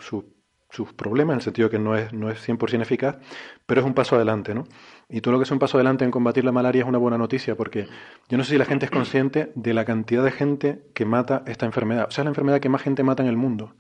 problemas, 0.97 1.35
en 1.35 1.37
el 1.37 1.41
sentido 1.41 1.69
que 1.69 1.79
no 1.79 1.95
es, 1.95 2.11
no 2.11 2.29
es 2.29 2.45
100% 2.45 2.81
eficaz, 2.81 3.15
pero 3.65 3.79
es 3.79 3.87
un 3.87 3.93
paso 3.93 4.17
adelante, 4.17 4.53
¿no? 4.53 4.65
Y 5.07 5.21
todo 5.21 5.31
lo 5.31 5.39
que 5.39 5.43
es 5.43 5.51
un 5.51 5.59
paso 5.59 5.77
adelante 5.77 6.03
en 6.03 6.11
combatir 6.11 6.43
la 6.43 6.51
malaria 6.51 6.81
es 6.81 6.87
una 6.87 6.97
buena 6.97 7.17
noticia, 7.17 7.55
porque 7.55 7.87
yo 8.27 8.37
no 8.37 8.43
sé 8.43 8.51
si 8.51 8.57
la 8.57 8.65
gente 8.65 8.83
es 8.85 8.91
consciente 8.91 9.53
de 9.55 9.73
la 9.73 9.85
cantidad 9.85 10.21
de 10.21 10.31
gente 10.31 10.83
que 10.93 11.05
mata 11.05 11.43
esta 11.47 11.65
enfermedad. 11.65 12.07
O 12.09 12.11
sea, 12.11 12.23
es 12.23 12.25
la 12.25 12.31
enfermedad 12.31 12.59
que 12.59 12.67
más 12.67 12.81
gente 12.81 13.03
mata 13.03 13.23
en 13.23 13.29
el 13.29 13.37
mundo. 13.37 13.73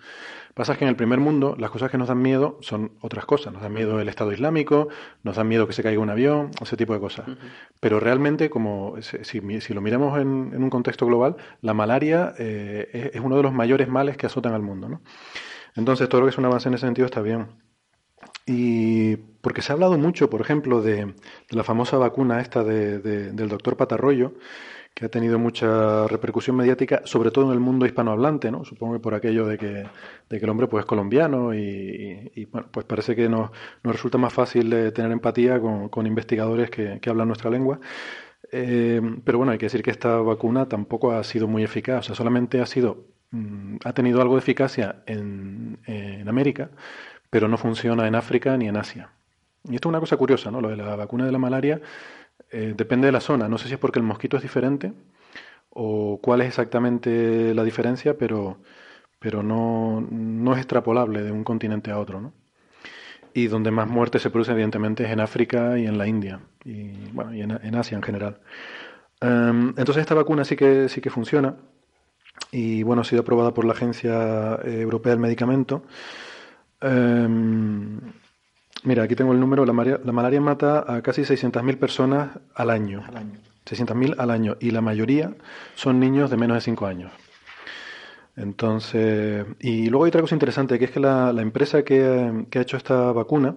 Pasa 0.53 0.77
que 0.77 0.85
en 0.85 0.89
el 0.89 0.95
primer 0.95 1.19
mundo 1.19 1.55
las 1.57 1.71
cosas 1.71 1.89
que 1.89 1.97
nos 1.97 2.09
dan 2.09 2.21
miedo 2.21 2.57
son 2.61 2.91
otras 3.01 3.25
cosas. 3.25 3.53
Nos 3.53 3.63
dan 3.63 3.73
miedo 3.73 3.99
el 3.99 4.07
Estado 4.07 4.31
Islámico, 4.31 4.87
nos 5.23 5.35
dan 5.35 5.47
miedo 5.47 5.67
que 5.67 5.73
se 5.73 5.81
caiga 5.81 5.99
un 5.99 6.11
avión, 6.11 6.51
ese 6.61 6.77
tipo 6.77 6.93
de 6.93 6.99
cosas. 6.99 7.25
Pero 7.79 7.99
realmente, 7.99 8.49
como 8.51 8.95
si, 9.01 9.41
lo 9.73 9.81
miramos 9.81 10.19
en, 10.19 10.27
un 10.61 10.69
contexto 10.69 11.07
global, 11.07 11.37
la 11.61 11.73
malaria 11.73 12.33
eh, 12.37 13.11
es, 13.13 13.21
uno 13.21 13.35
de 13.35 13.43
los 13.43 13.53
mayores 13.53 13.87
males 13.87 14.15
que 14.15 14.27
azotan 14.27 14.53
al 14.53 14.61
mundo. 14.61 14.89
¿no? 14.89 15.01
Entonces, 15.75 16.07
todo 16.07 16.21
lo 16.21 16.27
que 16.27 16.31
es 16.31 16.37
un 16.37 16.45
avance 16.45 16.67
en 16.67 16.75
ese 16.75 16.85
sentido 16.85 17.05
está 17.07 17.21
bien. 17.21 17.47
Y 18.45 19.15
porque 19.41 19.61
se 19.61 19.71
ha 19.71 19.75
hablado 19.75 19.97
mucho, 19.97 20.29
por 20.29 20.41
ejemplo, 20.41 20.81
de, 20.81 21.15
la 21.49 21.63
famosa 21.63 21.97
vacuna 21.97 22.41
esta 22.41 22.63
del 22.63 23.49
doctor 23.49 23.75
Patarroyo, 23.75 24.33
que 24.93 25.05
ha 25.05 25.09
tenido 25.09 25.39
mucha 25.39 26.07
repercusión 26.07 26.55
mediática, 26.55 27.01
sobre 27.05 27.31
todo 27.31 27.45
en 27.45 27.53
el 27.53 27.59
mundo 27.59 27.85
hispanohablante, 27.85 28.51
¿no? 28.51 28.63
Supongo 28.63 28.93
que 28.93 28.99
por 28.99 29.15
aquello 29.15 29.47
de 29.47 29.57
que, 29.57 29.85
de 30.29 30.39
que 30.39 30.45
el 30.45 30.49
hombre 30.49 30.67
pues, 30.67 30.83
es 30.83 30.85
colombiano 30.85 31.53
y, 31.53 32.47
bueno, 32.51 32.67
pues 32.71 32.85
parece 32.85 33.15
que 33.15 33.27
nos, 33.27 33.49
nos, 33.83 33.93
resulta 33.93 34.17
más 34.19 34.33
fácil 34.33 34.69
tener 34.93 35.11
empatía 35.11 35.59
con, 35.59 35.89
con 35.89 36.05
investigadores 36.05 36.69
que, 36.69 36.99
que, 36.99 37.09
hablan 37.09 37.27
nuestra 37.27 37.49
lengua. 37.49 37.79
Eh, 38.51 39.01
pero 39.23 39.39
bueno, 39.39 39.51
hay 39.51 39.57
que 39.57 39.65
decir 39.65 39.81
que 39.81 39.89
esta 39.89 40.17
vacuna 40.17 40.67
tampoco 40.67 41.11
ha 41.11 41.23
sido 41.23 41.47
muy 41.47 41.63
eficaz, 41.63 41.99
o 41.99 42.03
sea, 42.03 42.15
solamente 42.15 42.61
ha 42.61 42.67
sido, 42.67 43.07
mm, 43.31 43.77
ha 43.83 43.93
tenido 43.93 44.21
algo 44.21 44.35
de 44.35 44.39
eficacia 44.41 45.03
en, 45.07 45.79
en 45.87 46.29
América, 46.29 46.69
pero 47.31 47.47
no 47.47 47.57
funciona 47.57 48.07
en 48.07 48.13
África 48.13 48.55
ni 48.57 48.67
en 48.67 48.77
Asia. 48.77 49.09
Y 49.63 49.75
esto 49.75 49.87
es 49.87 49.91
una 49.91 49.99
cosa 49.99 50.17
curiosa, 50.17 50.51
¿no? 50.51 50.61
Lo 50.61 50.69
de 50.69 50.77
la 50.77 50.95
vacuna 50.95 51.25
de 51.25 51.31
la 51.31 51.39
malaria 51.39 51.81
eh, 52.53 52.73
depende 52.77 53.07
de 53.07 53.11
la 53.11 53.19
zona. 53.19 53.49
No 53.49 53.57
sé 53.57 53.67
si 53.67 53.73
es 53.73 53.79
porque 53.79 53.99
el 53.99 54.05
mosquito 54.05 54.37
es 54.37 54.43
diferente 54.43 54.93
o 55.71 56.19
cuál 56.21 56.41
es 56.41 56.47
exactamente 56.47 57.53
la 57.55 57.63
diferencia, 57.63 58.15
pero, 58.15 58.59
pero 59.19 59.41
no, 59.41 60.01
no 60.01 60.53
es 60.53 60.59
extrapolable 60.59 61.23
de 61.23 61.31
un 61.31 61.43
continente 61.43 61.89
a 61.89 61.97
otro. 61.97 62.21
¿no? 62.21 62.33
Y 63.33 63.47
donde 63.47 63.71
más 63.71 63.87
muerte 63.87 64.19
se 64.19 64.29
produce, 64.29 64.51
evidentemente, 64.51 65.03
es 65.03 65.09
en 65.09 65.19
África 65.19 65.79
y 65.79 65.87
en 65.87 65.97
la 65.97 66.07
India, 66.07 66.41
y, 66.63 66.91
bueno, 67.11 67.33
y 67.33 67.41
en, 67.41 67.75
Asia 67.75 67.95
en 67.95 68.03
general. 68.03 68.39
Em, 69.19 69.69
entonces, 69.69 70.01
esta 70.01 70.13
vacuna 70.13 70.45
sí 70.45 70.55
que, 70.55 70.89
sí 70.89 71.01
que 71.01 71.09
funciona 71.09 71.55
y 72.51 72.83
bueno, 72.83 73.01
ha 73.01 73.05
sido 73.05 73.21
aprobada 73.21 73.53
por 73.53 73.65
la 73.65 73.73
Agencia 73.73 74.59
Europea 74.63 75.11
del 75.13 75.19
Medicamento. 75.19 75.83
Em, 76.81 77.99
Mira, 78.83 79.03
aquí 79.03 79.15
tengo 79.15 79.33
el 79.33 79.39
número. 79.39 79.65
La, 79.65 79.73
malaria, 79.73 80.41
mata 80.41 80.83
a 80.87 81.01
casi 81.01 81.21
600.000 81.21 81.77
personas 81.77 82.39
al 82.55 82.69
año. 82.69 83.03
Al 83.07 83.17
año. 83.17 83.39
600.000 83.65 84.15
al 84.17 84.31
año. 84.31 84.57
Y 84.59 84.71
la 84.71 84.81
mayoría 84.81 85.35
son 85.75 85.99
niños 85.99 86.29
de 86.29 86.37
menos 86.37 86.55
de 86.55 86.61
5 86.61 86.85
años. 86.85 87.11
Entonces, 88.35 89.45
y 89.59 89.89
luego 89.89 90.05
hay 90.05 90.09
otra 90.09 90.21
cosa 90.21 90.35
interesante, 90.35 90.79
que 90.79 90.85
es 90.85 90.91
que 90.91 90.99
la, 90.99 91.29
empresa 91.37 91.83
que, 91.83 92.45
que, 92.49 92.59
ha 92.59 92.61
hecho 92.63 92.77
esta 92.77 93.11
vacuna 93.11 93.55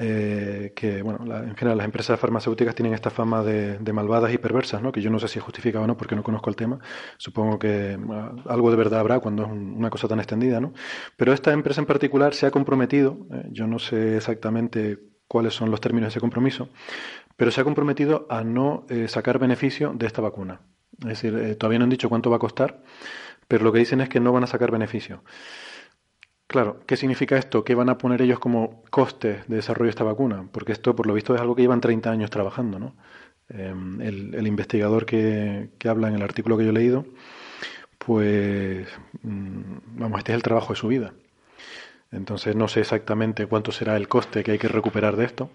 eh, 0.00 0.72
que, 0.76 1.02
bueno, 1.02 1.18
en 1.24 1.56
general 1.56 1.78
las 1.78 1.84
empresas 1.84 2.18
farmacéuticas 2.20 2.74
tienen 2.74 2.94
esta 2.94 3.10
fama 3.10 3.42
de, 3.42 3.92
malvadas 3.92 4.32
y 4.32 4.38
perversas, 4.38 4.80
¿no? 4.80 4.92
que 4.92 5.00
yo 5.00 5.10
no 5.10 5.18
sé 5.18 5.26
si 5.28 5.38
es 5.38 5.44
justificado 5.44 5.84
o 5.84 5.86
no 5.86 5.96
porque 5.96 6.14
no 6.14 6.22
conozco 6.22 6.50
el 6.50 6.56
tema. 6.56 6.78
Supongo 7.16 7.58
que 7.58 7.98
algo 8.46 8.70
de 8.70 8.76
verdad 8.76 9.00
habrá 9.00 9.18
cuando 9.18 9.44
es 9.44 9.50
una 9.50 9.90
cosa 9.90 10.06
tan 10.06 10.18
extendida, 10.18 10.60
¿no? 10.60 10.72
Pero 11.16 11.32
esta 11.32 11.52
empresa 11.52 11.80
en 11.80 11.86
particular 11.86 12.34
se 12.34 12.46
ha 12.46 12.50
comprometido, 12.50 13.26
eh, 13.32 13.48
yo 13.50 13.66
no 13.66 13.78
sé 13.78 14.16
exactamente 14.16 14.98
cuáles 15.26 15.54
son 15.54 15.70
los 15.70 15.80
términos 15.80 16.06
de 16.06 16.10
ese 16.10 16.20
compromiso, 16.20 16.68
pero 17.36 17.50
se 17.50 17.60
ha 17.60 17.64
comprometido 17.64 18.26
a 18.30 18.44
no 18.44 18.86
eh, 18.88 19.08
sacar 19.08 19.38
beneficio 19.38 19.92
de 19.94 20.06
esta 20.06 20.22
vacuna. 20.22 20.60
Es 21.00 21.22
decir, 21.22 21.56
todavía 21.58 21.78
no 21.78 21.84
han 21.84 21.90
dicho 21.90 22.08
cuánto 22.08 22.30
va 22.30 22.36
a 22.36 22.40
costar, 22.40 22.82
pero 23.48 23.64
lo 23.64 23.72
que 23.72 23.78
dicen 23.80 24.00
es 24.00 24.08
que 24.08 24.20
no 24.20 24.32
van 24.32 24.44
a 24.44 24.46
sacar 24.46 24.70
beneficio. 24.70 25.22
Claro, 26.48 26.80
¿qué 26.86 26.96
significa 26.96 27.36
esto? 27.36 27.62
¿Qué 27.62 27.74
van 27.74 27.90
a 27.90 27.98
poner 27.98 28.22
ellos 28.22 28.38
como 28.38 28.82
coste 28.88 29.42
de 29.48 29.56
desarrollo 29.56 29.88
de 29.88 29.90
esta 29.90 30.04
vacuna? 30.04 30.48
Porque 30.50 30.72
esto, 30.72 30.96
por 30.96 31.06
lo 31.06 31.12
visto, 31.12 31.34
es 31.34 31.40
algo 31.42 31.54
que 31.54 31.60
llevan 31.60 31.82
30 31.82 32.10
años 32.10 32.30
trabajando, 32.30 32.78
¿no? 32.78 32.94
Em, 33.50 34.00
el, 34.00 34.46
investigador 34.46 35.04
que, 35.04 35.68
habla 35.86 36.08
en 36.08 36.14
el 36.14 36.22
artículo 36.22 36.56
que 36.56 36.64
yo 36.64 36.70
he 36.70 36.72
leído, 36.72 37.04
pues, 37.98 38.88
mm, 39.22 39.98
vamos, 39.98 40.18
este 40.18 40.32
es 40.32 40.36
el 40.36 40.42
trabajo 40.42 40.72
de 40.72 40.78
su 40.78 40.88
vida. 40.88 41.12
Entonces 42.12 42.56
no 42.56 42.66
sé 42.68 42.80
exactamente 42.80 43.46
cuánto 43.46 43.70
será 43.70 43.96
el 43.96 44.08
coste 44.08 44.42
que 44.42 44.52
hay 44.52 44.58
que 44.58 44.68
recuperar 44.68 45.16
de 45.16 45.26
esto, 45.26 45.50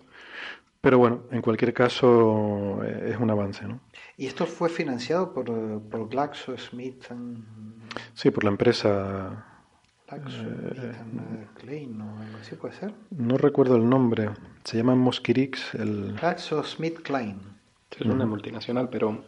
pero 0.81 0.99
bueno, 0.99 1.23
en 1.31 1.41
cualquier 1.41 1.73
caso 1.73 2.81
eh, 2.83 3.11
es 3.13 3.17
un 3.19 3.31
avance, 3.31 3.67
¿no? 3.67 3.79
¿Y 4.17 4.27
esto 4.27 4.45
fue 4.45 4.69
financiado 4.69 5.33
por, 5.33 5.45
por 5.89 6.09
GlaxoSmith? 6.09 7.05
Sí, 8.13 8.29
por 8.29 8.43
la 8.43 8.51
empresa 8.51 9.52
¿no? 11.97 12.13
puede 12.59 12.75
ser? 12.75 12.93
No 13.11 13.37
recuerdo 13.37 13.75
el 13.75 13.89
nombre. 13.89 14.29
Se 14.63 14.77
llama 14.77 14.95
Mosquirix. 14.95 15.75
El... 15.75 16.15
Klein. 17.03 17.39
Es 17.91 18.05
una 18.05 18.25
multinacional, 18.25 18.89
pero... 18.89 19.23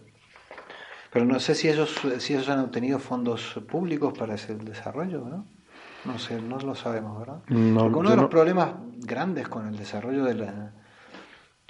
Pero 1.11 1.25
no 1.25 1.39
sé 1.39 1.55
si 1.55 1.69
ellos, 1.69 1.95
si 2.17 2.33
ellos 2.33 2.49
han 2.49 2.59
obtenido 2.59 2.99
fondos 2.99 3.61
públicos 3.69 4.17
para 4.17 4.35
ese 4.35 4.55
desarrollo, 4.55 5.21
¿no? 5.21 5.45
No 6.03 6.19
sé, 6.19 6.41
no 6.41 6.59
lo 6.59 6.75
sabemos, 6.75 7.17
¿verdad? 7.17 7.39
Porque 7.45 7.97
uno 7.97 8.09
de 8.09 8.17
los 8.17 8.27
problemas 8.27 8.73
grandes 8.97 9.47
con 9.47 9.67
el 9.67 9.77
desarrollo 9.77 10.25
de 10.25 10.35
la, 10.35 10.73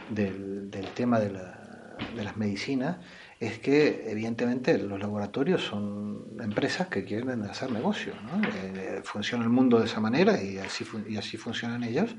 del, 0.09 0.72
del 0.72 0.88
tema 0.89 1.20
de, 1.20 1.32
la, 1.32 1.95
de 2.16 2.24
las 2.24 2.36
medicinas 2.38 2.97
es 3.40 3.60
que 3.60 4.10
evidentemente 4.10 4.78
los 4.78 5.00
laboratorios 5.00 5.62
son 5.62 6.26
empresas 6.42 6.88
que 6.88 7.04
quieren 7.04 7.42
hacer 7.44 7.72
negocio. 7.72 8.14
¿no? 8.24 8.48
Eh, 8.48 9.02
funciona 9.04 9.44
el 9.44 9.50
mundo 9.50 9.80
de 9.80 9.86
esa 9.86 10.00
manera 10.00 10.42
y 10.42 10.58
así, 10.58 10.86
y 11.10 11.18
así 11.18 11.38
funcionan 11.38 11.84
ellos. 11.84 12.16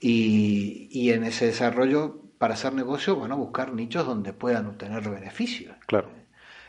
Y, 0.00 0.88
y, 0.92 1.10
en 1.10 1.24
ese 1.24 1.46
desarrollo, 1.46 2.22
para 2.38 2.54
hacer 2.54 2.72
negocio, 2.72 3.16
van 3.16 3.32
a 3.32 3.34
buscar 3.34 3.72
nichos 3.72 4.06
donde 4.06 4.32
puedan 4.32 4.66
obtener 4.66 5.08
beneficios. 5.10 5.76
Claro. 5.86 6.08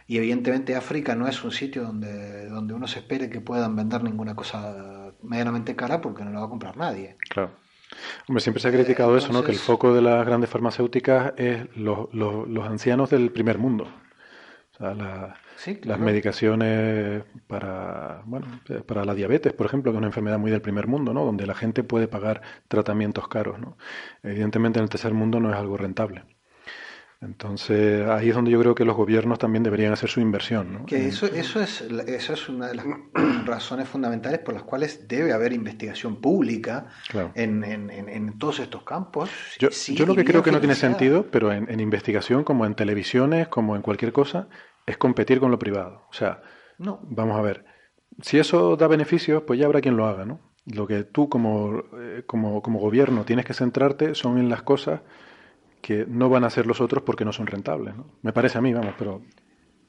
Y 0.08 0.18
evidentemente 0.18 0.76
África 0.76 1.14
no 1.14 1.28
es 1.28 1.44
un 1.44 1.52
sitio 1.52 1.84
donde, 1.84 2.50
donde 2.50 2.74
uno 2.74 2.88
se 2.88 2.98
espere 2.98 3.30
que 3.30 3.42
puedan 3.42 3.76
vender 3.76 4.04
ninguna 4.04 4.34
cosa 4.36 5.14
medianamente 5.22 5.76
cara 5.76 6.02
porque 6.02 6.26
no 6.26 6.32
la 6.32 6.40
va 6.40 6.46
a 6.48 6.50
comprar 6.50 6.76
nadie. 6.78 7.18
Claro. 7.30 7.52
Hombre, 8.28 8.42
siempre 8.42 8.62
se 8.62 8.68
ha 8.68 8.72
criticado 8.72 9.18
eso, 9.18 9.34
¿no? 9.34 9.44
Que 9.44 9.52
el 9.52 9.58
foco 9.58 9.94
de 9.94 10.02
las 10.02 10.26
grandes 10.26 10.50
farmacéuticas 10.50 11.34
es 11.38 11.76
los, 11.76 12.14
los, 12.14 12.68
ancianos 12.68 13.10
del 13.10 13.32
primer 13.32 13.58
mundo. 13.58 13.86
O 14.72 14.78
sea, 14.78 14.94
las 14.94 16.00
medicaciones 16.00 17.24
para, 17.48 18.22
bueno, 18.26 18.48
para 18.86 19.04
la 19.04 19.14
diabetes, 19.14 19.54
por 19.54 19.66
ejemplo, 19.66 19.92
que 19.92 19.98
es 19.98 20.00
una 20.00 20.08
enfermedad 20.08 20.40
muy 20.40 20.52
del 20.52 20.62
primer 20.62 20.88
mundo, 20.88 21.14
¿no? 21.14 21.26
Donde 21.26 21.46
la 21.46 21.56
gente 21.56 21.84
puede 21.84 22.08
pagar 22.08 22.42
tratamientos 22.68 23.28
caros, 23.28 23.60
¿no? 23.60 23.78
Evidentemente 24.24 24.80
en 24.80 24.84
el 24.84 24.90
tercer 24.90 25.14
mundo 25.14 25.40
no 25.40 25.50
es 25.50 25.56
algo 25.56 25.76
rentable. 25.76 26.24
Entonces, 27.22 28.08
ahí 28.08 28.30
es 28.30 28.36
donde 28.36 28.50
yo 28.50 28.60
creo 28.62 28.74
que 28.74 28.86
los 28.86 28.96
gobiernos 28.96 29.40
también 29.40 29.62
deberían 29.62 29.92
hacer 29.92 30.10
su 30.10 30.22
inversión. 30.22 30.72
¿no? 30.72 30.86
Que 30.86 31.10
eso, 31.10 31.26
eso, 31.26 31.60
es, 31.60 31.82
eso 31.82 32.34
es 32.34 32.48
una 32.48 32.68
de 32.68 32.76
las 32.76 32.86
razones 33.46 33.90
fundamentales 33.90 34.40
por 34.40 34.54
las 34.54 34.64
cuales 34.64 35.06
debe 35.06 35.34
haber 35.34 35.52
investigación 35.52 36.22
pública 36.22 36.88
en, 37.36 37.66
en, 37.66 37.90
en, 37.90 38.40
todos 38.40 38.60
estos 38.60 38.84
campos. 38.84 39.30
Yo, 39.60 39.70
yo 39.70 40.06
lo 40.06 40.16
que 40.16 40.24
creo 40.24 40.44
que 40.44 40.52
no 40.54 40.60
tiene 40.60 40.76
sentido, 40.76 41.26
pero 41.30 41.52
en, 41.52 41.80
investigación, 41.82 42.46
como 42.46 42.66
en 42.66 42.76
televisiones, 42.76 43.50
como 43.50 43.76
en 43.76 43.82
cualquier 43.82 44.14
cosa, 44.14 44.48
es 44.86 44.98
competir 44.98 45.42
con 45.42 45.52
lo 45.52 45.60
privado. 45.60 46.06
O 46.10 46.14
sea, 46.14 46.42
no. 46.78 47.02
vamos 47.04 47.38
a 47.38 47.42
ver, 47.42 47.66
si 48.22 48.40
eso 48.40 48.78
da 48.78 48.88
beneficios, 48.88 49.44
pues 49.46 49.60
ya 49.60 49.66
habrá 49.66 49.82
quien 49.82 49.98
lo 49.98 50.06
haga, 50.06 50.24
¿no? 50.24 50.40
Lo 50.66 50.88
que 50.88 51.04
tú 51.04 51.28
como, 51.28 51.84
eh, 52.00 52.24
como, 52.26 52.62
como 52.62 52.80
gobierno 52.80 53.26
tienes 53.26 53.44
que 53.44 53.54
centrarte 53.54 54.16
son 54.16 54.38
en 54.38 54.48
las 54.48 54.62
cosas 54.62 55.02
que 55.82 56.06
no 56.08 56.30
van 56.30 56.44
a 56.44 56.50
ser 56.50 56.68
los 56.68 56.82
otros 56.82 57.04
porque 57.04 57.26
no 57.26 57.34
son 57.34 57.48
rentables. 57.48 57.96
¿no? 57.96 58.06
Me 58.22 58.34
parece 58.34 58.58
a 58.58 58.62
mí, 58.62 58.74
vamos, 58.74 58.94
pero, 58.98 59.22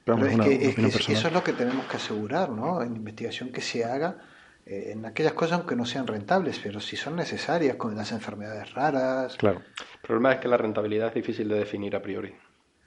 es 0.05 0.75
que, 0.75 1.13
Eso 1.13 1.27
es 1.27 1.33
lo 1.33 1.43
que 1.43 1.53
tenemos 1.53 1.85
que 1.85 1.97
asegurar, 1.97 2.49
¿no? 2.49 2.81
En 2.81 2.95
investigación 2.95 3.51
que 3.51 3.61
se 3.61 3.85
haga 3.85 4.17
eh, 4.65 4.91
en 4.93 5.05
aquellas 5.05 5.33
cosas 5.33 5.59
aunque 5.59 5.75
no 5.75 5.85
sean 5.85 6.07
rentables, 6.07 6.59
pero 6.59 6.79
si 6.79 6.95
son 6.95 7.15
necesarias, 7.15 7.75
con 7.75 7.95
las 7.95 8.11
enfermedades 8.11 8.73
raras. 8.73 9.35
Claro. 9.37 9.59
El 9.59 10.01
problema 10.01 10.33
es 10.33 10.39
que 10.39 10.47
la 10.47 10.57
rentabilidad 10.57 11.09
es 11.09 11.15
difícil 11.15 11.47
de 11.49 11.59
definir 11.59 11.95
a 11.95 12.01
priori. 12.01 12.33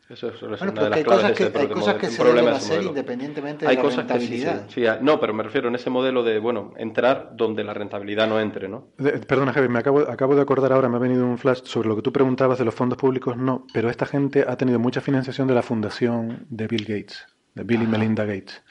Eso 0.08 0.28
es, 0.28 0.42
una 0.42 0.56
de 0.56 0.90
las 0.90 0.98
hay 0.98 1.04
cosas 1.04 1.32
que, 1.32 1.50
hay 1.54 1.68
cosas 1.68 1.94
que 1.94 2.08
se 2.08 2.22
deben 2.22 2.48
hacer 2.48 2.82
independientemente 2.82 3.64
de 3.64 3.70
hay 3.70 3.76
la 3.76 3.82
cosas 3.82 3.98
rentabilidad. 3.98 4.66
Que 4.66 4.72
sí, 4.72 4.84
no, 5.00 5.18
pero 5.18 5.32
me 5.32 5.42
refiero 5.42 5.68
en 5.68 5.74
ese 5.76 5.88
modelo 5.88 6.22
de, 6.22 6.38
bueno, 6.38 6.74
entrar 6.76 7.30
donde 7.34 7.64
la 7.64 7.72
rentabilidad 7.72 8.28
no 8.28 8.38
entre, 8.38 8.68
¿no? 8.68 8.88
perdona, 9.26 9.54
Javi, 9.54 9.68
me 9.68 9.78
acabo, 9.78 10.00
acabo 10.00 10.36
de 10.36 10.42
acordar 10.42 10.72
ahora, 10.74 10.90
me 10.90 10.96
ha 10.96 11.00
venido 11.00 11.24
un 11.24 11.38
flash 11.38 11.62
sobre 11.64 11.88
lo 11.88 11.96
que 11.96 12.02
tú 12.02 12.12
preguntabas 12.12 12.58
de 12.58 12.66
los 12.66 12.74
fondos 12.74 12.98
públicos. 12.98 13.36
No, 13.38 13.66
pero 13.72 13.88
esta 13.88 14.04
gente 14.04 14.44
ha 14.46 14.56
tenido 14.56 14.78
mucha 14.78 15.00
financiación 15.00 15.48
de 15.48 15.54
la 15.54 15.62
fundación 15.62 16.46
de 16.50 16.66
Bill 16.66 16.84
Gates, 16.84 17.26
de 17.54 17.64
Bill 17.64 17.82
y 17.82 17.86
Melinda 17.86 18.26
Gates 18.26 18.62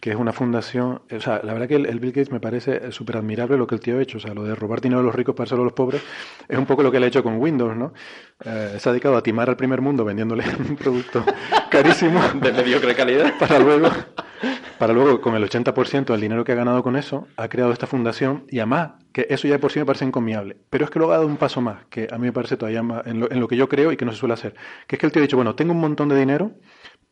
que 0.00 0.10
es 0.10 0.16
una 0.16 0.32
fundación, 0.32 1.02
o 1.10 1.20
sea, 1.20 1.40
la 1.44 1.52
verdad 1.52 1.68
que 1.68 1.76
el, 1.76 2.00
Bill 2.00 2.12
Gates 2.12 2.32
me 2.32 2.40
parece 2.40 2.90
súper 2.90 3.18
admirable 3.18 3.58
lo 3.58 3.66
que 3.66 3.74
el 3.74 3.80
tío 3.80 3.98
ha 3.98 4.02
hecho, 4.02 4.16
o 4.16 4.20
sea, 4.20 4.32
lo 4.32 4.44
de 4.44 4.54
robar 4.54 4.80
dinero 4.80 5.00
a 5.00 5.04
los 5.04 5.14
ricos 5.14 5.34
para 5.34 5.44
dárselo 5.44 5.62
a 5.62 5.64
los 5.64 5.74
pobres, 5.74 6.02
es 6.48 6.58
un 6.58 6.64
poco 6.64 6.82
lo 6.82 6.90
que 6.90 6.96
él 6.96 7.04
ha 7.04 7.06
hecho 7.06 7.22
con 7.22 7.36
Windows, 7.36 7.76
¿no? 7.76 7.92
Eh, 8.42 8.76
se 8.78 8.88
ha 8.88 8.92
dedicado 8.92 9.16
a 9.16 9.22
timar 9.22 9.50
al 9.50 9.56
primer 9.56 9.82
mundo 9.82 10.04
vendiéndole 10.04 10.44
un 10.68 10.76
producto 10.76 11.22
carísimo. 11.70 12.20
De 12.40 12.52
mediocre 12.52 12.94
calidad. 12.94 13.34
Para 13.38 13.58
luego, 13.58 13.90
para 14.78 14.94
luego, 14.94 15.20
con 15.20 15.34
el 15.34 15.46
80% 15.46 16.06
del 16.06 16.20
dinero 16.22 16.42
que 16.42 16.52
ha 16.52 16.54
ganado 16.54 16.82
con 16.82 16.96
eso, 16.96 17.28
ha 17.36 17.48
creado 17.48 17.70
esta 17.70 17.86
fundación 17.86 18.44
y 18.48 18.60
además, 18.60 18.92
que 19.12 19.26
eso 19.28 19.46
ya 19.46 19.54
de 19.54 19.58
por 19.58 19.70
sí 19.70 19.78
me 19.78 19.84
parece 19.84 20.06
encomiable, 20.06 20.56
pero 20.70 20.86
es 20.86 20.90
que 20.90 20.98
luego 20.98 21.12
ha 21.12 21.16
dado 21.16 21.28
un 21.28 21.36
paso 21.36 21.60
más, 21.60 21.84
que 21.90 22.08
a 22.10 22.16
mí 22.16 22.24
me 22.24 22.32
parece 22.32 22.56
todavía 22.56 22.82
más, 22.82 23.06
en 23.06 23.20
lo, 23.20 23.30
en 23.30 23.40
lo 23.40 23.48
que 23.48 23.56
yo 23.56 23.68
creo 23.68 23.92
y 23.92 23.98
que 23.98 24.06
no 24.06 24.12
se 24.12 24.18
suele 24.18 24.32
hacer, 24.32 24.54
que 24.86 24.96
es 24.96 25.00
que 25.00 25.04
el 25.04 25.12
tío 25.12 25.20
ha 25.20 25.24
dicho, 25.24 25.36
bueno, 25.36 25.54
tengo 25.54 25.72
un 25.72 25.80
montón 25.80 26.08
de 26.08 26.18
dinero, 26.18 26.52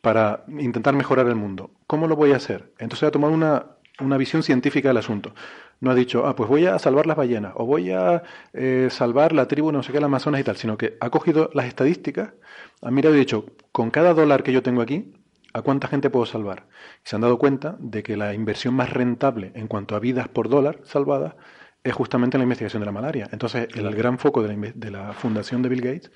para 0.01 0.43
intentar 0.47 0.93
mejorar 0.93 1.27
el 1.27 1.35
mundo. 1.35 1.71
¿Cómo 1.87 2.07
lo 2.07 2.15
voy 2.15 2.31
a 2.31 2.37
hacer? 2.37 2.71
Entonces 2.79 3.07
ha 3.07 3.11
tomado 3.11 3.33
una, 3.33 3.65
una 3.99 4.17
visión 4.17 4.43
científica 4.43 4.89
del 4.89 4.97
asunto. 4.97 5.33
No 5.81 5.91
ha 5.91 5.95
dicho, 5.95 6.25
ah, 6.25 6.35
pues 6.35 6.49
voy 6.49 6.65
a 6.65 6.77
salvar 6.79 7.05
las 7.05 7.17
ballenas 7.17 7.53
o 7.55 7.65
voy 7.65 7.91
a 7.91 8.23
eh, 8.53 8.87
salvar 8.91 9.33
la 9.33 9.47
tribu 9.47 9.71
no 9.71 9.83
sé 9.83 9.91
qué, 9.91 9.97
el 9.97 10.03
Amazonas 10.03 10.41
y 10.41 10.43
tal, 10.43 10.57
sino 10.57 10.77
que 10.77 10.97
ha 10.99 11.09
cogido 11.09 11.49
las 11.53 11.65
estadísticas, 11.65 12.33
ha 12.81 12.91
mirado 12.91 13.15
y 13.15 13.19
dicho, 13.19 13.45
con 13.71 13.91
cada 13.91 14.13
dólar 14.13 14.43
que 14.43 14.51
yo 14.51 14.61
tengo 14.61 14.81
aquí, 14.81 15.13
¿a 15.53 15.61
cuánta 15.61 15.87
gente 15.87 16.09
puedo 16.09 16.25
salvar? 16.25 16.67
Y 17.05 17.09
se 17.09 17.15
han 17.15 17.21
dado 17.21 17.37
cuenta 17.37 17.77
de 17.79 18.03
que 18.03 18.17
la 18.17 18.33
inversión 18.33 18.73
más 18.73 18.89
rentable 18.89 19.51
en 19.55 19.67
cuanto 19.67 19.95
a 19.95 19.99
vidas 19.99 20.27
por 20.27 20.49
dólar 20.49 20.79
salvadas 20.83 21.35
es 21.83 21.93
justamente 21.93 22.37
la 22.37 22.43
investigación 22.43 22.81
de 22.81 22.85
la 22.85 22.91
malaria. 22.91 23.29
Entonces, 23.31 23.69
el 23.73 23.95
gran 23.95 24.19
foco 24.19 24.43
de 24.43 24.55
la, 24.55 24.71
de 24.75 24.91
la 24.91 25.13
fundación 25.13 25.61
de 25.61 25.69
Bill 25.69 25.81
Gates 25.81 26.11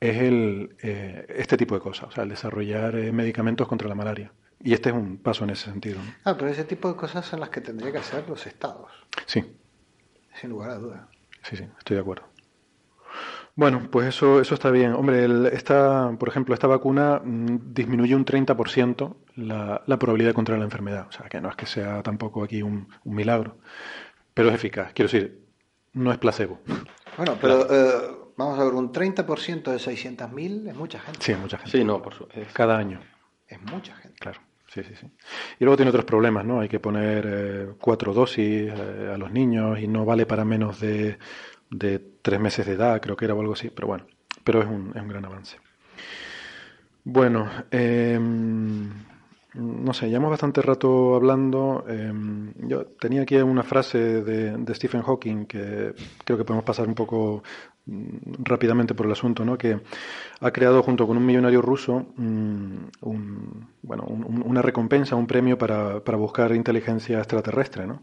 es 0.00 0.16
el, 0.16 0.76
eh, 0.82 1.26
este 1.36 1.56
tipo 1.56 1.74
de 1.74 1.80
cosas, 1.80 2.08
o 2.08 2.10
sea, 2.10 2.24
el 2.24 2.30
desarrollar 2.30 2.96
eh, 2.96 3.12
medicamentos 3.12 3.68
contra 3.68 3.88
la 3.88 3.94
malaria. 3.94 4.32
Y 4.62 4.72
este 4.72 4.90
es 4.90 4.94
un 4.94 5.18
paso 5.18 5.44
en 5.44 5.50
ese 5.50 5.70
sentido. 5.70 5.98
Ah, 6.24 6.36
pero 6.36 6.50
ese 6.50 6.64
tipo 6.64 6.88
de 6.88 6.96
cosas 6.96 7.24
son 7.24 7.40
las 7.40 7.50
que 7.50 7.60
tendría 7.60 7.92
que 7.92 7.98
hacer 7.98 8.28
los 8.28 8.46
estados. 8.46 8.90
Sí. 9.26 9.56
Sin 10.34 10.50
lugar 10.50 10.70
a 10.70 10.74
duda. 10.76 11.08
Sí, 11.42 11.56
sí, 11.56 11.64
estoy 11.78 11.96
de 11.96 12.02
acuerdo. 12.02 12.24
Bueno, 13.56 13.88
pues 13.90 14.08
eso, 14.08 14.40
eso 14.40 14.54
está 14.54 14.70
bien. 14.70 14.92
Hombre, 14.92 15.26
esta, 15.54 16.14
por 16.18 16.28
ejemplo, 16.28 16.54
esta 16.54 16.66
vacuna 16.66 17.20
mm, 17.22 17.74
disminuye 17.74 18.14
un 18.14 18.24
30% 18.24 19.14
la, 19.36 19.82
la 19.86 19.98
probabilidad 19.98 20.30
de 20.30 20.34
contraer 20.34 20.60
la 20.60 20.66
enfermedad. 20.66 21.06
O 21.08 21.12
sea, 21.12 21.28
que 21.28 21.40
no 21.40 21.50
es 21.50 21.56
que 21.56 21.66
sea 21.66 22.02
tampoco 22.02 22.44
aquí 22.44 22.62
un, 22.62 22.88
milagro, 23.04 23.58
pero 24.34 24.48
es 24.48 24.54
eficaz. 24.54 24.92
Quiero 24.92 25.10
decir, 25.10 25.42
no 25.92 26.12
es 26.12 26.18
placebo. 26.18 26.60
Bueno, 27.16 27.36
pero 27.40 27.66
eh, 27.70 28.19
Vamos 28.40 28.58
a 28.58 28.64
ver, 28.64 28.72
un 28.72 28.90
30% 28.90 29.64
de 29.64 29.76
600.000 29.76 30.70
es 30.70 30.74
mucha 30.74 30.98
gente. 30.98 31.18
Sí, 31.20 31.32
es 31.32 31.38
mucha 31.38 31.58
gente. 31.58 31.76
Sí, 31.76 31.84
no, 31.84 32.00
por 32.00 32.14
supuesto. 32.14 32.54
Cada 32.54 32.78
año. 32.78 32.98
Es 33.46 33.60
mucha 33.60 33.94
gente. 33.96 34.18
Claro. 34.18 34.40
Sí, 34.66 34.82
sí, 34.82 34.94
sí. 34.98 35.06
Y 35.58 35.64
luego 35.64 35.76
tiene 35.76 35.90
otros 35.90 36.06
problemas, 36.06 36.46
¿no? 36.46 36.60
Hay 36.60 36.68
que 36.70 36.80
poner 36.80 37.26
eh, 37.28 37.68
cuatro 37.78 38.14
dosis 38.14 38.72
eh, 38.74 39.10
a 39.12 39.18
los 39.18 39.30
niños 39.30 39.78
y 39.78 39.88
no 39.88 40.06
vale 40.06 40.24
para 40.24 40.46
menos 40.46 40.80
de, 40.80 41.18
de, 41.70 41.98
tres 42.22 42.40
meses 42.40 42.64
de 42.64 42.72
edad, 42.72 42.98
creo 43.02 43.14
que 43.14 43.26
era 43.26 43.34
o 43.34 43.40
algo 43.42 43.52
así, 43.52 43.68
pero 43.68 43.88
bueno, 43.88 44.06
pero 44.42 44.62
es 44.62 44.68
un, 44.68 44.92
es 44.94 45.02
un 45.02 45.08
gran 45.08 45.26
avance. 45.26 45.58
Bueno, 47.04 47.46
eh, 47.70 48.18
no 49.54 49.92
sé, 49.92 50.08
llevamos 50.08 50.30
bastante 50.30 50.62
rato 50.62 51.16
hablando. 51.16 51.84
Em, 51.88 52.52
yo 52.68 52.86
tenía 52.86 53.22
aquí 53.22 53.36
una 53.36 53.64
frase 53.64 54.22
de, 54.22 54.56
de, 54.56 54.74
Stephen 54.74 55.02
Hawking 55.02 55.46
que 55.46 55.92
creo 56.24 56.38
que 56.38 56.44
podemos 56.44 56.64
pasar 56.64 56.86
un 56.86 56.94
poco 56.94 57.42
rápidamente 57.86 58.94
por 58.94 59.06
el 59.06 59.12
asunto, 59.12 59.44
¿no? 59.44 59.58
que 59.58 59.80
ha 60.40 60.50
creado 60.50 60.82
junto 60.82 61.06
con 61.06 61.16
un 61.16 61.26
millonario 61.26 61.60
ruso 61.62 62.06
mm, 62.16 62.84
un, 63.00 63.68
bueno, 63.82 64.04
una 64.04 64.62
recompensa, 64.62 65.16
un 65.16 65.26
premio 65.26 65.58
para, 65.58 66.02
para 66.04 66.18
buscar 66.18 66.54
inteligencia 66.54 67.18
extraterrestre. 67.18 67.86
¿no? 67.86 68.02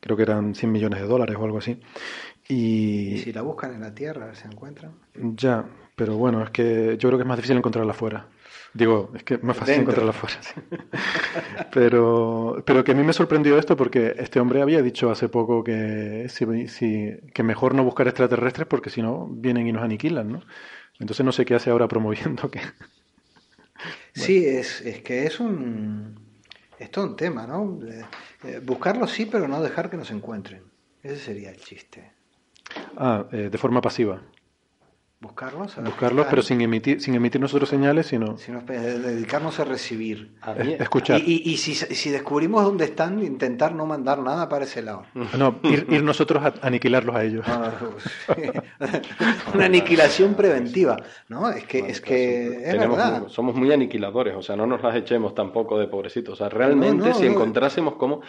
Creo 0.00 0.16
que 0.16 0.22
eran 0.22 0.54
100 0.54 0.72
millones 0.72 1.00
de 1.00 1.06
dólares 1.06 1.36
o 1.38 1.44
algo 1.44 1.58
así 1.58 1.78
Y... 2.48 3.18
si 3.18 3.32
la 3.32 3.42
buscan 3.42 3.74
en 3.74 3.80
la 3.82 3.94
Tierra, 3.94 4.34
¿se 4.34 4.46
encuentran? 4.46 4.92
Ya, 5.14 5.64
pero 5.94 6.16
bueno, 6.16 6.42
es 6.42 6.50
que 6.50 6.96
yo 6.98 7.08
creo 7.08 7.18
que 7.18 7.22
es 7.22 7.28
más 7.28 7.36
difícil 7.36 7.56
encontrarla 7.56 7.92
fuera. 7.92 8.26
Digo, 8.72 9.10
es 9.14 9.24
que 9.24 9.34
es 9.34 9.42
más 9.42 9.56
fácil 9.56 9.80
encontrarla 9.80 10.12
fuera. 10.12 10.36
pero, 11.72 12.62
pero 12.64 12.84
que 12.84 12.92
a 12.92 12.94
mí 12.94 13.02
me 13.02 13.12
sorprendió 13.12 13.58
esto 13.58 13.76
porque 13.76 14.14
este 14.18 14.38
hombre 14.38 14.62
había 14.62 14.82
dicho 14.82 15.10
hace 15.10 15.28
poco 15.28 15.64
que, 15.64 16.28
si, 16.28 17.16
que 17.34 17.42
mejor 17.42 17.74
no 17.74 17.84
buscar 17.84 18.06
extraterrestres 18.06 18.68
porque 18.68 18.90
si 18.90 19.02
no 19.02 19.26
vienen 19.28 19.66
y 19.66 19.72
nos 19.72 19.82
aniquilan, 19.82 20.30
¿no? 20.30 20.42
Entonces 21.00 21.24
no 21.24 21.32
sé 21.32 21.44
qué 21.44 21.54
hace 21.54 21.70
ahora 21.70 21.88
promoviendo 21.88 22.50
que... 22.50 22.60
Sí, 24.12 24.44
es, 24.44 24.82
es 24.82 25.00
que 25.00 25.24
es 25.24 25.40
un... 25.40 26.14
Es 26.78 26.90
todo 26.90 27.06
un 27.06 27.16
tema, 27.16 27.46
¿no? 27.46 27.78
Eh, 28.44 28.60
buscarlo 28.62 29.06
sí, 29.06 29.26
pero 29.26 29.48
no 29.48 29.62
dejar 29.62 29.88
que 29.88 29.96
nos 29.96 30.10
encuentren. 30.10 30.62
Ese 31.02 31.16
sería 31.16 31.50
el 31.50 31.56
chiste. 31.56 32.12
Ah, 32.96 33.26
eh, 33.32 33.48
de 33.50 33.58
forma 33.58 33.80
pasiva. 33.80 34.22
Buscarlos. 35.22 35.76
Buscarlos, 35.84 36.26
pero 36.30 36.40
sin 36.40 36.62
emitir, 36.62 37.02
sin 37.02 37.14
emitir 37.14 37.42
nosotros 37.42 37.68
señales, 37.68 38.06
sino... 38.06 38.38
sino 38.38 38.62
dedicarnos 38.62 39.60
a 39.60 39.64
recibir. 39.64 40.34
A 40.40 40.52
escuchar. 40.54 41.20
Y, 41.22 41.58
si, 41.58 41.74
si, 41.74 42.08
descubrimos 42.08 42.64
dónde 42.64 42.86
están, 42.86 43.22
intentar 43.22 43.74
no 43.74 43.84
mandar 43.84 44.20
nada 44.20 44.48
para 44.48 44.64
ese 44.64 44.80
lado. 44.80 45.04
No, 45.36 45.60
ir, 45.62 46.02
nosotros 46.02 46.42
a 46.42 46.54
aniquilarlos 46.66 47.14
a 47.14 47.22
ellos. 47.22 47.44
Ah, 47.46 47.70
pues, 47.78 48.62
Una 49.54 49.66
aniquilación 49.66 50.32
preventiva, 50.32 50.96
¿no? 51.28 51.50
Es 51.50 51.66
que, 51.66 51.80
es, 51.80 52.00
que 52.00 52.46
es 52.64 52.78
verdad. 52.78 53.28
Somos 53.28 53.54
muy 53.54 53.70
aniquiladores, 53.70 54.34
o 54.34 54.40
sea, 54.40 54.56
no 54.56 54.66
nos 54.66 54.82
las 54.82 54.96
echemos 54.96 55.34
tampoco 55.34 55.78
de 55.78 55.86
pobrecitos. 55.86 56.32
O 56.32 56.36
sea, 56.36 56.48
realmente 56.48 57.12
si 57.12 57.26
encontrásemos 57.26 57.96
cómo 57.96 58.22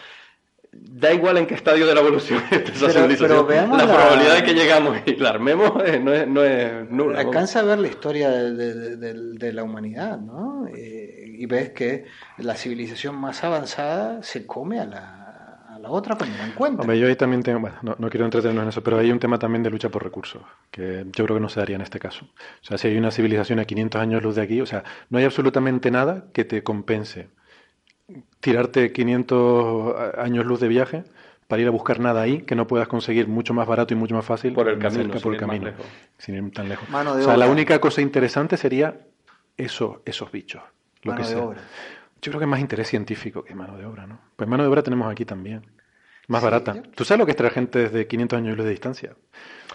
da 0.72 1.12
igual 1.12 1.36
en 1.36 1.46
qué 1.46 1.54
estadio 1.54 1.86
de 1.86 1.94
la 1.94 2.00
evolución 2.00 2.42
esa 2.50 2.90
civilización. 2.90 3.46
la, 3.48 3.84
probabilidad 3.84 4.36
de 4.36 4.42
que 4.42 4.54
llegamos 4.54 4.98
y 5.04 5.16
la 5.16 5.30
armemos 5.30 5.72
eh, 5.84 6.00
no, 6.00 6.12
es, 6.12 6.26
no 6.26 6.42
es 6.42 6.90
nula. 6.90 7.20
Alcanza 7.20 7.60
a 7.60 7.62
ver 7.62 7.78
la 7.78 7.88
historia 7.88 8.30
de, 8.30 9.52
la 9.52 9.62
humanidad, 9.62 10.18
¿no? 10.18 10.66
Eh, 10.68 11.36
y 11.38 11.46
ves 11.46 11.70
que 11.70 12.06
la 12.38 12.54
civilización 12.54 13.16
más 13.16 13.44
avanzada 13.44 14.22
se 14.22 14.46
come 14.46 14.80
a 14.80 14.86
la, 14.86 15.66
a 15.68 15.78
la 15.78 15.90
otra 15.90 16.16
cuando 16.16 16.38
la 16.38 16.46
encuentra. 16.46 16.80
Hombre, 16.80 16.98
yo 16.98 17.06
ahí 17.06 17.16
también 17.16 17.42
tengo, 17.42 17.60
bueno, 17.60 17.76
no, 17.82 17.96
no, 17.98 18.08
quiero 18.08 18.24
entretenernos 18.24 18.62
en 18.62 18.68
eso, 18.70 18.82
pero 18.82 18.98
hay 18.98 19.10
un 19.10 19.18
tema 19.18 19.38
también 19.38 19.62
de 19.62 19.70
lucha 19.70 19.90
por 19.90 20.02
recursos, 20.02 20.42
que 20.70 21.04
yo 21.12 21.24
creo 21.24 21.36
que 21.36 21.42
no 21.42 21.50
se 21.50 21.60
daría 21.60 21.76
en 21.76 21.82
este 21.82 21.98
caso. 21.98 22.24
O 22.62 22.64
sea, 22.64 22.78
si 22.78 22.88
hay 22.88 22.96
una 22.96 23.10
civilización 23.10 23.58
a 23.58 23.66
500 23.66 24.00
años 24.00 24.22
luz 24.22 24.36
de 24.36 24.42
aquí, 24.42 24.60
o 24.60 24.66
sea, 24.66 24.84
no 25.10 25.18
hay 25.18 25.24
absolutamente 25.24 25.90
nada 25.90 26.24
que 26.32 26.44
te 26.44 26.62
compense 26.62 27.28
tirarte 28.42 28.92
500 28.92 29.94
años 30.18 30.44
luz 30.44 30.60
de 30.60 30.68
viaje 30.68 31.04
para 31.46 31.62
ir 31.62 31.68
a 31.68 31.70
buscar 31.70 32.00
nada 32.00 32.20
ahí 32.20 32.42
que 32.42 32.54
no 32.54 32.66
puedas 32.66 32.88
conseguir 32.88 33.28
mucho 33.28 33.54
más 33.54 33.66
barato 33.66 33.94
y 33.94 33.96
mucho 33.96 34.14
más 34.14 34.24
fácil 34.24 34.52
por 34.52 34.68
el 34.68 34.78
camino, 34.78 35.14
por 35.14 35.32
el 35.32 35.40
camino 35.40 35.72
sin 36.18 36.34
ir 36.34 36.52
tan 36.52 36.68
lejos. 36.68 36.88
o 36.92 37.22
sea, 37.22 37.36
la 37.36 37.46
única 37.46 37.78
cosa 37.80 38.02
interesante 38.02 38.56
sería 38.56 38.96
eso, 39.56 40.02
esos 40.04 40.30
bichos. 40.32 40.62
Lo 41.02 41.14
que 41.14 41.24
sea. 41.24 41.38
Yo 41.40 42.30
creo 42.30 42.38
que 42.38 42.44
es 42.44 42.50
más 42.50 42.60
interés 42.60 42.88
científico 42.88 43.42
que 43.42 43.54
mano 43.54 43.76
de 43.76 43.84
obra, 43.84 44.06
¿no? 44.06 44.20
Pues 44.36 44.48
mano 44.48 44.62
de 44.62 44.68
obra 44.68 44.82
tenemos 44.82 45.10
aquí 45.10 45.24
también. 45.24 45.62
Más 46.28 46.42
barata. 46.42 46.82
¿Tú 46.94 47.04
sabes 47.04 47.18
lo 47.18 47.26
que 47.26 47.32
es 47.32 47.36
traer 47.36 47.52
gente 47.52 47.80
desde 47.80 48.06
500 48.06 48.36
años 48.38 48.56
luz 48.56 48.64
de 48.64 48.70
distancia? 48.70 49.14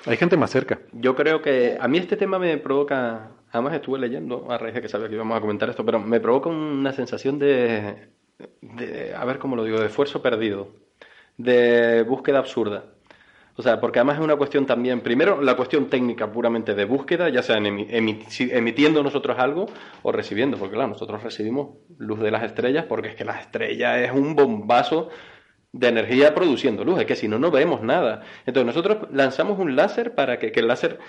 Hay 0.05 0.17
gente 0.17 0.37
más 0.37 0.49
cerca. 0.49 0.79
Yo 0.93 1.15
creo 1.15 1.41
que 1.41 1.77
a 1.79 1.87
mí 1.87 1.97
este 1.97 2.15
tema 2.15 2.39
me 2.39 2.57
provoca, 2.57 3.31
además 3.51 3.73
estuve 3.73 3.99
leyendo 3.99 4.49
a 4.49 4.57
raíz 4.57 4.73
de 4.75 4.81
que 4.81 4.87
sabía 4.87 5.09
que 5.09 5.15
íbamos 5.15 5.37
a 5.37 5.41
comentar 5.41 5.69
esto, 5.69 5.85
pero 5.85 5.99
me 5.99 6.19
provoca 6.19 6.49
una 6.49 6.93
sensación 6.93 7.37
de 7.37 8.07
de, 8.61 9.13
a 9.15 9.25
ver 9.25 9.39
cómo 9.39 9.55
lo 9.55 9.63
digo, 9.63 9.79
de 9.79 9.87
esfuerzo 9.87 10.21
perdido, 10.21 10.69
de 11.37 12.03
búsqueda 12.03 12.39
absurda. 12.39 12.85
O 13.55 13.63
sea, 13.63 13.81
porque 13.81 13.97
además 13.97 14.17
es 14.19 14.23
una 14.23 14.35
cuestión 14.35 14.67
también, 14.67 15.01
primero 15.01 15.41
la 15.41 15.55
cuestión 15.55 15.89
técnica 15.89 16.31
puramente 16.31 16.75
de 16.75 16.85
búsqueda, 16.85 17.29
ya 17.29 17.41
sea 17.41 17.57
emitiendo 17.57 19.01
nosotros 19.01 19.39
algo 19.39 19.65
o 20.03 20.11
recibiendo, 20.11 20.57
porque 20.57 20.75
claro, 20.75 20.89
nosotros 20.89 21.23
recibimos 21.23 21.69
luz 21.97 22.19
de 22.19 22.29
las 22.29 22.43
estrellas 22.43 22.85
porque 22.85 23.09
es 23.09 23.15
que 23.15 23.25
las 23.25 23.41
estrellas 23.41 23.97
es 23.97 24.11
un 24.11 24.35
bombazo 24.35 25.09
de 25.71 25.87
energía 25.87 26.35
produciendo 26.35 26.83
luz, 26.85 26.99
es 26.99 27.07
que 27.07 27.15
si 27.15 27.27
no, 27.27 27.39
no 27.39 27.49
vemos 27.49 27.81
nada. 27.81 28.21
Entonces 28.45 28.67
nosotros 28.67 29.09
lanzamos 29.11 29.57
un 29.57 29.75
láser 29.75 30.13
para 30.13 30.37
que, 30.37 30.51
que 30.51 30.59
el 30.59 30.67
láser 30.67 30.99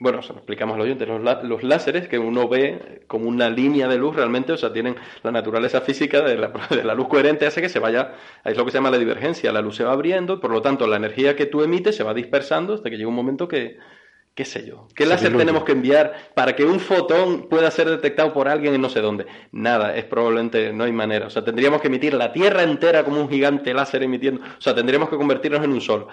bueno, 0.00 0.22
se 0.22 0.32
lo 0.32 0.38
explicamos 0.38 0.74
a 0.74 0.78
los 0.78 0.86
oyentes, 0.86 1.08
los, 1.08 1.62
láseres 1.62 2.08
que 2.08 2.18
uno 2.18 2.48
ve 2.48 3.02
como 3.06 3.28
una 3.28 3.48
línea 3.48 3.86
de 3.88 3.96
luz 3.96 4.16
realmente, 4.16 4.52
o 4.52 4.56
sea, 4.56 4.72
tienen 4.72 4.96
la 5.22 5.30
naturaleza 5.30 5.80
física 5.80 6.22
de 6.22 6.36
la, 6.36 6.48
de 6.70 6.84
la, 6.84 6.94
luz 6.94 7.08
coherente, 7.08 7.46
hace 7.46 7.60
que 7.60 7.68
se 7.68 7.78
vaya, 7.78 8.12
es 8.44 8.56
lo 8.56 8.64
que 8.64 8.70
se 8.70 8.78
llama 8.78 8.90
la 8.90 8.98
divergencia, 8.98 9.52
la 9.52 9.60
luz 9.60 9.76
se 9.76 9.84
va 9.84 9.92
abriendo, 9.92 10.40
por 10.40 10.50
lo 10.50 10.62
tanto 10.62 10.86
la 10.86 10.96
energía 10.96 11.36
que 11.36 11.46
tú 11.46 11.62
emites 11.62 11.96
se 11.96 12.04
va 12.04 12.14
dispersando 12.14 12.74
hasta 12.74 12.90
que 12.90 12.96
llega 12.96 13.08
un 13.08 13.14
momento 13.14 13.46
que, 13.46 13.78
qué 14.34 14.44
sé 14.44 14.66
yo, 14.66 14.88
¿qué 14.96 15.06
láser 15.06 15.36
tenemos 15.36 15.62
que 15.62 15.72
enviar 15.72 16.30
para 16.34 16.56
que 16.56 16.64
un 16.64 16.80
fotón 16.80 17.48
pueda 17.48 17.70
ser 17.70 17.88
detectado 17.88 18.32
por 18.32 18.48
alguien 18.48 18.74
en 18.74 18.80
no 18.80 18.88
sé 18.88 19.00
dónde? 19.00 19.26
Nada, 19.52 19.94
es 19.96 20.04
probablemente, 20.04 20.72
no 20.72 20.84
hay 20.84 20.92
manera, 20.92 21.28
o 21.28 21.30
sea, 21.30 21.44
tendríamos 21.44 21.80
que 21.80 21.86
emitir 21.86 22.14
la 22.14 22.32
Tierra 22.32 22.64
entera 22.64 23.04
como 23.04 23.20
un 23.20 23.28
gigante 23.28 23.72
láser 23.72 24.02
emitiendo, 24.02 24.42
o 24.42 24.60
sea, 24.60 24.74
tendríamos 24.74 25.08
que 25.08 25.16
convertirnos 25.16 25.62
en 25.62 25.70
un 25.70 25.80
sol. 25.80 26.08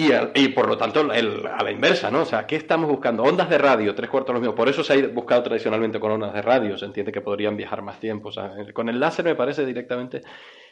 Y, 0.00 0.48
por 0.50 0.68
lo 0.68 0.78
tanto, 0.78 1.00
a 1.00 1.62
la 1.64 1.70
inversa, 1.72 2.08
¿no? 2.08 2.22
O 2.22 2.24
sea, 2.24 2.46
¿qué 2.46 2.54
estamos 2.54 2.88
buscando? 2.88 3.24
Ondas 3.24 3.50
de 3.50 3.58
radio, 3.58 3.96
tres 3.96 4.08
cuartos 4.08 4.32
lo 4.32 4.40
mismo. 4.40 4.54
Por 4.54 4.68
eso 4.68 4.84
se 4.84 4.92
ha 4.92 5.08
buscado 5.08 5.42
tradicionalmente 5.42 5.98
con 5.98 6.12
ondas 6.12 6.32
de 6.32 6.40
radio. 6.40 6.78
Se 6.78 6.84
entiende 6.84 7.10
que 7.10 7.20
podrían 7.20 7.56
viajar 7.56 7.82
más 7.82 7.98
tiempo. 7.98 8.28
O 8.28 8.32
sea, 8.32 8.52
con 8.72 8.88
el 8.88 9.00
láser 9.00 9.24
me 9.24 9.34
parece 9.34 9.66
directamente. 9.66 10.22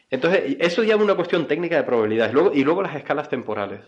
Entonces, 0.08 0.56
eso 0.60 0.84
ya 0.84 0.94
es 0.94 1.00
una 1.00 1.16
cuestión 1.16 1.48
técnica 1.48 1.74
de 1.74 1.82
probabilidades. 1.82 2.32
Luego, 2.32 2.52
y 2.54 2.62
luego 2.62 2.82
las 2.82 2.94
escalas 2.94 3.28
temporales. 3.28 3.80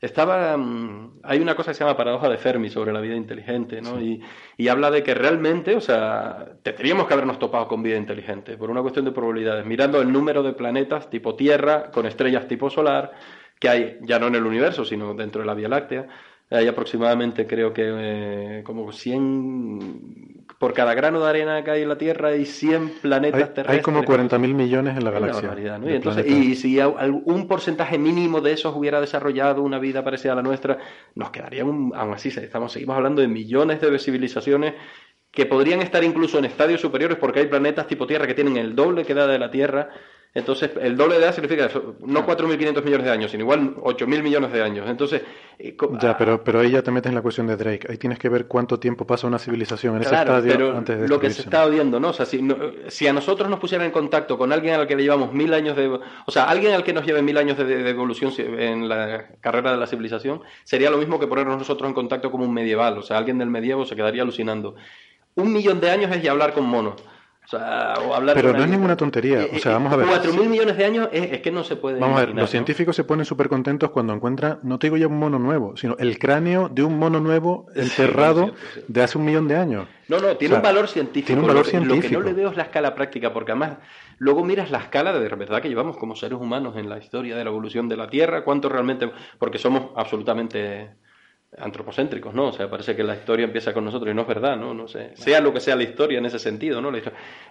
Estaba, 0.00 0.56
mm, 0.56 1.20
hay 1.24 1.40
una 1.40 1.54
cosa 1.54 1.72
que 1.72 1.74
se 1.74 1.84
llama 1.84 1.96
paradoja 1.96 2.30
de 2.30 2.38
Fermi 2.38 2.70
sobre 2.70 2.92
la 2.94 3.00
vida 3.00 3.16
inteligente, 3.16 3.82
¿no? 3.82 4.00
Y, 4.00 4.22
y, 4.56 4.68
habla 4.68 4.90
de 4.90 5.02
que 5.02 5.14
realmente, 5.14 5.74
o 5.74 5.80
sea, 5.80 6.52
tendríamos 6.62 7.06
que 7.06 7.14
habernos 7.14 7.38
topado 7.38 7.68
con 7.68 7.82
vida 7.82 7.96
inteligente 7.96 8.56
por 8.56 8.70
una 8.70 8.80
cuestión 8.80 9.04
de 9.04 9.12
probabilidades, 9.12 9.66
mirando 9.66 10.00
el 10.00 10.10
número 10.10 10.42
de 10.42 10.52
planetas 10.54 11.10
tipo 11.10 11.34
Tierra 11.34 11.90
con 11.90 12.06
estrellas 12.06 12.46
tipo 12.46 12.68
solar 12.70 13.12
que 13.58 13.68
hay 13.68 13.98
ya 14.02 14.18
no 14.18 14.26
en 14.28 14.34
el 14.34 14.46
universo, 14.46 14.84
sino 14.84 15.14
dentro 15.14 15.40
de 15.40 15.46
la 15.46 15.54
Vía 15.54 15.68
Láctea. 15.68 16.06
Hay 16.48 16.68
aproximadamente, 16.68 17.44
creo 17.44 17.72
que, 17.72 17.82
eh, 17.84 18.62
como 18.64 18.92
100, 18.92 20.46
por 20.60 20.74
cada 20.74 20.94
grano 20.94 21.18
de 21.20 21.28
arena 21.28 21.64
que 21.64 21.72
hay 21.72 21.82
en 21.82 21.88
la 21.88 21.98
Tierra, 21.98 22.28
hay 22.28 22.46
100 22.46 23.00
planetas 23.02 23.52
terrestres. 23.52 23.78
Hay 23.78 23.82
como 23.82 24.04
40.000 24.04 24.54
millones 24.54 24.96
en 24.96 25.04
la 25.04 25.10
galaxia. 25.10 25.78
¿no? 25.78 25.90
y, 25.90 25.94
entonces, 25.94 26.24
y, 26.24 26.54
si 26.54 26.78
un 26.80 27.48
porcentaje 27.48 27.98
mínimo 27.98 28.40
de 28.40 28.52
esos 28.52 28.76
hubiera 28.76 29.00
desarrollado 29.00 29.62
una 29.62 29.80
vida 29.80 30.04
parecida 30.04 30.34
a 30.34 30.36
la 30.36 30.42
nuestra, 30.42 30.78
nos 31.16 31.30
quedaría, 31.30 31.62
aún 31.62 31.92
así, 31.94 32.28
estamos, 32.28 32.70
seguimos 32.70 32.96
hablando 32.96 33.22
de 33.22 33.28
millones 33.28 33.80
de 33.80 33.98
civilizaciones 33.98 34.74
que 35.32 35.46
podrían 35.46 35.82
estar 35.82 36.02
incluso 36.04 36.38
en 36.38 36.44
estadios 36.44 36.80
superiores 36.80 37.18
porque 37.18 37.40
hay 37.40 37.46
planetas 37.46 37.88
tipo 37.88 38.06
Tierra 38.06 38.26
que 38.26 38.34
tienen 38.34 38.56
el 38.56 38.74
doble 38.76 39.04
que 39.04 39.14
da 39.14 39.26
de 39.26 39.38
la 39.38 39.50
Tierra 39.50 39.90
entonces, 40.34 40.70
el 40.82 40.98
doble 40.98 41.14
de 41.14 41.24
edad 41.24 41.34
significa 41.34 41.70
no 42.00 42.26
4.500 42.26 42.84
millones 42.84 43.06
de 43.06 43.10
años, 43.10 43.30
sino 43.30 43.44
igual 43.44 43.74
8.000 43.76 44.22
millones 44.22 44.52
de 44.52 44.62
años. 44.62 44.86
Entonces, 44.86 45.22
eh, 45.58 45.74
ya, 45.98 46.18
pero, 46.18 46.44
pero 46.44 46.60
ahí 46.60 46.72
ya 46.72 46.82
te 46.82 46.90
metes 46.90 47.08
en 47.08 47.14
la 47.14 47.22
cuestión 47.22 47.46
de 47.46 47.56
Drake. 47.56 47.86
Ahí 47.88 47.96
tienes 47.96 48.18
que 48.18 48.28
ver 48.28 48.46
cuánto 48.46 48.78
tiempo 48.78 49.06
pasa 49.06 49.26
una 49.26 49.38
civilización 49.38 49.96
en 49.96 50.02
ese 50.02 50.14
estadio 50.14 50.76
antes 50.76 51.00
de 51.00 51.08
lo 51.08 51.18
que 51.18 51.30
se 51.30 51.40
está 51.40 51.64
odiando, 51.64 51.98
¿no? 51.98 52.10
O 52.10 52.12
sea, 52.12 52.26
si, 52.26 53.06
a 53.06 53.12
nosotros 53.14 53.48
nos 53.48 53.58
pusieran 53.58 53.86
en 53.86 53.92
contacto 53.92 54.36
con 54.36 54.52
alguien 54.52 54.74
al 54.74 54.86
que 54.86 54.94
le 54.94 55.04
llevamos 55.04 55.32
mil 55.32 55.54
años 55.54 55.74
de... 55.74 55.88
O 55.88 56.30
sea, 56.30 56.44
alguien 56.44 56.74
al 56.74 56.84
que 56.84 56.92
nos 56.92 57.06
lleve 57.06 57.22
mil 57.22 57.38
años 57.38 57.56
de, 57.56 57.88
evolución 57.88 58.30
en 58.38 58.90
la 58.90 59.28
carrera 59.40 59.72
de 59.72 59.78
la 59.78 59.86
civilización, 59.86 60.42
sería 60.64 60.90
lo 60.90 60.98
mismo 60.98 61.18
que 61.18 61.26
ponernos 61.26 61.56
nosotros 61.56 61.88
en 61.88 61.94
contacto 61.94 62.30
como 62.30 62.44
un 62.44 62.52
medieval. 62.52 62.98
O 62.98 63.02
sea, 63.02 63.16
alguien 63.16 63.38
del 63.38 63.48
medievo 63.48 63.86
se 63.86 63.96
quedaría 63.96 64.20
alucinando. 64.20 64.74
Un 65.34 65.50
millón 65.50 65.80
de 65.80 65.90
años 65.90 66.14
es 66.14 66.22
ya 66.22 66.32
hablar 66.32 66.52
con 66.52 66.66
monos. 66.66 67.02
Pero 67.50 68.52
no 68.52 68.64
es 68.64 68.68
ninguna 68.68 68.96
tontería. 68.96 69.46
O 69.54 69.58
sea, 69.58 69.72
vamos 69.72 69.92
a 69.92 69.96
ver. 69.96 70.06
4.000 70.06 70.48
millones 70.48 70.76
de 70.76 70.84
años 70.84 71.08
es, 71.12 71.40
que 71.40 71.50
no 71.50 71.62
se 71.64 71.76
puede. 71.76 72.00
Vamos 72.00 72.18
a 72.18 72.26
ver, 72.26 72.34
los 72.34 72.50
científicos 72.50 72.96
se 72.96 73.04
ponen 73.04 73.24
súper 73.24 73.48
contentos 73.48 73.90
cuando 73.90 74.12
encuentran, 74.12 74.58
no 74.62 74.78
te 74.78 74.88
digo 74.88 74.96
ya 74.96 75.06
un 75.06 75.18
mono 75.18 75.38
nuevo, 75.38 75.76
sino 75.76 75.96
el 75.98 76.18
cráneo 76.18 76.68
de 76.68 76.82
un 76.82 76.98
mono 76.98 77.20
nuevo 77.20 77.66
enterrado 77.74 78.54
de 78.88 79.02
hace 79.02 79.18
un 79.18 79.24
millón 79.24 79.48
de 79.48 79.56
años. 79.56 79.88
No, 80.08 80.18
no, 80.20 80.36
tiene 80.36 80.56
un 80.56 80.62
valor 80.62 80.88
científico. 80.88 81.26
Tiene 81.26 81.42
un 81.42 81.48
valor 81.48 81.66
científico. 81.66 82.02
Lo 82.02 82.08
que 82.08 82.14
no 82.18 82.20
le 82.20 82.32
veo 82.32 82.50
es 82.50 82.56
la 82.56 82.64
escala 82.64 82.94
práctica, 82.94 83.32
porque 83.32 83.52
además, 83.52 83.78
luego 84.18 84.44
miras 84.44 84.70
la 84.70 84.78
escala 84.78 85.12
de 85.12 85.28
verdad 85.28 85.60
que 85.60 85.68
llevamos 85.68 85.96
como 85.96 86.14
seres 86.14 86.38
humanos 86.38 86.76
en 86.76 86.88
la 86.88 86.98
historia 86.98 87.36
de 87.36 87.44
la 87.44 87.50
evolución 87.50 87.88
de 87.88 87.96
la 87.96 88.08
Tierra, 88.08 88.44
cuánto 88.44 88.68
realmente. 88.68 89.10
Porque 89.38 89.58
somos 89.58 89.90
absolutamente 89.96 90.90
antropocéntricos, 91.58 92.34
¿no? 92.34 92.48
O 92.48 92.52
sea, 92.52 92.70
parece 92.70 92.94
que 92.94 93.02
la 93.02 93.14
historia 93.14 93.44
empieza 93.44 93.72
con 93.72 93.84
nosotros 93.84 94.10
y 94.10 94.14
no 94.14 94.22
es 94.22 94.28
verdad, 94.28 94.56
¿no? 94.56 94.74
No 94.74 94.88
sé, 94.88 95.12
sea 95.16 95.40
lo 95.40 95.52
que 95.52 95.60
sea 95.60 95.76
la 95.76 95.84
historia 95.84 96.18
en 96.18 96.26
ese 96.26 96.38
sentido, 96.38 96.80
¿no? 96.80 96.92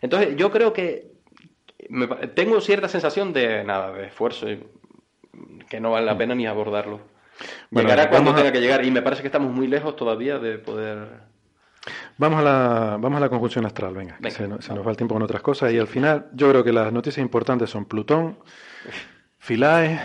Entonces, 0.02 0.36
yo 0.36 0.52
creo 0.52 0.74
que 0.74 1.12
tengo 2.34 2.62
cierta 2.62 2.88
sensación 2.88 3.34
de 3.34 3.64
nada, 3.64 3.92
de 3.92 4.08
esfuerzo 4.08 4.50
y 4.50 4.66
que 5.70 5.80
no 5.80 5.92
vale 5.92 6.06
la 6.06 6.18
pena 6.18 6.36
ni 6.36 6.46
abordarlo. 6.46 7.00
Llegará 7.72 8.10
cuando 8.10 8.34
tenga 8.34 8.52
que 8.52 8.62
llegar 8.62 8.86
y 8.86 8.92
me 8.92 9.02
parece 9.02 9.22
que 9.22 9.28
estamos 9.28 9.52
muy 9.52 9.68
lejos 9.68 9.96
todavía 9.96 10.40
de 10.40 10.58
poder 10.58 11.26
Vamos 12.18 12.40
a 12.40 12.44
la, 12.44 12.98
vamos 13.00 13.18
a 13.18 13.20
la 13.20 13.30
conjunción 13.30 13.66
astral, 13.66 13.94
venga, 13.94 14.18
se, 14.30 14.48
nos 14.48 14.88
va 14.88 14.92
el 14.92 14.98
tiempo 14.98 15.14
con 15.16 15.22
otras 15.22 15.42
cosas 15.42 15.72
y 15.72 15.78
al 15.78 15.88
final 15.88 16.28
yo 16.34 16.50
creo 16.50 16.64
que 16.64 16.72
las 16.72 16.92
noticias 16.92 17.22
importantes 17.24 17.70
son 17.70 17.86
Plutón, 17.86 18.40
Philae, 19.38 20.00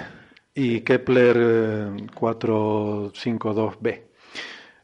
y 0.54 0.80
Kepler 0.82 1.36
452b. 2.14 3.88
Eh, 3.88 4.10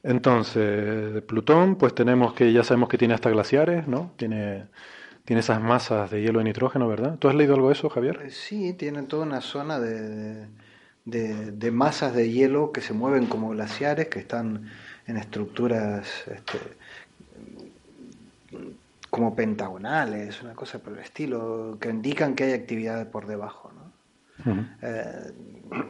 Entonces, 0.03 1.23
Plutón, 1.25 1.77
pues 1.77 1.95
tenemos 1.95 2.33
que, 2.35 2.53
ya 2.53 2.63
sabemos 2.65 2.89
que 2.89 2.99
tiene 2.99 3.15
hasta 3.15 3.31
glaciares, 3.31 3.89
¿no? 3.89 4.13
Tiene, 4.17 4.69
tiene 5.25 5.41
esas 5.41 5.61
masas 5.61 6.11
de 6.11 6.23
hielo 6.23 6.41
y 6.41 6.45
nitrógeno, 6.45 6.89
¿verdad? 6.89 7.19
¿Tú 7.19 7.29
has 7.29 7.35
leído 7.35 7.55
algo 7.55 7.69
de 7.69 7.75
eso, 7.75 7.89
Javier? 7.91 8.23
Eh, 8.25 8.31
sí, 8.31 8.73
tiene 8.75 9.03
toda 9.05 9.25
una 9.27 9.41
zona 9.41 9.81
de, 9.81 10.47
de, 11.05 11.71
masas 11.73 12.15
de 12.15 12.31
hielo 12.31 12.73
que 12.73 12.81
se 12.81 12.93
mueven 12.93 13.27
como 13.27 13.51
glaciares, 13.51 14.09
que 14.09 14.19
están 14.21 14.71
en 15.07 15.17
estructuras 15.17 16.25
este, 16.29 16.59
como 19.11 19.35
pentagonales, 19.35 20.43
una 20.43 20.55
cosa 20.55 20.79
por 20.81 20.93
el 20.95 21.01
estilo, 21.01 21.79
que 21.81 21.91
indican 21.91 22.35
que 22.35 22.45
hay 22.45 22.53
actividad 22.53 23.11
por 23.11 23.27
debajo. 23.27 23.73
¿No? 24.45 24.69
Eh, 24.83 25.33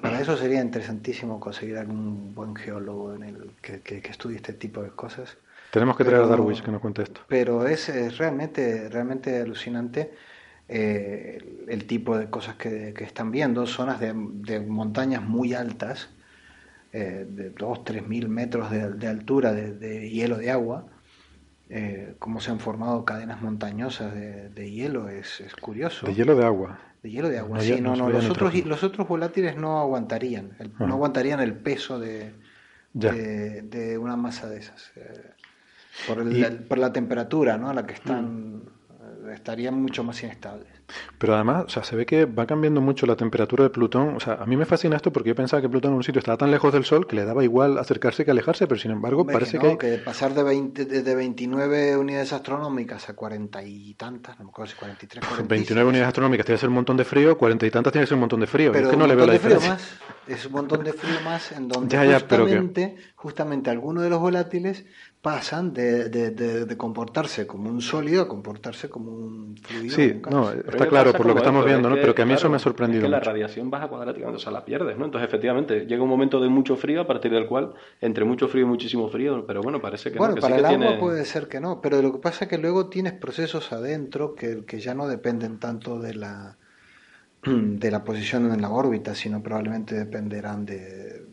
para 0.01 0.21
eso 0.21 0.37
sería 0.37 0.61
interesantísimo 0.61 1.41
conseguir 1.41 1.77
algún 1.77 2.35
buen 2.35 2.55
geólogo 2.55 3.15
en 3.15 3.23
el 3.25 3.51
que, 3.61 3.81
que, 3.81 3.99
estudie 4.09 4.37
este 4.37 4.53
tipo 4.53 4.83
de 4.83 4.91
cosas. 4.91 5.37
Tenemos 5.71 5.97
que 5.97 6.05
traer 6.05 6.23
a 6.23 6.27
Darwish 6.27 6.63
que 6.63 6.71
nos 6.71 6.81
cuente 6.81 7.03
esto. 7.03 7.21
Pero 7.29 7.67
es, 7.67 8.17
realmente, 8.17 8.89
realmente 8.89 9.41
alucinante 9.41 10.13
eh, 10.69 11.65
el, 11.69 11.87
tipo 11.87 12.19
de 12.19 12.29
cosas 12.29 12.57
que, 12.57 12.95
están 12.99 13.31
viendo, 13.31 13.67
zonas 13.67 14.01
de, 14.01 14.13
montañas 14.67 15.23
muy 15.23 15.55
altas, 15.55 16.09
eh, 16.93 17.27
de 17.29 17.51
2, 17.51 17.85
3 17.85 18.09
mil 18.09 18.29
metros 18.29 18.71
de, 18.71 19.07
altura 19.07 19.53
de, 19.53 20.11
hielo 20.11 20.39
de 20.39 20.51
agua, 20.51 20.87
eh, 21.69 22.15
cómo 22.19 22.41
se 22.41 22.51
han 22.51 22.61
formado 22.61 23.05
cadenas 23.05 23.43
montañosas 23.43 24.15
de, 24.15 24.71
hielo, 24.71 25.09
es, 25.09 25.43
curioso. 25.61 26.07
De 26.07 26.15
hielo 26.15 26.35
de 26.35 26.45
agua. 26.45 26.81
De 27.07 27.13
hielo 27.13 27.29
de 27.29 27.39
agua, 27.39 27.61
sí, 27.61 27.81
no, 27.81 27.95
no, 27.95 28.11
los, 28.11 28.29
otros, 28.29 28.53
los 28.65 28.83
otros 28.83 29.07
volátiles 29.07 29.57
no 29.57 29.79
aguantarían, 29.79 30.57
no 30.81 30.95
aguantarían 30.95 31.39
el 31.39 31.55
peso 31.55 32.01
de, 32.01 32.35
de, 32.93 33.97
una 33.97 34.17
masa 34.17 34.49
de 34.49 34.59
esas. 34.59 34.91
Eh, 34.97 35.31
por, 36.09 36.19
el, 36.19 36.65
por 36.65 36.79
la 36.79 36.93
temperatura 36.93 37.59
¿no? 37.59 37.71
a 37.71 37.75
la 37.75 37.87
que 37.87 37.95
están, 37.95 38.57
mm. 38.57 38.63
Estarían 39.35 39.81
mucho 39.81 40.05
más 40.05 40.23
inestables. 40.23 40.69
Pero 41.19 41.35
además, 41.35 41.65
o 41.67 41.69
sea, 41.69 41.83
se 41.83 41.97
ve 41.97 42.07
que 42.07 42.27
va 42.27 42.47
cambiando 42.47 42.81
mucho 42.81 43.07
la 43.07 43.17
temperatura 43.17 43.65
de 43.65 43.71
Plutón. 43.71 44.17
O 44.17 44.21
sea, 44.21 44.35
a 44.35 44.47
mí 44.47 44.57
me 44.57 44.67
fascina 44.67 44.97
esto 44.97 45.13
porque 45.13 45.29
yo 45.29 45.35
pensaba 45.35 45.61
que 45.61 45.69
Plutón 45.69 45.93
en 45.93 45.97
un 45.97 46.03
sitio 46.05 46.19
estaba 46.21 46.37
tan 46.37 46.51
lejos 46.51 46.73
del 46.73 46.85
Sol 46.85 47.07
que 47.07 47.17
le 47.17 47.25
daba 47.25 47.43
igual 47.43 47.79
acercarse 47.79 48.25
que 48.25 48.31
alejarse, 48.31 48.67
pero 48.67 48.81
sin 48.81 48.93
embargo 48.93 49.27
parece 49.27 49.59
que, 49.59 49.79
que, 49.79 49.99
pasar 49.99 50.35
de, 50.35 50.43
20, 50.43 50.85
de 50.85 51.15
29 51.15 51.97
unidades 51.97 52.33
astronómicas 52.33 53.09
a 53.09 53.15
40 53.15 53.63
y 53.65 53.95
tantas, 53.95 54.39
no 54.39 54.45
me 54.45 54.51
acuerdo 54.51 54.73
si 54.73 54.79
43, 54.79 55.25
46. 55.25 55.49
29 55.49 55.89
unidades 55.89 56.09
astronómicas 56.09 56.47
tiene 56.47 56.57
que 56.57 56.61
ser 56.61 56.69
un 56.69 56.75
montón 56.77 56.97
de 56.97 57.05
frío, 57.05 57.37
40 57.37 57.67
y 57.67 57.71
tantas 57.71 57.93
tiene 57.93 58.05
que 58.05 58.09
ser 58.09 58.15
un 58.15 58.21
montón 58.21 58.41
de 58.41 58.47
frío. 58.47 58.73
Pero 58.73 58.87
es 58.87 58.91
que 58.91 58.97
no 58.97 59.07
le 59.07 59.15
veo 59.15 59.27
la 59.27 59.33
diferencia. 59.33 59.71
Más, 59.71 59.99
es 60.27 60.47
un 60.47 60.53
montón 60.53 60.85
de 60.85 60.93
frío 60.93 61.21
más 61.25 61.53
en 61.53 61.69
donde 61.69 61.97
justamente, 61.97 62.97
justamente 63.15 63.71
algunos 63.71 64.03
de 64.03 64.11
los 64.11 64.21
volátiles 64.21 64.85
pasan 65.27 65.75
de, 65.75 66.09
de, 66.09 66.77
comportarse 66.77 67.49
como 67.49 67.69
un 67.69 67.81
sólido 67.81 68.23
a 68.23 68.29
comportarse 68.29 68.89
como 68.89 69.11
un 69.11 69.57
fluido. 69.61 69.97
Sí, 69.97 70.21
no, 70.31 70.53
está 70.53 70.87
claro 70.87 71.13
por 71.13 71.27
lo 71.27 71.35
que 71.35 71.41
estamos 71.41 71.65
viendo, 71.65 71.91
¿no? 71.91 71.97
pero 71.97 72.15
que 72.15 72.23
a 72.23 72.25
mí 72.25 72.35
eso 72.35 72.49
me 72.49 72.55
ha 72.55 72.61
sorprendido. 72.61 73.01
Es 73.01 73.07
que 73.07 73.11
la 73.11 73.19
radiación 73.19 73.69
baja 73.69 73.89
cuadráticamente, 73.89 74.37
o 74.37 74.39
sea, 74.39 74.53
la 74.53 74.65
pierdes, 74.65 74.97
¿no? 74.97 75.05
Entonces, 75.05 75.27
efectivamente, 75.27 75.85
llega 75.85 76.01
un 76.01 76.09
momento 76.09 76.39
de 76.39 76.49
mucho 76.49 76.77
frío 76.77 77.01
a 77.01 77.09
partir 77.09 77.33
del 77.33 77.49
cual, 77.49 77.75
entre 78.01 78.25
mucho 78.25 78.47
frío 78.47 78.67
y 78.67 78.69
muchísimo 78.69 79.09
frío, 79.09 79.45
pero 79.49 79.63
bueno, 79.63 79.81
parece 79.81 80.13
que 80.13 80.19
bueno, 80.19 80.37
no. 80.37 80.41
para 80.41 80.59
el 80.59 80.65
agua 80.65 80.97
puede 81.01 81.25
ser 81.25 81.49
que 81.49 81.59
no, 81.59 81.81
pero 81.81 82.01
lo 82.01 82.13
que 82.13 82.19
pasa 82.19 82.45
es 82.45 82.49
que 82.49 82.59
luego 82.59 82.89
tienes 82.89 83.15
procesos 83.15 83.73
adentro 83.73 84.37
que, 84.37 84.65
que 84.65 84.79
ya 84.79 84.95
no 84.95 85.09
dependen 85.09 85.59
tanto 85.59 85.99
de 85.99 86.15
la 86.15 86.57
de 87.45 87.91
la 87.91 88.05
posición 88.05 88.53
en 88.53 88.63
la 88.63 88.71
órbita, 88.71 89.17
sino 89.17 89.43
probablemente 89.43 89.97
dependerán 89.97 90.65
de 90.67 91.26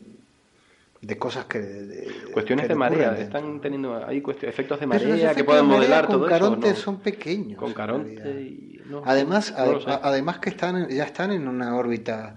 de 1.04 1.18
cosas 1.18 1.44
que... 1.46 2.08
Cuestiones 2.32 2.68
de 2.68 2.74
marea, 2.74 3.16
están 3.18 3.60
teniendo 3.60 4.04
hay 4.06 4.22
efectos 4.42 4.80
de 4.80 4.86
marea 4.86 5.34
que 5.34 5.44
pueden 5.44 5.66
modelar 5.66 6.06
todo 6.06 6.26
eso. 6.26 6.38
Con 6.38 6.38
Caronte 6.38 6.74
son 6.74 7.00
pequeños. 7.00 7.58
Con 7.58 7.72
Caronte 7.72 8.30
y, 8.40 8.80
además, 9.04 9.54
además 9.56 10.38
que 10.38 10.50
están 10.50 10.88
ya 10.88 11.04
están 11.04 11.32
en 11.32 11.48
una 11.48 11.76
órbita... 11.76 12.36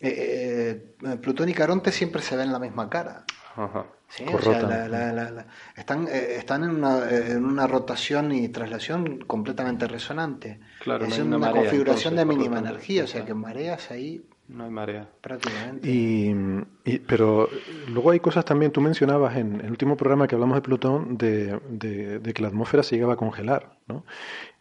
Eh, 0.00 0.96
eh, 1.04 1.16
Plutón 1.18 1.48
y 1.48 1.54
Caronte 1.54 1.92
siempre 1.92 2.22
se 2.22 2.36
ven 2.36 2.50
la 2.50 2.58
misma 2.58 2.90
cara. 2.90 3.24
Ajá. 3.54 3.86
Sí, 4.08 4.24
o 4.30 4.42
sea, 4.42 5.46
están, 5.74 6.06
eh, 6.06 6.36
están 6.36 6.64
en, 6.64 6.70
una, 6.70 7.08
en 7.08 7.44
una 7.46 7.66
rotación 7.66 8.32
y 8.32 8.48
traslación 8.48 9.20
completamente 9.20 9.88
resonante. 9.88 10.60
Claro, 10.80 11.06
es 11.06 11.18
una, 11.18 11.50
configuración 11.50 12.16
de 12.16 12.26
mínima 12.26 12.58
energía, 12.58 13.04
o 13.04 13.06
sea 13.06 13.24
que 13.24 13.32
mareas 13.32 13.90
ahí 13.90 14.22
no 14.52 14.64
hay 14.64 14.70
marea. 14.70 15.08
Prácticamente. 15.20 15.88
Y, 15.88 16.98
pero 17.06 17.48
luego 17.88 18.10
hay 18.10 18.20
cosas 18.20 18.44
también, 18.44 18.72
tú 18.72 18.80
mencionabas 18.80 19.36
en 19.36 19.60
el 19.60 19.70
último 19.70 19.96
programa 19.96 20.26
que 20.26 20.34
hablamos 20.34 20.56
de 20.56 20.62
Plutón, 20.62 21.16
de, 21.16 21.58
de, 21.68 22.32
que 22.32 22.42
la 22.42 22.48
atmósfera 22.48 22.82
se 22.82 22.96
llegaba 22.96 23.14
a 23.14 23.16
congelar, 23.16 23.78
¿no? 23.86 24.04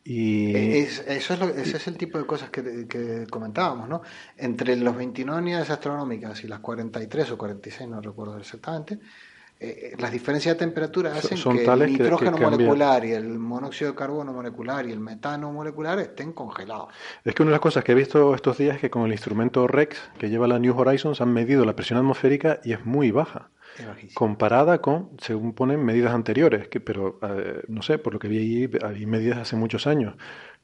Y... 0.04 0.56
eso 0.56 1.04
es 1.06 1.30
ese 1.30 1.78
es 1.78 1.88
el 1.88 1.96
tipo 1.96 2.18
de 2.18 2.26
cosas 2.26 2.50
que, 2.50 2.88
que, 2.88 3.28
comentábamos, 3.30 3.88
¿no? 3.88 4.02
Entre 4.38 4.76
los 4.76 4.96
29 4.96 5.42
unidades 5.42 5.70
astronómicas 5.70 6.44
y 6.44 6.48
las 6.48 6.60
43 6.60 7.32
o 7.32 7.38
46, 7.38 7.90
no 7.90 8.02
recuerdo 8.02 8.38
exactamente, 8.40 9.00
eh, 9.64 9.96
las 10.00 10.12
diferencias 10.12 10.56
de 10.56 10.60
temperatura 10.60 11.14
hacen 11.14 11.38
que 11.38 11.64
el 11.66 11.92
nitrógeno 11.92 12.36
molecular 12.36 13.06
y 13.06 13.12
el 13.12 13.38
monóxido 13.38 13.92
de 13.92 13.96
carbono 13.96 14.34
molecular 14.34 14.88
y 14.88 14.92
el 14.92 15.00
metano 15.00 15.52
molecular 15.52 16.00
estén 16.00 16.34
congelados. 16.34 16.88
Es 17.24 17.36
que 17.36 17.44
una 17.44 17.52
de 17.52 17.54
las 17.54 17.62
cosas 17.62 17.84
que 17.84 17.92
he 17.92 17.96
visto 17.96 18.34
estos 18.34 18.58
días 18.58 18.78
es 18.78 18.82
que 18.82 18.90
con 18.90 19.04
el 19.04 19.12
instrumento 19.12 19.68
REX 19.68 20.02
que 20.18 20.32
lleva 20.32 20.48
la 20.48 20.58
New 20.58 20.76
Horizons 20.76 21.22
han 21.22 21.32
medido 21.32 21.64
la 21.64 21.76
presión 21.76 22.00
atmosférica 22.00 22.60
y 22.64 22.74
es 22.74 22.84
muy 22.88 23.12
baja. 23.12 23.52
comparada 24.16 24.82
con, 24.82 25.12
según 25.20 25.54
ponen, 25.54 25.86
medidas 25.86 26.14
anteriores, 26.14 26.68
que, 26.68 26.80
pero 26.80 27.20
eh, 27.22 27.62
no 27.68 27.84
sé, 27.84 28.00
por 28.00 28.14
lo 28.14 28.20
que 28.20 28.28
vi 28.28 28.40
ahí, 28.40 28.72
hay 28.84 29.06
medidas 29.06 29.38
hace 29.38 29.56
muchos 29.56 29.86
años 29.86 30.16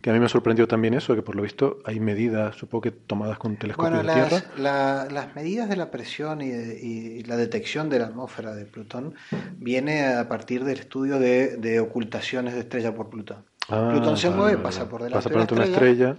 que 0.01 0.11
a 0.11 0.13
mí 0.13 0.19
me 0.19 0.29
sorprendió 0.29 0.67
también 0.67 0.93
eso, 0.93 1.15
que 1.15 1.23
por 1.23 1.35
lo 1.35 1.41
visto 1.41 1.79
hay 1.83 1.99
medidas, 1.99 2.55
supongo 2.55 2.83
que 2.83 2.91
tomadas 2.91 3.39
con 3.39 3.57
telescopio 3.57 3.97
de 3.97 4.03
las, 4.03 4.29
tierra. 4.29 5.07
las 5.09 5.35
medidas 5.35 5.69
de 5.69 5.75
la 5.75 5.89
presión 5.89 6.41
y, 6.41 7.23
la 7.23 7.35
detección 7.35 7.89
de 7.89 7.99
la 7.99 8.05
atmósfera 8.05 8.53
de 8.53 8.65
Plutón 8.65 9.15
viene 9.57 10.05
a 10.05 10.29
partir 10.29 10.63
del 10.63 10.79
estudio 10.79 11.19
de, 11.19 11.79
ocultaciones 11.79 12.53
de 12.53 12.61
estrella 12.61 12.93
por 12.93 13.09
Plutón. 13.09 13.43
Ah, 13.69 13.89
Plutón 13.91 14.17
se 14.17 14.29
mueve, 14.29 14.57
pasa 14.57 14.87
por 14.87 15.03
delante, 15.03 15.29
de 15.29 15.55
la 15.55 15.65
estrella, 15.65 16.15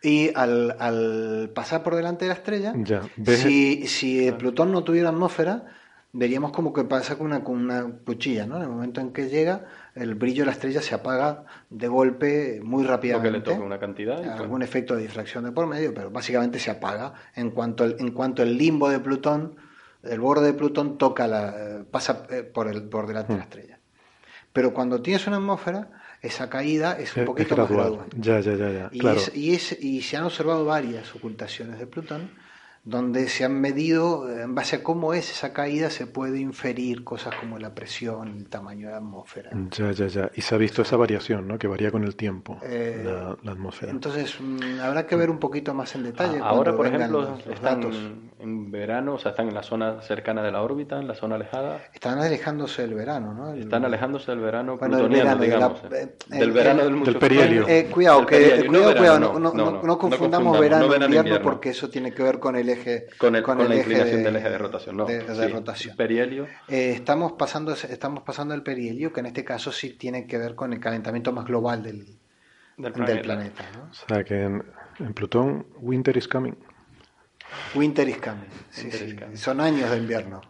Y 0.00 0.30
al, 0.34 1.50
pasar 1.54 1.82
por 1.82 1.96
delante 1.96 2.24
de 2.24 2.28
la 2.28 2.34
estrella, 2.34 2.72
si, 3.24 3.86
si 3.88 4.30
Plutón 4.32 4.70
no 4.70 4.84
tuviera 4.84 5.08
atmósfera, 5.08 5.64
veríamos 6.12 6.52
como 6.52 6.72
que 6.72 6.84
pasa 6.84 7.16
con 7.16 7.26
una, 7.26 7.44
con 7.44 7.56
una 7.56 7.84
cuchilla, 8.04 8.46
¿no? 8.46 8.56
En 8.56 8.62
el 8.62 8.68
momento 8.68 9.00
en 9.00 9.12
que 9.12 9.28
llega, 9.28 9.66
el 9.98 10.14
brillo 10.14 10.42
de 10.42 10.46
la 10.46 10.52
estrella 10.52 10.80
se 10.80 10.94
apaga 10.94 11.44
de 11.70 11.88
golpe 11.88 12.60
muy 12.62 12.84
rápidamente. 12.84 13.38
Porque 13.40 13.50
le 13.50 13.56
toca 13.56 13.66
una 13.66 13.78
cantidad. 13.78 14.22
algún 14.32 14.62
efecto 14.62 14.94
de 14.94 15.02
difracción 15.02 15.44
de 15.44 15.52
por 15.52 15.66
medio, 15.66 15.92
pero 15.94 16.10
básicamente 16.10 16.58
se 16.58 16.70
apaga 16.70 17.14
en 17.34 17.50
cuanto 17.50 17.84
el, 17.84 17.96
en 17.98 18.12
cuanto 18.12 18.42
el 18.42 18.56
limbo 18.56 18.88
de 18.88 19.00
Plutón, 19.00 19.56
el 20.02 20.20
borde 20.20 20.46
de 20.46 20.52
Plutón 20.54 20.98
toca 20.98 21.26
la, 21.26 21.84
pasa 21.90 22.26
eh, 22.30 22.42
por 22.42 22.68
el 22.68 22.84
por 22.84 23.06
delante 23.06 23.32
de 23.32 23.38
la 23.38 23.44
hmm. 23.44 23.48
estrella. 23.48 23.78
Pero 24.52 24.72
cuando 24.72 25.02
tienes 25.02 25.26
una 25.26 25.36
atmósfera, 25.36 25.90
esa 26.22 26.48
caída 26.48 26.98
es 26.98 27.16
un 27.16 27.24
poquito 27.24 27.56
más 27.56 27.68
gradual. 27.68 28.06
Ya, 28.16 28.40
ya, 28.40 28.54
ya, 28.54 28.70
ya. 28.70 28.88
Y, 28.92 29.00
y, 29.38 29.54
es, 29.54 29.78
y 29.80 30.02
se 30.02 30.16
han 30.16 30.24
observado 30.24 30.64
varias 30.64 31.14
ocultaciones 31.14 31.78
de 31.78 31.86
Plutón 31.86 32.30
donde 32.88 33.28
se 33.28 33.44
han 33.44 33.60
medido, 33.60 34.26
en 34.30 34.54
base 34.54 34.76
a 34.76 34.82
cómo 34.82 35.12
es 35.12 35.30
esa 35.30 35.52
caída, 35.52 35.90
se 35.90 36.06
puede 36.06 36.40
inferir 36.40 37.04
cosas 37.04 37.34
como 37.34 37.58
la 37.58 37.74
presión, 37.74 38.38
el 38.38 38.48
tamaño 38.48 38.86
de 38.86 38.92
la 38.92 38.98
atmósfera. 38.98 39.50
Ya, 39.76 39.92
ya, 39.92 40.06
ya. 40.06 40.30
Y 40.34 40.40
se 40.40 40.54
ha 40.54 40.58
visto 40.58 40.80
esa 40.80 40.96
variación, 40.96 41.46
¿no? 41.46 41.58
Que 41.58 41.66
varía 41.66 41.90
con 41.90 42.02
el 42.04 42.16
tiempo, 42.16 42.58
eh, 42.62 43.04
la, 43.42 43.52
atmósfera. 43.52 43.92
Entonces, 43.92 44.36
mm, 44.40 44.80
habrá 44.80 45.06
que 45.06 45.16
ver 45.16 45.28
un 45.28 45.38
poquito 45.38 45.74
más 45.74 45.94
en 45.96 46.04
detalle. 46.04 46.38
ahora, 46.42 46.74
por 46.74 46.86
ejemplo, 46.86 47.36
están 47.52 47.82
en 48.38 48.70
verano, 48.70 49.14
o 49.14 49.18
sea, 49.18 49.32
están 49.32 49.48
en 49.48 49.54
la 49.54 49.62
zona 49.62 50.00
cercana 50.00 50.42
de 50.42 50.50
la 50.50 50.62
órbita, 50.62 50.98
en 50.98 51.08
la 51.08 51.14
zona 51.14 51.34
alejada. 51.34 51.82
Están 51.92 52.18
alejándose 52.20 52.82
del 52.82 52.94
verano, 52.94 53.34
¿no? 53.34 53.52
están 53.52 53.84
alejándose 53.84 54.30
del 54.30 54.40
verano 54.40 54.78
plutoniano, 54.78 55.36
digamos. 55.36 55.82
Eh, 55.92 56.16
del 56.28 56.52
verano 56.52 56.84
del, 56.84 57.02
del 57.02 57.18
perihelio. 57.18 57.68
Eh, 57.68 57.90
cuidado, 57.92 58.24
que, 58.24 58.64
cuidado, 58.66 58.96
cuidado, 58.96 59.38
no, 59.38 59.98
confundamos 59.98 60.58
verano 60.58 60.94
e 60.94 61.04
invierno, 61.04 61.42
porque 61.42 61.70
eso 61.70 61.90
tiene 61.90 62.12
que 62.12 62.22
ver 62.22 62.38
con 62.38 62.56
el 62.56 62.68
eje 62.70 62.77
con, 63.18 63.36
el, 63.36 63.42
con, 63.42 63.68
la 63.68 63.76
inclinación 63.76 64.22
del 64.22 64.36
eje 64.36 64.50
de 64.50 64.58
rotación, 64.58 64.96
no. 64.96 65.06
De, 65.06 65.48
rotación. 65.48 65.96
Perihelio. 65.96 66.46
Eh, 66.68 66.92
estamos, 66.94 67.32
pasando, 67.32 67.72
estamos 67.72 68.22
pasando 68.22 68.54
el 68.54 68.62
perihelio, 68.62 69.12
que 69.12 69.20
en 69.20 69.26
este 69.26 69.44
caso 69.44 69.72
sí 69.72 69.90
tiene 69.90 70.26
que 70.26 70.38
ver 70.38 70.54
con 70.54 70.72
el 70.72 70.80
calentamiento 70.80 71.32
más 71.32 71.46
global 71.46 71.82
del, 71.82 72.06
del 72.76 72.92
planeta. 72.92 73.64
¿no? 73.74 73.90
O 73.90 73.94
sea 73.94 74.24
que 74.24 74.42
en, 74.42 75.14
Plutón, 75.14 75.66
winter 75.80 76.16
is 76.16 76.28
coming. 76.28 76.54
Winter 77.74 78.08
is 78.08 78.18
coming, 78.18 78.48
sí, 78.70 78.90
sí. 78.90 79.16
Son 79.34 79.60
años 79.60 79.90
de 79.90 79.96
invierno. 79.96 80.40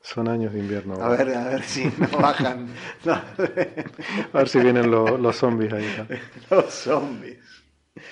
Son 0.00 0.28
años 0.28 0.52
de 0.52 0.58
invierno. 0.58 1.02
A 1.02 1.08
ver, 1.08 1.34
a 1.34 1.48
ver 1.48 1.62
si 1.62 1.86
no 1.86 2.18
bajan. 2.18 2.68
a 3.06 4.36
ver 4.38 4.48
si 4.48 4.60
vienen 4.60 4.90
los, 4.90 5.18
los 5.18 5.34
zombies 5.34 5.72
ahí. 5.72 5.86
Los 6.50 6.74
zombies. 6.74 7.38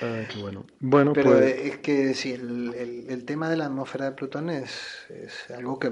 Ah, 0.00 0.22
qué 0.32 0.38
bueno. 0.40 0.64
Bueno, 0.78 1.12
Pero 1.12 1.30
pues... 1.32 1.58
es 1.58 1.78
que 1.78 2.14
sí, 2.14 2.32
el, 2.32 2.72
el, 2.74 3.06
el, 3.08 3.24
tema 3.24 3.48
de 3.50 3.56
la 3.56 3.66
atmósfera 3.66 4.04
de 4.04 4.12
Plutón 4.12 4.48
es, 4.48 5.06
es, 5.10 5.50
algo 5.50 5.78
que, 5.80 5.90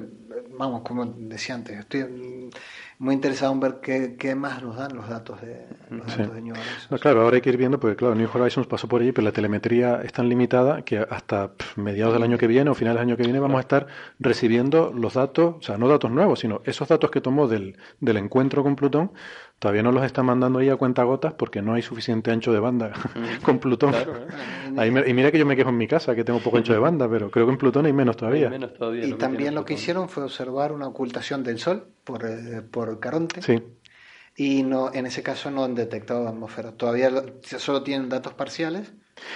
vamos, 0.57 0.83
como 0.83 1.07
decía 1.07 1.57
antes, 1.57 1.77
estoy 1.77 2.51
muy 2.99 3.15
interesado 3.15 3.53
en 3.53 3.61
ver 3.61 3.81
qué, 3.83 4.15
qué 4.17 4.37
más 4.37 4.63
nos 4.63 4.77
dan 4.77 4.95
los 4.95 5.09
datos 5.09 5.41
de, 5.41 5.67
los 5.89 6.13
Sí. 6.13 6.19
datos 6.19 6.35
de 6.35 6.41
New 6.43 6.55
Horizons. 6.57 6.89
No, 6.89 6.99
claro, 7.01 7.23
ahora 7.23 7.37
hay 7.37 7.41
que 7.43 7.49
ir 7.51 7.57
viendo, 7.57 7.81
porque 7.81 7.97
claro, 7.97 8.15
New 8.15 8.29
Horizons 8.33 8.69
pasó 8.69 8.87
por 8.87 9.01
allí, 9.03 9.11
pero 9.11 9.25
la 9.25 9.33
telemetría 9.33 10.01
es 10.05 10.13
tan 10.13 10.29
limitada 10.29 10.83
que 10.83 10.99
hasta 10.99 11.55
pff, 11.55 11.77
mediados 11.77 12.15
del 12.15 12.23
año 12.23 12.39
que 12.39 12.47
viene 12.47 12.71
o 12.71 12.75
finales 12.75 13.01
del 13.01 13.09
año 13.09 13.17
que 13.17 13.25
viene 13.25 13.41
vamos 13.41 13.59
a 13.59 13.63
estar 13.63 13.89
recibiendo 14.21 14.93
los 14.95 15.15
datos, 15.15 15.57
o 15.59 15.63
sea, 15.63 15.79
no 15.79 15.89
datos 15.89 16.13
nuevos, 16.13 16.39
sino 16.39 16.63
esos 16.65 16.87
datos 16.87 17.11
que 17.11 17.21
tomó 17.21 17.49
del, 17.49 17.77
del 18.01 18.19
encuentro 18.19 18.63
con 18.63 18.77
Plutón, 18.77 19.11
todavía 19.61 19.85
no 19.85 19.93
los 19.93 20.05
está 20.05 20.25
mandando 20.25 20.59
ahí 20.59 20.69
a 20.71 20.77
cuentagotas 20.77 21.35
porque 21.35 21.63
no 21.63 21.75
hay 21.75 21.83
suficiente 21.83 22.33
ancho 22.33 22.53
de 22.53 22.59
banda 22.59 22.91
con 23.45 23.61
Plutón. 23.61 23.93
Claro, 23.93 24.17
¿eh? 24.17 24.27
Ahí 24.77 24.91
me- 24.91 25.09
y 25.09 25.15
mira 25.15 25.31
que 25.31 25.39
yo 25.39 25.47
me 25.47 25.55
quejo 25.55 25.69
en 25.71 25.77
mi 25.77 25.87
casa, 25.87 26.17
que 26.17 26.25
tengo 26.25 26.41
poco 26.41 26.57
ancho 26.57 26.73
de 26.73 26.79
banda, 26.81 27.09
pero 27.09 27.31
creo 27.31 27.47
que 27.47 27.53
en 27.53 27.59
Plutón 27.59 27.87
hay 27.87 27.93
menos 27.93 28.17
todavía. 28.17 28.47
Hay 28.47 28.51
menos 28.51 28.75
todavía 28.75 29.05
Y 29.07 29.13
también 29.15 29.55
lo 29.55 29.65
que 29.65 29.75
hicieron 29.75 30.09
fue 30.09 30.25
observar 30.25 30.73
una 30.73 30.89
ocultación 30.89 31.45
del 31.45 31.59
Sol 31.61 31.87
por, 32.03 32.25
eh, 32.27 32.63
por 32.69 32.99
Caronte 32.99 33.43
Sí, 33.43 33.63
y 34.35 34.63
no 34.63 34.93
en 34.93 35.07
ese 35.07 35.23
caso 35.23 35.51
no 35.51 35.63
han 35.65 35.75
detectado 35.75 36.27
atmósfera. 36.27 36.73
Todavía 36.73 37.11
lo- 37.11 37.23
solo 37.43 37.83
tienen 37.85 38.09
datos 38.09 38.33
parciales. 38.35 38.93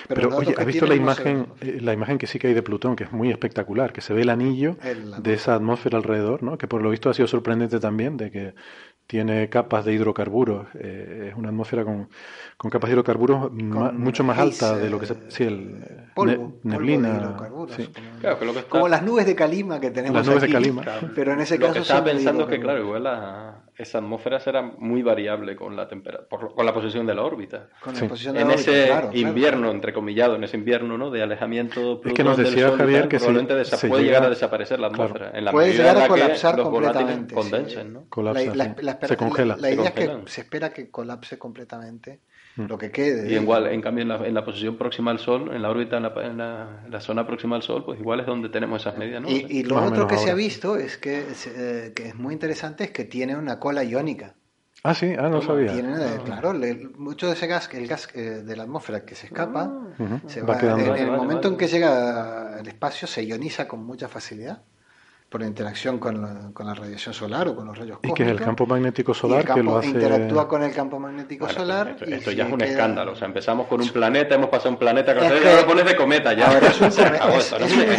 Pero, 0.08 0.34
oye, 0.34 0.54
¿has 0.56 0.64
visto 0.64 0.86
la 0.86 0.94
imagen, 0.94 1.46
eh, 1.60 1.78
la 1.82 1.92
imagen 1.92 2.16
que 2.16 2.26
sí 2.26 2.38
que 2.38 2.46
hay 2.46 2.54
de 2.54 2.62
Plutón, 2.62 2.96
que 2.96 3.04
es 3.04 3.12
muy 3.12 3.30
espectacular, 3.30 3.92
que 3.92 4.00
se 4.00 4.14
ve 4.14 4.22
el 4.22 4.30
anillo 4.30 4.78
El- 4.82 5.22
de 5.22 5.34
esa 5.34 5.54
atmósfera 5.54 5.98
alrededor, 5.98 6.42
¿no? 6.42 6.56
Que 6.56 6.66
por 6.66 6.80
lo 6.80 6.88
visto 6.88 7.10
ha 7.10 7.14
sido 7.14 7.28
sorprendente 7.28 7.78
también, 7.80 8.16
de 8.16 8.30
que 8.30 8.54
tiene 9.06 9.48
capas 9.48 9.84
de 9.84 9.92
hidrocarburos, 9.92 10.66
eh, 10.74 11.28
es 11.30 11.36
una 11.36 11.48
atmósfera 11.50 11.84
con, 11.84 12.08
con 12.56 12.70
capas 12.70 12.88
de 12.88 12.94
hidrocarburos 12.94 13.52
ma- 13.52 13.92
mucho 13.92 14.24
más 14.24 14.38
alta 14.38 14.76
de 14.76 14.88
lo 14.88 14.98
que 14.98 15.06
se, 15.06 15.14
eh, 15.14 15.16
sí, 15.28 15.42
el 15.44 15.84
polvo, 16.14 16.30
ne- 16.32 16.36
polvo 16.38 16.60
neblina, 16.62 17.10
de 17.10 17.18
hidrocarburos, 17.18 17.74
sí. 17.76 17.86
como- 17.92 18.20
Claro, 18.20 18.38
que 18.38 18.44
lo 18.46 18.52
que 18.52 18.58
está, 18.60 18.70
Como 18.70 18.88
las 18.88 19.02
nubes 19.02 19.26
de 19.26 19.34
Calima 19.34 19.80
que 19.80 19.90
tenemos 19.90 20.16
Las 20.16 20.26
nubes 20.26 20.40
de 20.40 20.46
aquí, 20.46 20.52
Calima. 20.54 20.82
pero 21.14 21.32
en 21.32 21.40
ese 21.40 21.58
lo 21.58 21.62
caso 21.66 21.74
que 21.74 21.80
estaba 21.80 22.00
de 22.02 22.12
pensando 22.12 22.44
es 22.44 22.48
que, 22.48 22.60
claro, 22.60 22.80
igual 22.82 23.02
la- 23.04 23.60
esa 23.76 23.98
atmósfera 23.98 24.38
será 24.38 24.62
muy 24.62 25.02
variable 25.02 25.56
con 25.56 25.74
la 25.74 25.88
temperatura, 25.88 26.48
con 26.54 26.64
la 26.64 26.72
posición 26.72 27.06
de 27.06 27.14
la 27.16 27.22
órbita. 27.22 27.66
Con 27.82 27.94
Sí. 27.96 28.02
la 28.02 28.08
posición 28.08 28.34
de 28.34 28.42
En 28.42 28.48
la 28.48 28.54
órbita, 28.54 28.70
ese 28.70 28.86
claro, 28.86 29.10
claro. 29.10 29.28
invierno, 29.28 29.70
entrecomillado, 29.72 30.36
en 30.36 30.44
ese 30.44 30.56
invierno, 30.56 30.96
¿no? 30.96 31.10
De 31.10 31.22
alejamiento 31.22 32.00
Es 32.04 32.12
que 32.14 32.22
nos 32.22 32.36
Plutón 32.36 32.36
del 32.36 32.44
decía 32.54 32.68
Sol 32.68 32.78
Javier 32.78 33.00
tal, 33.00 33.08
que 33.08 33.18
se- 33.18 33.24
probablemente 33.26 33.54
desa- 33.60 33.76
se 33.76 33.88
puede 33.88 34.02
llega- 34.04 34.12
llegar 34.14 34.26
a 34.26 34.30
desaparecer 34.30 34.78
la 34.80 34.88
claro. 34.90 35.02
atmósfera. 35.04 35.36
En 35.36 35.44
la 35.44 35.50
Puede 35.50 35.66
medida 35.68 35.82
llegar 35.82 35.96
en 35.96 36.02
a 36.02 36.06
la 36.08 36.14
que 36.14 36.20
colapsar 36.22 36.62
completamente. 36.62 37.34
condensen, 37.34 37.92
¿no? 37.92 38.04
Colapsa, 38.08 39.06
Se 39.08 39.16
congela. 39.16 39.56
La, 39.56 39.68
Se 39.68 39.74
idea 39.74 39.84
es 39.88 39.92
que 39.92 40.10
se 40.26 40.40
espera 40.42 40.70
que 40.72 40.90
colapse 40.90 41.36
completamente. 41.38 42.20
Lo 42.56 42.78
que 42.78 42.90
quede. 42.90 43.30
Y 43.30 43.36
igual, 43.36 43.66
en 43.66 43.80
cambio, 43.80 44.02
en 44.02 44.08
la, 44.08 44.16
en 44.26 44.34
la 44.34 44.44
posición 44.44 44.76
próxima 44.76 45.10
al 45.10 45.18
Sol, 45.18 45.50
en 45.54 45.62
la 45.62 45.70
órbita, 45.70 45.96
en 45.96 46.02
la, 46.04 46.12
en 46.22 46.36
la- 46.38 46.82
en 46.84 46.90
la 46.90 47.00
zona 47.00 47.26
próxima 47.26 47.56
al 47.56 47.62
Sol, 47.62 47.84
pues 47.84 47.98
igual 47.98 48.20
es 48.20 48.26
donde 48.26 48.48
tenemos 48.48 48.80
esas 48.82 48.96
medias, 48.98 49.22
¿no? 49.22 49.28
Y, 49.30 49.46
y 49.48 49.62
lo 49.64 49.76
Más 49.76 49.90
otro 49.90 50.06
que 50.06 50.18
se 50.18 50.30
ha 50.30 50.34
visto 50.34 50.76
es 50.76 50.96
que, 50.98 51.18
es, 51.20 51.46
eh, 51.46 51.92
que 51.94 52.08
es 52.08 52.14
muy 52.14 52.32
interesante 52.34 52.84
es 52.84 52.90
que 52.90 53.04
tiene 53.04 53.36
una 53.36 53.58
cola 53.58 53.82
iónica. 53.82 54.34
Ah, 54.82 54.94
sí, 54.94 55.14
ah, 55.18 55.30
no 55.30 55.40
sabía. 55.40 55.72
Tiene, 55.72 55.94
eh, 55.96 56.18
claro, 56.24 56.52
le- 56.52 56.74
mucho 56.98 57.26
de 57.26 57.32
ese 57.32 57.46
gas, 57.46 57.70
el 57.72 57.86
gas 57.86 58.08
eh, 58.14 58.20
de 58.44 58.56
la 58.56 58.64
atmósfera 58.64 59.04
que 59.06 59.14
se 59.14 59.26
escapa, 59.26 59.64
Ujú, 59.98 60.28
se 60.28 60.42
va 60.42 60.48
va, 60.54 60.60
quedando. 60.60 60.82
en, 60.84 60.96
el 60.98 61.06
vale, 61.06 61.16
momento 61.16 61.48
en 61.48 61.54
vale. 61.54 61.66
que 61.66 61.72
llega 61.72 62.58
al 62.58 62.68
espacio 62.68 63.08
se 63.08 63.24
ioniza 63.24 63.66
con 63.66 63.84
mucha 63.84 64.08
facilidad 64.08 64.62
por 65.34 65.40
la 65.40 65.48
interacción 65.48 65.98
con 65.98 66.22
la, 66.22 66.52
con 66.52 66.64
la 66.64 66.74
radiación 66.74 67.12
solar 67.12 67.48
o 67.48 67.56
con 67.56 67.66
los 67.66 67.76
rayos 67.76 67.98
Y 68.04 68.06
cósmicos. 68.08 68.16
que 68.18 68.22
es 68.22 68.28
el 68.30 68.40
campo 68.40 68.66
magnético 68.66 69.10
Y 69.10 69.14
el 69.14 69.20
solar 69.20 69.40
que 69.40 69.46
campo 69.48 69.62
lo 69.72 69.78
hace... 69.78 69.88
interactúa 69.88 70.46
con 70.46 70.62
el 70.62 70.72
campo 70.72 71.00
magnético 71.00 71.44
Bueno, 71.46 71.58
solar. 71.60 71.88
esto, 71.88 72.04
y 72.08 72.12
esto 72.12 72.30
si 72.30 72.36
ya 72.36 72.46
es 72.46 72.52
un 72.52 72.58
queda- 72.60 72.68
escándalo. 72.70 73.12
O 73.12 73.16
sea, 73.16 73.26
empezamos 73.26 73.66
con 73.66 73.80
un 73.80 73.88
planeta, 73.88 74.36
hemos 74.36 74.48
pasado 74.48 74.70
un 74.70 74.76
planeta, 74.76 75.12
que 75.12 75.18
Es 75.18 75.24
ahora 75.26 75.40
que- 75.40 75.56
lo 75.56 75.66
pones 75.66 75.84
de 75.86 75.96
cometa 75.96 76.32
ya. 76.34 76.46
Ahora 76.52 76.68
es 76.68 76.80
un 76.80 76.92
Se 76.92 77.02
come- 77.04 77.16
acabó 77.16 77.36
es- 77.38 77.46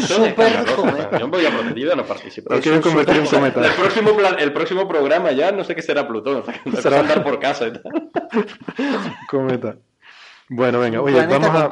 super 0.05 0.75
cometa. 0.77 1.19
Yo 1.19 1.27
me 1.27 1.37
voy 1.37 1.45
a 1.45 1.49
ya 1.75 1.95
no 1.97 2.05
participo. 2.05 2.53
Lo 2.53 2.61
quieren 2.61 2.81
convertir 2.81 3.17
en 3.17 3.25
cometa. 3.25 3.65
El 3.65 3.73
próximo, 3.73 4.15
plan- 4.15 4.35
el 4.39 4.53
próximo 4.53 4.87
programa 4.87 5.33
ya 5.33 5.51
no 5.51 5.65
sé 5.65 5.75
qué 5.75 5.81
será 5.81 6.07
Plutón. 6.07 6.37
O 6.37 6.45
sea, 6.45 6.53
que 6.63 6.71
Será- 6.81 6.95
a 6.95 6.99
andar 7.01 7.21
por 7.21 7.37
casa 7.41 7.67
y 7.67 7.73
tal. 7.73 7.83
Cometa. 9.29 9.75
Bueno, 10.47 10.79
venga, 10.79 11.01
oye, 11.01 11.25
vamos 11.25 11.49
a, 11.49 11.67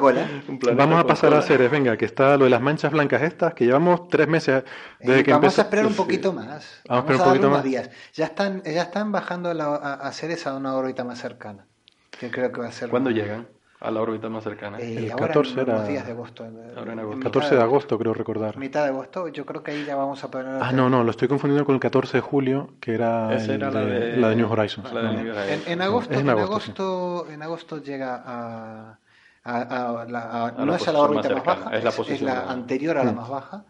vamos 0.74 0.98
a 0.98 1.06
pasar 1.06 1.28
a 1.28 1.36
cola. 1.36 1.42
seres, 1.42 1.70
venga, 1.70 1.96
que 1.96 2.04
está 2.06 2.36
lo 2.36 2.44
de 2.44 2.50
las 2.50 2.60
manchas 2.60 2.90
blancas 2.90 3.22
estas, 3.22 3.54
que 3.54 3.64
llevamos 3.66 4.08
tres 4.08 4.26
meses 4.26 4.64
desde 4.98 5.20
Eh, 5.20 5.22
que 5.22 5.30
vamos 5.30 5.44
empezó. 5.44 5.60
a 5.60 5.64
esperar 5.64 5.86
un 5.86 5.94
poquito 5.94 6.32
más. 6.32 6.82
Vamos 6.88 7.04
a 7.08 7.12
esperar 7.12 7.20
un 7.20 7.24
poquito 7.28 7.46
unos 7.46 7.58
más. 7.58 7.64
días. 7.64 7.90
Ya 8.14 8.24
están, 8.24 8.62
ya 8.64 8.82
están 8.82 9.12
bajando 9.12 9.50
a, 9.50 9.54
la- 9.54 9.76
a, 9.76 9.94
a 9.94 10.12
Ceres 10.12 10.46
a 10.48 10.54
una 10.56 10.74
órbita 10.74 11.04
más 11.04 11.20
cercana. 11.20 11.66
Que 12.10 12.30
creo 12.32 12.50
que 12.50 12.60
va 12.60 12.66
a 12.68 12.72
ser. 12.72 12.88
¿Cuándo 12.90 13.10
llegan 13.10 13.46
a 13.84 13.90
la 13.90 14.00
órbita 14.00 14.28
más 14.28 14.42
cercana? 14.44 14.78
Eh, 14.78 14.96
El 14.98 15.10
ahora 15.12 15.26
14 15.28 15.52
en 15.60 15.68
unos 15.68 15.80
era- 15.80 15.88
días 15.88 16.06
de 16.06 16.12
agosto. 16.12 16.44
en- 16.44 16.56
Ahora 16.76 16.92
en 16.92 16.98
en 16.98 16.98
agosto. 17.00 17.16
mitad 17.18 17.30
14 17.32 17.54
de 17.56 17.62
agosto, 17.62 17.98
creo 17.98 18.14
recordar. 18.14 18.56
Mitad 18.56 18.82
de 18.82 18.88
agosto, 18.88 19.28
yo 19.28 19.44
creo 19.44 19.62
que 19.62 19.72
ahí 19.72 19.84
ya 19.84 19.94
vamos 19.96 20.24
a 20.24 20.30
poder. 20.30 20.46
Ah, 20.60 20.72
no, 20.72 20.88
no, 20.88 21.04
lo 21.04 21.10
estoy 21.10 21.28
confundiendo 21.28 21.64
con 21.66 21.74
el 21.74 21.80
14 21.80 22.16
de 22.18 22.20
julio, 22.22 22.70
que 22.80 22.94
era, 22.94 23.34
era 23.36 23.70
la 23.70 23.80
de, 23.80 24.00
de- 24.00 24.16
la 24.16 24.28
de 24.30 24.36
New 24.36 24.50
Horizons. 24.50 24.92
la 24.92 25.02
de. 25.02 25.08
New 25.12 25.20
En, 25.20 25.30
Horizons. 25.38 25.66
en 25.68 25.82
agosto, 25.82 26.12
Es 26.12 26.18
en 26.20 26.24
en 26.26 26.30
agosto, 26.30 26.52
agosto, 26.54 27.26
en 27.30 27.42
agosto 27.42 27.82
llega 27.82 28.22
a, 28.24 28.98
a- 29.44 30.00
a 30.00 30.04
la- 30.06 30.18
a- 30.20 30.46
A 30.48 30.52
no 30.52 30.66
la 30.66 30.76
es 30.76 30.88
a 30.88 30.92
la 30.92 30.98
órbita 31.00 31.28
más 31.28 31.44
más, 31.44 31.44
baja, 31.44 31.76
es 31.76 31.84
la 31.84 31.90
es, 31.90 32.22
la 32.22 32.50
anterior 32.50 32.96
a 32.98 33.04
la 33.04 33.12
Mm. 33.12 33.16
más 33.16 33.28
baja. 33.28 33.64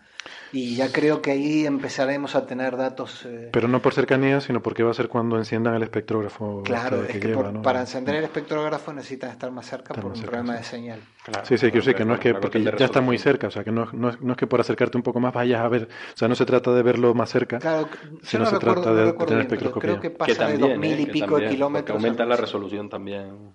Y 0.57 0.77
ya 0.77 0.93
creo 0.93 1.21
que 1.21 1.33
ahí 1.33 1.67
empezaremos 1.67 2.37
a 2.37 2.47
tener 2.47 2.77
datos. 2.77 3.27
eh, 3.27 3.49
Pero 3.53 3.67
no 3.67 3.83
por 3.83 3.93
cercanía, 3.93 4.41
sino 4.41 4.63
porque 4.63 4.85
va 4.85 4.93
a 4.93 4.95
ser 4.95 5.09
cuando 5.09 5.37
enciendan 5.37 5.75
el 5.75 5.83
espectrógrafo 5.83 6.63
claro, 6.63 7.01
que, 7.01 7.07
es 7.07 7.11
que 7.11 7.19
que 7.21 7.29
lleva, 7.29 7.43
por- 7.43 7.53
¿no? 7.55 7.63
para 7.63 7.81
encender 7.81 8.15
el 8.15 8.23
espectrógrafo 8.25 8.93
necesitan 8.93 9.31
estar 9.31 9.51
más 9.51 9.67
cerca 9.67 9.95
Estar 9.95 10.03
por 10.03 10.11
más 10.11 10.19
un 10.19 10.21
cerca, 10.25 10.37
problema 10.37 10.53
sí. 10.53 10.59
de 10.59 10.65
señal. 10.65 11.01
Claro, 11.25 11.45
Sí, 11.45 11.59
sí, 11.59 11.63
quiero 11.73 11.79
decir 11.79 11.95
que 11.97 12.05
no 12.05 12.15
es 12.15 12.21
que 12.21 12.35
porque 12.35 12.63
ya 12.63 12.85
está 12.85 13.01
muy 13.01 13.19
cerca, 13.19 13.49
o 13.49 13.51
sea, 13.51 13.65
que 13.65 13.73
no, 13.73 13.89
no, 13.93 14.11
es- 14.11 14.21
no 14.21 14.31
es 14.33 14.39
que 14.39 14.47
por 14.47 14.61
acercarte 14.61 14.97
un 14.97 15.03
poco 15.03 15.19
más 15.19 15.35
vayas 15.35 15.61
a 15.61 15.69
ver, 15.69 15.89
o 16.15 16.17
sea, 16.17 16.29
no 16.29 16.37
se 16.37 16.47
trata 16.47 16.73
de 16.73 16.83
verlo 16.85 17.15
más 17.15 17.31
cerca, 17.31 17.59
Claro, 17.59 17.89
Si 18.23 18.37
yo 18.37 18.39
no 18.39 18.45
no 18.45 18.51
se 18.53 18.59
recuerdo, 18.59 18.83
trata 18.83 18.95
de 18.95 19.13
tener 19.13 19.49
pero 19.49 19.73
creo 19.73 20.01
que 20.01 20.07
espectroscopía. 20.07 20.19
pasa 20.19 20.33
que 20.33 20.39
también, 20.39 20.61
de 20.61 20.69
dos 20.69 20.79
mil 20.79 20.99
¿eh? 20.99 21.03
y 21.03 21.07
pico 21.07 21.27
también, 21.27 21.49
de 21.51 21.55
kilómetros. 21.57 21.97
Aumenta 21.97 22.25
la 22.25 22.37
resolución 22.37 22.89
también. 22.89 23.51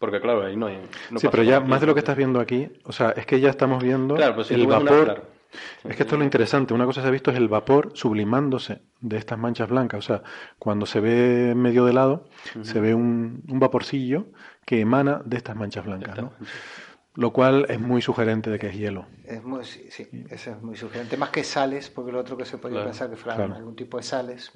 Porque 0.00 0.20
claro, 0.20 0.44
ahí 0.46 0.56
no 0.56 0.66
hay. 0.66 0.80
no 1.10 1.20
sí, 1.20 1.28
pero 1.30 1.42
ya 1.44 1.60
más 1.60 1.80
de 1.80 1.86
lo 1.86 1.94
que 1.94 2.00
estás 2.00 2.16
viendo 2.16 2.40
aquí, 2.40 2.68
o 2.84 2.92
sea, 2.92 3.10
es 3.10 3.24
que 3.26 3.38
ya 3.38 3.50
estamos 3.50 3.82
viendo 3.84 4.16
Claro, 4.16 4.34
pues 4.34 4.48
si 4.48 4.54
el 4.54 4.66
vapor, 4.66 5.04
claro. 5.04 5.29
Es 5.84 5.96
que 5.96 6.02
esto 6.02 6.14
es 6.14 6.18
lo 6.18 6.24
interesante, 6.24 6.74
una 6.74 6.86
cosa 6.86 7.00
que 7.00 7.04
se 7.04 7.08
ha 7.08 7.12
visto 7.12 7.30
es 7.30 7.36
el 7.36 7.48
vapor 7.48 7.90
sublimándose 7.94 8.82
de 9.00 9.16
estas 9.16 9.38
manchas 9.38 9.68
blancas, 9.68 9.98
o 9.98 10.02
sea, 10.02 10.22
cuando 10.58 10.86
se 10.86 11.00
ve 11.00 11.54
medio 11.54 11.84
de 11.84 11.92
lado, 11.92 12.28
se 12.62 12.80
ve 12.80 12.94
un, 12.94 13.42
un 13.48 13.58
vaporcillo 13.58 14.26
que 14.64 14.80
emana 14.80 15.22
de 15.24 15.36
estas 15.36 15.56
manchas 15.56 15.84
blancas, 15.84 16.16
¿no? 16.18 16.32
Lo 17.14 17.32
cual 17.32 17.66
es 17.68 17.80
muy 17.80 18.00
sugerente 18.02 18.50
de 18.50 18.58
que 18.58 18.68
es 18.68 18.76
hielo. 18.76 19.06
Es 19.24 19.42
muy, 19.42 19.64
sí, 19.64 19.88
sí, 19.90 20.08
eso 20.30 20.52
es 20.52 20.62
muy 20.62 20.76
sugerente. 20.76 21.16
Más 21.16 21.30
que 21.30 21.42
sales, 21.42 21.90
porque 21.90 22.12
lo 22.12 22.20
otro 22.20 22.36
que 22.36 22.44
se 22.44 22.56
podía 22.58 22.76
Claro, 22.76 22.90
pensar 22.90 23.10
que 23.10 23.16
fueran 23.16 23.38
claro. 23.38 23.54
algún 23.56 23.74
tipo 23.74 23.96
de 23.96 24.04
sales. 24.04 24.52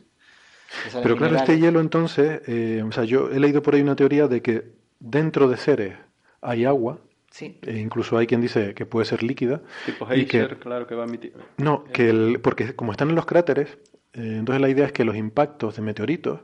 de 0.85 0.91
sales 0.91 1.03
Pero 1.03 1.17
claro, 1.17 1.37
este 1.37 1.59
hielo 1.59 1.81
entonces, 1.81 2.43
eh, 2.47 2.83
o 2.87 2.93
sea, 2.93 3.05
yo 3.05 3.29
he 3.31 3.41
leído 3.41 3.61
por 3.63 3.75
ahí 3.75 3.83
una 3.83 3.97
teoría 3.97 4.29
de 4.29 4.41
que 4.41 4.73
dentro 5.01 5.49
de 5.49 5.57
Ceres 5.57 5.99
hay 6.41 6.65
agua, 6.65 7.01
Sí, 7.35 7.59
e 7.63 7.79
incluso 7.79 8.17
hay 8.17 8.29
quien 8.29 8.41
dice 8.41 8.75
que 8.75 8.87
puede 8.87 9.07
ser 9.07 9.25
líquida, 9.25 9.61
Tipo 9.87 10.05
y 10.15 10.25
que- 10.25 10.43
Heiser, 10.43 10.59
claro 10.61 10.87
que 10.87 10.95
va 10.95 11.03
a 11.03 11.07
emitir. 11.09 11.33
No, 11.57 11.83
que 11.83 12.09
el, 12.09 12.39
porque 12.41 12.77
como 12.77 12.93
están 12.93 13.09
en 13.09 13.17
los 13.17 13.27
cráteres, 13.27 13.71
eh, 14.13 14.37
entonces 14.39 14.61
la 14.61 14.69
idea 14.69 14.87
es 14.87 14.93
que 14.93 15.05
los 15.05 15.17
impactos 15.17 15.75
de 15.75 15.83
meteoritos 15.83 16.43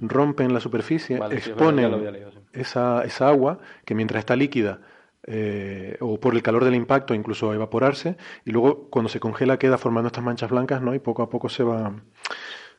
rompen 0.00 0.54
la 0.54 0.60
superficie, 0.60 1.16
Mm. 1.16 1.18
Vale, 1.18 1.34
sí, 1.40 1.50
es 1.50 1.56
verdad, 1.56 1.74
ya 1.74 1.82
exponen 1.82 2.12
leído, 2.12 2.30
sí. 2.30 2.38
esa, 2.52 3.02
esa 3.04 3.28
agua 3.28 3.58
que 3.84 3.96
mientras 3.96 4.20
está 4.20 4.36
líquida 4.36 4.80
eh, 5.24 5.96
o 6.00 6.20
por 6.20 6.34
el 6.34 6.42
calor 6.42 6.64
del 6.64 6.74
impacto 6.76 7.14
incluso 7.14 7.50
a 7.50 7.54
evaporarse 7.56 8.16
y 8.44 8.52
luego 8.52 8.88
cuando 8.90 9.08
se 9.08 9.18
congela 9.18 9.58
queda 9.58 9.76
formando 9.76 10.06
estas 10.06 10.22
manchas 10.24 10.50
blancas, 10.50 10.82
¿no? 10.82 10.94
Y 10.94 11.00
poco 11.00 11.22
a 11.22 11.28
poco 11.30 11.48
se 11.48 11.64
va 11.64 11.94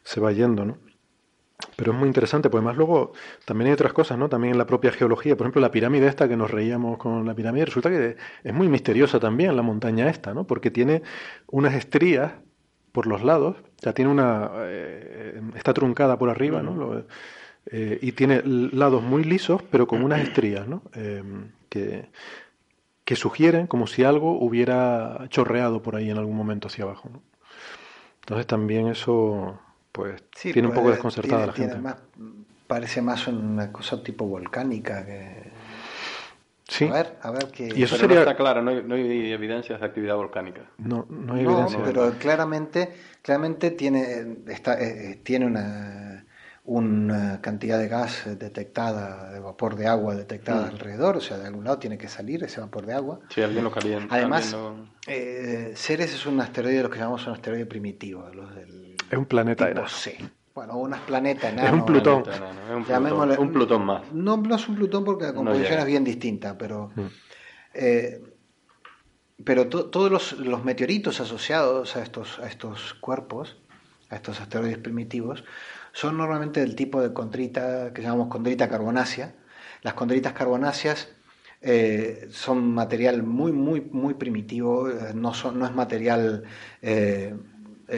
se 0.04 0.20
va 0.22 0.32
yendo, 0.32 0.64
¿no? 0.66 0.78
Pero 1.76 1.92
es 1.92 1.98
muy 1.98 2.08
interesante, 2.08 2.50
porque 2.50 2.60
además 2.60 2.78
luego 2.78 3.14
también 3.46 3.68
hay 3.68 3.74
otras 3.74 3.94
cosas, 3.94 4.18
¿no? 4.18 4.30
También 4.30 4.54
en 4.54 4.58
la 4.58 4.66
propia 4.68 4.92
geología, 4.92 5.36
por 5.38 5.46
ejemplo, 5.46 5.62
la 5.62 5.72
pirámide 5.72 6.08
esta 6.08 6.28
que 6.28 6.38
nos 6.38 6.52
reíamos 6.52 6.98
con 6.98 7.26
la 7.26 7.34
pirámide, 7.34 7.66
resulta 7.66 7.90
que 7.90 8.16
es 8.44 8.54
muy 8.54 8.68
misteriosa 8.70 9.20
también 9.20 9.56
la 9.56 9.62
montaña 9.64 10.10
esta, 10.10 10.34
¿no? 10.34 10.46
Porque 10.46 10.72
tiene 10.72 11.02
unas 11.48 11.74
estrías 11.76 12.34
por 12.92 13.08
los 13.08 13.24
lados, 13.24 13.58
o 13.58 13.82
sea, 13.82 13.94
tiene 13.94 14.12
una 14.12 14.52
eh, 14.66 15.42
está 15.56 15.74
truncada 15.74 16.18
por 16.18 16.30
arriba, 16.30 16.62
¿no? 16.62 16.76
Lo- 16.76 17.06
eh, 17.72 17.98
y 18.02 18.12
tiene 18.14 18.42
lados 18.46 19.04
muy 19.04 19.24
lisos, 19.24 19.62
pero 19.72 19.88
con 19.88 20.04
unas 20.04 20.22
estrías, 20.28 20.68
¿no? 20.68 20.84
Eh, 20.96 21.24
que, 21.70 22.10
que 23.06 23.16
sugieren 23.16 23.68
como 23.68 23.88
si 23.88 24.04
algo 24.04 24.40
hubiera 24.40 25.26
chorreado 25.30 25.82
por 25.82 25.96
ahí 25.96 26.10
en 26.10 26.18
algún 26.18 26.36
momento 26.38 26.68
hacia 26.68 26.86
abajo, 26.86 27.10
¿no? 27.12 27.22
Entonces 28.22 28.48
también 28.48 28.88
eso, 28.88 29.60
pues, 29.94 30.22
sí, 30.36 30.52
tiene 30.52 30.68
un 30.68 30.74
pues, 30.74 30.82
poco 30.82 30.92
desconcertada 30.92 31.30
tiene- 31.30 31.44
a 31.44 31.48
la 31.48 31.54
gente. 31.54 31.72
tiene 31.76 31.82
más- 31.82 32.38
parece 32.68 33.02
más 33.02 33.28
una 33.28 33.72
cosa 33.72 34.04
tipo 34.04 34.26
volcánica 34.26 35.06
que... 35.06 35.52
Sí, 36.68 36.86
A 36.86 36.94
ver, 36.94 37.18
a 37.22 37.30
ver 37.32 37.48
qué... 37.52 37.66
Y 37.76 37.84
eso 37.84 37.96
Pero 37.96 38.08
sería- 38.08 38.16
no 38.16 38.22
está 38.22 38.36
claro, 38.36 38.62
no 38.64 38.72
hay, 38.72 38.84
no 38.84 38.96
hay 38.96 39.32
evidencias 39.32 39.80
de 39.80 39.86
actividad 39.86 40.16
volcánica. 40.16 40.62
no, 40.80 41.06
no 41.10 41.36
hay 41.36 41.44
No, 41.44 41.52
evidencia. 41.52 41.80
pero 41.84 42.12
claramente, 42.18 42.94
claramente 43.22 43.70
tiene, 43.72 44.38
está, 44.48 44.82
eh, 44.82 45.20
tiene 45.24 45.46
una, 45.46 46.26
una 46.66 47.42
cantidad 47.42 47.78
de 47.78 47.90
gas 47.90 48.24
detectada, 48.40 49.32
de 49.34 49.40
vapor 49.42 49.76
de 49.76 49.88
agua 49.88 50.16
detectada 50.16 50.66
mm. 50.68 50.70
alrededor, 50.70 51.18
o 51.18 51.22
sea, 51.22 51.38
de 51.38 51.46
algún 51.48 51.66
lado 51.66 51.78
tiene 51.80 51.98
que 51.98 52.08
salir 52.08 52.44
ese 52.44 52.62
vapor 52.62 52.86
de 52.86 52.94
agua. 52.94 53.20
Sí, 53.30 53.42
alguien 53.42 53.64
lo 53.66 53.70
calienta. 53.72 54.16
Además, 54.16 54.56
eh, 55.06 55.74
Ceres 55.76 56.14
es 56.14 56.26
un 56.26 56.40
asteroide 56.40 56.78
de 56.78 56.84
los 56.84 56.92
que 56.92 56.98
llamamos 56.98 57.28
un 57.28 57.34
asteroide 57.34 57.66
primitivo, 57.66 58.28
los 58.34 58.56
del 58.56 58.83
es 59.14 59.20
un 59.20 59.26
planeta 59.26 59.68
tipo 59.68 59.88
C. 59.88 60.18
Bueno, 60.54 60.78
un 60.78 60.92
planeta 61.06 61.50
enano. 61.50 61.68
Es 61.68 61.74
un 61.74 61.86
Plutón. 61.86 62.24
Es 62.30 63.40
un 63.40 63.52
Plutón, 63.52 63.86
más. 63.86 64.12
No, 64.12 64.38
no 64.38 64.56
es 64.56 64.68
un 64.68 64.76
Plutón 64.76 65.04
porque 65.04 65.26
la 65.26 65.34
composición 65.34 65.80
es 65.80 65.86
bien 65.86 66.04
distinta, 66.04 66.58
pero... 66.58 66.92
Mm. 66.96 67.06
Eh, 67.74 68.22
pero 69.44 69.68
todos 69.68 70.12
los, 70.12 70.34
los, 70.40 70.64
meteoritos 70.64 71.20
asociados 71.20 71.96
a 71.96 72.04
estos, 72.04 72.40
a 72.40 72.48
estos 72.48 72.94
cuerpos, 72.94 73.58
a 74.10 74.16
estos 74.16 74.40
asteroides 74.40 74.78
primitivos, 74.78 75.44
son 75.92 76.18
normalmente 76.18 76.60
del 76.60 76.76
tipo 76.76 77.02
de 77.02 77.14
condrita 77.14 77.92
que 77.94 78.04
llamamos 78.04 78.28
condrita 78.30 78.70
carbonácea. 78.70 79.36
Las 79.82 79.96
condritas 79.96 80.34
carbonáceas 80.34 81.10
eh, 81.66 82.28
son 82.30 82.74
material 82.74 83.24
muy, 83.24 83.54
muy, 83.54 83.80
muy 83.80 84.14
primitivo, 84.16 84.90
eh, 84.90 85.14
no, 85.16 85.34
son, 85.34 85.60
no 85.60 85.66
es 85.66 85.74
material 85.74 86.44
eh, 86.82 87.34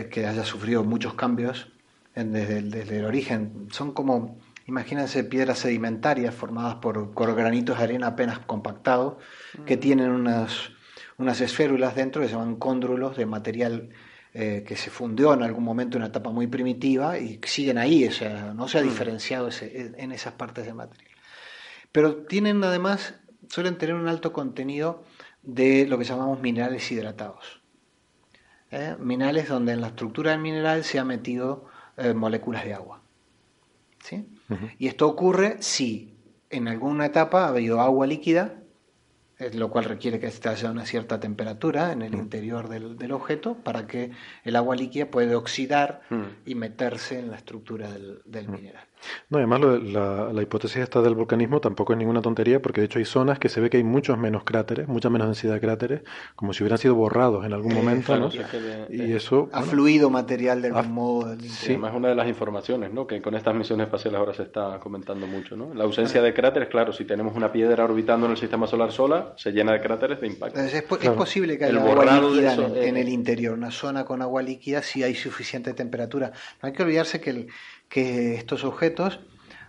que 0.03 0.25
haya 0.25 0.43
sufrido 0.43 0.83
muchos 0.83 1.13
cambios 1.13 1.71
desde, 2.15 2.61
desde, 2.61 2.99
el 2.99 3.05
origen. 3.05 3.67
Son 3.71 3.93
como, 3.93 4.37
imagínense, 4.67 5.23
piedras 5.23 5.59
sedimentarias 5.59 6.33
formadas 6.33 6.75
por, 6.75 7.13
granitos 7.35 7.77
de 7.77 7.83
arena 7.83 8.07
apenas 8.07 8.39
compactados, 8.39 9.15
que 9.65 9.77
mm. 9.77 9.79
tienen 9.79 10.09
unas, 10.11 10.71
unas 11.17 11.41
esférulas 11.41 11.95
dentro 11.95 12.21
que 12.21 12.27
se 12.27 12.33
llaman 12.33 12.55
cóndrulos 12.55 13.17
de 13.17 13.25
material 13.25 13.89
eh, 14.33 14.65
que 14.67 14.75
se 14.75 14.89
fundió 14.89 15.33
en 15.33 15.43
algún 15.43 15.63
momento 15.63 15.95
en 15.97 16.03
una 16.03 16.09
etapa 16.09 16.29
muy 16.29 16.47
primitiva 16.47 17.17
y 17.19 17.39
siguen 17.45 17.77
ahí, 17.77 18.05
o 18.05 18.11
sea, 18.11 18.53
no 18.53 18.67
se 18.67 18.79
ha 18.79 18.81
mm. 18.81 18.85
diferenciado 18.85 19.47
ese, 19.47 19.93
en 19.97 20.11
esas 20.11 20.33
partes 20.33 20.65
de 20.65 20.73
material. 20.73 21.11
Pero 21.91 22.25
tienen 22.25 22.61
además, 22.63 23.15
suelen 23.47 23.77
tener 23.77 23.95
un 23.95 24.09
alto 24.09 24.33
contenido 24.33 25.05
de 25.43 25.87
lo 25.87 25.97
que 25.97 26.03
llamamos 26.03 26.41
minerales 26.41 26.91
hidratados. 26.91 27.61
¿Eh? 28.76 28.95
Minerales 28.99 29.49
donde 29.49 29.73
en 29.73 29.82
la 29.82 29.88
estructura 29.88 30.32
del 30.32 30.41
mineral 30.41 30.84
se 30.84 30.99
han 30.99 31.07
metido 31.07 31.65
eh, 31.97 32.13
moléculas 32.13 32.65
de 32.65 32.73
agua. 32.73 33.01
¿sí? 34.03 34.28
Y 34.78 34.88
esto 34.88 35.07
ocurre 35.07 35.57
si 35.61 36.13
en 36.49 36.67
alguna 36.67 37.07
etapa 37.07 37.45
ha 37.45 37.49
habido 37.49 37.82
agua 37.82 38.05
líquida 38.05 38.53
lo 39.53 39.69
cual 39.69 39.86
requiere 39.86 40.19
que 40.19 40.28
esté 40.28 40.49
a 40.49 40.71
una 40.71 40.86
cierta 40.86 41.19
temperatura 41.19 41.91
en 41.91 42.01
el 42.01 42.15
interior 42.15 42.69
del, 42.69 43.11
objeto 43.11 43.55
para 43.55 43.86
que 43.86 44.11
el 44.43 44.55
agua 44.55 44.76
líquida 44.76 45.07
pueda 45.07 45.38
oxidar 45.38 46.01
y 46.45 46.55
meterse 46.55 47.19
en 47.19 47.32
la 47.32 47.38
estructura 47.38 47.91
del, 47.91 48.21
del 48.26 48.47
mineral. 48.47 48.86
No, 49.30 49.38
además 49.38 49.62
la, 49.62 50.34
la, 50.34 50.41
hipótesis 50.41 50.78
esta 50.78 51.01
del 51.01 51.16
volcanismo 51.16 51.60
tampoco 51.62 51.93
es 51.93 51.99
ninguna 51.99 52.22
tontería, 52.22 52.62
porque 52.62 52.82
de 52.82 52.86
hecho 52.86 52.99
hay 52.99 53.06
zonas 53.06 53.39
que 53.39 53.49
se 53.49 53.62
ve 53.62 53.70
que 53.70 53.78
hay 53.78 53.84
muchos 53.84 54.18
menos 54.18 54.43
cráteres, 54.43 54.88
mucha 54.88 55.10
menos 55.10 55.28
densidad 55.28 55.53
de 55.53 55.62
cráteres, 55.62 56.01
como 56.36 56.53
si 56.53 56.64
hubieran 56.64 56.78
sido 56.78 56.95
borrados 56.95 57.45
en 57.45 57.53
algún 57.53 57.74
momento, 57.74 58.18
¿no? 58.18 58.30
y 58.89 59.14
eso... 59.14 59.49
Ha 59.51 59.62
fluido 59.62 60.10
material 60.10 60.62
de 60.62 60.70
algún 60.70 60.91
modo. 60.91 61.36
Sí, 61.39 61.72
además 61.72 61.91
es 61.91 61.97
una 61.97 62.10
de 62.10 62.16
las 62.16 62.28
informaciones, 62.28 62.91
¿no? 62.93 63.08
Que 63.08 63.22
con 63.22 63.36
estas 63.36 63.56
misiones 63.56 63.86
espaciales 63.86 64.20
ahora 64.20 64.34
se 64.34 64.43
está 64.43 64.80
comentando 64.80 65.28
mucho, 65.28 65.56
¿no? 65.56 65.74
La 65.74 65.84
ausencia 65.84 66.22
de 66.22 66.34
cráteres, 66.34 66.70
claro, 66.70 66.93
si 66.93 67.06
tenemos 67.06 67.36
una 67.36 67.51
piedra 67.51 67.84
orbitando 67.84 68.26
en 68.26 68.32
el 68.34 68.38
sistema 68.38 68.68
solar 68.68 68.91
sola, 68.91 69.34
se 69.38 69.51
llena 69.51 69.74
de 69.74 69.82
cráteres 69.82 70.22
de 70.22 70.28
impacto. 70.28 70.60
Es, 70.60 70.84
posible 71.14 71.58
que 71.58 71.66
haya 71.66 71.80
agua 71.82 72.06
líquida 72.06 72.53
en, 72.53 72.97
el 72.97 73.10
interior, 73.10 73.53
una 73.53 73.72
zona 73.72 74.06
con 74.06 74.22
agua 74.22 74.41
líquida 74.41 74.82
si 74.82 75.03
hay 75.03 75.16
suficiente 75.16 75.74
temperatura. 75.74 76.32
No 76.62 76.68
hay 76.68 76.74
que 76.74 76.84
olvidarse 76.84 77.22
que, 77.22 77.47
que 77.95 78.35
estos 78.35 78.65
objetos 78.65 79.21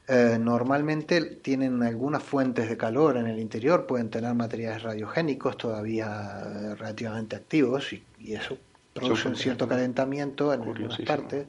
eh, 0.08 0.36
normalmente 0.40 1.20
tienen 1.20 1.80
algunas 1.84 2.24
fuentes 2.24 2.68
de 2.68 2.76
calor 2.76 3.18
en 3.18 3.28
el 3.28 3.38
interior, 3.38 3.86
pueden 3.86 4.10
tener 4.10 4.34
materiales 4.34 4.82
radiogénicos 4.82 5.56
todavía 5.56 6.42
eh, 6.44 6.74
relativamente 6.74 7.36
activos 7.36 7.92
y, 7.92 8.02
eso 8.34 8.58
produce 8.92 9.28
un 9.28 9.36
cierto 9.36 9.68
calentamiento 9.68 10.52
en 10.52 10.62
algunas 10.62 10.98
partes. 11.02 11.46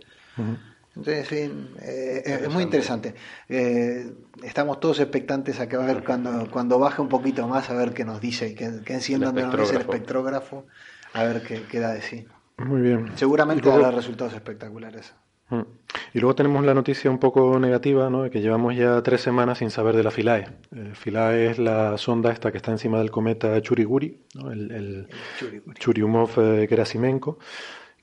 Entonces, 0.96 1.32
eh, 1.32 2.22
es 2.44 2.50
muy 2.50 2.62
interesante. 2.62 3.16
estamos 4.44 4.80
todos 4.80 5.00
expectantes 5.00 5.60
a 5.60 5.68
que 5.68 5.78
va 5.78 5.84
a 5.86 5.88
ver 5.88 6.04
cuando, 6.04 6.48
cuando 6.52 6.78
baje 6.78 7.02
un 7.02 7.10
poquito 7.10 7.48
más, 7.48 7.72
a 7.72 7.74
ver 7.74 7.92
qué 7.96 8.06
nos 8.06 8.22
dice 8.22 8.50
y 8.50 8.54
que, 8.54 8.82
que 8.86 8.94
enciendan 8.94 9.34
de 9.34 9.42
el 9.42 9.78
espectrógrafo, 9.78 10.68
a 11.14 11.24
ver 11.24 11.42
qué, 11.42 11.64
qué 11.64 11.80
da 11.80 11.94
de 11.94 12.04
sí. 12.04 12.28
Muy 12.58 12.82
bien. 12.82 13.12
Seguramente 13.16 13.68
dará 13.68 13.90
resultados 13.90 14.36
espectaculares. 14.36 15.16
Mm. 15.50 15.62
Y 16.14 16.20
luego 16.20 16.36
tenemos 16.36 16.66
la 16.66 16.74
noticia 16.74 17.10
un 17.10 17.20
poco 17.20 17.60
negativa, 17.60 18.10
¿no? 18.10 18.30
que 18.30 18.42
llevamos 18.42 18.76
ya 18.76 19.02
tres 19.02 19.22
semanas 19.22 19.60
sin 19.60 19.70
saber 19.70 19.96
de 19.96 20.04
la 20.04 20.12
Philae. 20.12 20.48
Eh, 20.76 20.92
Philae 20.94 21.52
es 21.52 21.60
la 21.60 21.98
sonda 21.98 22.32
esta 22.32 22.52
que 22.52 22.58
está 22.58 22.72
encima 22.72 23.00
del 23.00 23.12
cometa 23.12 23.62
Churiguri, 23.62 24.18
el, 24.52 24.72
el 24.72 25.08
Churyumov 25.80 26.32
eh, 26.38 26.68
Gerasimenko, 26.68 27.40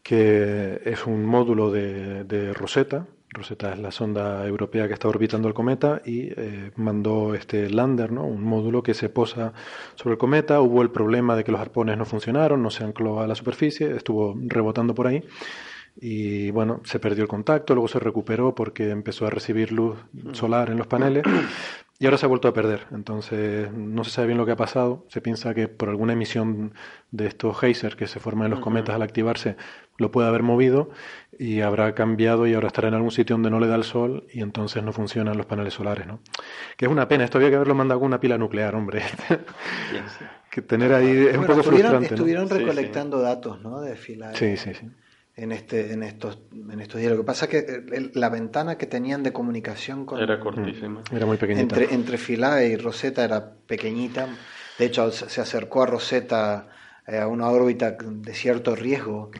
que 0.03 0.80
es 0.84 1.07
un 1.07 1.24
módulo 1.24 1.70
de, 1.70 2.53
Rosetta. 2.55 3.07
Rosetta 3.30 3.72
es 3.72 3.80
la 3.80 3.90
sonda 3.90 4.47
europea 4.47 4.86
que 4.86 4.95
está 4.95 5.09
orbitando 5.09 5.49
el 5.49 5.55
cometa 5.55 6.01
y 6.05 6.28
eh, 6.36 6.70
mandó 6.76 7.34
este 7.34 7.68
lander, 7.68 8.12
¿no? 8.12 8.24
un 8.24 8.45
módulo 8.45 8.82
que 8.82 8.95
se 8.95 9.09
posa 9.09 9.53
sobre 9.97 10.12
el 10.12 10.18
cometa. 10.18 10.61
Hubo 10.61 10.82
el 10.82 10.90
problema 10.90 11.34
de 11.34 11.42
que 11.42 11.51
los 11.51 11.61
arpones 11.61 11.99
no 11.99 12.05
funcionaron, 12.05 12.62
no 12.62 12.70
se 12.70 12.84
ancló 12.84 13.20
a 13.20 13.26
la 13.26 13.34
superficie, 13.34 13.97
estuvo 13.97 14.36
rebotando 14.47 14.95
por 14.95 15.09
ahí 15.09 15.24
y 15.97 16.51
bueno, 16.51 16.80
se 16.84 16.99
perdió 16.99 17.22
el 17.22 17.28
contacto, 17.28 17.74
luego 17.74 17.88
se 17.88 18.01
recuperó 18.01 18.55
porque 18.55 18.90
empezó 18.90 19.26
a 19.26 19.30
recibir 19.30 19.70
luz 19.70 19.97
solar 20.32 20.70
en 20.70 20.78
los 20.78 20.86
paneles 20.86 21.24
y 22.01 22.07
ahora 22.07 22.18
se 22.18 22.26
ha 22.26 22.28
vuelto 22.28 22.49
a 22.49 22.53
perder. 22.53 22.86
Entonces 22.90 23.72
no 23.72 24.03
se 24.03 24.11
sabe 24.11 24.28
bien 24.28 24.38
lo 24.38 24.45
que 24.45 24.53
ha 24.53 24.57
pasado. 24.57 25.07
Se 25.09 25.20
piensa 25.20 25.55
que 25.55 25.68
por 25.68 25.88
alguna 25.88 26.14
emisión 26.14 26.74
de 27.12 27.26
estos 27.26 27.59
geysers 27.59 27.95
que 27.95 28.09
se 28.09 28.18
forman 28.18 28.47
en 28.47 28.51
los 28.51 28.61
cometas 28.61 28.97
al 28.97 29.03
activarse 29.03 29.57
lo 29.97 30.11
puede 30.11 30.26
haber 30.26 30.42
movido 30.42 30.90
y 31.38 31.61
habrá 31.61 31.95
cambiado 31.95 32.49
y 32.49 32.55
ahora 32.55 32.66
estará 32.66 32.88
en 32.88 32.95
algún 32.95 33.12
sitio 33.12 33.34
donde 33.34 33.51
no 33.51 33.61
le 33.61 33.68
da 33.68 33.76
el 33.76 33.84
sol 33.84 34.26
y 34.32 34.42
entonces 34.42 34.82
no 34.82 34.92
funcionan 34.92 35.36
los 35.36 35.47
paneles 35.47 35.74
solares, 35.74 36.09
¿no? 36.09 36.18
Que 36.76 36.86
es 36.86 36.90
una 36.90 37.07
pena, 37.07 37.22
esto 37.22 37.38
había 37.38 37.51
que 37.51 37.57
haberlo 37.57 37.76
mandado 37.76 38.01
con 38.01 38.09
una 38.09 38.18
pila 38.18 38.36
nuclear, 38.36 38.74
hombre. 38.74 39.03
que 40.51 40.62
tener 40.62 40.92
ahí 40.92 41.28
es 41.30 41.36
un 41.36 41.47
poco 41.47 41.62
frustrante. 41.62 42.07
Estuvieron 42.07 42.49
recolectando 42.49 43.20
datos, 43.20 43.62
¿no? 43.62 43.80
De 43.80 43.95
fila. 43.95 44.34
Sí, 44.34 44.57
sí, 44.57 44.74
sí 44.74 44.90
en, 45.37 45.53
este, 45.53 45.93
en, 45.93 46.03
estos, 46.03 46.39
en 46.53 46.80
estos 46.80 47.01
días. 47.01 47.12
Lo 47.12 47.18
que 47.18 47.24
pasa 47.24 47.47
es 47.47 47.51
que 47.51 48.11
la 48.14 48.28
ventana 48.28 48.76
que 48.76 48.87
tenían 48.87 49.22
de 49.22 49.32
comunicación 49.32 50.07
con, 50.07 50.20
era 50.20 50.39
cortísima. 50.39 51.03
Mm, 51.11 51.16
era 51.16 51.26
muy 51.26 51.37
pequeñita. 51.37 51.76
Entre, 51.76 51.95
entre 51.95 52.18
Philae 52.18 52.68
y 52.68 52.76
Rosetta 52.76 53.24
era 53.24 53.53
pequeñita. 53.66 54.28
De 54.78 54.87
hecho, 54.87 55.11
se 55.11 55.41
acercó 55.41 55.82
a 55.82 55.87
Rosetta 55.87 56.68
eh, 57.07 57.18
a 57.18 57.26
una 57.26 57.51
órbita 57.51 57.99
de 58.01 58.32
cierto 58.32 58.74
riesgo 58.74 59.30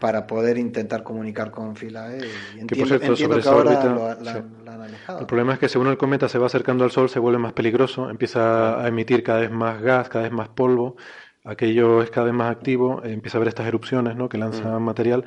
para 0.00 0.26
poder 0.26 0.58
intentar 0.58 1.02
comunicar 1.02 1.50
con 1.50 1.74
Philae. 1.74 2.18
Y 2.54 2.60
entiendo, 2.60 2.98
que, 2.98 3.06
entiendo 3.06 3.40
que 3.40 3.48
ahora 3.48 4.16
la, 4.20 4.44
han 4.74 4.82
alejado. 4.82 5.20
El 5.20 5.26
problema 5.26 5.54
es 5.54 5.58
que 5.58 5.70
según 5.70 5.86
el 5.86 5.96
cometa 5.96 6.28
se 6.28 6.38
va 6.38 6.46
acercando 6.46 6.84
al 6.84 6.90
Sol, 6.90 7.08
se 7.08 7.18
vuelve 7.18 7.38
más 7.38 7.54
peligroso, 7.54 8.10
empieza 8.10 8.82
a 8.82 8.86
emitir 8.88 9.22
cada 9.22 9.40
vez 9.40 9.50
más 9.50 9.80
gas, 9.80 10.10
cada 10.10 10.24
vez 10.24 10.32
más 10.32 10.48
polvo 10.50 10.96
aquello 11.46 12.02
es 12.02 12.10
cada 12.10 12.26
vez 12.26 12.34
más 12.34 12.50
activo, 12.50 13.02
eh, 13.04 13.12
empieza 13.12 13.36
a 13.36 13.38
haber 13.38 13.48
estas 13.48 13.66
erupciones 13.66 14.16
¿no? 14.16 14.28
que 14.28 14.36
lanzan 14.36 14.82
mm. 14.82 14.84
material. 14.84 15.24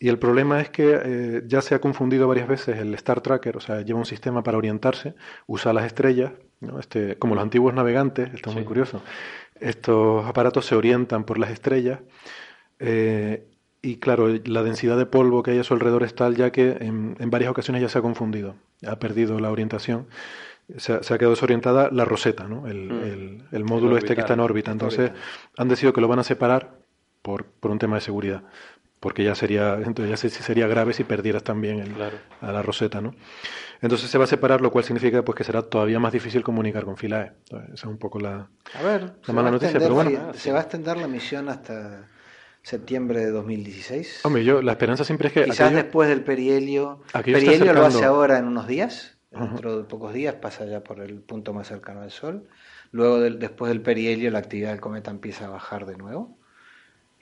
Y 0.00 0.08
el 0.08 0.18
problema 0.18 0.60
es 0.60 0.70
que 0.70 0.98
eh, 1.04 1.42
ya 1.46 1.60
se 1.60 1.74
ha 1.74 1.80
confundido 1.80 2.26
varias 2.26 2.48
veces 2.48 2.78
el 2.78 2.94
Star 2.94 3.20
Tracker, 3.20 3.56
o 3.56 3.60
sea, 3.60 3.82
lleva 3.82 3.98
un 3.98 4.06
sistema 4.06 4.42
para 4.42 4.56
orientarse, 4.56 5.14
usa 5.46 5.72
las 5.72 5.84
estrellas, 5.84 6.32
¿no? 6.60 6.78
este, 6.78 7.16
como 7.18 7.34
los 7.34 7.42
antiguos 7.42 7.74
navegantes, 7.74 8.32
esto 8.34 8.50
es 8.50 8.56
muy 8.56 8.64
curioso. 8.64 9.02
Estos 9.60 10.24
aparatos 10.26 10.66
se 10.66 10.74
orientan 10.74 11.24
por 11.24 11.38
las 11.38 11.50
estrellas. 11.50 12.00
Eh, 12.78 13.46
y 13.82 13.96
claro, 13.96 14.28
la 14.44 14.62
densidad 14.62 14.96
de 14.96 15.06
polvo 15.06 15.42
que 15.42 15.52
hay 15.52 15.58
a 15.58 15.64
su 15.64 15.74
alrededor 15.74 16.02
es 16.02 16.14
tal 16.14 16.34
ya 16.36 16.50
que 16.50 16.70
en, 16.80 17.16
en 17.18 17.30
varias 17.30 17.50
ocasiones 17.50 17.82
ya 17.82 17.88
se 17.88 17.98
ha 17.98 18.02
confundido, 18.02 18.56
ha 18.86 18.98
perdido 18.98 19.38
la 19.38 19.50
orientación 19.50 20.06
se 20.76 20.92
ha, 20.92 21.18
quedado 21.18 21.30
desorientada 21.30 21.88
la 21.90 22.04
roseta, 22.04 22.44
¿no? 22.44 22.66
el, 22.66 22.90
mm. 22.90 23.54
el, 23.54 23.64
módulo 23.64 23.96
este 23.96 24.14
que 24.14 24.20
está 24.20 24.34
en 24.34 24.40
órbita. 24.40 24.70
Entonces 24.70 25.12
han 25.56 25.68
decidido 25.68 25.92
que 25.92 26.00
lo 26.00 26.08
van 26.08 26.18
a 26.18 26.24
separar 26.24 26.78
por, 27.22 27.46
por 27.46 27.70
un 27.70 27.78
tema 27.78 27.96
de 27.96 28.02
seguridad, 28.02 28.42
porque 29.00 29.24
ya 29.24 29.34
sería, 29.34 29.74
entonces 29.74 30.22
ya 30.22 30.42
sería 30.42 30.66
grave 30.66 30.92
si 30.92 31.04
perdieras 31.04 31.42
también 31.42 31.80
el, 31.80 31.94
a 32.40 32.52
la 32.52 32.62
roseta. 32.62 33.00
¿no? 33.00 33.14
Entonces 33.80 34.10
se 34.10 34.18
va 34.18 34.24
a 34.24 34.26
separar, 34.26 34.60
lo 34.60 34.70
cual 34.70 34.84
significa 34.84 35.24
pues, 35.24 35.36
que 35.36 35.44
será 35.44 35.62
todavía 35.62 35.98
más 36.00 36.12
difícil 36.12 36.42
comunicar 36.42 36.84
con 36.84 36.96
Philae. 36.96 37.32
esa 37.50 37.72
es 37.72 37.84
un 37.84 37.98
poco 37.98 38.18
la, 38.18 38.50
a 38.74 38.82
ver, 38.82 39.14
la 39.26 39.34
mala 39.34 39.50
noticia. 39.50 39.78
Pero 39.78 39.94
bueno, 39.94 40.34
se 40.34 40.52
va 40.52 40.58
a 40.58 40.62
extender 40.62 40.98
la 40.98 41.08
misión 41.08 41.48
hasta 41.48 42.08
septiembre 42.62 43.20
de 43.20 43.30
2016. 43.30 44.20
Hombre, 44.24 44.44
yo 44.44 44.60
la 44.60 44.72
esperanza 44.72 45.04
siempre 45.04 45.28
es 45.28 45.34
que... 45.34 45.44
Quizás 45.44 45.72
después 45.72 46.10
del 46.10 46.22
perihelio. 46.22 47.00
Perihelio 47.12 47.72
lo 47.72 47.86
hace 47.86 48.04
ahora 48.04 48.38
en 48.38 48.46
unos 48.46 48.66
días. 48.66 49.17
Dentro 49.30 49.76
de 49.76 49.84
pocos 49.84 50.14
días 50.14 50.34
pasa 50.36 50.64
ya 50.64 50.82
por 50.82 51.00
el 51.00 51.20
punto 51.20 51.52
más 51.52 51.68
cercano 51.68 52.00
al 52.00 52.10
Sol. 52.10 52.48
Luego, 52.92 53.20
después 53.20 53.68
del 53.68 53.82
perihelio, 53.82 54.30
la 54.30 54.38
actividad 54.38 54.70
del 54.70 54.80
cometa 54.80 55.10
empieza 55.10 55.46
a 55.46 55.50
bajar 55.50 55.84
de 55.84 55.96
nuevo. 55.96 56.36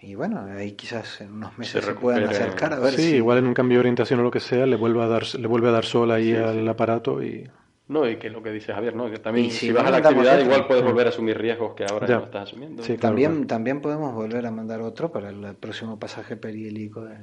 y 0.01 0.15
bueno, 0.15 0.47
ahí 0.57 0.73
quizás 0.73 1.21
en 1.21 1.33
unos 1.33 1.59
meses 1.59 1.85
se, 1.85 1.95
puedan 1.95 2.25
acercar 2.25 2.73
a 2.73 2.79
ver 2.79 2.95
sí, 2.95 3.17
igual 3.17 3.39
en 3.39 3.47
un 3.47 3.55
cambio 3.55 3.79
de 3.79 3.81
orientación 3.81 4.21
o 4.21 4.23
lo 4.23 4.31
que 4.31 4.41
sea, 4.41 4.67
le 4.67 4.77
vuelve 4.77 5.03
a 5.03 5.09
dar, 5.09 5.25
le 5.35 5.47
vuelve 5.49 5.69
a 5.69 5.73
dar 5.73 5.85
sol 5.85 6.11
ahí 6.13 6.35
al 6.35 6.69
aparato 6.69 7.23
y 7.23 7.51
no, 7.89 8.09
y 8.09 8.17
que 8.17 8.31
lo 8.31 8.43
que 8.43 8.51
dice 8.51 8.73
Javier, 8.73 8.97
¿no? 8.97 9.09
Que 9.09 9.19
también 9.19 9.51
si, 9.51 9.71
vas 9.71 9.87
a 9.87 9.91
la 9.91 9.99
actividad 9.99 10.41
igual 10.41 10.67
puedes 10.67 10.83
volver 10.83 11.07
a 11.07 11.11
asumir 11.11 11.39
riesgos 11.39 11.75
que 11.75 11.85
ahora 11.85 12.07
ya. 12.07 12.19
no 12.19 12.25
estás 12.25 12.49
asumiendo. 12.49 12.83
Sí, 12.83 12.97
también, 12.97 13.47
también 13.47 13.81
podemos 13.81 14.13
volver 14.13 14.45
a 14.45 14.51
mandar 14.51 14.81
otro 14.81 15.13
para 15.13 15.31
el 15.31 15.55
próximo 15.55 15.97
pasaje 15.97 16.37
perihélico 16.37 17.05
de, 17.05 17.17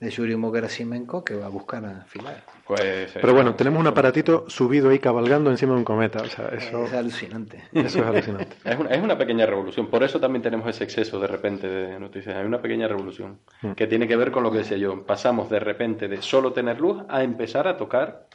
de 0.00 0.10
Yuri 0.10 0.36
Gerasimenko 0.52 1.24
que 1.24 1.36
va 1.36 1.46
a 1.46 1.48
buscar 1.48 1.84
a 1.84 2.04
Filar. 2.04 2.44
Pues, 2.66 3.12
Pero 3.12 3.34
bueno, 3.34 3.54
tenemos 3.54 3.80
un 3.80 3.86
aparatito 3.86 4.44
subido 4.48 4.90
ahí 4.90 4.98
cabalgando 4.98 5.50
encima 5.50 5.72
de 5.72 5.78
un 5.78 5.84
cometa. 5.84 6.22
O 6.22 6.26
sea, 6.26 6.48
eso... 6.48 6.84
Es 6.84 6.92
alucinante. 6.92 7.64
Eso 7.72 8.00
es 8.00 8.06
alucinante. 8.06 8.56
es, 8.64 8.78
una, 8.78 8.90
es 8.90 9.02
una 9.02 9.18
pequeña 9.18 9.46
revolución. 9.46 9.88
Por 9.88 10.02
eso 10.02 10.18
también 10.20 10.42
tenemos 10.42 10.68
ese 10.68 10.84
exceso 10.84 11.18
de 11.20 11.26
repente 11.26 11.68
de 11.68 11.98
noticias. 11.98 12.36
Hay 12.36 12.44
una 12.44 12.60
pequeña 12.60 12.88
revolución 12.88 13.38
mm. 13.62 13.72
que 13.72 13.86
tiene 13.86 14.08
que 14.08 14.16
ver 14.16 14.30
con 14.30 14.42
lo 14.42 14.50
que 14.50 14.58
decía 14.58 14.76
yo. 14.76 15.04
Pasamos 15.04 15.48
de 15.50 15.60
repente 15.60 16.08
de 16.08 16.22
solo 16.22 16.52
tener 16.52 16.80
luz 16.80 17.02
a 17.08 17.22
empezar 17.22 17.68
a 17.68 17.76
tocar 17.76 18.26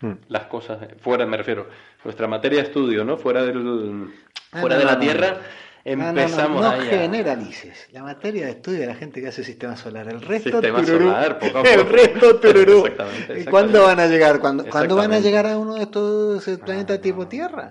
Mm. 0.00 0.12
las 0.28 0.44
cosas 0.44 0.78
fuera, 1.00 1.24
me 1.24 1.38
refiero, 1.38 1.68
nuestra 2.04 2.26
materia 2.28 2.58
de 2.58 2.64
estudio, 2.66 3.02
¿no? 3.04 3.16
Fuera 3.16 3.42
del 3.44 4.10
ah, 4.52 4.60
fuera 4.60 4.76
de 4.76 4.84
la 4.84 4.98
Tierra. 4.98 5.38
Empezamos 5.86 6.62
no, 6.62 6.72
no, 6.72 6.76
no 6.76 6.82
generalices. 6.82 7.86
La 7.92 8.02
materia 8.02 8.46
de 8.46 8.52
estudio 8.52 8.80
de 8.80 8.86
la 8.88 8.96
gente 8.96 9.20
que 9.20 9.28
hace 9.28 9.44
sistema 9.44 9.76
solar. 9.76 10.08
El 10.08 10.20
resto 10.20 10.60
sistema 10.60 10.84
solar, 10.84 11.38
poco 11.38 11.58
a 11.58 11.62
poco. 11.62 11.74
El 11.74 11.88
resto 11.88 12.36
tururú. 12.40 12.86
Exactamente, 12.86 13.50
¿Cuándo 13.50 13.84
van 13.84 14.00
a 14.00 14.06
llegar? 14.06 14.40
¿Cuándo, 14.40 14.66
¿Cuándo, 14.66 14.96
van 14.96 15.12
a 15.12 15.20
llegar 15.20 15.46
a 15.46 15.56
uno 15.56 15.76
de 15.76 15.82
estos 15.82 16.44
planetas 16.64 17.00
tipo 17.00 17.28
Tierra? 17.28 17.70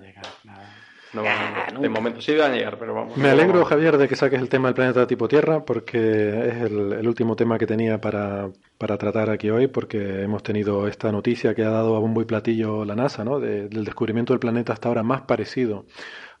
No 1.12 1.22
de 1.80 1.88
momento 1.88 2.20
sí 2.20 2.34
van 2.36 2.52
a 2.52 2.54
llegar, 2.54 2.78
pero 2.78 2.94
vamos. 2.94 3.16
Me 3.18 3.28
alegro, 3.28 3.64
Javier, 3.64 3.96
de 3.98 4.08
que 4.08 4.16
saques 4.16 4.40
el 4.40 4.48
tema 4.48 4.68
del 4.68 4.74
planeta 4.74 5.06
tipo 5.06 5.28
Tierra, 5.28 5.64
porque 5.64 6.48
es 6.48 6.62
el, 6.62 7.06
último 7.06 7.36
tema 7.36 7.58
que 7.58 7.66
tenía 7.66 8.00
para, 8.00 8.48
para, 8.78 8.98
tratar 8.98 9.30
aquí 9.30 9.50
hoy, 9.50 9.66
porque 9.66 10.22
hemos 10.22 10.42
tenido 10.42 10.88
esta 10.88 11.12
noticia 11.12 11.54
que 11.54 11.64
ha 11.64 11.70
dado 11.70 11.96
a 11.96 12.00
bombo 12.00 12.20
y 12.20 12.24
platillo 12.24 12.84
la 12.84 12.96
NASA, 12.96 13.24
¿no? 13.24 13.40
del 13.40 13.84
descubrimiento 13.84 14.32
del 14.32 14.40
planeta 14.40 14.72
hasta 14.72 14.88
ahora 14.88 15.02
más 15.02 15.22
parecido 15.22 15.84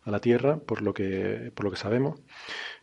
a 0.06 0.10
la 0.10 0.20
Tierra, 0.20 0.58
por 0.58 0.82
lo 0.82 0.94
que, 0.94 1.52
por 1.54 1.64
lo 1.64 1.70
que 1.72 1.76
sabemos. 1.76 2.20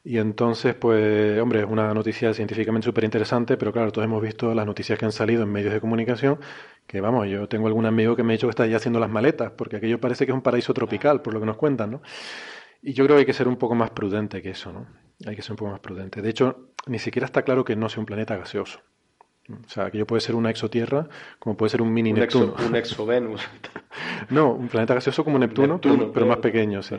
Y 0.03 0.17
entonces, 0.17 0.75
pues, 0.75 1.39
hombre, 1.39 1.61
es 1.61 1.65
una 1.65 1.93
noticia 1.93 2.33
científicamente 2.33 2.85
súper 2.85 3.05
interesante, 3.05 3.55
pero 3.57 3.71
claro, 3.71 3.91
todos 3.91 4.05
hemos 4.05 4.21
visto 4.21 4.53
las 4.53 4.65
noticias 4.65 4.99
que 4.99 5.05
han 5.05 5.13
salido 5.13 5.43
en 5.43 5.49
medios 5.51 5.73
de 5.73 5.79
comunicación, 5.79 6.39
que 6.85 6.99
vamos, 7.01 7.27
yo 7.29 7.47
tengo 7.47 7.67
algún 7.67 7.85
amigo 7.85 8.15
que 8.15 8.23
me 8.23 8.33
ha 8.33 8.35
dicho 8.35 8.47
que 8.47 8.51
está 8.51 8.67
ya 8.67 8.77
haciendo 8.77 8.99
las 8.99 9.09
maletas, 9.09 9.51
porque 9.51 9.77
aquello 9.77 10.01
parece 10.01 10.25
que 10.25 10.33
es 10.33 10.35
un 10.35 10.41
paraíso 10.41 10.73
tropical, 10.73 11.21
por 11.21 11.33
lo 11.33 11.39
que 11.39 11.45
nos 11.45 11.55
cuentan, 11.57 11.91
¿no? 11.91 12.01
Y 12.81 12.93
yo 12.93 13.05
creo 13.05 13.15
que 13.15 13.21
hay 13.21 13.25
que 13.25 13.33
ser 13.33 13.47
un 13.47 13.55
poco 13.55 13.75
más 13.75 13.91
prudente 13.91 14.41
que 14.41 14.49
eso, 14.51 14.73
¿no? 14.73 14.87
Hay 15.25 15.37
que 15.37 15.41
ser 15.41 15.51
un 15.53 15.57
poco 15.57 15.71
más 15.71 15.79
prudente. 15.79 16.21
De 16.21 16.29
hecho, 16.29 16.73
ni 16.87 16.99
siquiera 16.99 17.25
está 17.25 17.43
claro 17.43 17.63
que 17.63 17.77
no 17.77 17.87
sea 17.87 18.01
un 18.01 18.05
planeta 18.05 18.35
gaseoso. 18.35 18.81
O 19.49 19.69
sea, 19.69 19.91
que 19.91 19.97
yo 19.97 20.07
puede 20.07 20.21
ser 20.21 20.35
una 20.35 20.49
exotierra, 20.49 21.07
como 21.37 21.57
puede 21.57 21.69
ser 21.69 21.81
un 21.81 21.93
mini 21.93 22.13
Neptuno. 22.13 22.55
un 22.65 22.75
exovenus. 22.77 23.41
no, 24.29 24.53
un 24.53 24.69
planeta 24.69 24.93
gaseoso 24.93 25.25
como 25.25 25.37
Neptuno, 25.37 25.81
pero, 25.81 26.25
más 26.25 26.37
pequeño, 26.37 26.81
sí. 26.81 26.95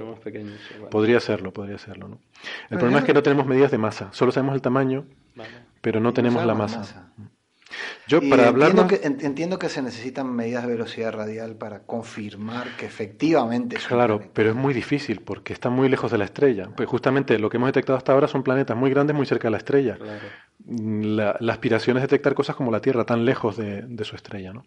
Podría 0.90 1.20
serlo, 1.20 1.52
podría 1.52 1.78
serlo, 1.78 2.08
¿no? 2.08 2.18
El 2.68 2.78
problema 2.78 2.98
es 2.98 3.04
que 3.06 3.14
no 3.14 3.22
tenemos 3.22 3.46
medidas 3.46 3.70
de 3.70 3.78
masa, 3.78 4.12
solo 4.12 4.30
sabemos 4.30 4.54
el 4.54 4.60
tamaño, 4.60 5.06
pero 5.80 6.00
no 6.00 6.12
tenemos 6.12 6.44
la 6.44 6.54
masa. 6.54 7.12
Yo, 8.06 8.20
para 8.28 8.48
entiendo, 8.48 8.86
que, 8.86 9.00
entiendo 9.02 9.58
que 9.58 9.68
se 9.68 9.80
necesitan 9.80 10.30
medidas 10.30 10.64
de 10.64 10.72
velocidad 10.72 11.12
radial 11.12 11.56
para 11.56 11.80
confirmar 11.80 12.76
que 12.76 12.84
efectivamente 12.84 13.76
es 13.76 13.86
Claro, 13.86 14.20
pero 14.34 14.50
es 14.50 14.56
muy 14.56 14.74
difícil 14.74 15.20
porque 15.20 15.54
está 15.54 15.70
muy 15.70 15.88
lejos 15.88 16.10
de 16.10 16.18
la 16.18 16.26
estrella. 16.26 16.68
Pues 16.76 16.88
justamente 16.88 17.38
lo 17.38 17.48
que 17.48 17.56
hemos 17.56 17.68
detectado 17.68 17.96
hasta 17.96 18.12
ahora 18.12 18.28
son 18.28 18.42
planetas 18.42 18.76
muy 18.76 18.90
grandes 18.90 19.16
muy 19.16 19.24
cerca 19.24 19.48
de 19.48 19.52
la 19.52 19.58
estrella. 19.58 19.98
La, 20.66 21.30
aspiración 21.48 21.96
es 21.96 22.02
detectar 22.02 22.34
cosas 22.34 22.56
como 22.56 22.70
la 22.70 22.80
Tierra 22.80 23.04
tan 23.04 23.24
lejos 23.24 23.56
de, 23.56 24.04
su 24.04 24.16
estrella. 24.16 24.52
¿no? 24.52 24.66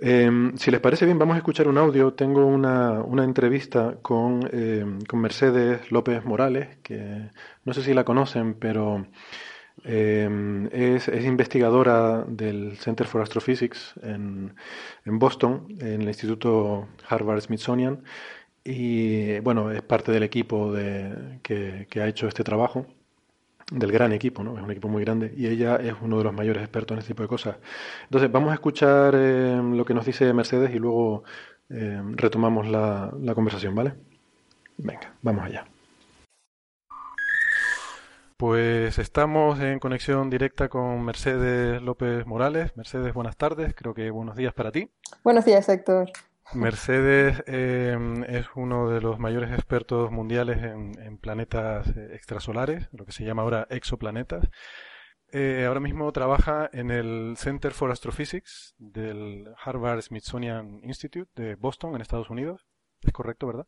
Em, 0.00 0.56
si 0.56 0.70
les 0.70 0.80
parece 0.80 1.04
bien, 1.04 1.18
vamos 1.18 1.34
a 1.34 1.38
escuchar 1.38 1.66
un 1.66 1.78
audio. 1.78 2.12
Tengo 2.12 2.46
una, 2.46 3.02
una 3.02 3.24
entrevista 3.24 3.96
con, 4.02 4.48
em, 4.52 5.00
con 5.02 5.20
Mercedes 5.20 5.90
López 5.90 6.24
Morales, 6.24 6.78
que 6.84 7.30
no 7.64 7.74
sé 7.74 7.82
si 7.82 7.92
la 7.92 8.04
conocen, 8.04 8.54
pero 8.54 9.04
Em, 9.88 10.66
es, 10.72 11.06
investigadora 11.08 12.24
del 12.26 12.76
Center 12.76 13.06
for 13.06 13.22
Astrophysics 13.22 13.94
en, 14.02 14.52
Boston, 15.04 15.68
en 15.80 16.02
el 16.02 16.08
Instituto 16.08 16.88
Harvard 17.08 17.40
Smithsonian, 17.42 18.02
y 18.64 19.38
bueno, 19.40 19.70
es 19.70 19.82
parte 19.82 20.10
del 20.10 20.24
equipo 20.24 20.72
de, 20.72 21.38
que, 21.42 21.86
ha 22.00 22.08
hecho 22.08 22.26
este 22.26 22.42
trabajo, 22.42 22.86
del 23.70 23.92
gran 23.92 24.12
equipo, 24.12 24.42
¿no? 24.42 24.56
Es 24.56 24.64
un 24.64 24.70
equipo 24.70 24.88
muy 24.88 25.04
grande 25.04 25.32
y 25.36 25.46
ella 25.46 25.76
es 25.76 25.94
uno 26.00 26.18
de 26.18 26.24
los 26.24 26.34
mayores 26.34 26.62
expertos 26.62 26.94
en 26.94 26.98
este 27.00 27.14
tipo 27.14 27.22
de 27.22 27.28
cosas. 27.28 27.56
Entonces, 28.04 28.30
vamos 28.32 28.50
a 28.50 28.54
escuchar 28.54 29.14
em, 29.14 29.76
lo 29.76 29.84
que 29.84 29.94
nos 29.94 30.06
dice 30.06 30.32
Mercedes 30.32 30.74
y 30.74 30.78
luego 30.78 31.24
em, 31.70 32.16
retomamos 32.16 32.66
la 32.68 33.34
conversación, 33.34 33.74
¿vale? 33.74 33.94
Venga, 34.78 35.14
vamos 35.22 35.44
allá. 35.44 35.66
Pues 38.36 38.98
estamos 38.98 39.60
en 39.60 39.78
conexión 39.78 40.28
directa 40.28 40.68
con 40.68 41.02
Mercedes 41.02 41.80
López 41.80 42.26
Morales. 42.26 42.76
Mercedes, 42.76 43.14
buenas 43.14 43.38
tardes. 43.38 43.74
Creo 43.74 43.94
que 43.94 44.10
buenos 44.10 44.36
días 44.36 44.52
para 44.52 44.70
ti. 44.70 44.90
Buenos 45.24 45.46
días, 45.46 45.66
Héctor. 45.70 46.10
Mercedes 46.52 47.42
em, 47.46 48.24
es 48.24 48.44
uno 48.54 48.90
de 48.90 49.00
los 49.00 49.18
mayores 49.18 49.52
expertos 49.52 50.10
mundiales 50.10 50.58
en, 50.62 51.16
planetas 51.16 51.88
eh, 51.96 52.10
extrasolares, 52.14 52.88
lo 52.92 53.06
que 53.06 53.12
se 53.12 53.24
llama 53.24 53.40
ahora 53.40 53.66
exoplanetas. 53.70 54.46
Eh, 55.32 55.64
ahora 55.66 55.80
mismo 55.80 56.12
trabaja 56.12 56.68
en 56.74 56.90
el 56.90 57.36
Center 57.38 57.72
for 57.72 57.90
Astrophysics 57.90 58.74
del 58.76 59.50
Harvard 59.64 60.02
Smithsonian 60.02 60.80
Institute 60.84 61.30
de 61.42 61.54
Boston, 61.54 61.94
en 61.94 62.02
Estados 62.02 62.28
Unidos. 62.28 62.66
¿Es 63.00 63.12
correcto, 63.12 63.46
verdad? 63.46 63.66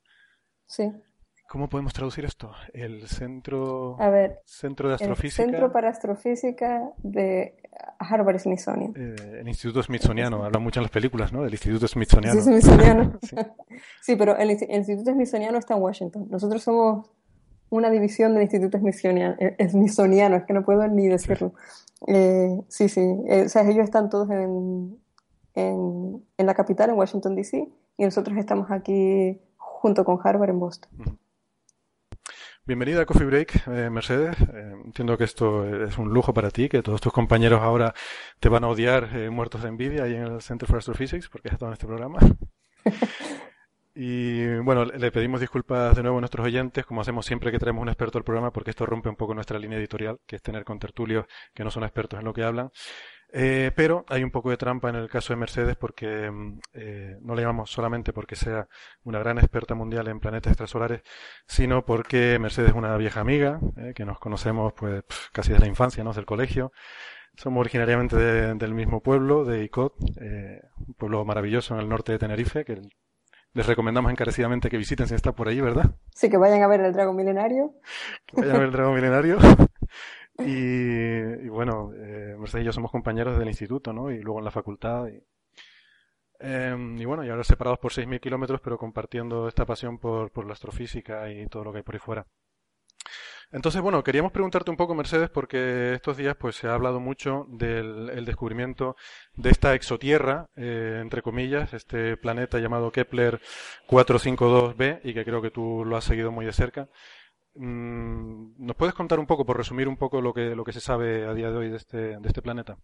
Sí. 0.67 0.93
¿Cómo 1.49 1.71
podemos 1.71 1.95
traducir 1.95 2.27
esto? 2.27 2.51
El 2.75 3.09
centro, 3.09 3.97
centro 4.45 4.89
de 4.91 4.97
astrofísica. 4.97 5.43
El 5.43 5.51
Centro 5.51 5.73
para 5.73 5.89
Astrofísica 5.89 6.91
de 6.99 7.55
Harvard 7.99 8.39
Smithsonian. 8.39 8.93
Eh, 8.95 9.39
el 9.41 9.49
Instituto 9.49 9.83
Smithsoniano, 9.83 10.45
habla 10.45 10.59
mucho 10.59 10.81
en 10.81 10.83
las 10.83 10.91
películas, 10.91 11.33
¿no? 11.33 11.43
Del 11.43 11.53
Instituto 11.53 11.89
Smithsoniano. 11.89 12.39
sí. 14.03 14.17
pero 14.17 14.37
el, 14.37 14.51
Instituto 14.51 15.13
Smithsoniano 15.13 15.57
está 15.57 15.73
en 15.73 15.81
Washington. 15.81 16.27
Nosotros 16.29 16.63
somos 16.63 17.11
una 17.71 17.89
división 17.89 18.35
del 18.35 18.43
Instituto 18.43 18.77
Smithsoniano, 18.77 19.37
eh, 19.39 19.69
Smithsoniano 19.71 20.37
es 20.37 20.45
que 20.45 20.53
no 20.53 20.63
puedo 20.67 20.87
ni 20.87 21.09
decirlo. 21.09 21.55
Eh, 22.07 22.61
sí, 22.69 22.91
sí. 22.91 23.01
o 23.01 23.49
sea, 23.49 23.63
ellos 23.63 23.85
están 23.85 24.11
todos 24.11 24.29
en, 24.29 24.99
en, 25.55 26.23
en 26.37 26.47
la 26.47 26.53
capital, 26.53 26.91
en 26.91 26.97
Washington, 26.97 27.35
D.C., 27.35 27.67
y 27.97 28.05
nosotros 28.05 28.37
estamos 28.37 28.71
aquí 28.71 29.41
junto 29.57 30.05
con 30.05 30.19
Harvard 30.23 30.51
en 30.51 30.61
Boston. 30.61 31.19
Bienvenida 32.69 33.01
a 33.01 33.07
Coffee 33.07 33.25
Break, 33.25 33.67
eh, 33.69 33.89
Mercedes. 33.89 34.37
Eh, 34.43 34.75
entiendo 34.85 35.17
que 35.17 35.25
esto 35.25 35.65
es 35.87 35.97
un 35.97 36.13
lujo 36.13 36.35
para 36.35 36.51
ti, 36.51 36.69
que 36.69 36.83
todos 36.83 37.01
tus 37.01 37.15
compañeros 37.15 37.63
ahora 37.63 37.95
te 38.41 38.51
van 38.51 38.63
a 38.63 38.69
odiar 38.69 39.09
eh, 39.17 39.31
muertos 39.31 39.63
de 39.63 39.69
envidia 39.69 40.03
ahí 40.03 40.15
en 40.15 40.25
el 40.25 40.43
Center 40.43 40.69
for 40.69 40.77
Astrophysics 40.77 41.31
porque 41.31 41.49
has 41.49 41.55
estado 41.55 41.71
en 41.71 41.73
este 41.73 41.87
programa. 41.87 42.19
y 43.95 44.59
bueno, 44.59 44.85
le 44.85 45.11
pedimos 45.11 45.41
disculpas 45.41 45.97
de 45.97 46.03
nuevo 46.03 46.19
a 46.19 46.21
nuestros 46.21 46.45
oyentes, 46.45 46.85
como 46.85 47.01
hacemos 47.01 47.25
siempre 47.25 47.51
que 47.51 47.59
traemos 47.59 47.81
un 47.81 47.89
experto 47.89 48.19
al 48.19 48.25
programa, 48.25 48.53
porque 48.53 48.73
esto 48.73 48.85
rompe 48.85 49.09
un 49.09 49.17
poco 49.17 49.33
nuestra 49.33 49.59
línea 49.59 49.79
editorial, 49.79 50.19
que 50.27 50.37
es 50.37 50.43
tener 50.43 50.65
con 50.65 50.79
tertulios 50.79 51.25
que 51.55 51.65
no 51.65 51.71
son 51.71 51.85
expertos 51.85 52.19
en 52.19 52.27
lo 52.27 52.35
que 52.35 52.43
hablan. 52.43 52.71
Eh, 53.31 53.73
pero 53.77 54.07
hay 54.09 54.25
un 54.25 54.31
poco 54.31 54.51
de 54.51 54.57
trampa 54.57 54.89
en 54.89 54.97
el 54.97 55.09
caso 55.09 55.33
de 55.33 55.39
Mercedes 55.39 55.77
porque 55.77 56.31
mm, 56.31 56.61
eh, 56.73 57.19
no 57.21 57.35
le 57.35 57.43
llamamos 57.43 57.71
solamente 57.71 58.13
porque 58.13 58.37
sea 58.37 58.67
una 59.05 59.19
gran 59.19 59.39
experta 59.39 59.75
mundial 59.75 60.09
en 60.09 60.19
planetas 60.19 60.53
extrasolares, 60.53 61.03
sino 61.47 61.85
porque 61.85 62.39
Mercedes 62.39 62.71
es 62.71 62.77
una 62.77 62.97
vieja 62.97 63.21
amiga, 63.21 63.61
eh, 63.77 63.93
que 63.95 64.05
nos 64.05 64.19
conocemos 64.19 64.73
pues 64.75 65.05
casi 65.33 65.51
desde 65.51 65.65
la 65.65 65.69
infancia, 65.69 66.03
¿no? 66.03 66.13
Del 66.13 66.27
colegio. 66.27 66.73
Somos 67.37 67.61
originariamente 67.61 68.17
del 68.17 68.75
mismo 68.75 69.01
pueblo, 69.01 69.45
de 69.45 69.63
Icod, 69.63 69.93
un 70.01 70.95
pueblo 70.95 71.25
maravilloso 71.25 71.75
en 71.75 71.81
el 71.81 71.89
norte 71.89 72.11
de 72.11 72.19
Tenerife, 72.19 72.65
que 72.65 72.81
les 73.53 73.67
recomendamos 73.67 74.11
encarecidamente 74.11 74.69
que 74.69 74.77
visiten 74.77 75.07
si 75.07 75.15
está 75.15 75.31
por 75.31 75.47
ahí, 75.47 75.61
¿verdad? 75.61 75.95
Sí, 76.15 76.29
que 76.29 76.37
vayan 76.37 76.63
a 76.63 76.67
ver 76.67 76.81
el 76.81 76.93
Dragon 76.93 77.15
Milenario. 77.15 77.75
Que 78.27 78.41
vayan 78.41 78.57
a 78.57 78.59
ver 78.59 78.69
el 78.69 78.73
Dragon 78.73 78.95
Milenario. 78.95 79.39
Y, 80.39 81.49
bueno, 81.49 81.93
eh, 81.95 82.37
Mercedes 82.39 82.63
y 82.63 82.67
yo 82.67 82.73
somos 82.73 82.91
compañeros 82.91 83.39
del 83.39 83.49
instituto, 83.49 83.93
¿no? 83.93 84.11
Y 84.11 84.21
luego 84.21 84.39
en 84.39 84.45
la 84.45 84.51
facultad. 84.51 85.09
Y, 85.09 85.23
em, 86.41 86.97
y 86.99 87.05
bueno, 87.05 87.25
y 87.25 87.29
ahora 87.31 87.45
separados 87.45 87.79
por 87.79 87.93
6.000 87.93 88.21
kilómetros, 88.21 88.61
pero 88.61 88.79
compartiendo 88.79 89.49
esta 89.49 89.67
pasión 89.67 89.99
por, 89.99 90.31
por 90.31 90.47
la 90.47 90.53
astrofísica 90.53 91.31
y 91.33 91.47
todo 91.49 91.65
lo 91.65 91.73
que 91.73 91.79
hay 91.79 91.85
por 91.85 91.95
ahí 91.95 92.01
fuera. 92.01 92.27
Entonces, 93.51 93.81
bueno, 93.81 94.05
queríamos 94.05 94.31
preguntarte 94.31 94.71
un 94.71 94.77
poco, 94.77 94.95
Mercedes, 94.95 95.31
porque 95.31 95.95
estos 95.95 96.19
días 96.19 96.37
pues 96.39 96.57
se 96.57 96.69
ha 96.69 96.75
hablado 96.75 97.01
mucho 97.01 97.47
del 97.49 98.25
descubrimiento 98.27 98.95
de 99.37 99.51
esta 99.51 99.75
exotierra, 99.75 100.51
eh, 100.55 100.99
entre 101.01 101.23
comillas, 101.23 101.73
este 101.73 102.19
planeta 102.19 102.59
llamado 102.59 102.93
Kepler 102.93 103.41
452b, 103.89 105.01
y 105.03 105.15
que 105.15 105.25
creo 105.25 105.41
que 105.41 105.51
tú 105.51 105.83
lo 105.87 105.97
has 105.97 106.05
seguido 106.05 106.31
muy 106.31 106.45
de 106.45 106.53
cerca. 106.53 106.89
Mm, 107.59 108.65
¿nos 108.65 108.77
puedes 108.77 108.95
contar 108.95 109.19
un 109.19 109.27
poco, 109.27 109.45
por 109.45 109.57
resumir 109.57 109.89
un 109.89 109.97
poco 109.97 110.21
lo 110.21 110.33
que, 110.33 110.55
lo 110.55 110.65
que 110.65 110.73
se 110.73 110.81
sabe 110.81 111.27
a 111.27 111.35
día 111.35 111.51
de 111.51 111.57
hoy 111.57 111.71
de 111.71 111.77
este, 111.77 111.99
de 112.19 112.27
este 112.29 112.43
planeta? 112.43 112.77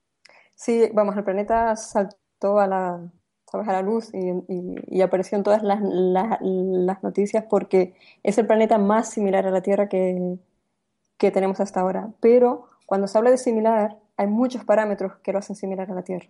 Sí, 0.55 0.89
vamos, 0.93 1.17
el 1.17 1.25
planeta 1.25 1.75
saltó 1.77 2.59
a 2.59 2.67
la, 2.67 3.01
a 3.53 3.73
la 3.73 3.83
luz 3.83 4.11
y, 4.13 5.01
apareció 5.01 5.37
en 5.39 5.45
todas 5.45 5.63
las, 5.63 5.81
las, 5.83 7.03
noticias 7.03 7.45
porque 7.49 7.95
es 8.23 8.39
el 8.39 8.47
planeta 8.47 8.79
más 8.79 9.11
similar 9.11 9.47
a 9.47 9.51
la 9.51 9.63
Tierra 9.63 9.89
que, 9.89 10.39
que 11.19 11.31
tenemos 11.31 11.61
hasta 11.61 11.81
ahora. 11.81 12.11
Pero 12.21 12.69
cuando 12.87 13.07
se 13.07 13.19
habla 13.19 13.31
de 13.31 13.39
similar, 13.39 13.99
hay 14.17 14.27
muchos 14.27 14.65
parámetros 14.65 15.17
que 15.23 15.33
lo 15.33 15.39
hacen 15.39 15.57
similar 15.57 15.91
a 15.91 15.95
la 15.95 16.03
Tierra. 16.03 16.29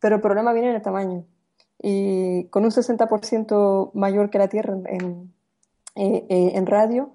Pero 0.00 0.16
el 0.16 0.20
problema 0.20 0.52
viene 0.52 0.70
en 0.70 0.76
el 0.76 0.82
tamaño. 0.82 1.24
Y 1.82 2.44
con 2.44 2.64
un 2.64 2.70
60% 2.70 3.92
mayor 3.94 4.30
que 4.30 4.38
la 4.38 4.48
Tierra 4.48 4.74
en, 4.86 5.32
eh, 5.94 6.26
eh, 6.28 6.52
en 6.54 6.66
radio, 6.66 7.10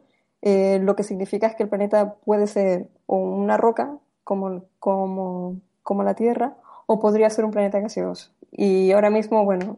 eh, 0.46 0.78
lo 0.80 0.96
que 0.96 1.02
significa 1.02 1.48
es 1.48 1.56
que 1.56 1.64
el 1.64 1.70
planeta 1.70 2.14
puede 2.24 2.46
ser 2.46 2.88
una 3.08 3.58
roca 3.58 3.98
como, 4.24 4.64
como, 4.78 5.60
como 5.82 6.04
la 6.04 6.14
Tierra 6.14 6.56
o 6.86 7.00
podría 7.00 7.32
ser 7.32 7.46
un 7.46 7.52
planeta 7.52 7.80
gaseoso. 7.80 8.30
Y 8.52 8.92
ahora 8.92 9.10
mismo, 9.10 9.44
bueno, 9.44 9.76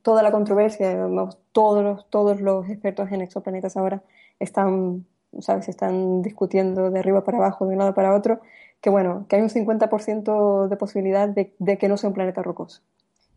toda 0.00 0.22
la 0.22 0.32
controversia, 0.32 1.06
todos 1.52 1.84
los, 1.84 2.08
todos 2.08 2.40
los 2.40 2.66
expertos 2.70 3.12
en 3.12 3.20
exoplanetas 3.20 3.76
ahora 3.76 4.02
están, 4.38 5.04
¿sabes? 5.38 5.68
Están 5.68 6.22
discutiendo 6.22 6.90
de 6.90 6.98
arriba 6.98 7.22
para 7.22 7.36
abajo, 7.36 7.66
de 7.66 7.74
un 7.74 7.78
lado 7.80 7.92
para 7.94 8.14
otro, 8.14 8.40
que 8.80 8.88
bueno, 8.88 9.26
que 9.28 9.36
hay 9.36 9.42
un 9.42 9.50
50% 9.50 10.68
de 10.68 10.76
posibilidad 10.78 11.28
de, 11.28 11.52
que 11.78 11.88
no 11.88 11.98
sea 11.98 12.08
un 12.08 12.14
planeta 12.14 12.42
rocoso. 12.42 12.80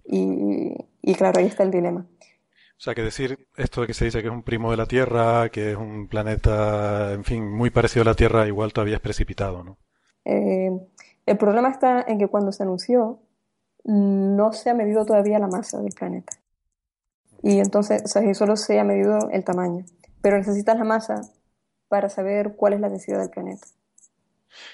Y, 0.06 0.78
y 1.02 1.16
claro, 1.16 1.42
ahí 1.42 1.48
está 1.48 1.64
el 1.64 1.72
dilema. 1.72 2.06
O 2.84 2.86
sea, 2.86 2.96
que 2.96 3.02
decir 3.02 3.48
esto 3.56 3.80
de 3.80 3.88
que 3.88 3.94
se 3.94 4.04
dice 4.04 4.22
que 4.22 4.28
es 4.28 4.34
un 4.34 4.44
primo 4.44 4.70
de 4.70 4.76
la 4.76 4.86
Tierra, 4.86 5.48
que 5.48 5.72
es 5.72 5.78
un 5.78 6.10
planeta, 6.10 7.14
en 7.14 7.24
fin, 7.24 7.50
muy 7.50 7.70
parecido 7.70 8.02
a 8.02 8.08
la 8.08 8.14
Tierra, 8.14 8.46
igual 8.46 8.74
todavía 8.74 8.96
es 8.96 9.02
precipitado, 9.02 9.64
¿no? 9.64 9.78
Eh, 10.26 10.70
el 11.26 11.38
problema 11.38 11.70
está 11.70 12.04
en 12.06 12.20
que 12.20 12.28
cuando 12.28 12.52
se 12.52 12.64
anunció, 12.64 13.22
no 13.86 14.52
se 14.52 14.70
ha 14.70 14.74
medido 14.74 15.06
todavía 15.06 15.40
la 15.40 15.48
masa 15.48 15.80
del 15.80 15.94
planeta. 15.94 16.34
Y 17.42 17.60
entonces, 17.60 18.04
o 18.04 18.08
sea, 18.10 18.34
solo 18.34 18.58
se 18.58 18.78
ha 18.78 18.84
medido 18.84 19.30
el 19.32 19.46
tamaño. 19.46 19.86
Pero 20.22 20.38
necesitas 20.38 20.78
la 20.78 20.84
masa 20.84 21.22
para 21.88 22.10
saber 22.10 22.58
cuál 22.58 22.74
es 22.74 22.82
la 22.82 22.90
densidad 22.90 23.20
del 23.20 23.30
planeta. 23.30 23.66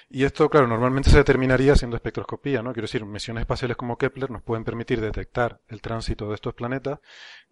Y 0.10 0.24
esto, 0.24 0.50
claro, 0.50 0.68
normalmente 0.68 1.10
se 1.10 1.18
determinaría 1.18 1.74
haciendo 1.74 1.96
espectroscopía, 1.96 2.62
¿no? 2.62 2.74
Quiero 2.74 2.88
decir, 2.88 3.06
misiones 3.06 3.42
espaciales 3.42 3.78
como 3.78 3.98
Kepler 3.98 4.32
nos 4.32 4.42
pueden 4.42 4.64
permitir 4.64 5.00
detectar 5.00 5.62
el 5.68 5.82
tránsito 5.82 6.28
de 6.28 6.36
estos 6.36 6.54
planetas 6.54 7.00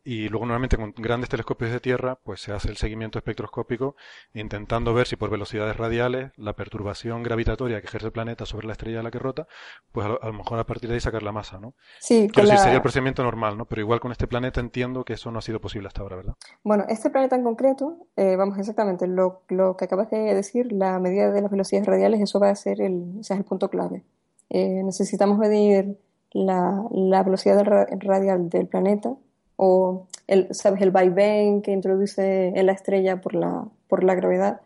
y 0.09 0.29
luego 0.29 0.45
normalmente 0.45 0.77
con 0.77 0.93
grandes 0.95 1.29
telescopios 1.29 1.69
de 1.69 1.81
Tierra 1.81 2.17
pues 2.23 2.39
se 2.39 2.53
hace 2.53 2.69
el 2.69 2.77
seguimiento 2.77 3.19
espectroscópico 3.19 3.97
intentando 4.33 4.93
ver 4.93 5.05
si 5.05 5.17
por 5.17 5.29
velocidades 5.29 5.75
radiales 5.75 6.31
la 6.37 6.53
perturbación 6.53 7.23
gravitatoria 7.23 7.81
que 7.81 7.87
ejerce 7.87 8.05
el 8.05 8.13
planeta 8.13 8.45
sobre 8.45 8.67
la 8.67 8.71
estrella 8.71 9.01
a 9.01 9.03
la 9.03 9.11
que 9.11 9.19
rota, 9.19 9.47
pues 9.91 10.07
a 10.07 10.25
lo, 10.25 10.31
mejor 10.31 10.59
a 10.59 10.63
partir 10.65 10.87
de 10.87 10.93
ahí 10.93 11.01
sacar 11.01 11.23
la 11.23 11.33
masa, 11.33 11.59
¿no? 11.59 11.73
Sí, 11.99 12.29
Quiero 12.31 12.47
decir, 12.47 12.63
sería 12.63 12.77
el 12.77 12.81
procedimiento 12.81 13.21
normal, 13.21 13.57
¿no? 13.57 13.65
Pero 13.65 13.81
igual 13.81 13.99
con 13.99 14.13
este 14.13 14.27
planeta 14.27 14.61
entiendo 14.61 15.03
que 15.03 15.11
eso 15.11 15.29
no 15.29 15.39
ha 15.39 15.41
sido 15.41 15.59
posible 15.59 15.89
hasta 15.89 16.03
ahora, 16.03 16.15
¿verdad? 16.15 16.35
Bueno, 16.63 16.85
este 16.87 17.09
planeta 17.09 17.35
en 17.35 17.43
concreto, 17.43 18.07
eh, 18.15 18.37
vamos 18.37 18.57
exactamente, 18.57 19.07
lo, 19.07 19.41
lo, 19.49 19.75
que 19.75 19.83
acabas 19.83 20.09
de 20.09 20.33
decir, 20.33 20.71
la 20.71 20.99
medida 20.99 21.31
de 21.31 21.41
las 21.41 21.51
velocidades 21.51 21.85
radiales, 21.85 22.21
eso 22.21 22.39
va 22.39 22.49
a 22.49 22.55
ser 22.55 22.79
el, 22.79 23.19
o 23.29 23.33
el 23.33 23.43
punto 23.43 23.69
clave. 23.69 24.05
Eh, 24.49 24.83
necesitamos 24.85 25.37
medir 25.37 25.97
la, 26.31 26.81
la 26.91 27.23
velocidad 27.23 27.61
radial 27.65 28.49
del 28.49 28.67
planeta 28.67 29.13
o 29.57 30.07
el, 30.27 30.47
¿sabes? 30.51 30.81
el 30.81 30.91
vaivén 30.91 31.61
que 31.61 31.71
introduce 31.71 32.47
en 32.47 32.65
la 32.65 32.71
estrella 32.71 33.19
por 33.19 33.35
la, 33.35 33.67
por 33.89 34.03
la 34.03 34.15
gravedad. 34.15 34.61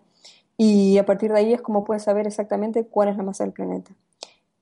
Y 0.57 0.99
a 0.99 1.05
partir 1.05 1.31
de 1.31 1.39
ahí 1.39 1.53
es 1.53 1.61
como 1.61 1.83
puedes 1.83 2.03
saber 2.03 2.27
exactamente 2.27 2.85
cuál 2.85 3.09
es 3.09 3.17
la 3.17 3.23
masa 3.23 3.43
del 3.43 3.53
planeta. 3.53 3.91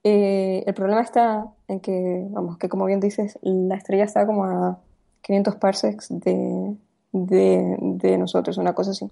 Eh, 0.04 0.64
el 0.66 0.74
problema 0.74 1.02
está 1.02 1.48
en 1.68 1.82
que, 1.82 2.26
vamos, 2.30 2.58
que 2.58 2.70
como 2.70 2.86
bien 2.86 3.02
dices, 3.02 3.38
la 3.42 3.76
estrella 3.76 4.06
está 4.06 4.26
como 4.26 4.46
a 4.46 4.80
500 5.22 5.56
parsecs 5.56 6.08
de, 6.10 6.76
de, 7.12 7.78
de 7.80 8.18
nosotros, 8.18 8.58
una 8.58 8.74
cosa 8.74 8.92
así. 8.92 9.10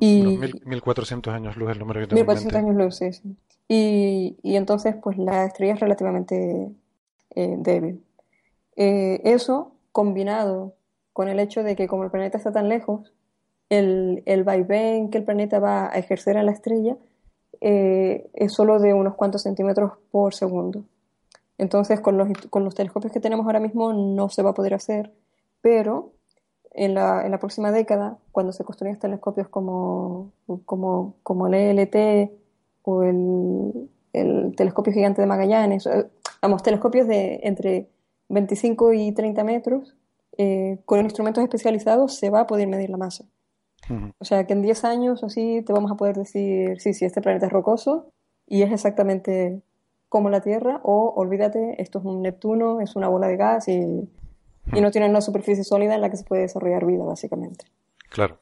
Y, 0.00 0.38
1400 0.64 1.34
años 1.34 1.56
luz 1.56 1.70
el 1.70 1.78
número 1.78 2.00
que 2.00 2.06
tengo 2.06 2.20
1400 2.20 2.58
años 2.58 2.76
luz, 2.76 2.96
sí. 2.96 3.12
sí. 3.12 3.36
Y, 3.68 4.36
y, 4.42 4.56
entonces, 4.56 4.94
pues 5.02 5.18
la 5.18 5.44
estrella 5.44 5.74
es 5.74 5.80
relativamente 5.80 6.70
eh, 7.34 7.56
débil. 7.58 8.02
Eh, 8.76 9.20
eso 9.24 9.72
combinado 9.92 10.74
con 11.12 11.28
el 11.28 11.38
hecho 11.38 11.62
de 11.62 11.76
que 11.76 11.86
como 11.86 12.04
el 12.04 12.10
planeta 12.10 12.38
está 12.38 12.52
tan 12.52 12.68
lejos, 12.68 13.12
el, 13.68 14.22
el 14.26 14.44
vaivén 14.44 15.10
que 15.10 15.18
el 15.18 15.24
planeta 15.24 15.58
va 15.58 15.86
a 15.86 15.98
ejercer 15.98 16.36
a 16.36 16.42
la 16.42 16.52
estrella 16.52 16.96
eh, 17.60 18.28
es 18.34 18.52
solo 18.52 18.80
de 18.80 18.92
unos 18.92 19.14
cuantos 19.14 19.42
centímetros 19.42 19.92
por 20.10 20.34
segundo. 20.34 20.84
Entonces, 21.58 22.00
con 22.00 22.18
los, 22.18 22.28
con 22.50 22.64
los 22.64 22.74
telescopios 22.74 23.12
que 23.12 23.20
tenemos 23.20 23.46
ahora 23.46 23.60
mismo 23.60 23.92
no 23.92 24.28
se 24.28 24.42
va 24.42 24.50
a 24.50 24.54
poder 24.54 24.74
hacer, 24.74 25.12
pero 25.60 26.10
en 26.72 26.94
la, 26.94 27.24
en 27.24 27.30
la 27.30 27.38
próxima 27.38 27.70
década, 27.70 28.18
cuando 28.32 28.52
se 28.52 28.64
construyan 28.64 28.98
telescopios 28.98 29.48
como, 29.48 30.32
como, 30.64 31.14
como 31.22 31.46
el 31.46 31.54
ELT 31.54 32.32
o 32.82 33.02
el, 33.04 33.88
el 34.12 34.56
telescopio 34.56 34.92
gigante 34.92 35.20
de 35.20 35.28
Magallanes, 35.28 35.86
eh, 35.86 36.10
vamos, 36.40 36.64
telescopios 36.64 37.06
de 37.06 37.40
entre 37.44 37.88
25 38.28 38.92
y 38.92 39.12
30 39.12 39.44
metros, 39.44 39.94
eh, 40.38 40.78
con 40.86 41.00
instrumentos 41.00 41.42
especializados 41.42 42.14
se 42.14 42.30
va 42.30 42.40
a 42.40 42.46
poder 42.46 42.68
medir 42.68 42.90
la 42.90 42.96
masa. 42.96 43.24
O 44.18 44.24
sea 44.24 44.46
que 44.46 44.52
en 44.52 44.62
10 44.62 44.84
años 44.84 45.24
así 45.24 45.60
te 45.66 45.72
vamos 45.72 45.90
a 45.90 45.96
poder 45.96 46.16
decir, 46.16 46.80
sí, 46.80 46.94
sí, 46.94 47.04
este 47.04 47.20
planeta 47.20 47.46
es 47.46 47.52
rocoso 47.52 48.12
y 48.46 48.62
es 48.62 48.70
exactamente 48.70 49.60
como 50.08 50.30
la 50.30 50.40
Tierra, 50.40 50.80
o 50.84 51.12
olvídate, 51.16 51.82
esto 51.82 51.98
es 51.98 52.04
un 52.04 52.22
Neptuno, 52.22 52.80
es 52.80 52.96
una 52.96 53.08
bola 53.08 53.26
de 53.26 53.36
gas 53.36 53.66
y, 53.66 53.80
y 54.72 54.80
no 54.80 54.90
tiene 54.90 55.08
una 55.08 55.20
superficie 55.20 55.64
sólida 55.64 55.94
en 55.94 56.00
la 56.00 56.10
que 56.10 56.16
se 56.16 56.24
puede 56.24 56.42
desarrollar 56.42 56.86
vida, 56.86 57.04
básicamente. 57.04 57.64
Claro. 58.08 58.38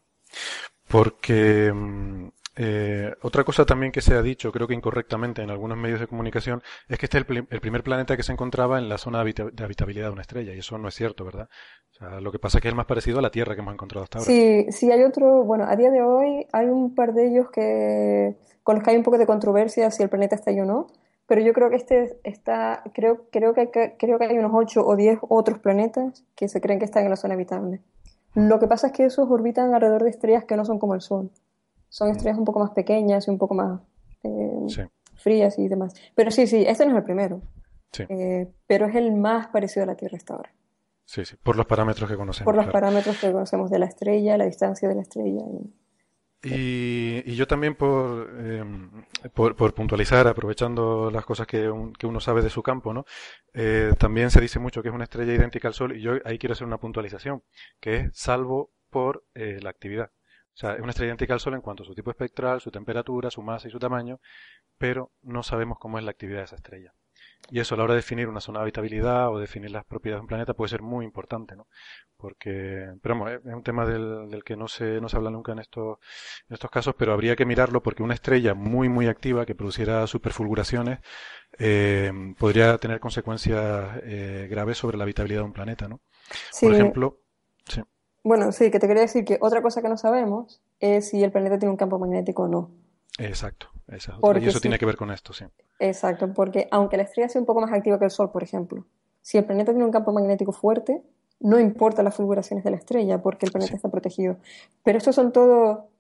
Porque 0.89 1.73
mm, 1.73 2.29
eh, 2.57 3.15
otra 3.23 3.45
cosa 3.45 3.65
también 3.65 3.93
que 3.93 4.01
se 4.01 4.15
ha 4.15 4.23
dicho, 4.23 4.51
creo 4.51 4.67
que 4.67 4.75
incorrectamente 4.75 5.43
en 5.43 5.51
algunos 5.51 5.79
medios 5.79 6.01
de 6.01 6.09
comunicación, 6.09 6.63
es 6.89 6.99
que 6.99 7.07
este 7.07 7.19
es 7.19 7.25
el, 7.29 7.61
primer 7.61 7.83
planeta 7.83 8.17
que 8.17 8.23
se 8.23 8.33
encontraba 8.33 8.79
en 8.79 8.89
la 8.89 8.99
zona 8.99 9.23
de, 9.23 9.53
habitabilidad 9.63 10.07
de 10.07 10.13
una 10.13 10.23
estrella, 10.23 10.53
y 10.53 10.59
eso 10.59 10.77
no 10.77 10.89
es 10.89 10.95
cierto, 10.95 11.25
¿verdad? 11.25 11.49
O 11.93 11.95
sea, 11.95 12.21
lo 12.21 12.33
que 12.33 12.39
pasa 12.39 12.59
es 12.59 12.63
que 12.63 12.69
es 12.69 12.75
más 12.75 12.87
parecido 12.87 13.19
a 13.21 13.23
la 13.23 13.31
Tierra 13.31 13.55
que 13.55 13.61
hemos 13.61 13.75
encontrado 13.75 14.05
hasta 14.05 14.19
ahora. 14.19 14.31
Sí, 14.31 14.67
sí, 14.71 14.91
hay 14.91 15.03
otro, 15.03 15.45
bueno, 15.45 15.65
a 15.69 15.77
día 15.77 15.91
de 15.91 16.03
hoy 16.03 16.47
hay 16.53 16.67
un 16.67 16.95
par 16.95 17.15
de 17.15 17.29
ellos 17.29 17.51
que, 17.51 18.37
con 18.63 18.77
los 18.77 18.85
que 18.85 18.91
hay 18.91 18.97
un 18.97 19.05
poco 19.05 19.19
de 19.19 19.27
controversia 19.27 19.91
si 19.91 20.03
el 20.03 20.09
planeta 20.09 20.35
está 20.35 20.51
ahí 20.51 20.61
o 20.61 20.65
no, 20.65 20.89
pero 21.27 21.43
yo 21.43 21.53
creo 21.53 21.71
que 21.71 21.77
este 21.77 22.19
está, 22.25 22.83
creo, 22.93 23.27
creo, 23.31 23.55
que, 23.55 23.71
creo 23.97 24.19
que 24.19 24.25
hay 24.25 24.39
unos 24.39 24.51
8 24.53 24.85
o 24.85 24.97
10 24.97 25.21
otros 25.29 25.61
planetas 25.61 26.25
que 26.35 26.49
se 26.49 26.61
creen 26.61 26.81
que 26.81 26.85
están 26.85 27.05
en 27.05 27.11
la 27.11 27.17
zona 27.17 27.35
habitable. 27.35 27.81
Lo 28.35 28.59
que 28.59 28.67
pasa 28.67 28.89
es 28.89 28.93
que 28.93 29.05
esos 29.05 29.31
orbitan 29.31 29.73
alrededor 29.73 30.03
de 30.03 30.11
estrellas 30.11 30.45
que 30.45 30.57
no 30.57 30.65
son 30.65 30.81
como 30.81 30.95
el 30.95 31.01
Sol 31.01 31.31
son 31.91 32.11
estrellas 32.11 32.39
un 32.39 32.45
poco 32.45 32.61
más 32.61 32.71
pequeñas 32.71 33.27
y 33.27 33.31
un 33.31 33.39
poco 33.39 33.55
más 33.55 33.81
eh, 34.23 34.89
frías 35.17 35.59
y 35.59 35.69
demás. 35.69 35.93
Pero 36.15 36.31
sí, 36.31 36.47
sí, 36.47 36.65
este 36.67 36.87
no 36.87 36.93
es 36.93 36.99
el 36.99 37.05
primero. 37.05 37.43
Eh, 38.09 38.49
pero 38.69 38.87
es 38.87 38.95
el 38.95 39.13
más 39.13 39.49
parecido 39.49 39.83
a 39.83 39.87
la 39.87 39.97
Tierra 39.97 40.17
hasta 40.17 40.35
ahora. 40.35 40.55
Sí, 41.05 41.25
sí, 41.25 41.37
por 41.43 41.57
los 41.57 41.67
parámetros 41.67 42.09
que 42.09 42.17
conocemos. 42.17 42.45
Por 42.45 42.55
los 42.55 42.73
parámetros 42.73 43.19
que 43.19 43.33
conocemos 43.33 43.69
de 43.69 43.81
la 43.81 43.87
estrella, 43.87 44.39
la 44.39 44.47
distancia 44.47 44.89
de 44.89 44.95
la 44.95 45.03
estrella. 45.03 45.43
Y, 46.43 47.23
y, 47.29 47.35
yo 47.35 47.49
también 47.49 47.75
por, 47.75 48.31
eh, 48.39 48.65
por, 49.35 49.57
por, 49.57 49.75
puntualizar, 49.75 50.29
aprovechando 50.29 51.11
las 51.11 51.27
cosas 51.27 51.49
que, 51.49 51.71
que, 51.99 52.07
uno 52.07 52.21
sabe 52.21 52.41
de 52.41 52.49
su 52.49 52.63
campo, 52.63 52.95
¿no? 52.95 53.05
también 53.99 54.31
se 54.31 54.41
dice 54.41 54.61
mucho 54.61 54.81
que 54.81 54.89
es 54.89 54.95
una 54.95 55.05
estrella 55.05 55.35
idéntica 55.35 55.69
al 55.69 55.75
Sol 55.75 55.97
y 55.97 56.01
yo 56.01 56.13
ahí 56.25 56.39
quiero 56.39 56.53
hacer 56.53 56.67
una 56.67 56.79
puntualización, 56.79 57.43
que 57.81 57.97
es 57.97 58.11
salvo 58.15 58.71
por 58.89 59.25
la 59.35 59.69
actividad. 59.69 60.13
O 60.61 60.67
sea, 60.67 60.75
es 60.75 60.81
una 60.81 60.91
estrella 60.91 61.09
idéntica 61.09 61.33
al 61.33 61.41
Sol 61.41 61.55
en 61.55 61.63
cuanto 61.63 61.85
a 61.85 61.87
su 61.87 61.95
tipo 61.95 62.11
espectral, 62.11 62.61
su 62.61 62.71
temperatura, 62.71 63.31
su 63.31 63.41
masa 63.41 63.67
y 63.69 63.71
su 63.71 63.79
tamaño, 63.79 64.21
pero 64.77 65.11
no 65.23 65.43
sabemos 65.43 65.79
cómo 65.79 65.99
es 65.99 66.05
la 66.05 66.11
actividad 66.11 66.41
de 66.41 66.45
esa 66.45 66.57
estrella. 66.57 66.93
Y 67.51 67.61
eso 67.61 67.75
a 67.75 67.79
la 67.79 67.85
hora 67.85 67.95
de 67.95 68.01
definir 68.01 68.29
una 68.29 68.43
zona 68.43 68.59
de 68.59 68.65
habitabilidad 68.65 69.31
o 69.31 69.39
definir 69.39 69.71
las 69.71 69.87
propiedades 69.87 70.19
de 70.19 70.25
un 70.25 70.27
planeta 70.27 70.53
puede 70.53 70.69
ser 70.69 70.83
muy 70.83 71.07
importante, 71.07 71.57
¿no? 71.57 71.67
Porque, 72.19 72.93
pero 73.01 73.15
vamos, 73.15 73.33
es 73.43 73.55
un 73.55 73.63
tema 73.63 73.87
del, 73.87 74.45
que 74.45 74.55
no 74.55 74.69
se, 74.69 75.01
no 75.01 75.09
se 75.09 75.17
habla 75.17 75.31
nunca 75.31 75.53
en 75.53 75.61
estos, 75.61 75.97
en 76.51 76.55
estos 76.55 76.71
casos, 76.71 76.95
pero 76.95 77.15
habría 77.15 77.37
que 77.37 77.47
mirarlo 77.47 77.83
porque 77.83 78.03
una 78.03 78.13
estrella 78.13 78.53
muy, 78.53 78.91
muy 78.91 79.07
activa 79.07 79.47
que 79.47 79.55
produciera 79.55 80.07
superfulguraciones 80.07 80.99
eh, 81.59 82.13
podría 82.39 82.77
tener 82.77 83.01
consecuencias 83.01 83.99
eh, 84.03 84.47
graves 84.51 84.77
sobre 84.77 84.99
la 84.99 85.05
habitabilidad 85.05 85.41
de 85.41 85.47
un 85.47 85.55
planeta, 85.55 85.89
¿no? 85.89 86.03
Por 86.61 86.75
ejemplo, 86.75 87.23
sí. 87.67 87.81
Bueno, 88.23 88.53
sí, 88.53 88.71
que 88.71 88.79
te 88.79 88.87
quería 88.87 89.03
decir 89.03 89.25
que 89.25 89.39
otra 89.41 89.63
cosa 89.63 89.83
que 89.83 89.89
no 89.89 89.97
sabemos 89.97 90.61
es 90.79 91.09
si 91.09 91.23
el 91.23 91.33
planeta 91.33 91.59
tiene 91.59 91.71
un 91.71 91.77
campo 91.77 91.99
magnético 91.99 92.43
o 92.43 92.49
no. 92.49 92.71
Exacto, 93.19 93.69
exacto. 93.89 94.39
y 94.39 94.47
eso 94.47 94.61
tiene 94.61 94.79
que 94.79 94.87
ver 94.87 94.97
con 94.97 95.11
esto, 95.11 95.33
sí. 95.33 95.45
Exacto, 95.79 96.33
porque 96.33 96.69
aunque 96.71 96.97
la 96.97 97.05
estrella 97.05 97.29
sea 97.29 97.41
un 97.41 97.47
poco 97.47 97.61
más 97.61 97.73
activa 97.73 97.99
que 97.99 98.05
el 98.07 98.11
Sol, 98.11 98.31
por 98.31 98.43
ejemplo, 98.43 98.87
si 99.23 99.39
el 99.39 99.45
planeta 99.45 99.73
tiene 99.73 99.85
un 99.85 99.91
campo 99.91 100.13
magnético 100.13 100.53
fuerte, 100.53 101.03
no 101.41 101.59
importa 101.59 102.03
las 102.03 102.15
fulguraciones 102.15 102.65
de 102.65 102.71
la 102.71 102.77
estrella 102.77 103.23
porque 103.23 103.47
el 103.47 103.53
planeta 103.53 103.75
está 103.75 103.89
protegido. 103.89 104.37
Pero 104.85 104.99
estos 104.99 105.15
son 105.15 105.33
todo, 105.33 105.91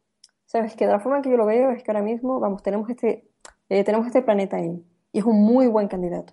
Sabes 0.51 0.75
que 0.75 0.85
de 0.85 0.91
la 0.91 0.99
forma 0.99 1.23
que 1.23 1.31
yo 1.31 1.37
lo 1.37 1.47
veo 1.47 1.71
es 1.71 1.85
que 1.85 1.93
ahora 1.93 2.03
mismo, 2.03 2.41
vamos, 2.41 2.64
tenemos 2.64 2.91
este, 2.91 3.25
eh, 3.68 3.85
tenemos 3.85 4.09
este 4.09 4.21
planeta 4.21 4.57
ahí 4.57 4.85
y 5.12 5.21
es 5.21 5.25
un 5.25 5.41
muy 5.41 5.68
buen 5.68 5.87
candidato. 5.87 6.33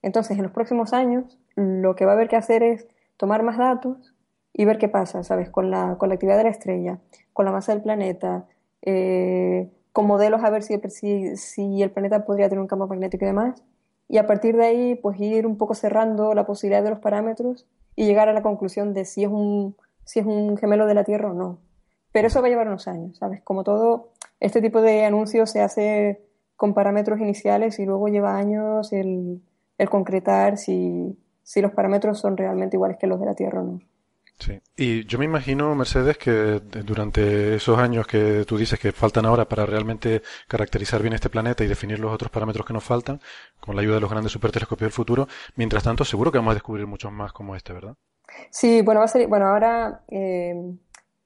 Entonces, 0.00 0.36
en 0.36 0.44
los 0.44 0.52
próximos 0.52 0.92
años, 0.92 1.40
lo 1.56 1.96
que 1.96 2.04
va 2.04 2.12
a 2.12 2.14
haber 2.14 2.28
que 2.28 2.36
hacer 2.36 2.62
es 2.62 2.86
tomar 3.16 3.42
más 3.42 3.58
datos 3.58 4.11
y 4.54 4.64
ver 4.64 4.78
qué 4.78 4.88
pasa, 4.88 5.22
¿sabes? 5.24 5.50
Con 5.50 5.70
la, 5.70 5.96
con 5.98 6.08
la 6.08 6.14
actividad 6.14 6.36
de 6.36 6.44
la 6.44 6.50
estrella, 6.50 6.98
con 7.32 7.44
la 7.44 7.52
masa 7.52 7.72
del 7.72 7.82
planeta, 7.82 8.46
eh, 8.82 9.70
con 9.92 10.06
modelos 10.06 10.42
a 10.44 10.50
ver 10.50 10.62
si, 10.62 10.78
si, 10.88 11.36
si, 11.36 11.82
el 11.82 11.90
planeta 11.90 12.24
podría 12.24 12.48
tener 12.48 12.60
un 12.60 12.66
campo 12.66 12.86
magnético 12.86 13.24
y 13.24 13.28
demás. 13.28 13.62
Y 14.08 14.18
a 14.18 14.26
partir 14.26 14.56
de 14.56 14.66
ahí, 14.66 14.94
pues 14.94 15.18
ir 15.20 15.46
un 15.46 15.56
poco 15.56 15.74
cerrando 15.74 16.34
la 16.34 16.44
posibilidad 16.44 16.82
de 16.82 16.90
los 16.90 16.98
parámetros 16.98 17.66
y 17.96 18.04
llegar 18.04 18.28
a 18.28 18.32
la 18.32 18.42
conclusión 18.42 18.94
de 18.94 19.04
si 19.04 19.24
es 19.24 19.30
un, 19.30 19.76
si 20.04 20.20
es 20.20 20.26
un 20.26 20.56
gemelo 20.56 20.86
de 20.86 20.94
la 20.94 21.04
Tierra 21.04 21.30
o 21.30 21.34
no. 21.34 21.58
Pero 22.12 22.28
eso 22.28 22.40
va 22.40 22.48
a 22.48 22.50
llevar 22.50 22.68
unos 22.68 22.88
años, 22.88 23.16
¿sabes? 23.16 23.40
Como 23.42 23.64
todo, 23.64 24.10
este 24.40 24.60
tipo 24.60 24.82
de 24.82 25.04
anuncios 25.04 25.50
se 25.50 25.62
hace 25.62 26.22
con 26.56 26.74
parámetros 26.74 27.20
iniciales 27.20 27.78
y 27.78 27.86
luego 27.86 28.08
lleva 28.08 28.36
años 28.36 28.92
el, 28.92 29.40
el 29.78 29.90
concretar 29.90 30.58
si, 30.58 31.18
si 31.42 31.62
los 31.62 31.72
parámetros 31.72 32.18
son 32.18 32.36
realmente 32.36 32.76
iguales 32.76 32.98
que 32.98 33.06
los 33.06 33.18
de 33.18 33.26
la 33.26 33.34
Tierra 33.34 33.62
o 33.62 33.64
no. 33.64 33.80
Sí, 34.38 34.60
y 34.76 35.04
yo 35.06 35.18
me 35.18 35.24
imagino, 35.24 35.74
Mercedes, 35.74 36.18
que 36.18 36.60
durante 36.84 37.54
esos 37.54 37.78
años 37.78 38.06
que 38.06 38.44
tú 38.44 38.56
dices 38.56 38.78
que 38.80 38.90
faltan 38.90 39.24
ahora 39.24 39.44
para 39.44 39.66
realmente 39.66 40.22
caracterizar 40.48 41.00
bien 41.00 41.14
este 41.14 41.30
planeta 41.30 41.62
y 41.62 41.68
definir 41.68 42.00
los 42.00 42.12
otros 42.12 42.30
parámetros 42.30 42.66
que 42.66 42.72
nos 42.72 42.82
faltan, 42.82 43.20
con 43.60 43.76
la 43.76 43.82
ayuda 43.82 43.96
de 43.96 44.00
los 44.00 44.10
grandes 44.10 44.32
supertelescopios 44.32 44.86
del 44.86 44.92
futuro, 44.92 45.28
mientras 45.54 45.84
tanto 45.84 46.04
seguro 46.04 46.32
que 46.32 46.38
vamos 46.38 46.52
a 46.52 46.54
descubrir 46.54 46.86
muchos 46.86 47.12
más 47.12 47.32
como 47.32 47.54
este, 47.54 47.72
¿verdad? 47.72 47.94
Sí, 48.50 48.82
bueno, 48.82 48.98
va 49.00 49.04
a 49.04 49.08
ser, 49.08 49.28
bueno, 49.28 49.46
ahora 49.46 50.02
eh, 50.08 50.74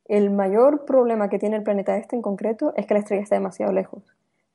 el 0.09 0.31
mayor 0.31 0.85
problema 0.85 1.29
que 1.29 1.39
tiene 1.39 1.57
el 1.57 1.63
planeta 1.63 1.97
este 1.97 2.17
en 2.17 2.23
concreto 2.23 2.75
es 2.77 2.87
que 2.87 2.95
la 2.95 3.01
estrella 3.01 3.23
está 3.23 3.37
demasiado 3.37 3.73
lejos. 3.73 4.03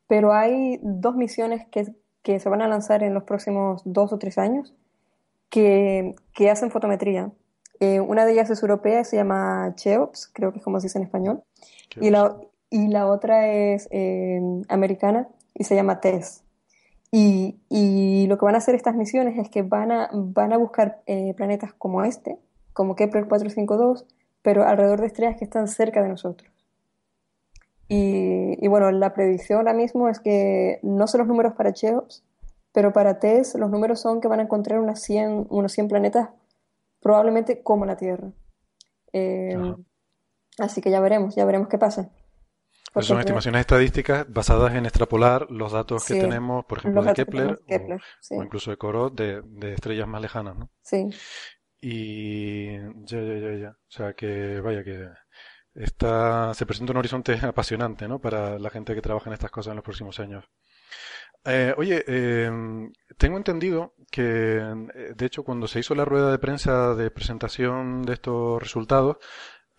Pero 0.08 0.34
hay 0.34 0.80
dos 0.82 1.16
misiones 1.16 1.66
que, 1.72 1.88
que 2.22 2.40
se 2.40 2.50
van 2.50 2.62
a 2.62 2.68
lanzar 2.68 3.04
en 3.04 3.14
los 3.14 3.24
próximos 3.24 3.82
dos 3.86 4.14
o 4.14 4.20
tres 4.20 4.38
años 4.38 4.74
que, 5.50 6.16
que 6.34 6.50
hacen 6.50 6.72
fotometría 6.72 7.32
eh, 7.82 8.00
una 8.00 8.26
de 8.26 8.34
ellas 8.34 8.48
es 8.52 8.62
europea, 8.62 9.04
se 9.04 9.16
llama 9.16 9.74
Cheops, 9.76 10.30
creo 10.32 10.52
que 10.52 10.60
es 10.60 10.64
como 10.64 10.80
se 10.80 10.86
dice 10.86 11.00
en 11.00 11.06
español. 11.06 11.42
Y 12.00 12.12
la, 12.12 12.38
y 12.70 12.90
la, 12.90 13.08
otra 13.08 13.48
es 13.52 13.88
eh, 13.90 14.40
americana 14.70 15.28
y 15.56 15.64
se 15.64 15.74
llama 15.74 16.00
TESS. 16.00 16.44
Y, 17.12 17.60
y, 17.70 18.28
lo 18.28 18.38
que 18.38 18.46
van 18.46 18.54
a 18.54 18.60
hacer 18.60 18.76
estas 18.76 18.96
misiones 18.96 19.36
es 19.40 19.50
que 19.50 19.64
van 19.64 19.92
a, 19.92 20.12
van 20.14 20.54
a 20.54 20.58
buscar 20.58 21.02
eh, 21.08 21.34
planetas 21.36 21.74
como 21.74 22.04
este, 22.04 22.38
como 22.72 22.96
Kepler 22.96 23.28
452, 23.28 24.06
pero 24.44 24.64
alrededor 24.64 25.02
de 25.02 25.08
estrellas 25.08 25.38
que 25.38 25.46
están 25.46 25.68
cerca 25.68 26.04
de 26.04 26.10
nosotros. 26.10 26.52
Y, 27.88 28.64
y, 28.64 28.68
bueno, 28.68 28.92
la 28.92 29.16
predicción 29.16 29.58
ahora 29.58 29.74
mismo 29.74 30.08
es 30.08 30.20
que 30.20 30.80
no 30.84 31.08
son 31.08 31.18
los 31.18 31.28
números 31.28 31.54
para 31.54 31.74
Cheops, 31.74 32.24
pero 32.74 32.94
para 32.94 33.18
TESS 33.18 33.56
los 33.56 33.72
números 33.72 34.00
son 34.00 34.22
que 34.22 34.28
van 34.28 34.40
a 34.40 34.44
encontrar 34.44 34.80
unas 34.80 35.02
100, 35.02 35.48
unos 35.50 35.72
100 35.72 35.88
planetas 35.88 36.30
probablemente 37.02 37.62
como 37.64 37.86
la 37.86 37.98
Tierra. 37.98 38.32
Eh, 39.12 39.58
así 40.58 40.82
que 40.82 40.92
ya 40.92 41.00
veremos, 41.02 41.36
ya 41.36 41.46
veremos 41.46 41.68
qué 41.68 41.78
pasa. 41.78 42.12
Pues 42.94 43.06
son 43.06 43.20
estimaciones 43.20 43.62
estadísticas 43.62 44.26
basadas 44.28 44.76
en 44.76 44.86
extrapolar 44.86 45.50
los 45.50 45.72
datos 45.72 46.06
que 46.06 46.16
tenemos, 46.16 46.66
por 46.66 46.80
ejemplo, 46.80 47.02
de 47.02 47.14
Kepler, 47.14 47.58
o, 48.32 48.44
incluso 48.44 48.70
de 48.70 48.78
Corot, 48.78 49.16
de, 49.16 49.74
estrellas 49.74 50.08
más 50.10 50.22
lejanas, 50.22 50.58
¿no? 50.58 50.70
Sí. 50.82 51.10
Y 51.80 52.78
ya, 53.06 53.22
ya, 53.22 53.38
ya, 53.38 53.54
ya. 53.56 53.70
O 53.70 53.92
sea 53.92 54.14
que, 54.14 54.60
vaya, 54.60 54.84
que 54.84 55.08
está, 55.74 56.54
se 56.54 56.66
presenta 56.66 56.92
un 56.92 56.98
horizonte 56.98 57.34
apasionante, 57.42 58.10
¿no? 58.10 58.20
Para 58.20 58.60
la 58.60 58.70
gente 58.70 58.94
que 58.94 59.02
trabaja 59.02 59.30
en 59.30 59.34
estas 59.36 59.52
cosas 59.52 59.72
en 59.72 59.78
los 59.78 59.86
próximos 59.86 60.20
años. 60.20 60.44
Eh, 61.46 61.74
oye, 61.78 62.04
em, 62.08 62.92
tengo 63.18 63.38
entendido 63.38 63.94
que, 64.12 64.58
eh, 64.58 65.14
de 65.16 65.26
hecho, 65.26 65.44
cuando 65.44 65.68
se 65.68 65.80
hizo 65.80 65.96
la 65.96 66.06
rueda 66.06 66.32
de 66.32 66.38
prensa 66.40 66.94
de 66.96 67.10
presentación 67.10 68.04
de 68.04 68.14
estos 68.14 68.62
resultados, 68.62 69.18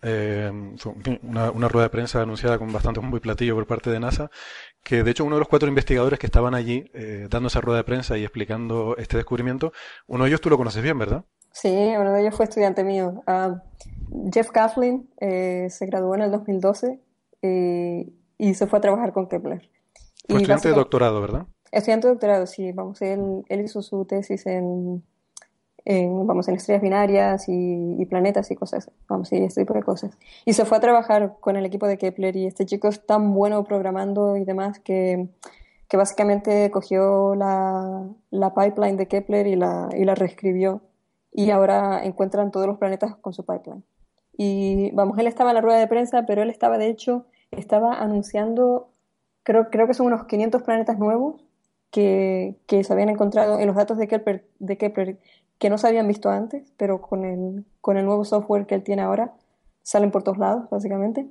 fue 0.01 0.93
una, 1.23 1.69
rueda 1.69 1.85
de 1.85 1.89
prensa 1.89 2.21
anunciada 2.21 2.57
con 2.57 2.73
bastante 2.73 2.99
muy 2.99 3.21
platillo 3.21 3.55
por 3.55 3.65
parte 3.65 3.89
de 3.89 4.01
NASA, 4.01 4.29
que 4.83 5.01
de 5.01 5.11
hecho 5.11 5.23
uno 5.23 5.37
de 5.37 5.39
los 5.39 5.47
cuatro 5.47 5.69
investigadores 5.69 6.19
que 6.19 6.25
estaban 6.25 6.53
allí 6.53 6.91
eh, 6.93 7.27
dando 7.29 7.47
esa 7.47 7.61
rueda 7.61 7.77
de 7.77 7.83
prensa 7.85 8.17
y 8.17 8.23
explicando 8.23 8.97
este 8.97 9.15
descubrimiento, 9.15 9.71
uno 10.07 10.25
de 10.25 10.31
ellos 10.31 10.41
tú 10.41 10.49
lo 10.49 10.57
conoces 10.57 10.83
bien, 10.83 10.99
¿verdad? 10.99 11.23
Sí, 11.53 11.69
uno 11.97 12.11
de 12.11 12.19
ellos 12.19 12.35
fue 12.35 12.45
estudiante 12.45 12.83
mío. 12.83 13.23
Ah, 13.27 13.63
Jeff 14.33 14.51
Kathleen 14.51 15.09
se 15.17 15.85
graduó 15.85 16.15
en 16.15 16.23
el 16.23 16.31
2012 16.31 16.99
y 18.37 18.53
se 18.55 18.67
fue 18.67 18.79
a 18.79 18.81
trabajar 18.81 19.13
con 19.13 19.29
Kepler. 19.29 19.69
Fue 20.27 20.37
estudiante 20.37 20.69
de 20.69 20.75
doctorado, 20.75 21.21
¿verdad? 21.21 21.47
Estudiante 21.73 22.05
de 22.05 22.13
doctorado, 22.13 22.45
sí, 22.45 22.71
vamos, 22.71 23.01
él, 23.01 23.43
él 23.49 23.61
hizo 23.61 23.81
su 23.81 24.05
tesis 24.05 24.45
en, 24.45 25.03
vamos, 25.87 26.47
en 26.47 26.53
estrellas 26.53 26.83
binarias 26.83 27.45
y, 27.47 28.05
planetas 28.05 28.51
y 28.51 28.55
cosas, 28.55 28.91
vamos, 29.09 29.33
y 29.33 29.37
este 29.37 29.61
tipo 29.61 29.73
de 29.73 29.81
cosas. 29.81 30.15
Y 30.45 30.53
se 30.53 30.65
fue 30.65 30.77
a 30.77 30.81
trabajar 30.81 31.37
con 31.39 31.55
el 31.55 31.65
equipo 31.65 31.87
de 31.87 31.97
Kepler 31.97 32.35
y 32.35 32.45
este 32.45 32.67
chico 32.67 32.89
es 32.89 33.03
tan 33.07 33.33
bueno 33.33 33.63
programando 33.63 34.37
y 34.37 34.45
demás 34.45 34.77
que, 34.77 35.29
que 35.87 35.97
básicamente 35.97 36.69
cogió 36.69 37.33
la, 37.33 38.07
la, 38.29 38.53
pipeline 38.53 38.95
de 38.95 39.07
Kepler 39.07 39.47
y 39.47 39.55
la, 39.55 39.89
y 39.97 40.05
la 40.05 40.13
reescribió 40.13 40.81
y 41.31 41.49
ahora 41.49 42.05
encuentran 42.05 42.51
todos 42.51 42.67
los 42.67 42.77
planetas 42.77 43.15
con 43.15 43.33
su 43.33 43.43
pipeline. 43.47 43.83
Y 44.37 44.91
vamos, 44.91 45.17
él 45.17 45.25
estaba 45.25 45.49
en 45.49 45.55
la 45.55 45.61
rueda 45.61 45.79
de 45.79 45.87
prensa, 45.87 46.23
pero 46.27 46.43
él 46.43 46.51
estaba, 46.51 46.77
de 46.77 46.89
hecho, 46.89 47.25
estaba 47.49 47.95
anunciando, 47.95 48.91
creo, 49.41 49.71
creo 49.71 49.87
que 49.87 49.95
son 49.95 50.05
unos 50.05 50.25
500 50.25 50.61
planetas 50.61 50.99
nuevos 50.99 51.43
que, 51.93 52.55
que, 52.65 52.83
se 52.83 52.91
habían 52.91 53.09
encontrado 53.09 53.59
en 53.59 53.67
los 53.67 53.75
datos 53.75 53.99
de 53.99 54.07
Kepler, 54.07 54.43
de 54.57 54.79
Kepler 54.79 55.19
que 55.59 55.69
no 55.69 55.77
se 55.77 55.87
habían 55.87 56.07
visto 56.07 56.31
antes, 56.31 56.73
pero 56.75 57.01
con 57.01 57.23
el, 57.23 57.65
con 57.81 57.97
el 57.97 58.05
nuevo 58.05 58.25
software 58.25 58.65
que 58.65 58.73
él 58.73 58.83
tiene 58.83 59.03
ahora, 59.03 59.31
salen 59.83 60.09
por 60.09 60.23
todos 60.23 60.39
lados, 60.39 60.67
básicamente. 60.71 61.27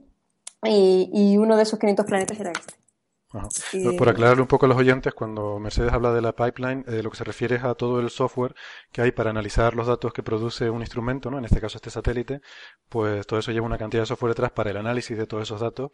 Y, 0.62 1.10
y 1.12 1.36
uno 1.36 1.56
de 1.56 1.64
esos 1.64 1.80
500 1.80 2.06
planetas 2.06 2.38
era 2.38 2.52
este. 2.52 2.74
Por 3.98 4.08
aclararle 4.08 4.42
un 4.42 4.48
poco 4.48 4.66
a 4.66 4.68
los 4.68 4.78
oyentes, 4.78 5.14
cuando 5.14 5.58
Mercedes 5.58 5.92
habla 5.92 6.12
de 6.12 6.20
la 6.20 6.32
pipeline, 6.32 6.84
eh, 6.86 7.02
lo 7.02 7.10
que 7.10 7.16
se 7.16 7.24
refiere 7.24 7.56
es 7.56 7.64
a 7.64 7.74
todo 7.74 7.98
el 8.00 8.10
software 8.10 8.54
que 8.92 9.00
hay 9.00 9.12
para 9.12 9.30
analizar 9.30 9.74
los 9.74 9.86
datos 9.86 10.12
que 10.12 10.22
produce 10.22 10.68
un 10.68 10.80
instrumento, 10.82 11.30
¿no? 11.30 11.38
en 11.38 11.44
este 11.44 11.60
caso 11.60 11.78
este 11.78 11.90
satélite, 11.90 12.40
pues 12.88 13.26
todo 13.26 13.40
eso 13.40 13.50
lleva 13.52 13.66
una 13.66 13.78
cantidad 13.78 14.02
de 14.02 14.06
software 14.06 14.32
detrás 14.32 14.50
para 14.50 14.70
el 14.70 14.76
análisis 14.76 15.16
de 15.16 15.26
todos 15.26 15.44
esos 15.44 15.60
datos 15.60 15.90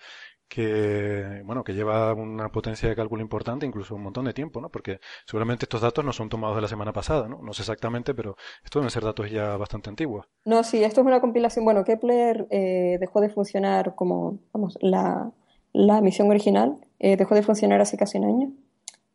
que, 0.48 1.42
bueno, 1.44 1.62
que 1.62 1.74
lleva 1.74 2.12
una 2.14 2.50
potencia 2.50 2.88
de 2.88 2.96
cálculo 2.96 3.22
importante, 3.22 3.66
incluso 3.66 3.94
un 3.94 4.02
montón 4.02 4.24
de 4.24 4.32
tiempo, 4.32 4.60
¿no? 4.60 4.70
porque 4.70 4.98
seguramente 5.26 5.66
estos 5.66 5.82
datos 5.82 6.04
no 6.04 6.12
son 6.12 6.28
tomados 6.28 6.56
de 6.56 6.62
la 6.62 6.68
semana 6.68 6.92
pasada, 6.92 7.28
¿no? 7.28 7.40
no 7.42 7.52
sé 7.52 7.62
exactamente, 7.62 8.14
pero 8.14 8.36
estos 8.64 8.80
deben 8.80 8.90
ser 8.90 9.04
datos 9.04 9.30
ya 9.30 9.56
bastante 9.56 9.90
antiguos. 9.90 10.26
No, 10.44 10.64
sí, 10.64 10.82
esto 10.82 11.02
es 11.02 11.06
una 11.06 11.20
compilación, 11.20 11.64
bueno, 11.64 11.84
Kepler 11.84 12.48
eh, 12.50 12.96
dejó 12.98 13.20
de 13.20 13.28
funcionar 13.28 13.94
como, 13.94 14.40
vamos, 14.52 14.76
la 14.80 15.30
la 15.78 16.00
misión 16.00 16.28
original 16.28 16.76
eh, 16.98 17.16
dejó 17.16 17.36
de 17.36 17.44
funcionar 17.44 17.80
hace 17.80 17.96
casi 17.96 18.18
un 18.18 18.24
año. 18.24 18.52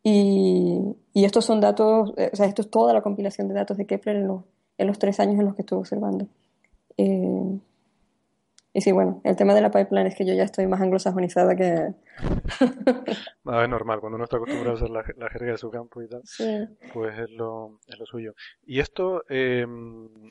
Y, 0.02 0.95
y, 1.14 1.26
estos 1.26 1.44
son 1.44 1.60
datos, 1.60 2.14
eh, 2.15 2.30
o 2.31 2.35
sea, 2.38 2.45
esto 2.45 2.61
es 2.61 2.69
toda 2.69 2.94
la 2.94 3.02
compilación 3.02 3.49
de 3.49 3.53
datos 3.53 3.76
de 3.76 3.85
Kepler 3.85 4.15
en 4.15 4.27
los, 4.27 4.44
en 4.77 4.88
los 4.88 4.98
tres 4.98 5.19
años 5.19 5.38
en 5.40 5.45
los 5.45 5.56
que 5.56 5.64
estuve 5.64 5.80
observando. 5.80 6.27
Eh, 6.95 7.60
y 8.73 8.81
sí, 8.81 8.91
bueno, 8.91 9.21
el 9.23 9.35
tema 9.35 9.53
de 9.53 9.61
la 9.61 9.69
pipeline 9.69 10.07
es 10.07 10.15
que 10.15 10.25
yo 10.25 10.33
ya 10.33 10.43
estoy 10.43 10.65
más 10.65 10.81
anglosajonizada 10.81 11.55
que... 11.55 11.93
no, 13.43 13.61
es 13.63 13.69
normal, 13.69 13.99
cuando 13.99 14.15
uno 14.15 14.23
está 14.23 14.37
acostumbrado 14.37 14.71
a 14.71 14.73
usar 14.73 14.89
la, 14.89 15.03
la 15.17 15.29
jerga 15.29 15.51
de 15.51 15.57
su 15.59 15.69
campo 15.69 16.01
y 16.01 16.07
tal, 16.07 16.23
pues 16.91 17.19
es 17.19 17.29
lo, 17.29 17.79
es 17.87 17.99
lo 17.99 18.05
suyo. 18.07 18.33
Y 18.65 18.79
esto, 18.79 19.23
eh, 19.29 19.67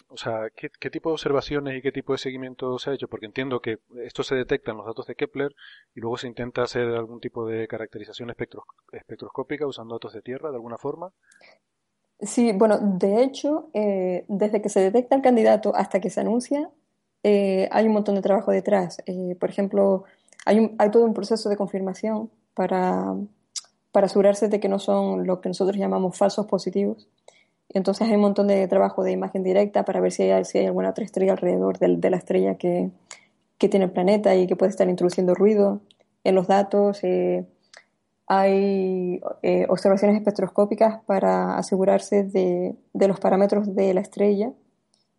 o 0.09 0.17
sea, 0.17 0.49
¿qué, 0.57 0.71
¿qué, 0.81 0.91
tipo 0.91 1.11
de 1.11 1.15
observaciones 1.15 1.79
y 1.79 1.83
qué 1.83 1.93
tipo 1.93 2.15
de 2.15 2.19
seguimiento 2.19 2.79
se 2.81 2.91
ha 2.91 2.95
hecho? 2.95 3.07
Porque 3.07 3.27
entiendo 3.27 3.61
que 3.61 3.79
esto 4.05 4.25
se 4.25 4.35
detecta 4.35 4.73
en 4.73 4.79
los 4.79 4.87
datos 4.87 5.07
de 5.07 5.15
Kepler 5.15 5.55
y 5.95 6.01
luego 6.01 6.17
se 6.17 6.27
intenta 6.27 6.63
hacer 6.63 6.89
algún 6.89 7.21
tipo 7.21 7.47
de 7.47 7.69
caracterización 7.69 8.35
espectroscópica 8.93 9.69
usando 9.69 9.95
datos 9.95 10.15
de 10.15 10.23
Tierra 10.23 10.51
de 10.51 10.57
alguna 10.57 10.79
forma. 10.79 11.13
Sí, 12.23 12.53
bueno, 12.53 12.79
de 12.81 13.23
hecho, 13.23 13.71
eh, 13.75 14.25
desde 14.29 14.63
que 14.63 14.69
se 14.69 14.81
detecta 14.81 15.17
el 15.17 15.23
candidato 15.23 15.75
hasta 15.75 16.01
que 16.01 16.11
se 16.11 16.21
anuncia, 16.21 16.71
eh, 17.23 17.69
hay 17.71 17.87
un 17.87 17.93
montón 17.93 18.15
de 18.15 18.23
trabajo 18.23 18.51
detrás. 18.51 18.99
Eh, 19.07 19.37
por 19.39 19.51
ejemplo, 19.51 20.05
hay, 20.45 20.75
hay, 20.79 20.91
todo 20.91 21.05
un 21.05 21.15
proceso 21.15 21.49
de 21.49 21.57
confirmación 21.57 22.31
para, 22.55 23.15
para 23.93 24.07
asegurarse 24.07 24.49
de 24.49 24.61
que 24.61 24.69
no 24.69 24.79
son 24.79 25.27
lo 25.27 25.41
que 25.41 25.49
nosotros 25.49 25.77
llamamos 25.77 26.17
falsos 26.17 26.47
positivos. 26.47 27.09
entonces 27.71 28.09
hay 28.09 28.17
un 28.17 28.23
montón 28.23 28.49
de 28.49 28.67
trabajo 28.69 29.03
de 29.05 29.13
imagen 29.13 29.43
directa 29.43 29.85
para 29.85 30.01
ver 30.01 30.13
si 30.13 30.25
hay, 30.25 30.45
si 30.45 30.59
hay 30.59 30.67
alguna 30.67 30.91
otra 30.91 31.05
estrella 31.05 31.33
alrededor 31.33 31.79
de, 31.79 31.97
de 31.97 32.11
la 32.11 32.17
estrella 32.19 32.57
que, 32.57 32.91
que, 33.59 33.69
tiene 33.69 33.87
el 33.87 33.93
planeta 33.93 34.35
y 34.35 34.47
que 34.47 34.57
puede 34.57 34.71
estar 34.71 34.89
introduciendo 34.89 35.35
ruido 35.35 35.81
en 36.25 36.35
los 36.35 36.49
datos. 36.49 37.03
Eh, 37.05 37.47
hay 38.27 39.21
observaciones 39.69 40.17
espectroscópicas 40.17 41.03
para 41.05 41.59
asegurarse 41.59 42.25
de, 42.25 42.75
de 42.95 43.09
los 43.09 43.21
parámetros 43.21 43.75
de 43.75 43.93
la 43.95 44.01
estrella 44.01 44.53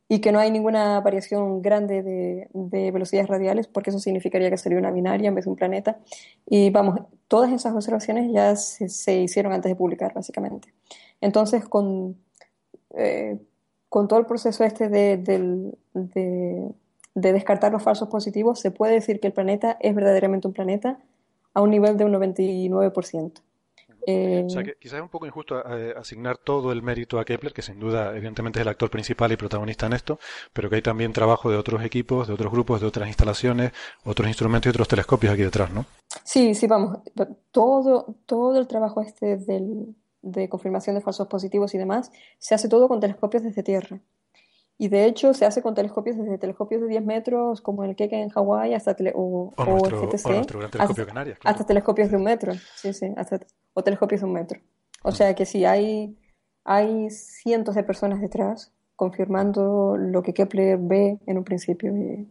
y 0.10 0.20
que 0.20 0.32
no 0.32 0.40
hay 0.40 0.52
ninguna 0.52 1.00
variación 1.02 1.62
grande 1.62 2.04
de, 2.04 2.48
de, 2.54 2.92
velocidades 2.92 3.30
radiales, 3.30 3.68
porque 3.68 3.90
eso 3.90 4.00
significaría 4.00 4.50
que 4.50 4.58
sería 4.58 4.78
una 4.78 4.92
binaria 4.92 5.30
en 5.30 5.36
vez 5.36 5.46
de 5.46 5.52
un 5.52 5.56
planeta. 5.56 6.00
Y 6.46 6.70
vamos, 6.70 7.00
todas 7.28 7.52
esas 7.52 7.74
observaciones 7.74 8.32
ya 8.32 8.56
se, 8.56 8.90
se 8.90 9.16
hicieron 9.22 9.54
antes 9.54 9.72
de 9.72 9.76
publicar, 9.76 10.14
básicamente. 10.14 10.74
Entonces, 11.22 11.66
con, 11.66 12.18
eh, 12.96 13.40
con 13.90 14.08
todo 14.08 14.20
el 14.20 14.26
proceso 14.26 14.64
este 14.64 14.90
de, 14.90 15.18
de, 15.18 15.72
de, 15.94 17.34
descartar 17.34 17.72
los 17.72 17.82
falsos 17.82 18.10
positivos, 18.10 18.60
se 18.60 18.72
puede 18.72 18.94
decir 18.94 19.20
que 19.20 19.28
el 19.28 19.34
planeta 19.34 19.78
es 19.80 19.96
verdaderamente 19.96 20.48
un 20.48 20.54
planeta 20.54 21.00
a 21.54 21.62
un 21.62 21.70
nivel 21.70 21.96
de 21.98 22.06
un 22.06 22.14
99%. 22.14 23.34
Eh, 24.06 24.44
o 24.46 24.50
sea, 24.50 24.64
que 24.64 24.76
quizás 24.76 24.98
es 24.98 25.02
un 25.02 25.10
poco 25.10 25.26
injusto 25.26 25.64
eh, 25.78 25.94
asignar 25.98 26.38
todo 26.38 26.72
el 26.72 26.82
mérito 26.82 27.20
a 27.20 27.26
Kepler, 27.26 27.54
que 27.54 27.62
sin 27.62 27.80
duda, 27.80 28.16
evidentemente, 28.16 28.60
es 28.60 28.62
el 28.62 28.70
actor 28.70 28.90
principal 28.90 29.32
y 29.32 29.38
protagonista 29.38 29.86
en 29.86 29.94
esto, 29.94 30.20
pero 30.52 30.70
que 30.70 30.78
hay 30.78 30.82
también 30.82 31.14
trabajo 31.14 31.50
de 31.50 31.58
otros 31.58 31.84
equipos, 31.84 32.28
de 32.28 32.34
otros 32.34 32.52
grupos, 32.52 32.82
de 32.82 32.88
otras 32.88 33.08
instalaciones, 33.08 33.72
otros 34.04 34.28
instrumentos 34.28 34.68
y 34.68 34.70
otros 34.70 34.88
telescopios 34.88 35.34
aquí 35.34 35.44
detrás, 35.44 35.72
¿no? 35.72 35.86
Sí, 36.24 36.54
sí, 36.56 36.68
vamos. 36.68 37.00
Todo, 37.52 38.16
todo 38.26 38.60
el 38.60 38.68
trabajo 38.68 39.02
este 39.02 39.38
del, 39.38 39.96
de 40.22 40.50
confirmación 40.50 40.96
de 40.96 41.02
falsos 41.02 41.28
positivos 41.28 41.74
y 41.76 41.78
demás 41.78 42.12
se 42.40 42.56
hace 42.56 42.70
todo 42.70 42.88
con 42.88 43.00
telescopios 43.00 43.44
desde 43.44 43.64
Tierra. 43.64 44.00
Y 44.84 44.90
de 44.90 45.06
hecho 45.06 45.34
se 45.34 45.46
hace 45.46 45.62
con 45.62 45.76
telescopios 45.76 46.18
desde 46.18 46.38
telescopios 46.38 46.82
de 46.82 46.90
10 46.90 47.06
metros, 47.06 47.62
como 47.62 47.86
el 47.86 47.96
Keck 47.96 48.12
en 48.12 48.28
Hawái, 48.28 48.74
hasta 48.74 48.94
o, 49.14 49.54
nuestro, 49.66 50.02
el 50.02 50.10
GTC, 50.10 50.46
telescopio 50.46 51.06
hasta, 51.08 51.50
hasta, 51.50 51.66
telescopios 51.66 52.12
de 52.12 52.18
un 52.18 52.24
metro, 52.26 52.52
sí, 52.76 52.92
sí, 52.92 53.14
hasta, 53.16 53.40
o 53.74 53.82
telescopios 53.82 54.20
de 54.20 54.28
un 54.28 54.34
metro. 54.34 54.60
O 55.02 55.14
sea 55.14 55.34
que 55.36 55.46
sí, 55.46 55.64
hay, 55.64 56.18
hay 56.66 57.10
cientos 57.12 57.76
de 57.76 57.86
personas 57.86 58.20
detrás 58.20 58.74
confirmando 58.98 59.96
lo 59.96 60.22
que 60.22 60.34
Kepler 60.34 60.78
ve 60.78 61.18
en 61.28 61.38
un 61.38 61.46
principio. 61.46 61.96
Y, 61.96 62.28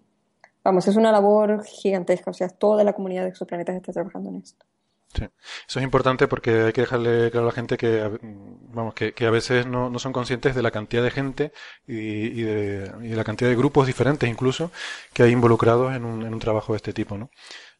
vamos, 0.62 0.86
es 0.86 0.96
una 0.96 1.10
labor 1.10 1.64
gigantesca, 1.64 2.32
o 2.32 2.34
sea, 2.34 2.50
toda 2.50 2.84
la 2.84 2.92
comunidad 2.92 3.22
de 3.22 3.30
exoplanetas 3.30 3.76
está 3.76 3.94
trabajando 3.94 4.28
en 4.28 4.42
esto. 4.42 4.66
Sí, 5.14 5.24
eso 5.68 5.78
es 5.78 5.82
importante 5.84 6.26
porque 6.26 6.62
hay 6.62 6.72
que 6.72 6.82
dejarle 6.82 7.30
claro 7.30 7.46
a 7.46 7.50
la 7.50 7.54
gente 7.54 7.76
que, 7.76 8.18
vamos, 8.22 8.94
que, 8.94 9.12
que 9.12 9.26
a 9.26 9.30
veces 9.30 9.66
no, 9.66 9.90
no, 9.90 9.98
son 9.98 10.12
conscientes 10.12 10.54
de 10.54 10.62
la 10.62 10.70
cantidad 10.70 11.02
de 11.02 11.10
gente 11.10 11.52
y, 11.86 11.94
y, 11.94 12.42
de, 12.42 12.90
y, 13.02 13.08
de, 13.08 13.16
la 13.16 13.24
cantidad 13.24 13.50
de 13.50 13.56
grupos 13.56 13.86
diferentes 13.86 14.28
incluso 14.28 14.70
que 15.12 15.22
hay 15.22 15.32
involucrados 15.32 15.94
en 15.94 16.06
un, 16.06 16.22
en 16.22 16.32
un 16.32 16.40
trabajo 16.40 16.72
de 16.72 16.78
este 16.78 16.94
tipo, 16.94 17.18
¿no? 17.18 17.30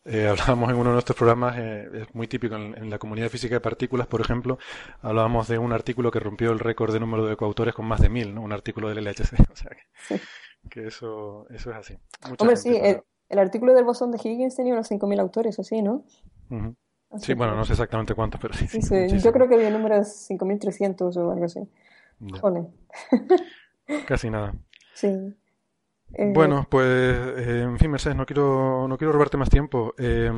Eh, 0.05 0.27
hablábamos 0.29 0.71
en 0.71 0.77
uno 0.77 0.91
de 0.91 0.95
nuestros 0.95 1.17
programas, 1.17 1.57
eh, 1.59 1.89
es 2.03 2.15
muy 2.15 2.27
típico 2.27 2.57
en, 2.57 2.77
en, 2.77 2.91
la 2.91 2.99
comunidad 2.99 3.27
de 3.27 3.31
física 3.31 3.55
de 3.55 3.61
partículas, 3.61 4.07
por 4.07 4.21
ejemplo, 4.21 4.59
hablábamos 5.01 5.49
de 5.49 5.59
un 5.59 5.73
artículo 5.73 6.11
que 6.11 6.21
rompió 6.21 6.51
el 6.51 6.59
récord 6.59 6.93
de 6.93 7.01
número 7.01 7.25
de 7.25 7.37
coautores 7.37 7.75
con 7.75 7.87
más 7.87 8.01
de 8.01 8.09
mil, 8.09 8.35
¿no? 8.35 8.43
Un 8.43 8.53
artículo 8.53 8.89
del 8.89 9.05
LHC, 9.05 9.33
o 9.53 9.57
sea 9.57 9.71
que, 9.71 10.21
que 10.69 10.87
eso, 10.89 11.47
eso 11.49 11.71
es 11.71 11.77
así. 11.77 11.99
Mucha 12.29 12.43
Hombre, 12.43 12.57
sí, 12.57 12.77
el, 12.77 13.03
el, 13.29 13.39
artículo 13.39 13.73
del 13.73 13.85
bosón 13.85 14.11
de 14.11 14.19
Higgins 14.23 14.57
tenía 14.57 14.75
unos 14.75 14.91
5.000 14.91 15.21
autores, 15.21 15.59
o 15.59 15.63
sí, 15.63 15.81
¿no? 15.81 16.05
Uh 16.51 16.75
Sí, 17.19 17.35
bueno, 17.35 17.55
no 17.55 17.65
sé 17.65 17.73
exactamente 17.73 18.15
cuántos, 18.15 18.41
pero 18.41 18.55
sí. 18.55 18.67
sí, 18.67 18.81
Yo 19.19 19.33
creo 19.33 19.49
que 19.49 19.55
había 19.55 19.71
números 19.71 20.09
5.300 20.29 21.17
o 21.17 21.31
algo 21.31 21.45
así. 21.45 21.61
Joder. 22.41 22.67
Casi 24.07 24.31
nada. 24.31 24.55
Sí. 24.95 25.35
Eh, 26.15 26.33
bueno, 26.35 26.67
pues, 26.69 26.87
eh, 26.87 27.63
en 27.63 27.79
fin, 27.79 27.91
Mercedes, 27.91 28.17
no 28.17 28.27
quiero, 28.27 28.87
no 28.87 28.99
quiero 28.99 29.13
robarte 29.13 29.37
más 29.37 29.49
tiempo. 29.49 29.95
Eh, 29.99 30.31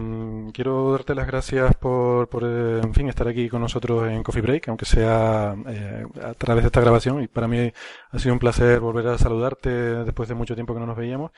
quiero 0.53 0.93
darte 0.93 1.15
las 1.15 1.27
gracias 1.27 1.75
por, 1.77 2.29
por 2.29 2.45
eh, 2.45 2.81
en 2.83 2.95
fin, 2.95 3.09
estar 3.09 3.27
aquí 3.27 3.49
con 3.49 3.61
nosotros 3.61 4.09
en 4.09 4.23
Coffee 4.23 4.43
Break, 4.43 4.69
aunque 4.69 4.85
sea 4.85 5.51
a 5.53 6.35
través 6.39 6.65
de 6.65 6.69
esta 6.69 6.81
grabación. 6.81 7.23
Y 7.23 7.29
para 7.29 7.49
mí 7.49 7.73
ha 8.11 8.19
sido 8.19 8.33
un 8.35 8.39
placer 8.39 8.81
volver 8.81 9.09
a 9.09 9.19
saludarte 9.19 9.69
después 9.71 10.29
de 10.29 10.35
mucho 10.35 10.55
tiempo 10.55 10.75
que 10.75 10.81
no 10.81 10.87
nos 10.87 10.97
veíamos. 10.97 11.33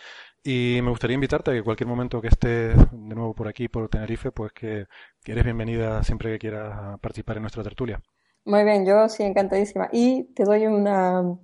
Y 0.44 0.80
me 0.82 0.90
gustaría 0.90 1.14
invitarte 1.14 1.50
a 1.50 1.54
que 1.54 1.62
cualquier 1.62 1.88
momento 1.88 2.20
que 2.20 2.28
estés 2.28 2.76
de 2.76 3.14
nuevo 3.14 3.34
por 3.34 3.48
aquí, 3.48 3.68
por 3.68 3.88
Tenerife, 3.88 4.30
pues 4.32 4.52
que, 4.52 4.86
que 5.24 5.32
eres 5.32 5.44
bienvenida 5.44 6.02
siempre 6.04 6.32
que 6.32 6.38
quieras 6.38 6.98
participar 7.00 7.36
en 7.36 7.42
nuestra 7.42 7.62
tertulia. 7.62 8.00
Muy 8.44 8.62
bien, 8.64 8.86
yo 8.86 9.08
sí, 9.08 9.24
encantadísima. 9.24 9.88
Y 9.92 10.24
te 10.34 10.44
doy 10.44 10.66
una 10.66 11.36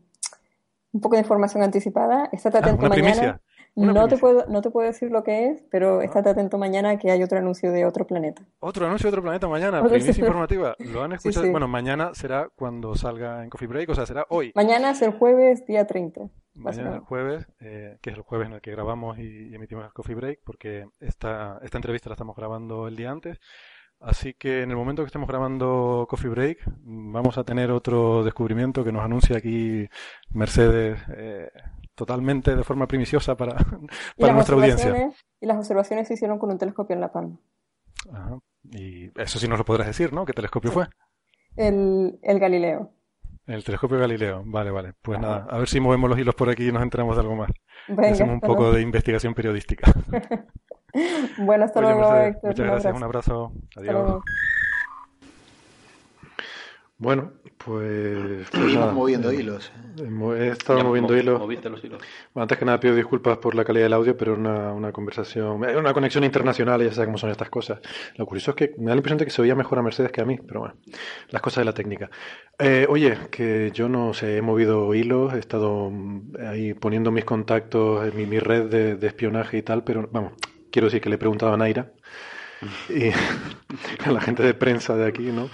un 0.92 1.00
poco 1.00 1.16
de 1.16 1.22
información 1.22 1.62
anticipada. 1.62 2.28
Estate 2.32 2.58
ah, 2.58 2.60
atento 2.60 2.88
mañana. 2.88 3.40
no 3.74 4.08
te, 4.08 4.18
puedo, 4.18 4.46
no 4.46 4.60
te 4.60 4.70
puedo 4.70 4.86
decir 4.86 5.10
lo 5.10 5.24
que 5.24 5.48
es, 5.48 5.64
pero 5.70 6.00
ah. 6.00 6.04
estate 6.04 6.30
atento 6.30 6.58
mañana 6.58 6.96
que 6.98 7.10
hay 7.10 7.22
otro 7.22 7.38
anuncio 7.38 7.72
de 7.72 7.84
otro 7.86 8.06
planeta. 8.06 8.42
Otro 8.60 8.86
anuncio 8.86 9.06
de 9.06 9.14
otro 9.14 9.22
planeta 9.22 9.48
mañana, 9.48 9.82
primicia 9.82 10.20
informativa. 10.20 10.76
¿Lo 10.78 11.02
han 11.02 11.12
escuchado? 11.14 11.50
Bueno, 11.50 11.68
mañana 11.68 12.12
será 12.14 12.48
cuando 12.54 12.94
salga 12.94 13.42
en 13.42 13.50
Coffee 13.50 13.68
Break, 13.68 13.88
o 13.88 13.94
sea, 13.94 14.06
será 14.06 14.26
hoy. 14.28 14.52
Mañana 14.54 14.90
es 14.90 15.02
el 15.02 15.12
jueves, 15.12 15.66
día 15.66 15.86
30. 15.86 16.28
Mañana 16.54 16.90
es 16.90 16.94
el 16.96 17.00
jueves, 17.00 17.46
eh, 17.60 17.96
que 18.02 18.10
es 18.10 18.16
el 18.16 18.22
jueves 18.22 18.48
en 18.48 18.54
el 18.54 18.60
que 18.60 18.72
grabamos 18.72 19.18
y, 19.18 19.54
emitimos 19.54 19.86
el 19.86 19.92
Coffee 19.92 20.14
Break, 20.14 20.40
porque 20.44 20.86
esta, 21.00 21.58
esta 21.62 21.78
entrevista 21.78 22.10
la 22.10 22.14
estamos 22.14 22.36
grabando 22.36 22.88
el 22.88 22.96
día 22.96 23.10
antes. 23.10 23.38
Así 24.02 24.34
que 24.34 24.62
en 24.62 24.70
el 24.70 24.76
momento 24.76 25.02
que 25.02 25.06
estemos 25.06 25.28
grabando 25.28 26.06
Coffee 26.08 26.30
Break, 26.30 26.58
vamos 26.82 27.38
a 27.38 27.44
tener 27.44 27.70
otro 27.70 28.24
descubrimiento 28.24 28.82
que 28.82 28.90
nos 28.90 29.04
anuncia 29.04 29.36
aquí 29.36 29.88
Mercedes 30.30 31.00
eh, 31.16 31.50
totalmente 31.94 32.56
de 32.56 32.64
forma 32.64 32.88
primiciosa 32.88 33.36
para, 33.36 33.54
para 34.18 34.32
nuestra 34.32 34.56
audiencia. 34.56 35.12
Y 35.40 35.46
las 35.46 35.56
observaciones 35.56 36.08
se 36.08 36.14
hicieron 36.14 36.38
con 36.38 36.50
un 36.50 36.58
telescopio 36.58 36.94
en 36.94 37.00
La 37.00 37.12
Palma. 37.12 37.38
Ajá. 38.12 38.38
Y 38.70 39.10
eso 39.20 39.38
sí 39.38 39.46
nos 39.46 39.58
lo 39.58 39.64
podrás 39.64 39.86
decir, 39.86 40.12
¿no? 40.12 40.24
¿Qué 40.24 40.32
telescopio 40.32 40.72
fue? 40.72 40.86
El, 41.56 42.18
el, 42.22 42.38
Galileo. 42.38 42.90
El 43.46 43.62
telescopio 43.62 43.98
Galileo, 43.98 44.42
vale, 44.46 44.70
vale. 44.70 44.94
Pues 45.00 45.20
nada, 45.20 45.46
a 45.48 45.58
ver 45.58 45.68
si 45.68 45.80
movemos 45.80 46.10
los 46.10 46.18
hilos 46.18 46.34
por 46.34 46.48
aquí 46.48 46.68
y 46.68 46.72
nos 46.72 46.82
enteramos 46.82 47.16
de 47.16 47.22
algo 47.22 47.36
más. 47.36 47.50
Hacemos 47.98 48.34
un 48.34 48.40
poco 48.40 48.72
de 48.72 48.80
investigación 48.80 49.34
periodística. 49.34 49.92
bueno, 51.38 51.64
hasta 51.64 51.80
luego, 51.80 52.12
Muchas 52.42 52.66
gracias, 52.66 52.96
un 52.96 53.02
abrazo. 53.02 53.52
Adiós. 53.76 54.22
Bueno, 56.98 57.32
pues. 57.64 58.48
pues 58.50 58.92
moviendo 58.92 59.32
hilos. 59.32 59.72
¿eh? 59.98 60.08
He 60.38 60.48
estado 60.48 60.84
moviendo 60.84 61.16
hilos. 61.16 61.40
Bueno, 61.40 61.98
antes 62.36 62.58
que 62.58 62.64
nada 62.64 62.78
pido 62.78 62.94
disculpas 62.94 63.38
por 63.38 63.54
la 63.54 63.64
calidad 63.64 63.86
del 63.86 63.92
audio, 63.92 64.16
pero 64.16 64.34
una, 64.34 64.72
una 64.72 64.92
conversación. 64.92 65.64
Una 65.76 65.92
conexión 65.92 66.22
internacional 66.22 66.80
y 66.80 66.84
ya 66.84 66.92
sabes 66.92 67.06
cómo 67.06 67.18
son 67.18 67.30
estas 67.30 67.50
cosas. 67.50 67.80
Lo 68.16 68.26
curioso 68.26 68.52
es 68.52 68.56
que 68.56 68.74
me 68.78 68.86
da 68.86 68.94
la 68.94 68.98
impresión 68.98 69.18
de 69.18 69.24
que 69.24 69.30
se 69.30 69.42
oía 69.42 69.56
mejor 69.56 69.78
a 69.78 69.82
Mercedes 69.82 70.12
que 70.12 70.20
a 70.20 70.24
mí, 70.24 70.38
pero 70.46 70.60
bueno, 70.60 70.74
las 71.30 71.42
cosas 71.42 71.62
de 71.62 71.64
la 71.64 71.74
técnica. 71.74 72.08
Eh, 72.58 72.86
oye, 72.88 73.18
que 73.30 73.70
yo 73.74 73.88
no 73.88 74.14
sé, 74.14 74.36
he 74.36 74.42
movido 74.42 74.94
hilos, 74.94 75.34
he 75.34 75.38
estado 75.38 75.90
ahí 76.46 76.74
poniendo 76.74 77.10
mis 77.10 77.24
contactos 77.24 78.06
en 78.06 78.16
mi, 78.16 78.26
mi 78.26 78.38
red 78.38 78.66
de, 78.66 78.94
de 78.94 79.06
espionaje 79.08 79.58
y 79.58 79.62
tal, 79.62 79.82
pero 79.82 80.08
vamos, 80.12 80.34
quiero 80.72 80.86
decir 80.86 81.00
que 81.00 81.08
le 81.08 81.14
he 81.14 81.18
preguntado 81.18 81.52
a 81.52 81.56
Naira 81.56 81.92
y 82.88 83.10
a 84.08 84.10
la 84.10 84.20
gente 84.20 84.42
de 84.42 84.54
prensa 84.54 84.96
de 84.96 85.06
aquí, 85.06 85.30
¿no? 85.30 85.48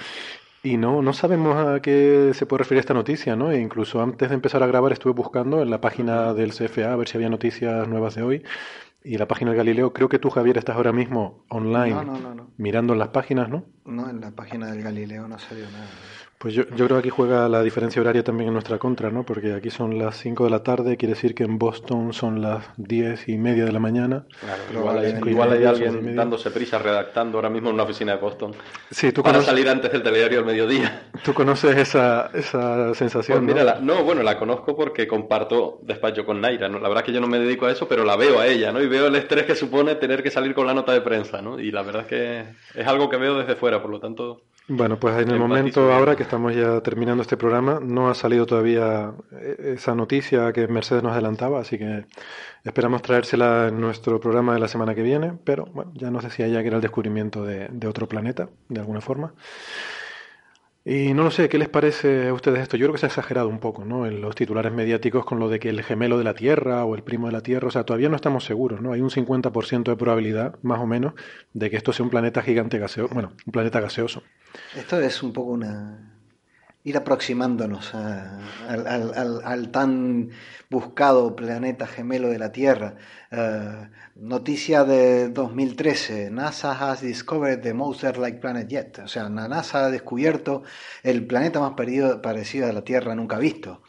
Y 0.63 0.77
no, 0.77 1.03
no 1.03 1.13
sabemos 1.13 1.57
a 1.57 1.81
qué 1.81 2.33
se 2.35 2.45
puede 2.47 2.59
referir 2.59 2.81
esta 2.81 2.95
noticia, 2.95 3.37
¿no? 3.37 3.53
E 3.53 3.61
incluso 3.61 4.03
antes 4.03 4.29
de 4.29 4.35
empezar 4.35 4.63
a 4.63 4.67
grabar 4.67 4.93
estuve 4.93 5.13
buscando 5.13 5.63
en 5.63 5.71
la 5.71 5.81
página 5.81 6.35
del 6.35 6.53
CFA 6.53 6.93
a 6.93 6.97
ver 6.97 7.09
si 7.09 7.17
había 7.17 7.29
noticias 7.29 7.87
nuevas 7.87 8.17
de 8.17 8.23
hoy. 8.23 8.45
Y 9.05 9.17
la 9.17 9.29
página 9.29 9.53
del 9.53 9.59
Galileo, 9.59 9.93
creo 9.93 10.09
que 10.09 10.19
tú, 10.19 10.29
Javier, 10.29 10.59
estás 10.59 10.75
ahora 10.75 10.93
mismo 10.93 11.45
online 11.49 11.97
mirando 12.57 12.93
en 12.93 12.99
las 12.99 13.09
páginas, 13.09 13.49
¿no? 13.49 13.65
No, 13.85 14.11
en 14.11 14.21
la 14.21 14.33
página 14.33 14.67
del 14.67 14.83
Galileo 14.83 15.29
no 15.29 15.39
salió 15.39 15.65
nada. 15.71 15.89
Pues 16.39 16.55
yo, 16.55 16.63
yo, 16.77 16.87
creo 16.87 16.89
que 16.89 16.99
aquí 16.99 17.11
juega 17.11 17.49
la 17.49 17.63
diferencia 17.63 18.01
horaria 18.01 18.23
también 18.23 18.47
en 18.47 18.53
nuestra 18.53 18.79
contra, 18.79 19.11
¿no? 19.11 19.25
Porque 19.25 19.55
aquí 19.55 19.71
son 19.71 19.99
las 19.99 20.19
5 20.19 20.45
de 20.45 20.51
la 20.51 20.63
tarde, 20.63 20.97
quiere 20.97 21.15
decir 21.15 21.35
que 21.35 21.43
en 21.43 21.59
Boston 21.59 22.13
son 22.13 22.41
las 22.41 22.65
10 22.77 23.29
y 23.29 23.39
media 23.39 23.65
de 23.65 23.73
la 23.73 23.81
mañana. 23.81 24.25
Claro, 24.39 24.63
igual, 24.73 24.99
hay, 24.99 25.31
igual 25.31 25.53
hay 25.53 25.65
alguien 25.65 26.15
dándose 26.15 26.53
prisa 26.53 26.79
redactando 26.79 27.39
ahora 27.39 27.51
mismo 27.51 27.71
en 27.71 27.75
una 27.75 27.83
oficina 27.83 28.13
de 28.15 28.21
Boston. 28.21 28.53
Sí, 28.89 29.11
tú 29.11 29.25
para 29.25 29.43
salir 29.43 29.69
antes 29.69 29.91
del 29.91 30.05
telediario 30.05 30.39
al 30.39 30.45
mediodía. 30.45 31.09
¿Tú 31.25 31.35
conoces 31.35 31.77
esa, 31.77 32.31
esa 32.33 32.95
sensación? 32.95 33.45
Pues 33.45 33.57
mira, 33.57 33.81
¿no? 33.81 34.05
bueno, 34.05 34.23
la 34.23 34.39
conozco 34.39 34.77
porque 34.77 35.09
comparto 35.09 35.81
despacho 35.83 36.25
con 36.25 36.41
Naira, 36.41 36.69
¿no? 36.69 36.79
La 36.79 36.89
verdad 36.89 37.03
es 37.03 37.07
que 37.07 37.13
yo 37.13 37.21
no 37.21 37.27
me 37.27 37.41
dedico 37.41 37.67
a 37.67 37.73
eso, 37.73 37.89
pero 37.89 38.05
la 38.05 38.15
veo 38.15 38.39
a 38.39 38.47
ella, 38.47 38.71
¿no? 38.71 38.81
Y 38.81 38.87
veo 38.87 39.09
el 39.09 39.17
estrés 39.17 39.45
que 39.45 39.57
supone 39.57 39.97
tener 39.97 40.23
que 40.23 40.31
salir 40.31 40.55
con 40.55 40.69
la 40.69 40.75
nota 40.75 40.93
de 40.93 41.01
prensa, 41.01 41.43
¿no? 41.43 41.59
Y 41.59 41.73
la 41.73 41.83
verdad 41.83 42.03
es 42.03 42.09
que 42.09 42.81
es 42.81 42.87
algo 42.87 43.11
que 43.11 43.17
veo 43.17 43.37
desde 43.39 43.57
fuera, 43.57 43.83
por 43.83 43.91
lo 43.91 43.99
tanto... 43.99 44.43
Bueno, 44.71 45.01
pues 45.01 45.19
en 45.23 45.31
el 45.31 45.39
momento 45.39 45.91
ahora 45.93 46.15
que 46.15 46.25
estamos 46.25 46.55
ya 46.55 46.83
terminando 46.83 47.23
este 47.23 47.39
programa, 47.39 47.81
no 47.83 48.11
ha 48.11 48.15
salido 48.15 48.45
todavía 48.45 49.15
eh, 49.33 49.75
esa 49.77 49.95
noticia 49.95 50.53
que 50.53 50.69
Mercedes 50.69 51.03
nos 51.03 51.13
adelantaba, 51.13 51.61
así 51.61 51.79
que 51.79 52.05
esperamos 52.65 53.01
traérsela 53.01 53.69
en 53.69 53.81
nuestro 53.81 54.21
programa 54.21 54.53
de 54.53 54.61
la 54.61 54.69
semana 54.69 54.95
que 54.95 55.01
viene, 55.03 55.33
pero 55.43 55.65
bueno, 55.73 55.93
ya 55.95 56.11
no 56.11 56.21
sé 56.21 56.29
si 56.29 56.43
ella 56.43 56.61
que 56.61 56.67
era 56.67 56.77
el 56.77 56.83
descubrimiento 56.83 57.45
de, 57.45 57.69
de 57.71 57.89
otro 57.89 58.09
planeta, 58.09 58.51
de 58.69 58.81
alguna 58.81 59.01
forma. 59.01 59.33
Y 60.91 61.13
no 61.13 61.23
lo 61.23 61.31
sé, 61.31 61.51
¿qué 61.51 61.59
les 61.59 61.69
parece 61.69 62.29
a 62.29 62.33
ustedes 62.33 62.61
esto? 62.61 62.79
Yo 62.79 62.87
creo 62.87 62.95
que 62.95 62.99
se 62.99 63.05
ha 63.05 63.09
exagerado 63.09 63.51
un 63.51 63.59
poco, 63.59 63.85
¿no? 63.85 64.07
En 64.07 64.23
los 64.23 64.35
titulares 64.35 64.73
mediáticos 64.73 65.27
con 65.27 65.39
lo 65.39 65.51
de 65.51 65.61
que 65.61 65.69
el 65.69 65.83
gemelo 65.83 66.17
de 66.17 66.25
la 66.25 66.33
Tierra 66.33 66.83
o 66.87 66.95
el 66.95 67.03
primo 67.03 67.27
de 67.27 67.35
la 67.35 67.43
Tierra, 67.43 67.69
o 67.69 67.71
sea, 67.71 67.85
todavía 67.85 68.09
no 68.09 68.17
estamos 68.17 68.45
seguros, 68.45 68.81
¿no? 68.81 68.95
Hay 68.95 69.03
un 69.03 69.11
50% 69.11 69.83
de 69.91 69.97
probabilidad, 69.97 70.59
más 70.63 70.81
o 70.81 70.87
menos, 70.87 71.13
de 71.53 71.69
que 71.69 71.77
esto 71.77 71.93
sea 71.93 72.05
un 72.05 72.11
planeta 72.11 72.41
gigante 72.41 72.79
gaseoso, 72.79 73.13
bueno, 73.13 73.35
un 73.45 73.53
planeta 73.53 73.81
gaseoso. 73.81 74.23
Esto 74.75 74.99
es 74.99 75.23
un 75.23 75.35
poco 75.35 75.51
una 75.51 76.18
ir 76.89 76.97
aproximándonos 76.97 77.95
al, 77.95 79.71
tan 79.71 80.31
buscado 80.71 81.37
planeta 81.37 81.87
gemelo 81.87 82.29
de 82.29 82.39
la 82.39 82.51
Tierra. 82.51 82.97
Eh, 83.31 83.89
noticia 84.17 84.85
de 84.85 85.29
2013, 85.29 86.31
NASA 86.31 86.73
has 86.73 87.03
discovered 87.03 87.63
the 87.63 87.75
most 87.75 88.03
Earth-like 88.05 88.41
planet 88.41 88.69
yet. 88.69 88.99
O 89.01 89.09
sea, 89.09 89.29
NASA 89.29 89.87
ha 89.87 89.91
descubierto 89.91 90.63
el 91.03 91.27
planeta 91.27 91.61
más 91.61 91.73
parecido 91.73 92.69
a 92.69 92.73
la 92.73 92.83
Tierra 92.83 93.15
nunca 93.15 93.39
visto. 93.39 93.83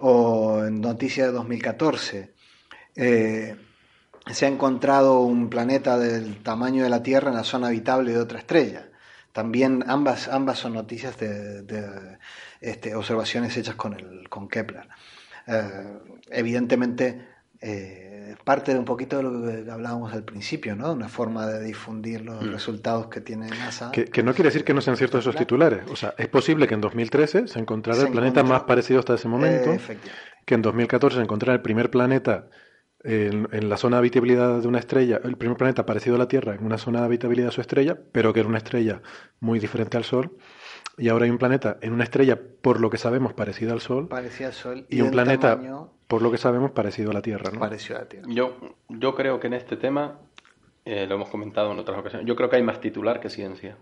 O 0.00 0.62
noticia 0.70 1.26
de 1.26 1.32
2014, 1.32 2.34
eh, 2.96 3.56
se 4.26 4.46
ha 4.46 4.48
encontrado 4.48 5.20
un 5.20 5.48
planeta 5.50 5.98
del 5.98 6.42
tamaño 6.42 6.82
de 6.82 6.90
la 6.90 7.02
Tierra 7.02 7.30
en 7.30 7.36
la 7.36 7.44
zona 7.44 7.68
habitable 7.68 8.12
de 8.12 8.18
otra 8.18 8.38
estrella. 8.38 8.88
También 9.32 9.84
ambas, 9.86 10.28
ambas 10.28 10.58
son 10.58 10.74
noticias 10.74 11.18
de, 11.18 12.18
este, 12.60 12.94
observaciones 12.94 13.56
hechas 13.56 13.74
con, 13.74 13.94
el, 13.94 14.28
con 14.28 14.48
Kepler. 14.48 14.88
Eh, 15.46 15.98
evidentemente, 16.30 17.26
eh, 17.60 18.36
parte 18.44 18.72
de 18.72 18.78
un 18.78 18.84
poquito 18.84 19.16
de 19.16 19.22
lo 19.22 19.64
que 19.64 19.70
hablábamos 19.70 20.12
al 20.12 20.24
principio, 20.24 20.76
¿no? 20.76 20.92
Una 20.92 21.08
forma 21.08 21.46
de 21.46 21.64
difundir 21.64 22.22
los 22.22 22.42
mm. 22.42 22.50
resultados 22.50 23.06
que 23.08 23.20
tiene 23.20 23.48
NASA. 23.48 23.90
Que, 23.90 24.22
no 24.22 24.32
quiere 24.34 24.48
decir 24.48 24.64
que 24.64 24.74
no 24.74 24.80
sean 24.80 24.96
ciertos 24.96 25.20
esos 25.20 25.36
titulares. 25.36 25.80
O 25.90 25.96
sea, 25.96 26.14
es 26.18 26.28
posible 26.28 26.66
que 26.66 26.74
en 26.74 26.80
2013 26.80 27.48
se 27.48 27.58
encontrara 27.58 28.02
el 28.02 28.10
planeta 28.10 28.42
más 28.42 28.62
parecido 28.62 29.00
hasta 29.00 29.14
ese 29.14 29.28
momento, 29.28 29.76
que 30.44 30.54
en 30.54 30.62
2014 30.62 31.16
se 31.16 31.22
encontrara 31.22 31.54
el 31.54 31.62
primer 31.62 31.90
planeta 31.90 32.48
en, 33.04 33.68
la 33.68 33.76
zona 33.76 33.96
de 33.96 34.00
habitabilidad 34.00 34.60
de 34.60 34.68
una 34.68 34.78
estrella, 34.78 35.20
el 35.22 35.36
primer 35.36 35.56
planeta 35.56 35.86
parecido 35.86 36.16
a 36.16 36.18
la 36.18 36.28
Tierra 36.28 36.54
en 36.54 36.64
una 36.64 36.78
zona 36.78 37.00
de 37.00 37.06
habitabilidad 37.06 37.48
de 37.48 37.52
su 37.52 37.60
estrella, 37.60 37.96
pero 38.12 38.32
que 38.32 38.40
era 38.40 38.48
una 38.48 38.58
estrella 38.58 39.02
muy 39.40 39.58
diferente 39.58 39.96
al 39.96 40.04
Sol. 40.04 40.36
Y 40.96 41.08
ahora 41.08 41.26
hay 41.26 41.30
un 41.30 41.38
planeta 41.38 41.78
en 41.80 41.92
una 41.92 42.04
estrella, 42.04 42.38
por 42.60 42.80
lo 42.80 42.90
que 42.90 42.98
sabemos, 42.98 43.32
parecido 43.32 43.72
al 43.72 43.80
Sol. 43.80 44.08
Parecido 44.08 44.48
al 44.48 44.54
Sol. 44.54 44.86
Y, 44.88 45.00
un 45.00 45.12
planeta, 45.12 45.60
por 46.08 46.22
lo 46.22 46.30
que 46.30 46.38
sabemos, 46.38 46.72
parecido 46.72 47.12
a 47.12 47.14
la 47.14 47.22
Tierra. 47.22 47.50
¿no? 47.52 47.60
Parecido 47.60 47.96
a 47.96 48.00
la 48.00 48.08
Tierra. 48.08 48.26
Yo, 48.28 48.56
yo 48.88 49.14
creo 49.14 49.38
que 49.38 49.46
en 49.46 49.54
este 49.54 49.76
tema, 49.76 50.18
eh, 50.84 51.06
lo 51.06 51.14
hemos 51.14 51.28
comentado 51.28 51.70
en 51.72 51.78
otras 51.78 51.98
ocasiones, 51.98 52.26
yo 52.26 52.34
creo 52.34 52.50
que 52.50 52.56
hay 52.56 52.64
más 52.64 52.80
titular 52.80 53.20
que 53.20 53.30
ciencia 53.30 53.76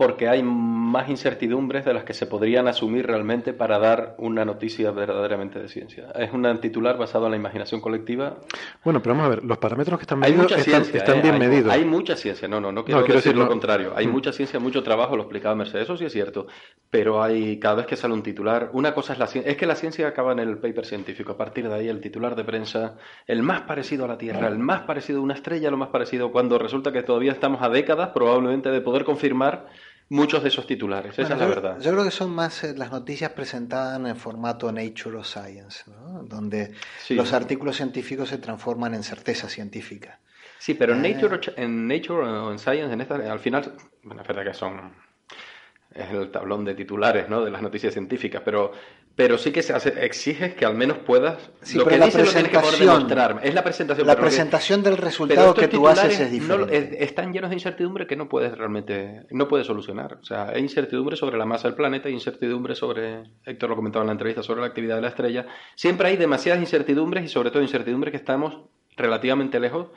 porque 0.00 0.30
hay 0.30 0.42
más 0.42 1.10
incertidumbres 1.10 1.84
de 1.84 1.92
las 1.92 2.04
que 2.04 2.14
se 2.14 2.24
podrían 2.24 2.66
asumir 2.66 3.06
realmente 3.06 3.52
para 3.52 3.78
dar 3.78 4.14
una 4.16 4.46
noticia 4.46 4.92
verdaderamente 4.92 5.58
de 5.58 5.68
ciencia. 5.68 6.06
Es 6.14 6.32
un 6.32 6.58
titular 6.58 6.96
basado 6.96 7.26
en 7.26 7.32
la 7.32 7.36
imaginación 7.36 7.82
colectiva. 7.82 8.38
Bueno, 8.82 9.02
pero 9.02 9.14
vamos 9.14 9.26
a 9.26 9.28
ver, 9.28 9.44
los 9.44 9.58
parámetros 9.58 9.98
que 9.98 10.04
están 10.04 10.20
medidos 10.20 10.52
están, 10.52 11.18
¿eh? 11.18 11.20
bien 11.20 11.38
medidos. 11.38 11.70
Hay 11.70 11.84
mucha 11.84 12.16
ciencia, 12.16 12.48
no, 12.48 12.62
no, 12.62 12.72
no 12.72 12.82
quiero, 12.82 13.02
decir, 13.04 13.36
lo 13.36 13.46
contrario. 13.46 13.92
Hay 13.94 14.06
mm. 14.06 14.10
mucha 14.10 14.32
ciencia, 14.32 14.58
mucho 14.58 14.82
trabajo, 14.82 15.16
lo 15.16 15.24
explicaba 15.24 15.54
Mercedes, 15.54 15.84
eso 15.84 15.98
sí 15.98 16.06
es 16.06 16.12
cierto, 16.14 16.46
pero 16.88 17.22
hay 17.22 17.58
cada 17.60 17.74
vez 17.74 17.86
que 17.86 17.96
sale 17.96 18.14
un 18.14 18.22
titular, 18.22 18.70
una 18.72 18.94
cosa 18.94 19.12
es 19.12 19.18
la 19.18 19.26
ciencia, 19.26 19.52
es 19.52 19.58
que 19.58 19.66
la 19.66 19.74
ciencia 19.74 20.08
acaba 20.08 20.32
en 20.32 20.38
el 20.38 20.56
paper 20.56 20.86
científico, 20.86 21.32
a 21.32 21.36
partir 21.36 21.68
de 21.68 21.74
ahí 21.74 21.88
el 21.88 22.00
titular 22.00 22.36
de 22.36 22.44
prensa, 22.44 22.96
el 23.26 23.42
más 23.42 23.60
parecido 23.60 24.06
a 24.06 24.08
la 24.08 24.16
Tierra, 24.16 24.48
el 24.48 24.60
más 24.60 24.80
parecido 24.84 25.18
a 25.20 25.22
una 25.24 25.34
estrella, 25.34 25.70
lo 25.70 25.76
más 25.76 25.90
parecido, 25.90 26.32
cuando 26.32 26.58
resulta 26.58 26.90
que 26.90 27.02
todavía 27.02 27.32
estamos 27.32 27.60
a 27.60 27.68
décadas 27.68 28.12
probablemente 28.14 28.70
de 28.70 28.80
poder 28.80 29.04
confirmar 29.04 29.66
muchos 30.10 30.42
de 30.42 30.50
esos 30.50 30.66
titulares, 30.66 31.18
esa 31.18 31.32
es 31.32 31.38
la 31.38 31.46
verdad. 31.46 31.80
Yo 31.80 31.92
creo 31.92 32.04
que 32.04 32.10
son 32.10 32.30
más 32.30 32.62
eh, 32.64 32.74
las 32.76 32.90
noticias 32.90 33.30
presentadas 33.32 33.98
en 33.98 34.06
el 34.06 34.16
formato 34.16 34.70
Nature 34.70 35.16
o 35.16 35.24
Science, 35.24 35.84
donde 36.24 36.72
los 37.08 37.32
artículos 37.32 37.76
científicos 37.76 38.28
se 38.28 38.38
transforman 38.38 38.94
en 38.94 39.02
certeza 39.02 39.48
científica. 39.48 40.18
Sí, 40.58 40.74
pero 40.74 40.94
en, 40.94 41.04
eh. 41.06 41.14
Nature, 41.14 41.40
en 41.56 41.88
Nature 41.88 42.28
o 42.28 42.52
en 42.52 42.58
Science, 42.58 42.92
en 42.92 43.00
esta, 43.00 43.14
al 43.14 43.40
final, 43.40 43.72
bueno, 44.02 44.20
es 44.20 44.28
verdad 44.28 44.44
que 44.44 44.54
son 44.54 44.92
es 45.94 46.10
el 46.10 46.30
tablón 46.30 46.64
de 46.64 46.74
titulares 46.74 47.28
¿no? 47.28 47.44
de 47.44 47.50
las 47.50 47.62
noticias 47.62 47.92
científicas, 47.92 48.42
pero, 48.44 48.72
pero 49.20 49.36
sí 49.36 49.52
que 49.52 49.62
se 49.62 49.74
hace, 49.74 50.02
exiges 50.02 50.54
que 50.54 50.64
al 50.64 50.74
menos 50.74 50.96
puedas. 50.96 51.50
lo 51.74 51.84
que 51.84 51.98
dice 51.98 52.24
lo 52.24 52.32
tienes 52.32 52.48
que 52.48 52.58
poder. 52.58 53.36
Es 53.42 53.52
la 53.52 53.62
presentación. 53.62 54.06
La 54.06 54.16
presentación 54.16 54.82
del 54.82 54.96
resultado 54.96 55.52
que 55.52 55.68
tú 55.68 55.86
haces 55.86 56.18
es 56.18 56.32
diferente. 56.32 57.04
están 57.04 57.30
llenos 57.30 57.50
de 57.50 57.56
incertidumbre 57.56 58.06
que 58.06 58.16
no 58.16 58.30
puedes 58.30 58.56
realmente 58.56 59.26
no 59.28 59.46
puedes 59.46 59.66
solucionar. 59.66 60.14
O 60.22 60.24
sea, 60.24 60.48
hay 60.48 60.62
incertidumbre 60.62 61.16
sobre 61.16 61.36
la 61.36 61.44
masa 61.44 61.68
del 61.68 61.74
planeta, 61.74 62.08
hay 62.08 62.14
incertidumbre 62.14 62.74
sobre, 62.74 63.24
Héctor 63.44 63.68
lo 63.68 63.76
comentaba 63.76 64.04
en 64.04 64.06
la 64.06 64.12
entrevista, 64.12 64.42
sobre 64.42 64.62
la 64.62 64.68
actividad 64.68 64.96
de 64.96 65.02
la 65.02 65.08
estrella. 65.08 65.46
Siempre 65.74 66.08
hay 66.08 66.16
demasiadas 66.16 66.62
incertidumbres 66.62 67.22
y 67.22 67.28
sobre 67.28 67.50
todo 67.50 67.62
incertidumbre 67.62 68.10
que 68.10 68.16
estamos 68.16 68.58
relativamente 68.96 69.60
lejos 69.60 69.88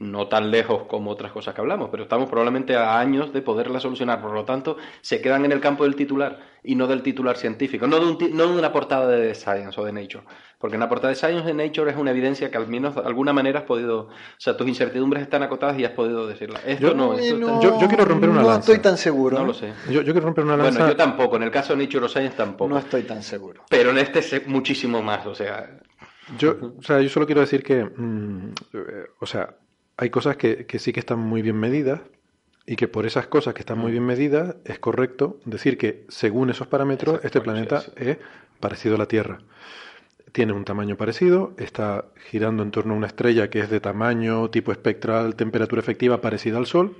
no 0.00 0.28
tan 0.28 0.50
lejos 0.50 0.84
como 0.84 1.10
otras 1.10 1.30
cosas 1.30 1.54
que 1.54 1.60
hablamos, 1.60 1.90
pero 1.90 2.04
estamos 2.04 2.30
probablemente 2.30 2.74
a 2.74 2.98
años 2.98 3.34
de 3.34 3.42
poderla 3.42 3.80
solucionar. 3.80 4.22
Por 4.22 4.32
lo 4.32 4.46
tanto, 4.46 4.78
se 5.02 5.20
quedan 5.20 5.44
en 5.44 5.52
el 5.52 5.60
campo 5.60 5.84
del 5.84 5.94
titular 5.94 6.38
y 6.64 6.74
no 6.74 6.86
del 6.86 7.02
titular 7.02 7.36
científico, 7.36 7.86
no 7.86 8.00
de, 8.00 8.30
no 8.30 8.46
de 8.46 8.58
una 8.58 8.72
portada 8.72 9.06
de 9.08 9.34
Science 9.34 9.78
o 9.78 9.84
de 9.84 9.92
Nature. 9.92 10.24
Porque 10.58 10.76
en 10.76 10.80
la 10.80 10.88
portada 10.88 11.10
de 11.10 11.16
Science 11.16 11.46
de 11.46 11.52
Nature 11.52 11.90
es 11.90 11.98
una 11.98 12.12
evidencia 12.12 12.50
que 12.50 12.56
al 12.56 12.66
menos 12.66 12.94
de 12.94 13.02
alguna 13.02 13.34
manera 13.34 13.58
has 13.58 13.64
podido, 13.66 14.04
o 14.04 14.10
sea, 14.38 14.56
tus 14.56 14.66
incertidumbres 14.66 15.22
están 15.22 15.42
acotadas 15.42 15.78
y 15.78 15.84
has 15.84 15.92
podido 15.92 16.26
decirla. 16.26 16.60
Esto 16.64 16.88
yo, 16.88 16.94
no, 16.94 17.60
yo, 17.60 17.86
quiero 17.86 18.06
romper 18.06 18.30
una 18.30 18.42
lanza. 18.42 18.54
No 18.54 18.60
estoy 18.60 18.78
tan 18.78 18.96
seguro. 18.96 19.38
No 19.38 19.44
lo 19.44 19.54
sé. 19.54 19.74
Yo, 19.90 20.02
quiero 20.02 20.20
romper 20.20 20.44
una 20.44 20.56
lanza. 20.56 20.78
Bueno, 20.78 20.92
yo 20.92 20.96
tampoco. 20.96 21.36
En 21.36 21.42
el 21.42 21.50
caso 21.50 21.76
de 21.76 21.84
Nature 21.84 22.06
o 22.06 22.08
Science 22.08 22.38
tampoco. 22.38 22.70
No 22.70 22.78
estoy 22.78 23.02
tan 23.02 23.22
seguro. 23.22 23.64
Pero 23.68 23.90
en 23.90 23.98
este 23.98 24.22
sé 24.22 24.44
muchísimo 24.46 25.02
más, 25.02 25.26
o 25.26 25.34
sea. 25.34 25.78
Yo, 26.38 26.56
o 26.78 26.82
sea, 26.82 27.02
yo 27.02 27.10
solo 27.10 27.26
quiero 27.26 27.42
decir 27.42 27.62
que, 27.62 27.84
mm, 27.84 28.52
o 29.20 29.26
sea, 29.26 29.56
hay 30.00 30.08
cosas 30.08 30.38
que, 30.38 30.66
sí 30.78 30.94
que 30.94 31.00
están 31.00 31.18
muy 31.18 31.42
bien 31.42 31.56
medidas 31.56 32.00
y 32.64 32.76
que 32.76 32.88
por 32.88 33.04
esas 33.04 33.26
cosas 33.26 33.52
que 33.52 33.60
están 33.60 33.78
muy 33.78 33.90
mm. 33.90 33.92
bien 33.92 34.06
medidas 34.06 34.56
es 34.64 34.78
correcto 34.78 35.38
decir 35.44 35.76
que 35.76 36.06
según 36.08 36.48
esos 36.48 36.66
parámetros 36.66 37.20
este 37.22 37.42
planeta 37.42 37.82
es 37.96 38.16
parecido 38.60 38.94
a 38.94 38.98
la 38.98 39.06
Tierra. 39.06 39.40
Tiene 40.32 40.54
un 40.54 40.64
tamaño 40.64 40.96
parecido, 40.96 41.52
está 41.58 42.06
girando 42.30 42.62
en 42.62 42.70
torno 42.70 42.94
a 42.94 42.96
una 42.96 43.08
estrella 43.08 43.50
que 43.50 43.60
es 43.60 43.68
de 43.68 43.80
tamaño, 43.80 44.48
tipo 44.48 44.72
espectral, 44.72 45.34
temperatura 45.34 45.82
efectiva 45.82 46.22
parecida 46.22 46.56
al 46.56 46.66
Sol 46.66 46.96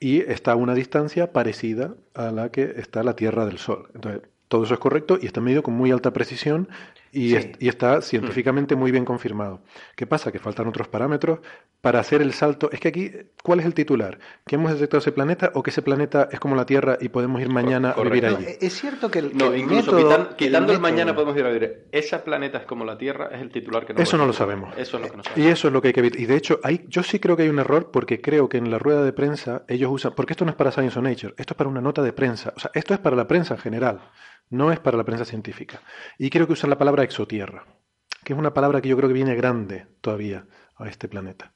y 0.00 0.20
está 0.20 0.52
a 0.52 0.56
una 0.56 0.72
distancia 0.72 1.32
parecida 1.32 1.96
a 2.14 2.30
la 2.30 2.50
que 2.50 2.76
está 2.76 3.02
la 3.02 3.14
Tierra 3.14 3.44
del 3.44 3.58
Sol. 3.58 3.88
Entonces, 3.94 4.22
todo 4.48 4.64
eso 4.64 4.72
es 4.72 4.80
correcto 4.80 5.18
y 5.20 5.26
está 5.26 5.42
medido 5.42 5.62
con 5.62 5.74
muy 5.74 5.90
alta 5.90 6.14
precisión 6.14 6.68
y, 7.12 7.34
está 7.34 8.00
científicamente 8.02 8.76
muy 8.76 8.90
bien 8.90 9.04
confirmado. 9.04 9.60
¿Qué 9.94 10.06
pasa? 10.06 10.32
Que 10.32 10.38
faltan 10.38 10.66
otros 10.66 10.88
parámetros 10.88 11.40
para 11.80 12.00
hacer 12.00 12.20
el 12.20 12.32
salto. 12.32 12.70
Es 12.72 12.80
que 12.80 12.88
aquí, 12.88 13.12
¿cuál 13.42 13.60
es 13.60 13.66
el 13.66 13.74
titular? 13.74 14.18
¿Que 14.46 14.56
hemos 14.56 14.72
detectado 14.72 14.98
ese 14.98 15.12
planeta 15.12 15.52
o 15.54 15.62
que 15.62 15.70
ese 15.70 15.82
planeta 15.82 16.28
es 16.30 16.40
como 16.40 16.56
la 16.56 16.66
Tierra 16.66 16.98
y 17.00 17.08
podemos 17.08 17.40
ir 17.40 17.48
mañana 17.48 17.92
a 17.92 18.02
vivir 18.02 18.26
allí? 18.26 18.44
Es 18.60 18.74
cierto 18.74 19.10
que 19.10 19.20
el, 19.20 19.36
no, 19.36 19.54
incluso 19.54 20.36
quitando 20.36 20.72
el, 20.72 20.80
mañana 20.80 21.14
podemos 21.14 21.36
ir 21.36 21.44
a 21.44 21.50
vivir. 21.50 21.86
Ese 21.92 22.18
planeta 22.18 22.58
es 22.58 22.64
como 22.64 22.84
la 22.84 22.98
Tierra, 22.98 23.28
es 23.32 23.40
el 23.40 23.50
titular 23.50 23.86
que 23.86 23.94
no 23.94 24.02
Eso 24.02 24.16
no 24.16 24.26
lo 24.26 24.32
sabemos. 24.32 24.76
Eso 24.76 24.96
es 24.96 25.04
lo 25.04 25.10
que 25.10 25.16
no 25.16 25.22
sabemos. 25.22 25.46
Y 25.46 25.50
eso 25.50 25.68
es 25.68 25.72
lo 25.72 25.80
que 25.80 25.88
hay 25.88 25.94
que 25.94 26.02
ver. 26.02 26.20
Y 26.20 26.26
de 26.26 26.36
hecho, 26.36 26.60
hay, 26.62 26.84
yo 26.88 27.02
sí 27.02 27.18
creo 27.18 27.36
que 27.36 27.44
hay 27.44 27.48
un 27.48 27.58
error 27.58 27.90
porque 27.90 28.20
creo 28.20 28.48
que 28.48 28.58
en 28.58 28.70
la 28.70 28.78
rueda 28.78 29.02
de 29.04 29.12
prensa 29.12 29.64
ellos 29.68 29.90
usan. 29.92 30.12
Porque 30.14 30.32
esto 30.32 30.44
no 30.44 30.50
es 30.50 30.56
para 30.56 30.72
Science 30.72 30.98
o 30.98 31.02
Nature, 31.02 31.34
esto 31.36 31.54
es 31.54 31.56
para 31.56 31.70
una 31.70 31.80
nota 31.80 32.02
de 32.02 32.12
prensa. 32.12 32.52
O 32.56 32.60
sea, 32.60 32.70
esto 32.74 32.94
es 32.94 33.00
para 33.00 33.16
la 33.16 33.26
prensa 33.26 33.54
en 33.54 33.60
general 33.60 34.00
no 34.50 34.72
es 34.72 34.80
para 34.80 34.96
la 34.96 35.04
prensa 35.04 35.24
científica. 35.24 35.80
Y 36.18 36.30
creo 36.30 36.46
que 36.46 36.52
usan 36.52 36.70
la 36.70 36.78
palabra 36.78 37.02
exotierra, 37.02 37.66
que 38.24 38.32
es 38.32 38.38
una 38.38 38.54
palabra 38.54 38.80
que 38.80 38.88
yo 38.88 38.96
creo 38.96 39.08
que 39.08 39.14
viene 39.14 39.34
grande 39.34 39.86
todavía 40.00 40.46
a 40.76 40.88
este 40.88 41.08
planeta. 41.08 41.52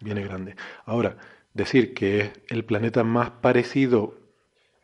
Viene 0.00 0.22
grande. 0.22 0.56
Ahora, 0.84 1.16
decir 1.52 1.94
que 1.94 2.20
es 2.20 2.32
el 2.48 2.64
planeta 2.64 3.04
más 3.04 3.30
parecido 3.30 4.18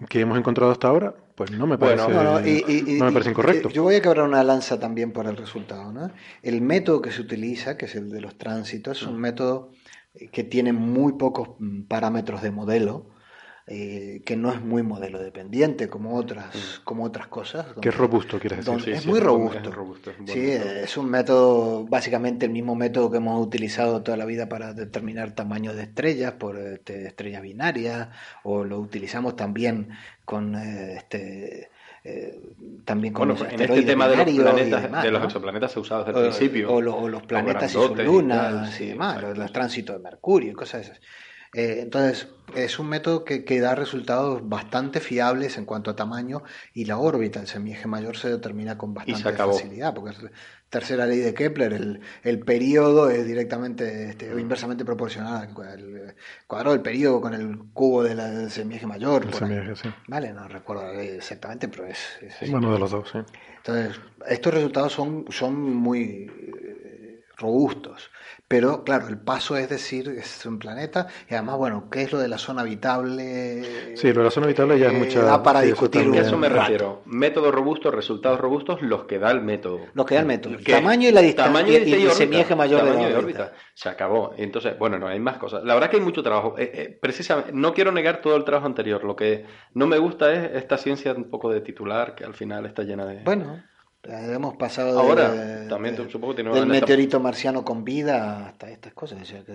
que 0.08 0.20
hemos 0.20 0.38
encontrado 0.38 0.72
hasta 0.72 0.88
ahora, 0.88 1.14
pues 1.34 1.50
no 1.50 1.66
me 1.66 1.78
parece, 1.78 2.08
no, 2.08 3.04
me 3.04 3.12
parece 3.12 3.30
incorrecto. 3.30 3.70
Yo 3.70 3.82
voy 3.82 3.96
a 3.96 4.02
quebrar 4.02 4.26
una 4.26 4.42
lanza 4.44 4.78
también 4.78 5.12
por 5.12 5.26
el 5.26 5.36
resultado. 5.36 5.92
¿no? 5.92 6.10
El 6.42 6.60
método 6.60 7.00
que 7.00 7.12
se 7.12 7.22
utiliza, 7.22 7.76
que 7.76 7.86
es 7.86 7.94
el 7.94 8.10
de 8.10 8.20
los 8.20 8.36
tránsitos, 8.36 9.02
es 9.02 9.06
un 9.06 9.18
método 9.18 9.72
que 10.32 10.44
tiene 10.44 10.72
muy 10.72 11.14
pocos 11.14 11.50
parámetros 11.88 12.42
de 12.42 12.50
modelo 12.50 13.10
eh, 13.72 14.22
que 14.24 14.36
no 14.36 14.50
es 14.50 14.60
muy 14.60 14.82
modelo 14.82 15.20
dependiente 15.20 15.88
como 15.88 16.16
otras, 16.16 16.46
mm. 16.56 16.82
como 16.82 17.04
otras 17.04 17.28
cosas. 17.28 17.66
que 17.80 17.90
es 17.90 17.96
robusto, 17.96 18.40
quieres 18.40 18.64
decir. 18.64 18.94
es 18.94 19.06
muy 19.06 19.20
robusto. 19.20 19.70
Es 20.24 20.32
sí, 20.32 20.50
es 20.50 20.96
un 20.96 21.08
método, 21.08 21.86
básicamente 21.86 22.46
el 22.46 22.52
mismo 22.52 22.74
método 22.74 23.12
que 23.12 23.18
hemos 23.18 23.40
utilizado 23.40 24.02
toda 24.02 24.16
la 24.16 24.24
vida 24.24 24.48
para 24.48 24.74
determinar 24.74 25.36
tamaños 25.36 25.76
de 25.76 25.84
estrellas 25.84 26.32
por 26.32 26.58
este, 26.58 27.06
estrellas 27.06 27.42
binarias, 27.42 28.08
o 28.42 28.64
lo 28.64 28.80
utilizamos 28.80 29.36
también 29.36 29.90
con 30.24 30.56
eh, 30.56 30.94
este. 30.96 31.70
Eh, 32.02 32.40
también 32.84 33.14
con 33.14 33.28
bueno, 33.28 33.46
en 33.48 33.60
este 33.60 33.82
tema 33.82 34.08
de 34.08 34.16
los 34.16 34.24
planetas, 34.34 35.02
de 35.04 35.10
los 35.12 35.22
exoplanetas 35.22 35.70
se 35.70 35.78
usado 35.78 36.02
desde 36.02 36.18
el 36.18 36.26
principio. 36.30 36.72
O, 36.72 36.80
los 36.80 37.22
planetas 37.22 37.70
y 37.70 37.74
sus 37.74 37.96
lunas 37.98 38.80
y 38.80 38.86
demás, 38.86 39.22
los, 39.36 39.52
tránsitos 39.52 39.96
de 39.96 40.02
Mercurio 40.02 40.50
y 40.50 40.54
cosas 40.54 40.86
esas. 40.86 41.00
Eh, 41.52 41.80
entonces, 41.82 42.28
es 42.54 42.78
un 42.78 42.88
método 42.88 43.24
que, 43.24 43.44
que, 43.44 43.60
da 43.60 43.74
resultados 43.74 44.48
bastante 44.48 45.00
fiables 45.00 45.58
en 45.58 45.64
cuanto 45.64 45.90
a 45.90 45.96
tamaño 45.96 46.42
y 46.74 46.84
la 46.84 46.98
órbita, 46.98 47.40
el 47.40 47.48
semieje 47.48 47.88
mayor, 47.88 48.16
se 48.16 48.28
determina 48.28 48.78
con 48.78 48.94
bastante 48.94 49.32
facilidad, 49.32 49.94
porque 49.94 50.10
es 50.10 50.30
tercera 50.68 51.06
ley 51.06 51.18
de 51.18 51.34
Kepler, 51.34 51.72
el, 51.72 52.00
el 52.22 52.38
periodo 52.38 53.10
es 53.10 53.26
directamente 53.26 54.10
este, 54.10 54.32
o 54.32 54.38
inversamente 54.38 54.84
proporcional 54.84 55.48
al 55.48 56.14
cuadrado 56.46 56.72
del 56.72 56.82
periodo 56.82 57.20
con 57.20 57.34
el 57.34 57.58
cubo 57.72 58.04
de 58.04 58.14
la, 58.14 58.30
del 58.30 58.50
semieje 58.50 58.86
mayor. 58.86 59.26
El 59.26 59.34
semieje, 59.34 59.74
sí. 59.74 59.88
Vale, 60.06 60.32
no 60.32 60.46
recuerdo 60.46 60.88
exactamente, 60.92 61.66
pero 61.66 61.86
es... 61.86 61.98
es 62.20 62.50
bueno, 62.50 62.72
de 62.72 62.78
los 62.78 62.92
dos, 62.92 63.10
sí. 63.10 63.18
Entonces, 63.56 64.00
estos 64.28 64.54
resultados 64.54 64.92
son, 64.92 65.24
son 65.30 65.60
muy 65.60 66.30
eh, 66.30 67.24
robustos. 67.36 68.10
Pero 68.50 68.82
claro, 68.82 69.06
el 69.06 69.16
paso 69.16 69.56
es 69.56 69.68
decir, 69.68 70.08
es 70.08 70.44
un 70.44 70.58
planeta 70.58 71.06
y 71.30 71.34
además, 71.34 71.56
bueno, 71.56 71.88
¿qué 71.88 72.02
es 72.02 72.10
lo 72.10 72.18
de 72.18 72.26
la 72.26 72.36
zona 72.36 72.62
habitable? 72.62 73.96
Sí, 73.96 74.12
lo 74.12 74.22
de 74.22 74.24
la 74.24 74.30
zona 74.32 74.46
habitable 74.46 74.76
ya 74.76 74.88
es 74.88 74.94
eh, 74.94 74.98
mucha... 74.98 75.22
Da 75.22 75.40
para 75.40 75.60
discutir. 75.60 76.02
A 76.12 76.18
eso 76.18 76.36
me 76.36 76.48
refiero. 76.48 77.02
Método 77.04 77.52
robusto, 77.52 77.92
resultados 77.92 78.40
robustos, 78.40 78.82
los 78.82 79.04
que 79.04 79.20
da 79.20 79.30
el 79.30 79.40
método. 79.40 79.78
Los 79.94 80.04
que 80.04 80.16
da 80.16 80.22
el 80.22 80.26
método. 80.26 80.56
El 80.56 80.64
tamaño 80.64 81.08
y 81.08 81.12
la 81.12 81.20
distancia 81.20 81.52
tamaño 81.52 81.78
y, 81.78 81.92
el 81.92 82.10
semieje 82.10 82.56
mayor 82.56 82.82
de 82.82 83.12
la 83.12 83.18
órbita. 83.18 83.52
Se 83.72 83.88
acabó. 83.88 84.34
Entonces, 84.36 84.76
bueno, 84.76 84.98
no, 84.98 85.06
hay 85.06 85.20
más 85.20 85.36
cosas. 85.36 85.62
La 85.62 85.74
verdad 85.74 85.88
que 85.88 85.98
hay 85.98 86.02
mucho 86.02 86.24
trabajo. 86.24 86.56
Eh, 86.58 86.72
eh, 86.74 86.98
precisamente, 87.00 87.52
no 87.54 87.72
quiero 87.72 87.92
negar 87.92 88.20
todo 88.20 88.34
el 88.34 88.42
trabajo 88.42 88.66
anterior. 88.66 89.04
Lo 89.04 89.14
que 89.14 89.46
no 89.74 89.86
me 89.86 89.98
gusta 89.98 90.32
es 90.32 90.56
esta 90.56 90.76
ciencia 90.76 91.12
un 91.12 91.30
poco 91.30 91.52
de 91.52 91.60
titular 91.60 92.16
que 92.16 92.24
al 92.24 92.34
final 92.34 92.66
está 92.66 92.82
llena 92.82 93.06
de... 93.06 93.22
Bueno, 93.22 93.62
Hemos 94.02 94.56
pasado 94.56 94.98
Ahora, 94.98 95.30
de, 95.30 95.68
también 95.68 95.94
de, 95.94 96.10
supongo 96.10 96.34
que 96.34 96.42
del 96.42 96.66
meteorito 96.66 97.20
marciano 97.20 97.62
con 97.62 97.84
vida 97.84 98.46
hasta 98.46 98.70
estas 98.70 98.94
cosas. 98.94 99.20
O 99.20 99.24
sea, 99.26 99.44
que 99.44 99.52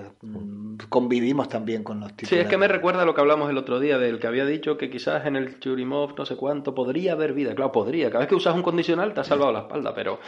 convivimos 0.87 1.49
también 1.49 1.83
con 1.83 1.99
los 1.99 2.09
titulares. 2.15 2.29
Sí, 2.29 2.37
es 2.43 2.47
que 2.47 2.57
me 2.57 2.67
recuerda 2.67 3.01
a 3.01 3.05
lo 3.05 3.15
que 3.15 3.21
hablamos 3.21 3.49
el 3.49 3.57
otro 3.57 3.79
día, 3.79 3.97
del 3.97 4.19
que 4.19 4.27
había 4.27 4.45
dicho 4.45 4.77
que 4.77 4.91
quizás 4.91 5.25
en 5.25 5.35
el 5.35 5.59
Churimov 5.59 6.13
no 6.15 6.27
sé 6.27 6.35
cuánto 6.35 6.75
podría 6.75 7.13
haber 7.13 7.33
vida. 7.33 7.55
Claro, 7.55 7.71
podría. 7.71 8.09
Cada 8.09 8.19
vez 8.19 8.29
que 8.29 8.35
usas 8.35 8.53
un 8.53 8.61
condicional 8.61 9.15
te 9.15 9.21
ha 9.21 9.23
salvado 9.23 9.51
la 9.51 9.61
espalda, 9.61 9.95
pero... 9.95 10.19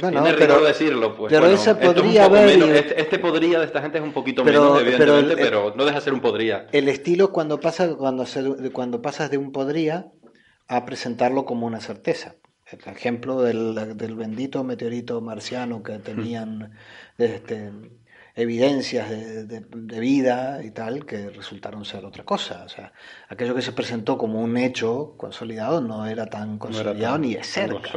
Bueno, 0.00 0.24
pero, 0.38 0.60
decirlo, 0.60 1.14
pues. 1.16 1.32
Pero 1.32 1.46
ese 1.46 1.74
podría 1.74 2.24
haber. 2.24 2.48
Este, 2.48 3.00
este, 3.00 3.18
podría 3.18 3.58
de 3.58 3.66
esta 3.66 3.82
gente 3.82 3.98
es 3.98 4.04
un 4.04 4.12
poquito 4.12 4.42
pero, 4.42 4.62
menos, 4.62 4.80
evidentemente, 4.80 5.36
pero, 5.36 5.64
pero, 5.64 5.76
no 5.76 5.84
deja 5.84 5.98
de 5.98 6.04
ser 6.04 6.14
un 6.14 6.20
podría. 6.20 6.66
El 6.72 6.88
estilo 6.88 7.30
cuando 7.30 7.60
pasa, 7.60 7.94
cuando, 7.94 8.24
se, 8.24 8.70
cuando 8.72 9.02
pasas 9.02 9.30
de 9.30 9.36
un 9.36 9.52
podría 9.52 10.10
a 10.66 10.86
presentarlo 10.86 11.44
como 11.44 11.66
una 11.66 11.80
certeza 11.80 12.36
el 12.72 12.92
ejemplo 12.92 13.42
del, 13.42 13.96
del, 13.96 14.14
bendito 14.14 14.64
meteorito 14.64 15.20
marciano 15.20 15.82
que 15.82 15.98
tenían 15.98 16.72
este, 17.18 17.72
evidencias 18.34 19.10
de, 19.10 19.44
de, 19.44 19.60
de, 19.60 20.00
vida 20.00 20.62
y 20.64 20.70
tal 20.70 21.04
que 21.04 21.30
resultaron 21.30 21.84
ser 21.84 22.04
otra 22.04 22.24
cosa. 22.24 22.64
O 22.64 22.68
sea, 22.68 22.92
aquello 23.28 23.54
que 23.54 23.62
se 23.62 23.72
presentó 23.72 24.16
como 24.16 24.40
un 24.40 24.56
hecho 24.56 25.14
consolidado 25.16 25.80
no 25.80 26.06
era 26.06 26.26
tan 26.26 26.58
consolidado 26.58 26.94
no 26.94 27.00
era 27.00 27.12
tan, 27.12 27.22
ni 27.22 27.34
de 27.34 27.44
cerca. 27.44 27.90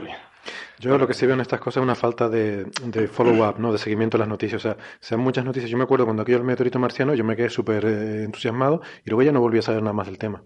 Yo 0.79 0.97
lo 0.97 1.07
que 1.07 1.13
sí 1.13 1.25
veo 1.25 1.35
en 1.35 1.41
estas 1.41 1.59
cosas 1.59 1.77
es 1.81 1.83
una 1.83 1.95
falta 1.95 2.29
de, 2.29 2.65
de 2.83 3.07
follow-up, 3.07 3.59
¿no? 3.59 3.71
de 3.71 3.77
seguimiento 3.77 4.17
de 4.17 4.19
las 4.19 4.27
noticias. 4.27 4.63
O 4.63 4.67
sea, 4.67 4.77
sean 4.99 5.21
muchas 5.21 5.45
noticias. 5.45 5.71
Yo 5.71 5.77
me 5.77 5.85
acuerdo 5.85 6.05
cuando 6.05 6.23
aquello 6.23 6.39
el 6.39 6.43
meteorito 6.43 6.79
marciano, 6.79 7.15
yo 7.15 7.23
me 7.23 7.35
quedé 7.35 7.49
súper 7.49 7.85
eh, 7.85 8.23
entusiasmado 8.23 8.81
y 9.03 9.09
luego 9.09 9.23
ya 9.23 9.31
no 9.31 9.39
volví 9.39 9.59
a 9.59 9.61
saber 9.61 9.81
nada 9.81 9.93
más 9.93 10.07
del 10.07 10.17
tema. 10.17 10.43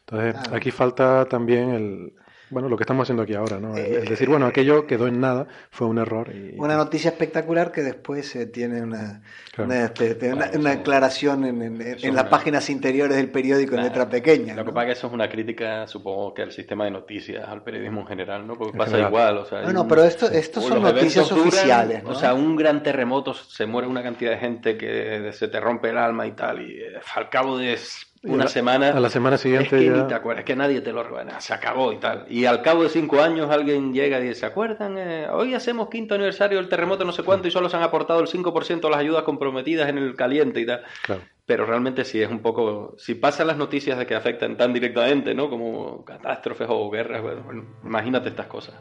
Entonces, 0.00 0.36
ah. 0.36 0.56
aquí 0.56 0.70
falta 0.70 1.24
también 1.24 1.70
el, 1.70 2.12
bueno, 2.52 2.68
lo 2.68 2.76
que 2.76 2.82
estamos 2.82 3.04
haciendo 3.04 3.22
aquí 3.22 3.34
ahora, 3.34 3.58
¿no? 3.58 3.74
es 3.76 4.08
decir, 4.08 4.28
bueno, 4.28 4.46
aquello 4.46 4.86
quedó 4.86 5.06
en 5.06 5.20
nada, 5.20 5.46
fue 5.70 5.86
un 5.86 5.98
error. 5.98 6.30
Y... 6.34 6.54
Una 6.58 6.76
noticia 6.76 7.10
espectacular 7.10 7.72
que 7.72 7.82
después 7.82 8.36
eh, 8.36 8.46
tiene 8.46 8.82
una, 8.82 9.22
claro. 9.52 9.70
una, 9.70 9.84
este, 9.86 10.32
una, 10.32 10.50
una, 10.54 10.70
aclaración 10.72 11.44
en, 11.46 11.62
en, 11.62 11.80
en 11.80 12.14
las 12.14 12.24
páginas 12.24 12.68
interiores 12.68 13.16
del 13.16 13.30
periódico 13.30 13.74
en 13.74 13.84
letra 13.84 14.08
pequeña. 14.08 14.54
Lo 14.54 14.62
¿no? 14.62 14.66
que 14.66 14.72
pasa 14.72 14.82
es 14.82 14.86
que 14.86 14.98
eso 14.98 15.06
es 15.06 15.12
una 15.14 15.28
crítica, 15.30 15.86
supongo 15.86 16.34
que 16.34 16.42
al 16.42 16.52
sistema 16.52 16.84
de 16.84 16.90
noticias, 16.90 17.48
al 17.48 17.62
periodismo 17.62 18.02
en 18.02 18.06
general, 18.06 18.46
¿no? 18.46 18.56
Porque 18.56 18.76
pasa 18.76 19.00
igual, 19.00 19.38
o 19.38 19.46
sea... 19.46 19.62
Bueno, 19.62 19.88
pero 19.88 20.04
esto, 20.04 20.30
estos 20.30 20.64
son 20.64 20.82
noticias 20.82 21.28
duran, 21.30 21.48
oficiales, 21.48 22.04
¿no? 22.04 22.10
O 22.10 22.14
sea, 22.14 22.34
un 22.34 22.54
gran 22.54 22.82
terremoto, 22.82 23.32
se 23.32 23.64
muere 23.64 23.88
una 23.88 24.02
cantidad 24.02 24.32
de 24.32 24.38
gente 24.38 24.76
que 24.76 25.32
se 25.32 25.48
te 25.48 25.58
rompe 25.58 25.88
el 25.88 25.96
alma 25.96 26.26
y 26.26 26.32
tal, 26.32 26.60
y 26.60 26.80
eh, 26.80 27.00
al 27.14 27.30
cabo 27.30 27.56
de 27.56 27.78
una 28.24 28.46
semana. 28.46 28.90
A 28.90 29.00
la 29.00 29.10
semana 29.10 29.36
siguiente. 29.36 29.76
Es 29.76 29.82
que 29.82 29.84
ya... 29.84 30.02
ni 30.02 30.08
te 30.08 30.14
acuerdas, 30.14 30.40
es 30.40 30.46
que 30.46 30.56
nadie 30.56 30.80
te 30.80 30.92
lo 30.92 31.02
recuerda, 31.02 31.40
se 31.40 31.52
acabó 31.52 31.92
y 31.92 31.98
tal. 31.98 32.26
Y 32.28 32.44
al 32.44 32.62
cabo 32.62 32.82
de 32.82 32.88
cinco 32.88 33.20
años 33.20 33.50
alguien 33.50 33.92
llega 33.92 34.20
y 34.20 34.22
dice: 34.28 34.40
¿Se 34.40 34.46
acuerdan? 34.46 34.96
Eh, 34.98 35.26
hoy 35.30 35.54
hacemos 35.54 35.88
quinto 35.88 36.14
aniversario 36.14 36.58
del 36.58 36.68
terremoto, 36.68 37.04
no 37.04 37.12
sé 37.12 37.22
cuánto, 37.22 37.48
y 37.48 37.50
solo 37.50 37.68
se 37.68 37.76
han 37.76 37.82
aportado 37.82 38.20
el 38.20 38.28
5% 38.28 38.80
de 38.80 38.90
las 38.90 38.98
ayudas 38.98 39.24
comprometidas 39.24 39.88
en 39.88 39.98
el 39.98 40.14
caliente 40.14 40.60
y 40.60 40.66
tal. 40.66 40.82
Claro. 41.04 41.22
Pero 41.44 41.66
realmente 41.66 42.04
sí 42.04 42.22
es 42.22 42.30
un 42.30 42.40
poco. 42.40 42.94
Si 42.98 43.14
pasan 43.14 43.48
las 43.48 43.56
noticias 43.56 43.98
de 43.98 44.06
que 44.06 44.14
afectan 44.14 44.56
tan 44.56 44.72
directamente, 44.72 45.34
¿no? 45.34 45.50
Como 45.50 46.04
catástrofes 46.04 46.68
o 46.70 46.90
guerras, 46.90 47.22
bueno, 47.22 47.64
imagínate 47.84 48.28
estas 48.28 48.46
cosas. 48.46 48.74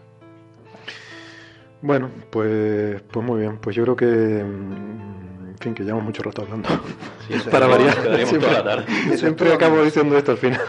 Bueno, 1.81 2.11
pues, 2.29 3.01
pues 3.01 3.25
muy 3.25 3.39
bien. 3.39 3.57
Pues 3.57 3.75
yo 3.75 3.83
creo 3.83 3.95
que 3.95 4.05
en 4.05 5.10
fin, 5.61 5.73
que 5.73 5.83
llevamos 5.83 6.05
mucho 6.05 6.23
rato 6.23 6.41
hablando. 6.41 6.67
Sí, 7.27 7.35
Para 7.49 7.67
variar. 7.67 7.93
Siempre, 8.25 8.39
toda 8.39 8.51
la 8.51 8.63
tarde. 8.63 9.17
siempre 9.17 9.53
acabo 9.53 9.83
diciendo 9.83 10.17
esto 10.17 10.31
al 10.31 10.37
final. 10.37 10.61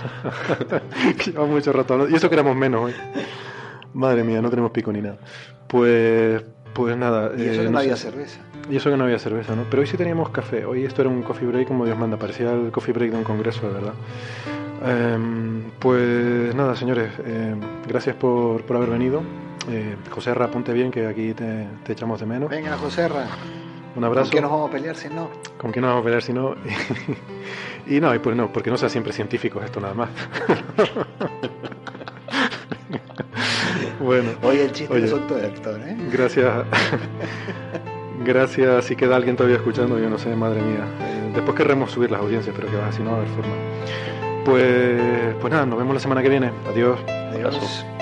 llevamos 1.27 1.51
mucho 1.51 1.73
rato 1.73 1.94
hablando. 1.94 2.12
Y 2.12 2.16
eso 2.16 2.28
que 2.28 2.35
éramos 2.35 2.55
menos 2.56 2.82
hoy. 2.85 2.94
Madre 3.94 4.23
mía, 4.24 4.40
no 4.40 4.51
tenemos 4.51 4.70
pico 4.70 4.93
ni 4.93 5.01
nada. 5.02 5.16
Pues, 5.66 6.43
pues 6.73 6.97
nada. 6.97 7.32
Y 7.36 7.43
eso 7.43 7.60
eh, 7.62 7.64
que 7.64 7.70
no 7.70 7.78
había 7.78 7.97
sé. 7.97 8.10
cerveza. 8.10 8.40
Y 8.70 8.77
eso 8.77 8.90
que 8.90 8.97
no 8.97 9.05
había 9.05 9.19
cerveza, 9.19 9.56
¿no? 9.56 9.64
Pero 9.69 9.81
hoy 9.81 9.86
sí 9.89 9.97
teníamos 9.97 10.31
café. 10.31 10.64
Hoy 10.64 10.85
esto 10.85 11.02
era 11.02 11.10
un 11.10 11.23
coffee 11.23 11.48
break 11.48 11.66
como 11.69 11.85
Dios 11.85 11.98
manda. 11.98 12.16
Parecía 12.16 12.52
el 12.52 12.70
coffee 12.70 12.93
break 12.94 13.10
de 13.10 13.16
un 13.19 13.24
congreso, 13.24 13.66
de 13.66 13.73
verdad. 13.74 13.93
Eh, 14.85 15.62
pues 15.78 16.55
nada, 16.55 16.77
señores. 16.77 17.10
Eh, 17.24 17.55
gracias 17.89 18.14
por, 18.16 18.62
por 18.64 18.77
haber 18.77 18.90
venido. 18.90 19.23
Eh, 19.70 19.97
José 20.10 20.35
Ra, 20.35 20.48
ponte 20.48 20.73
bien 20.73 20.90
que 20.90 21.06
aquí 21.06 21.35
te, 21.35 21.66
te 21.85 21.93
echamos 21.93 22.20
de 22.20 22.27
menos. 22.27 22.48
Venga, 22.51 22.77
José 22.77 23.09
Ra. 23.09 23.27
Un 23.94 24.05
abrazo. 24.05 24.31
¿Con 24.31 24.36
qué 24.36 24.40
nos 24.40 24.51
vamos 24.51 24.69
a 24.69 24.73
pelear 24.73 24.97
si 24.97 25.09
no? 25.09 25.31
¿Con 25.59 25.73
qué 25.73 25.81
nos 25.81 25.89
vamos 25.89 26.02
a 26.02 26.05
pelear 26.05 26.23
si 26.23 26.32
no? 26.32 26.55
y 27.86 28.01
no, 28.01 28.14
y 28.14 28.19
pues 28.19 28.36
no, 28.36 28.52
porque 28.52 28.70
no 28.70 28.77
sea 28.77 28.89
siempre 28.89 29.12
científicos 29.12 29.64
esto 29.64 29.81
nada 29.81 29.94
más. 29.94 30.09
bueno. 34.01 34.31
Oye, 34.43 34.64
el 34.64 34.73
chiste 34.73 34.94
oye, 34.94 35.05
es 35.05 35.12
otro 35.12 35.39
Héctor, 35.39 35.81
¿eh? 35.81 35.97
Gracias. 36.10 36.64
gracias. 38.24 38.85
Si 38.86 38.97
queda 38.97 39.16
alguien 39.16 39.36
todavía 39.36 39.59
escuchando, 39.59 39.98
yo 39.98 40.09
no 40.09 40.19
sé, 40.19 40.35
madre 40.35 40.62
mía. 40.62 40.86
Después 41.35 41.56
querremos 41.56 41.90
subir 41.90 42.10
las 42.10 42.20
audiencias, 42.20 42.55
pero 42.56 42.70
que 42.70 42.77
va, 42.77 42.90
si 42.93 43.02
no 43.02 43.10
va 43.10 43.16
a 43.16 43.20
haber 43.20 43.31
forma. 43.31 43.55
Pues, 44.44 45.35
pues 45.40 45.52
nada, 45.52 45.66
nos 45.66 45.78
vemos 45.78 45.94
la 45.94 46.01
semana 46.01 46.23
que 46.23 46.28
viene. 46.28 46.51
Adiós. 46.69 46.98
Adiós. 47.06 47.56
Adiós. 47.56 48.01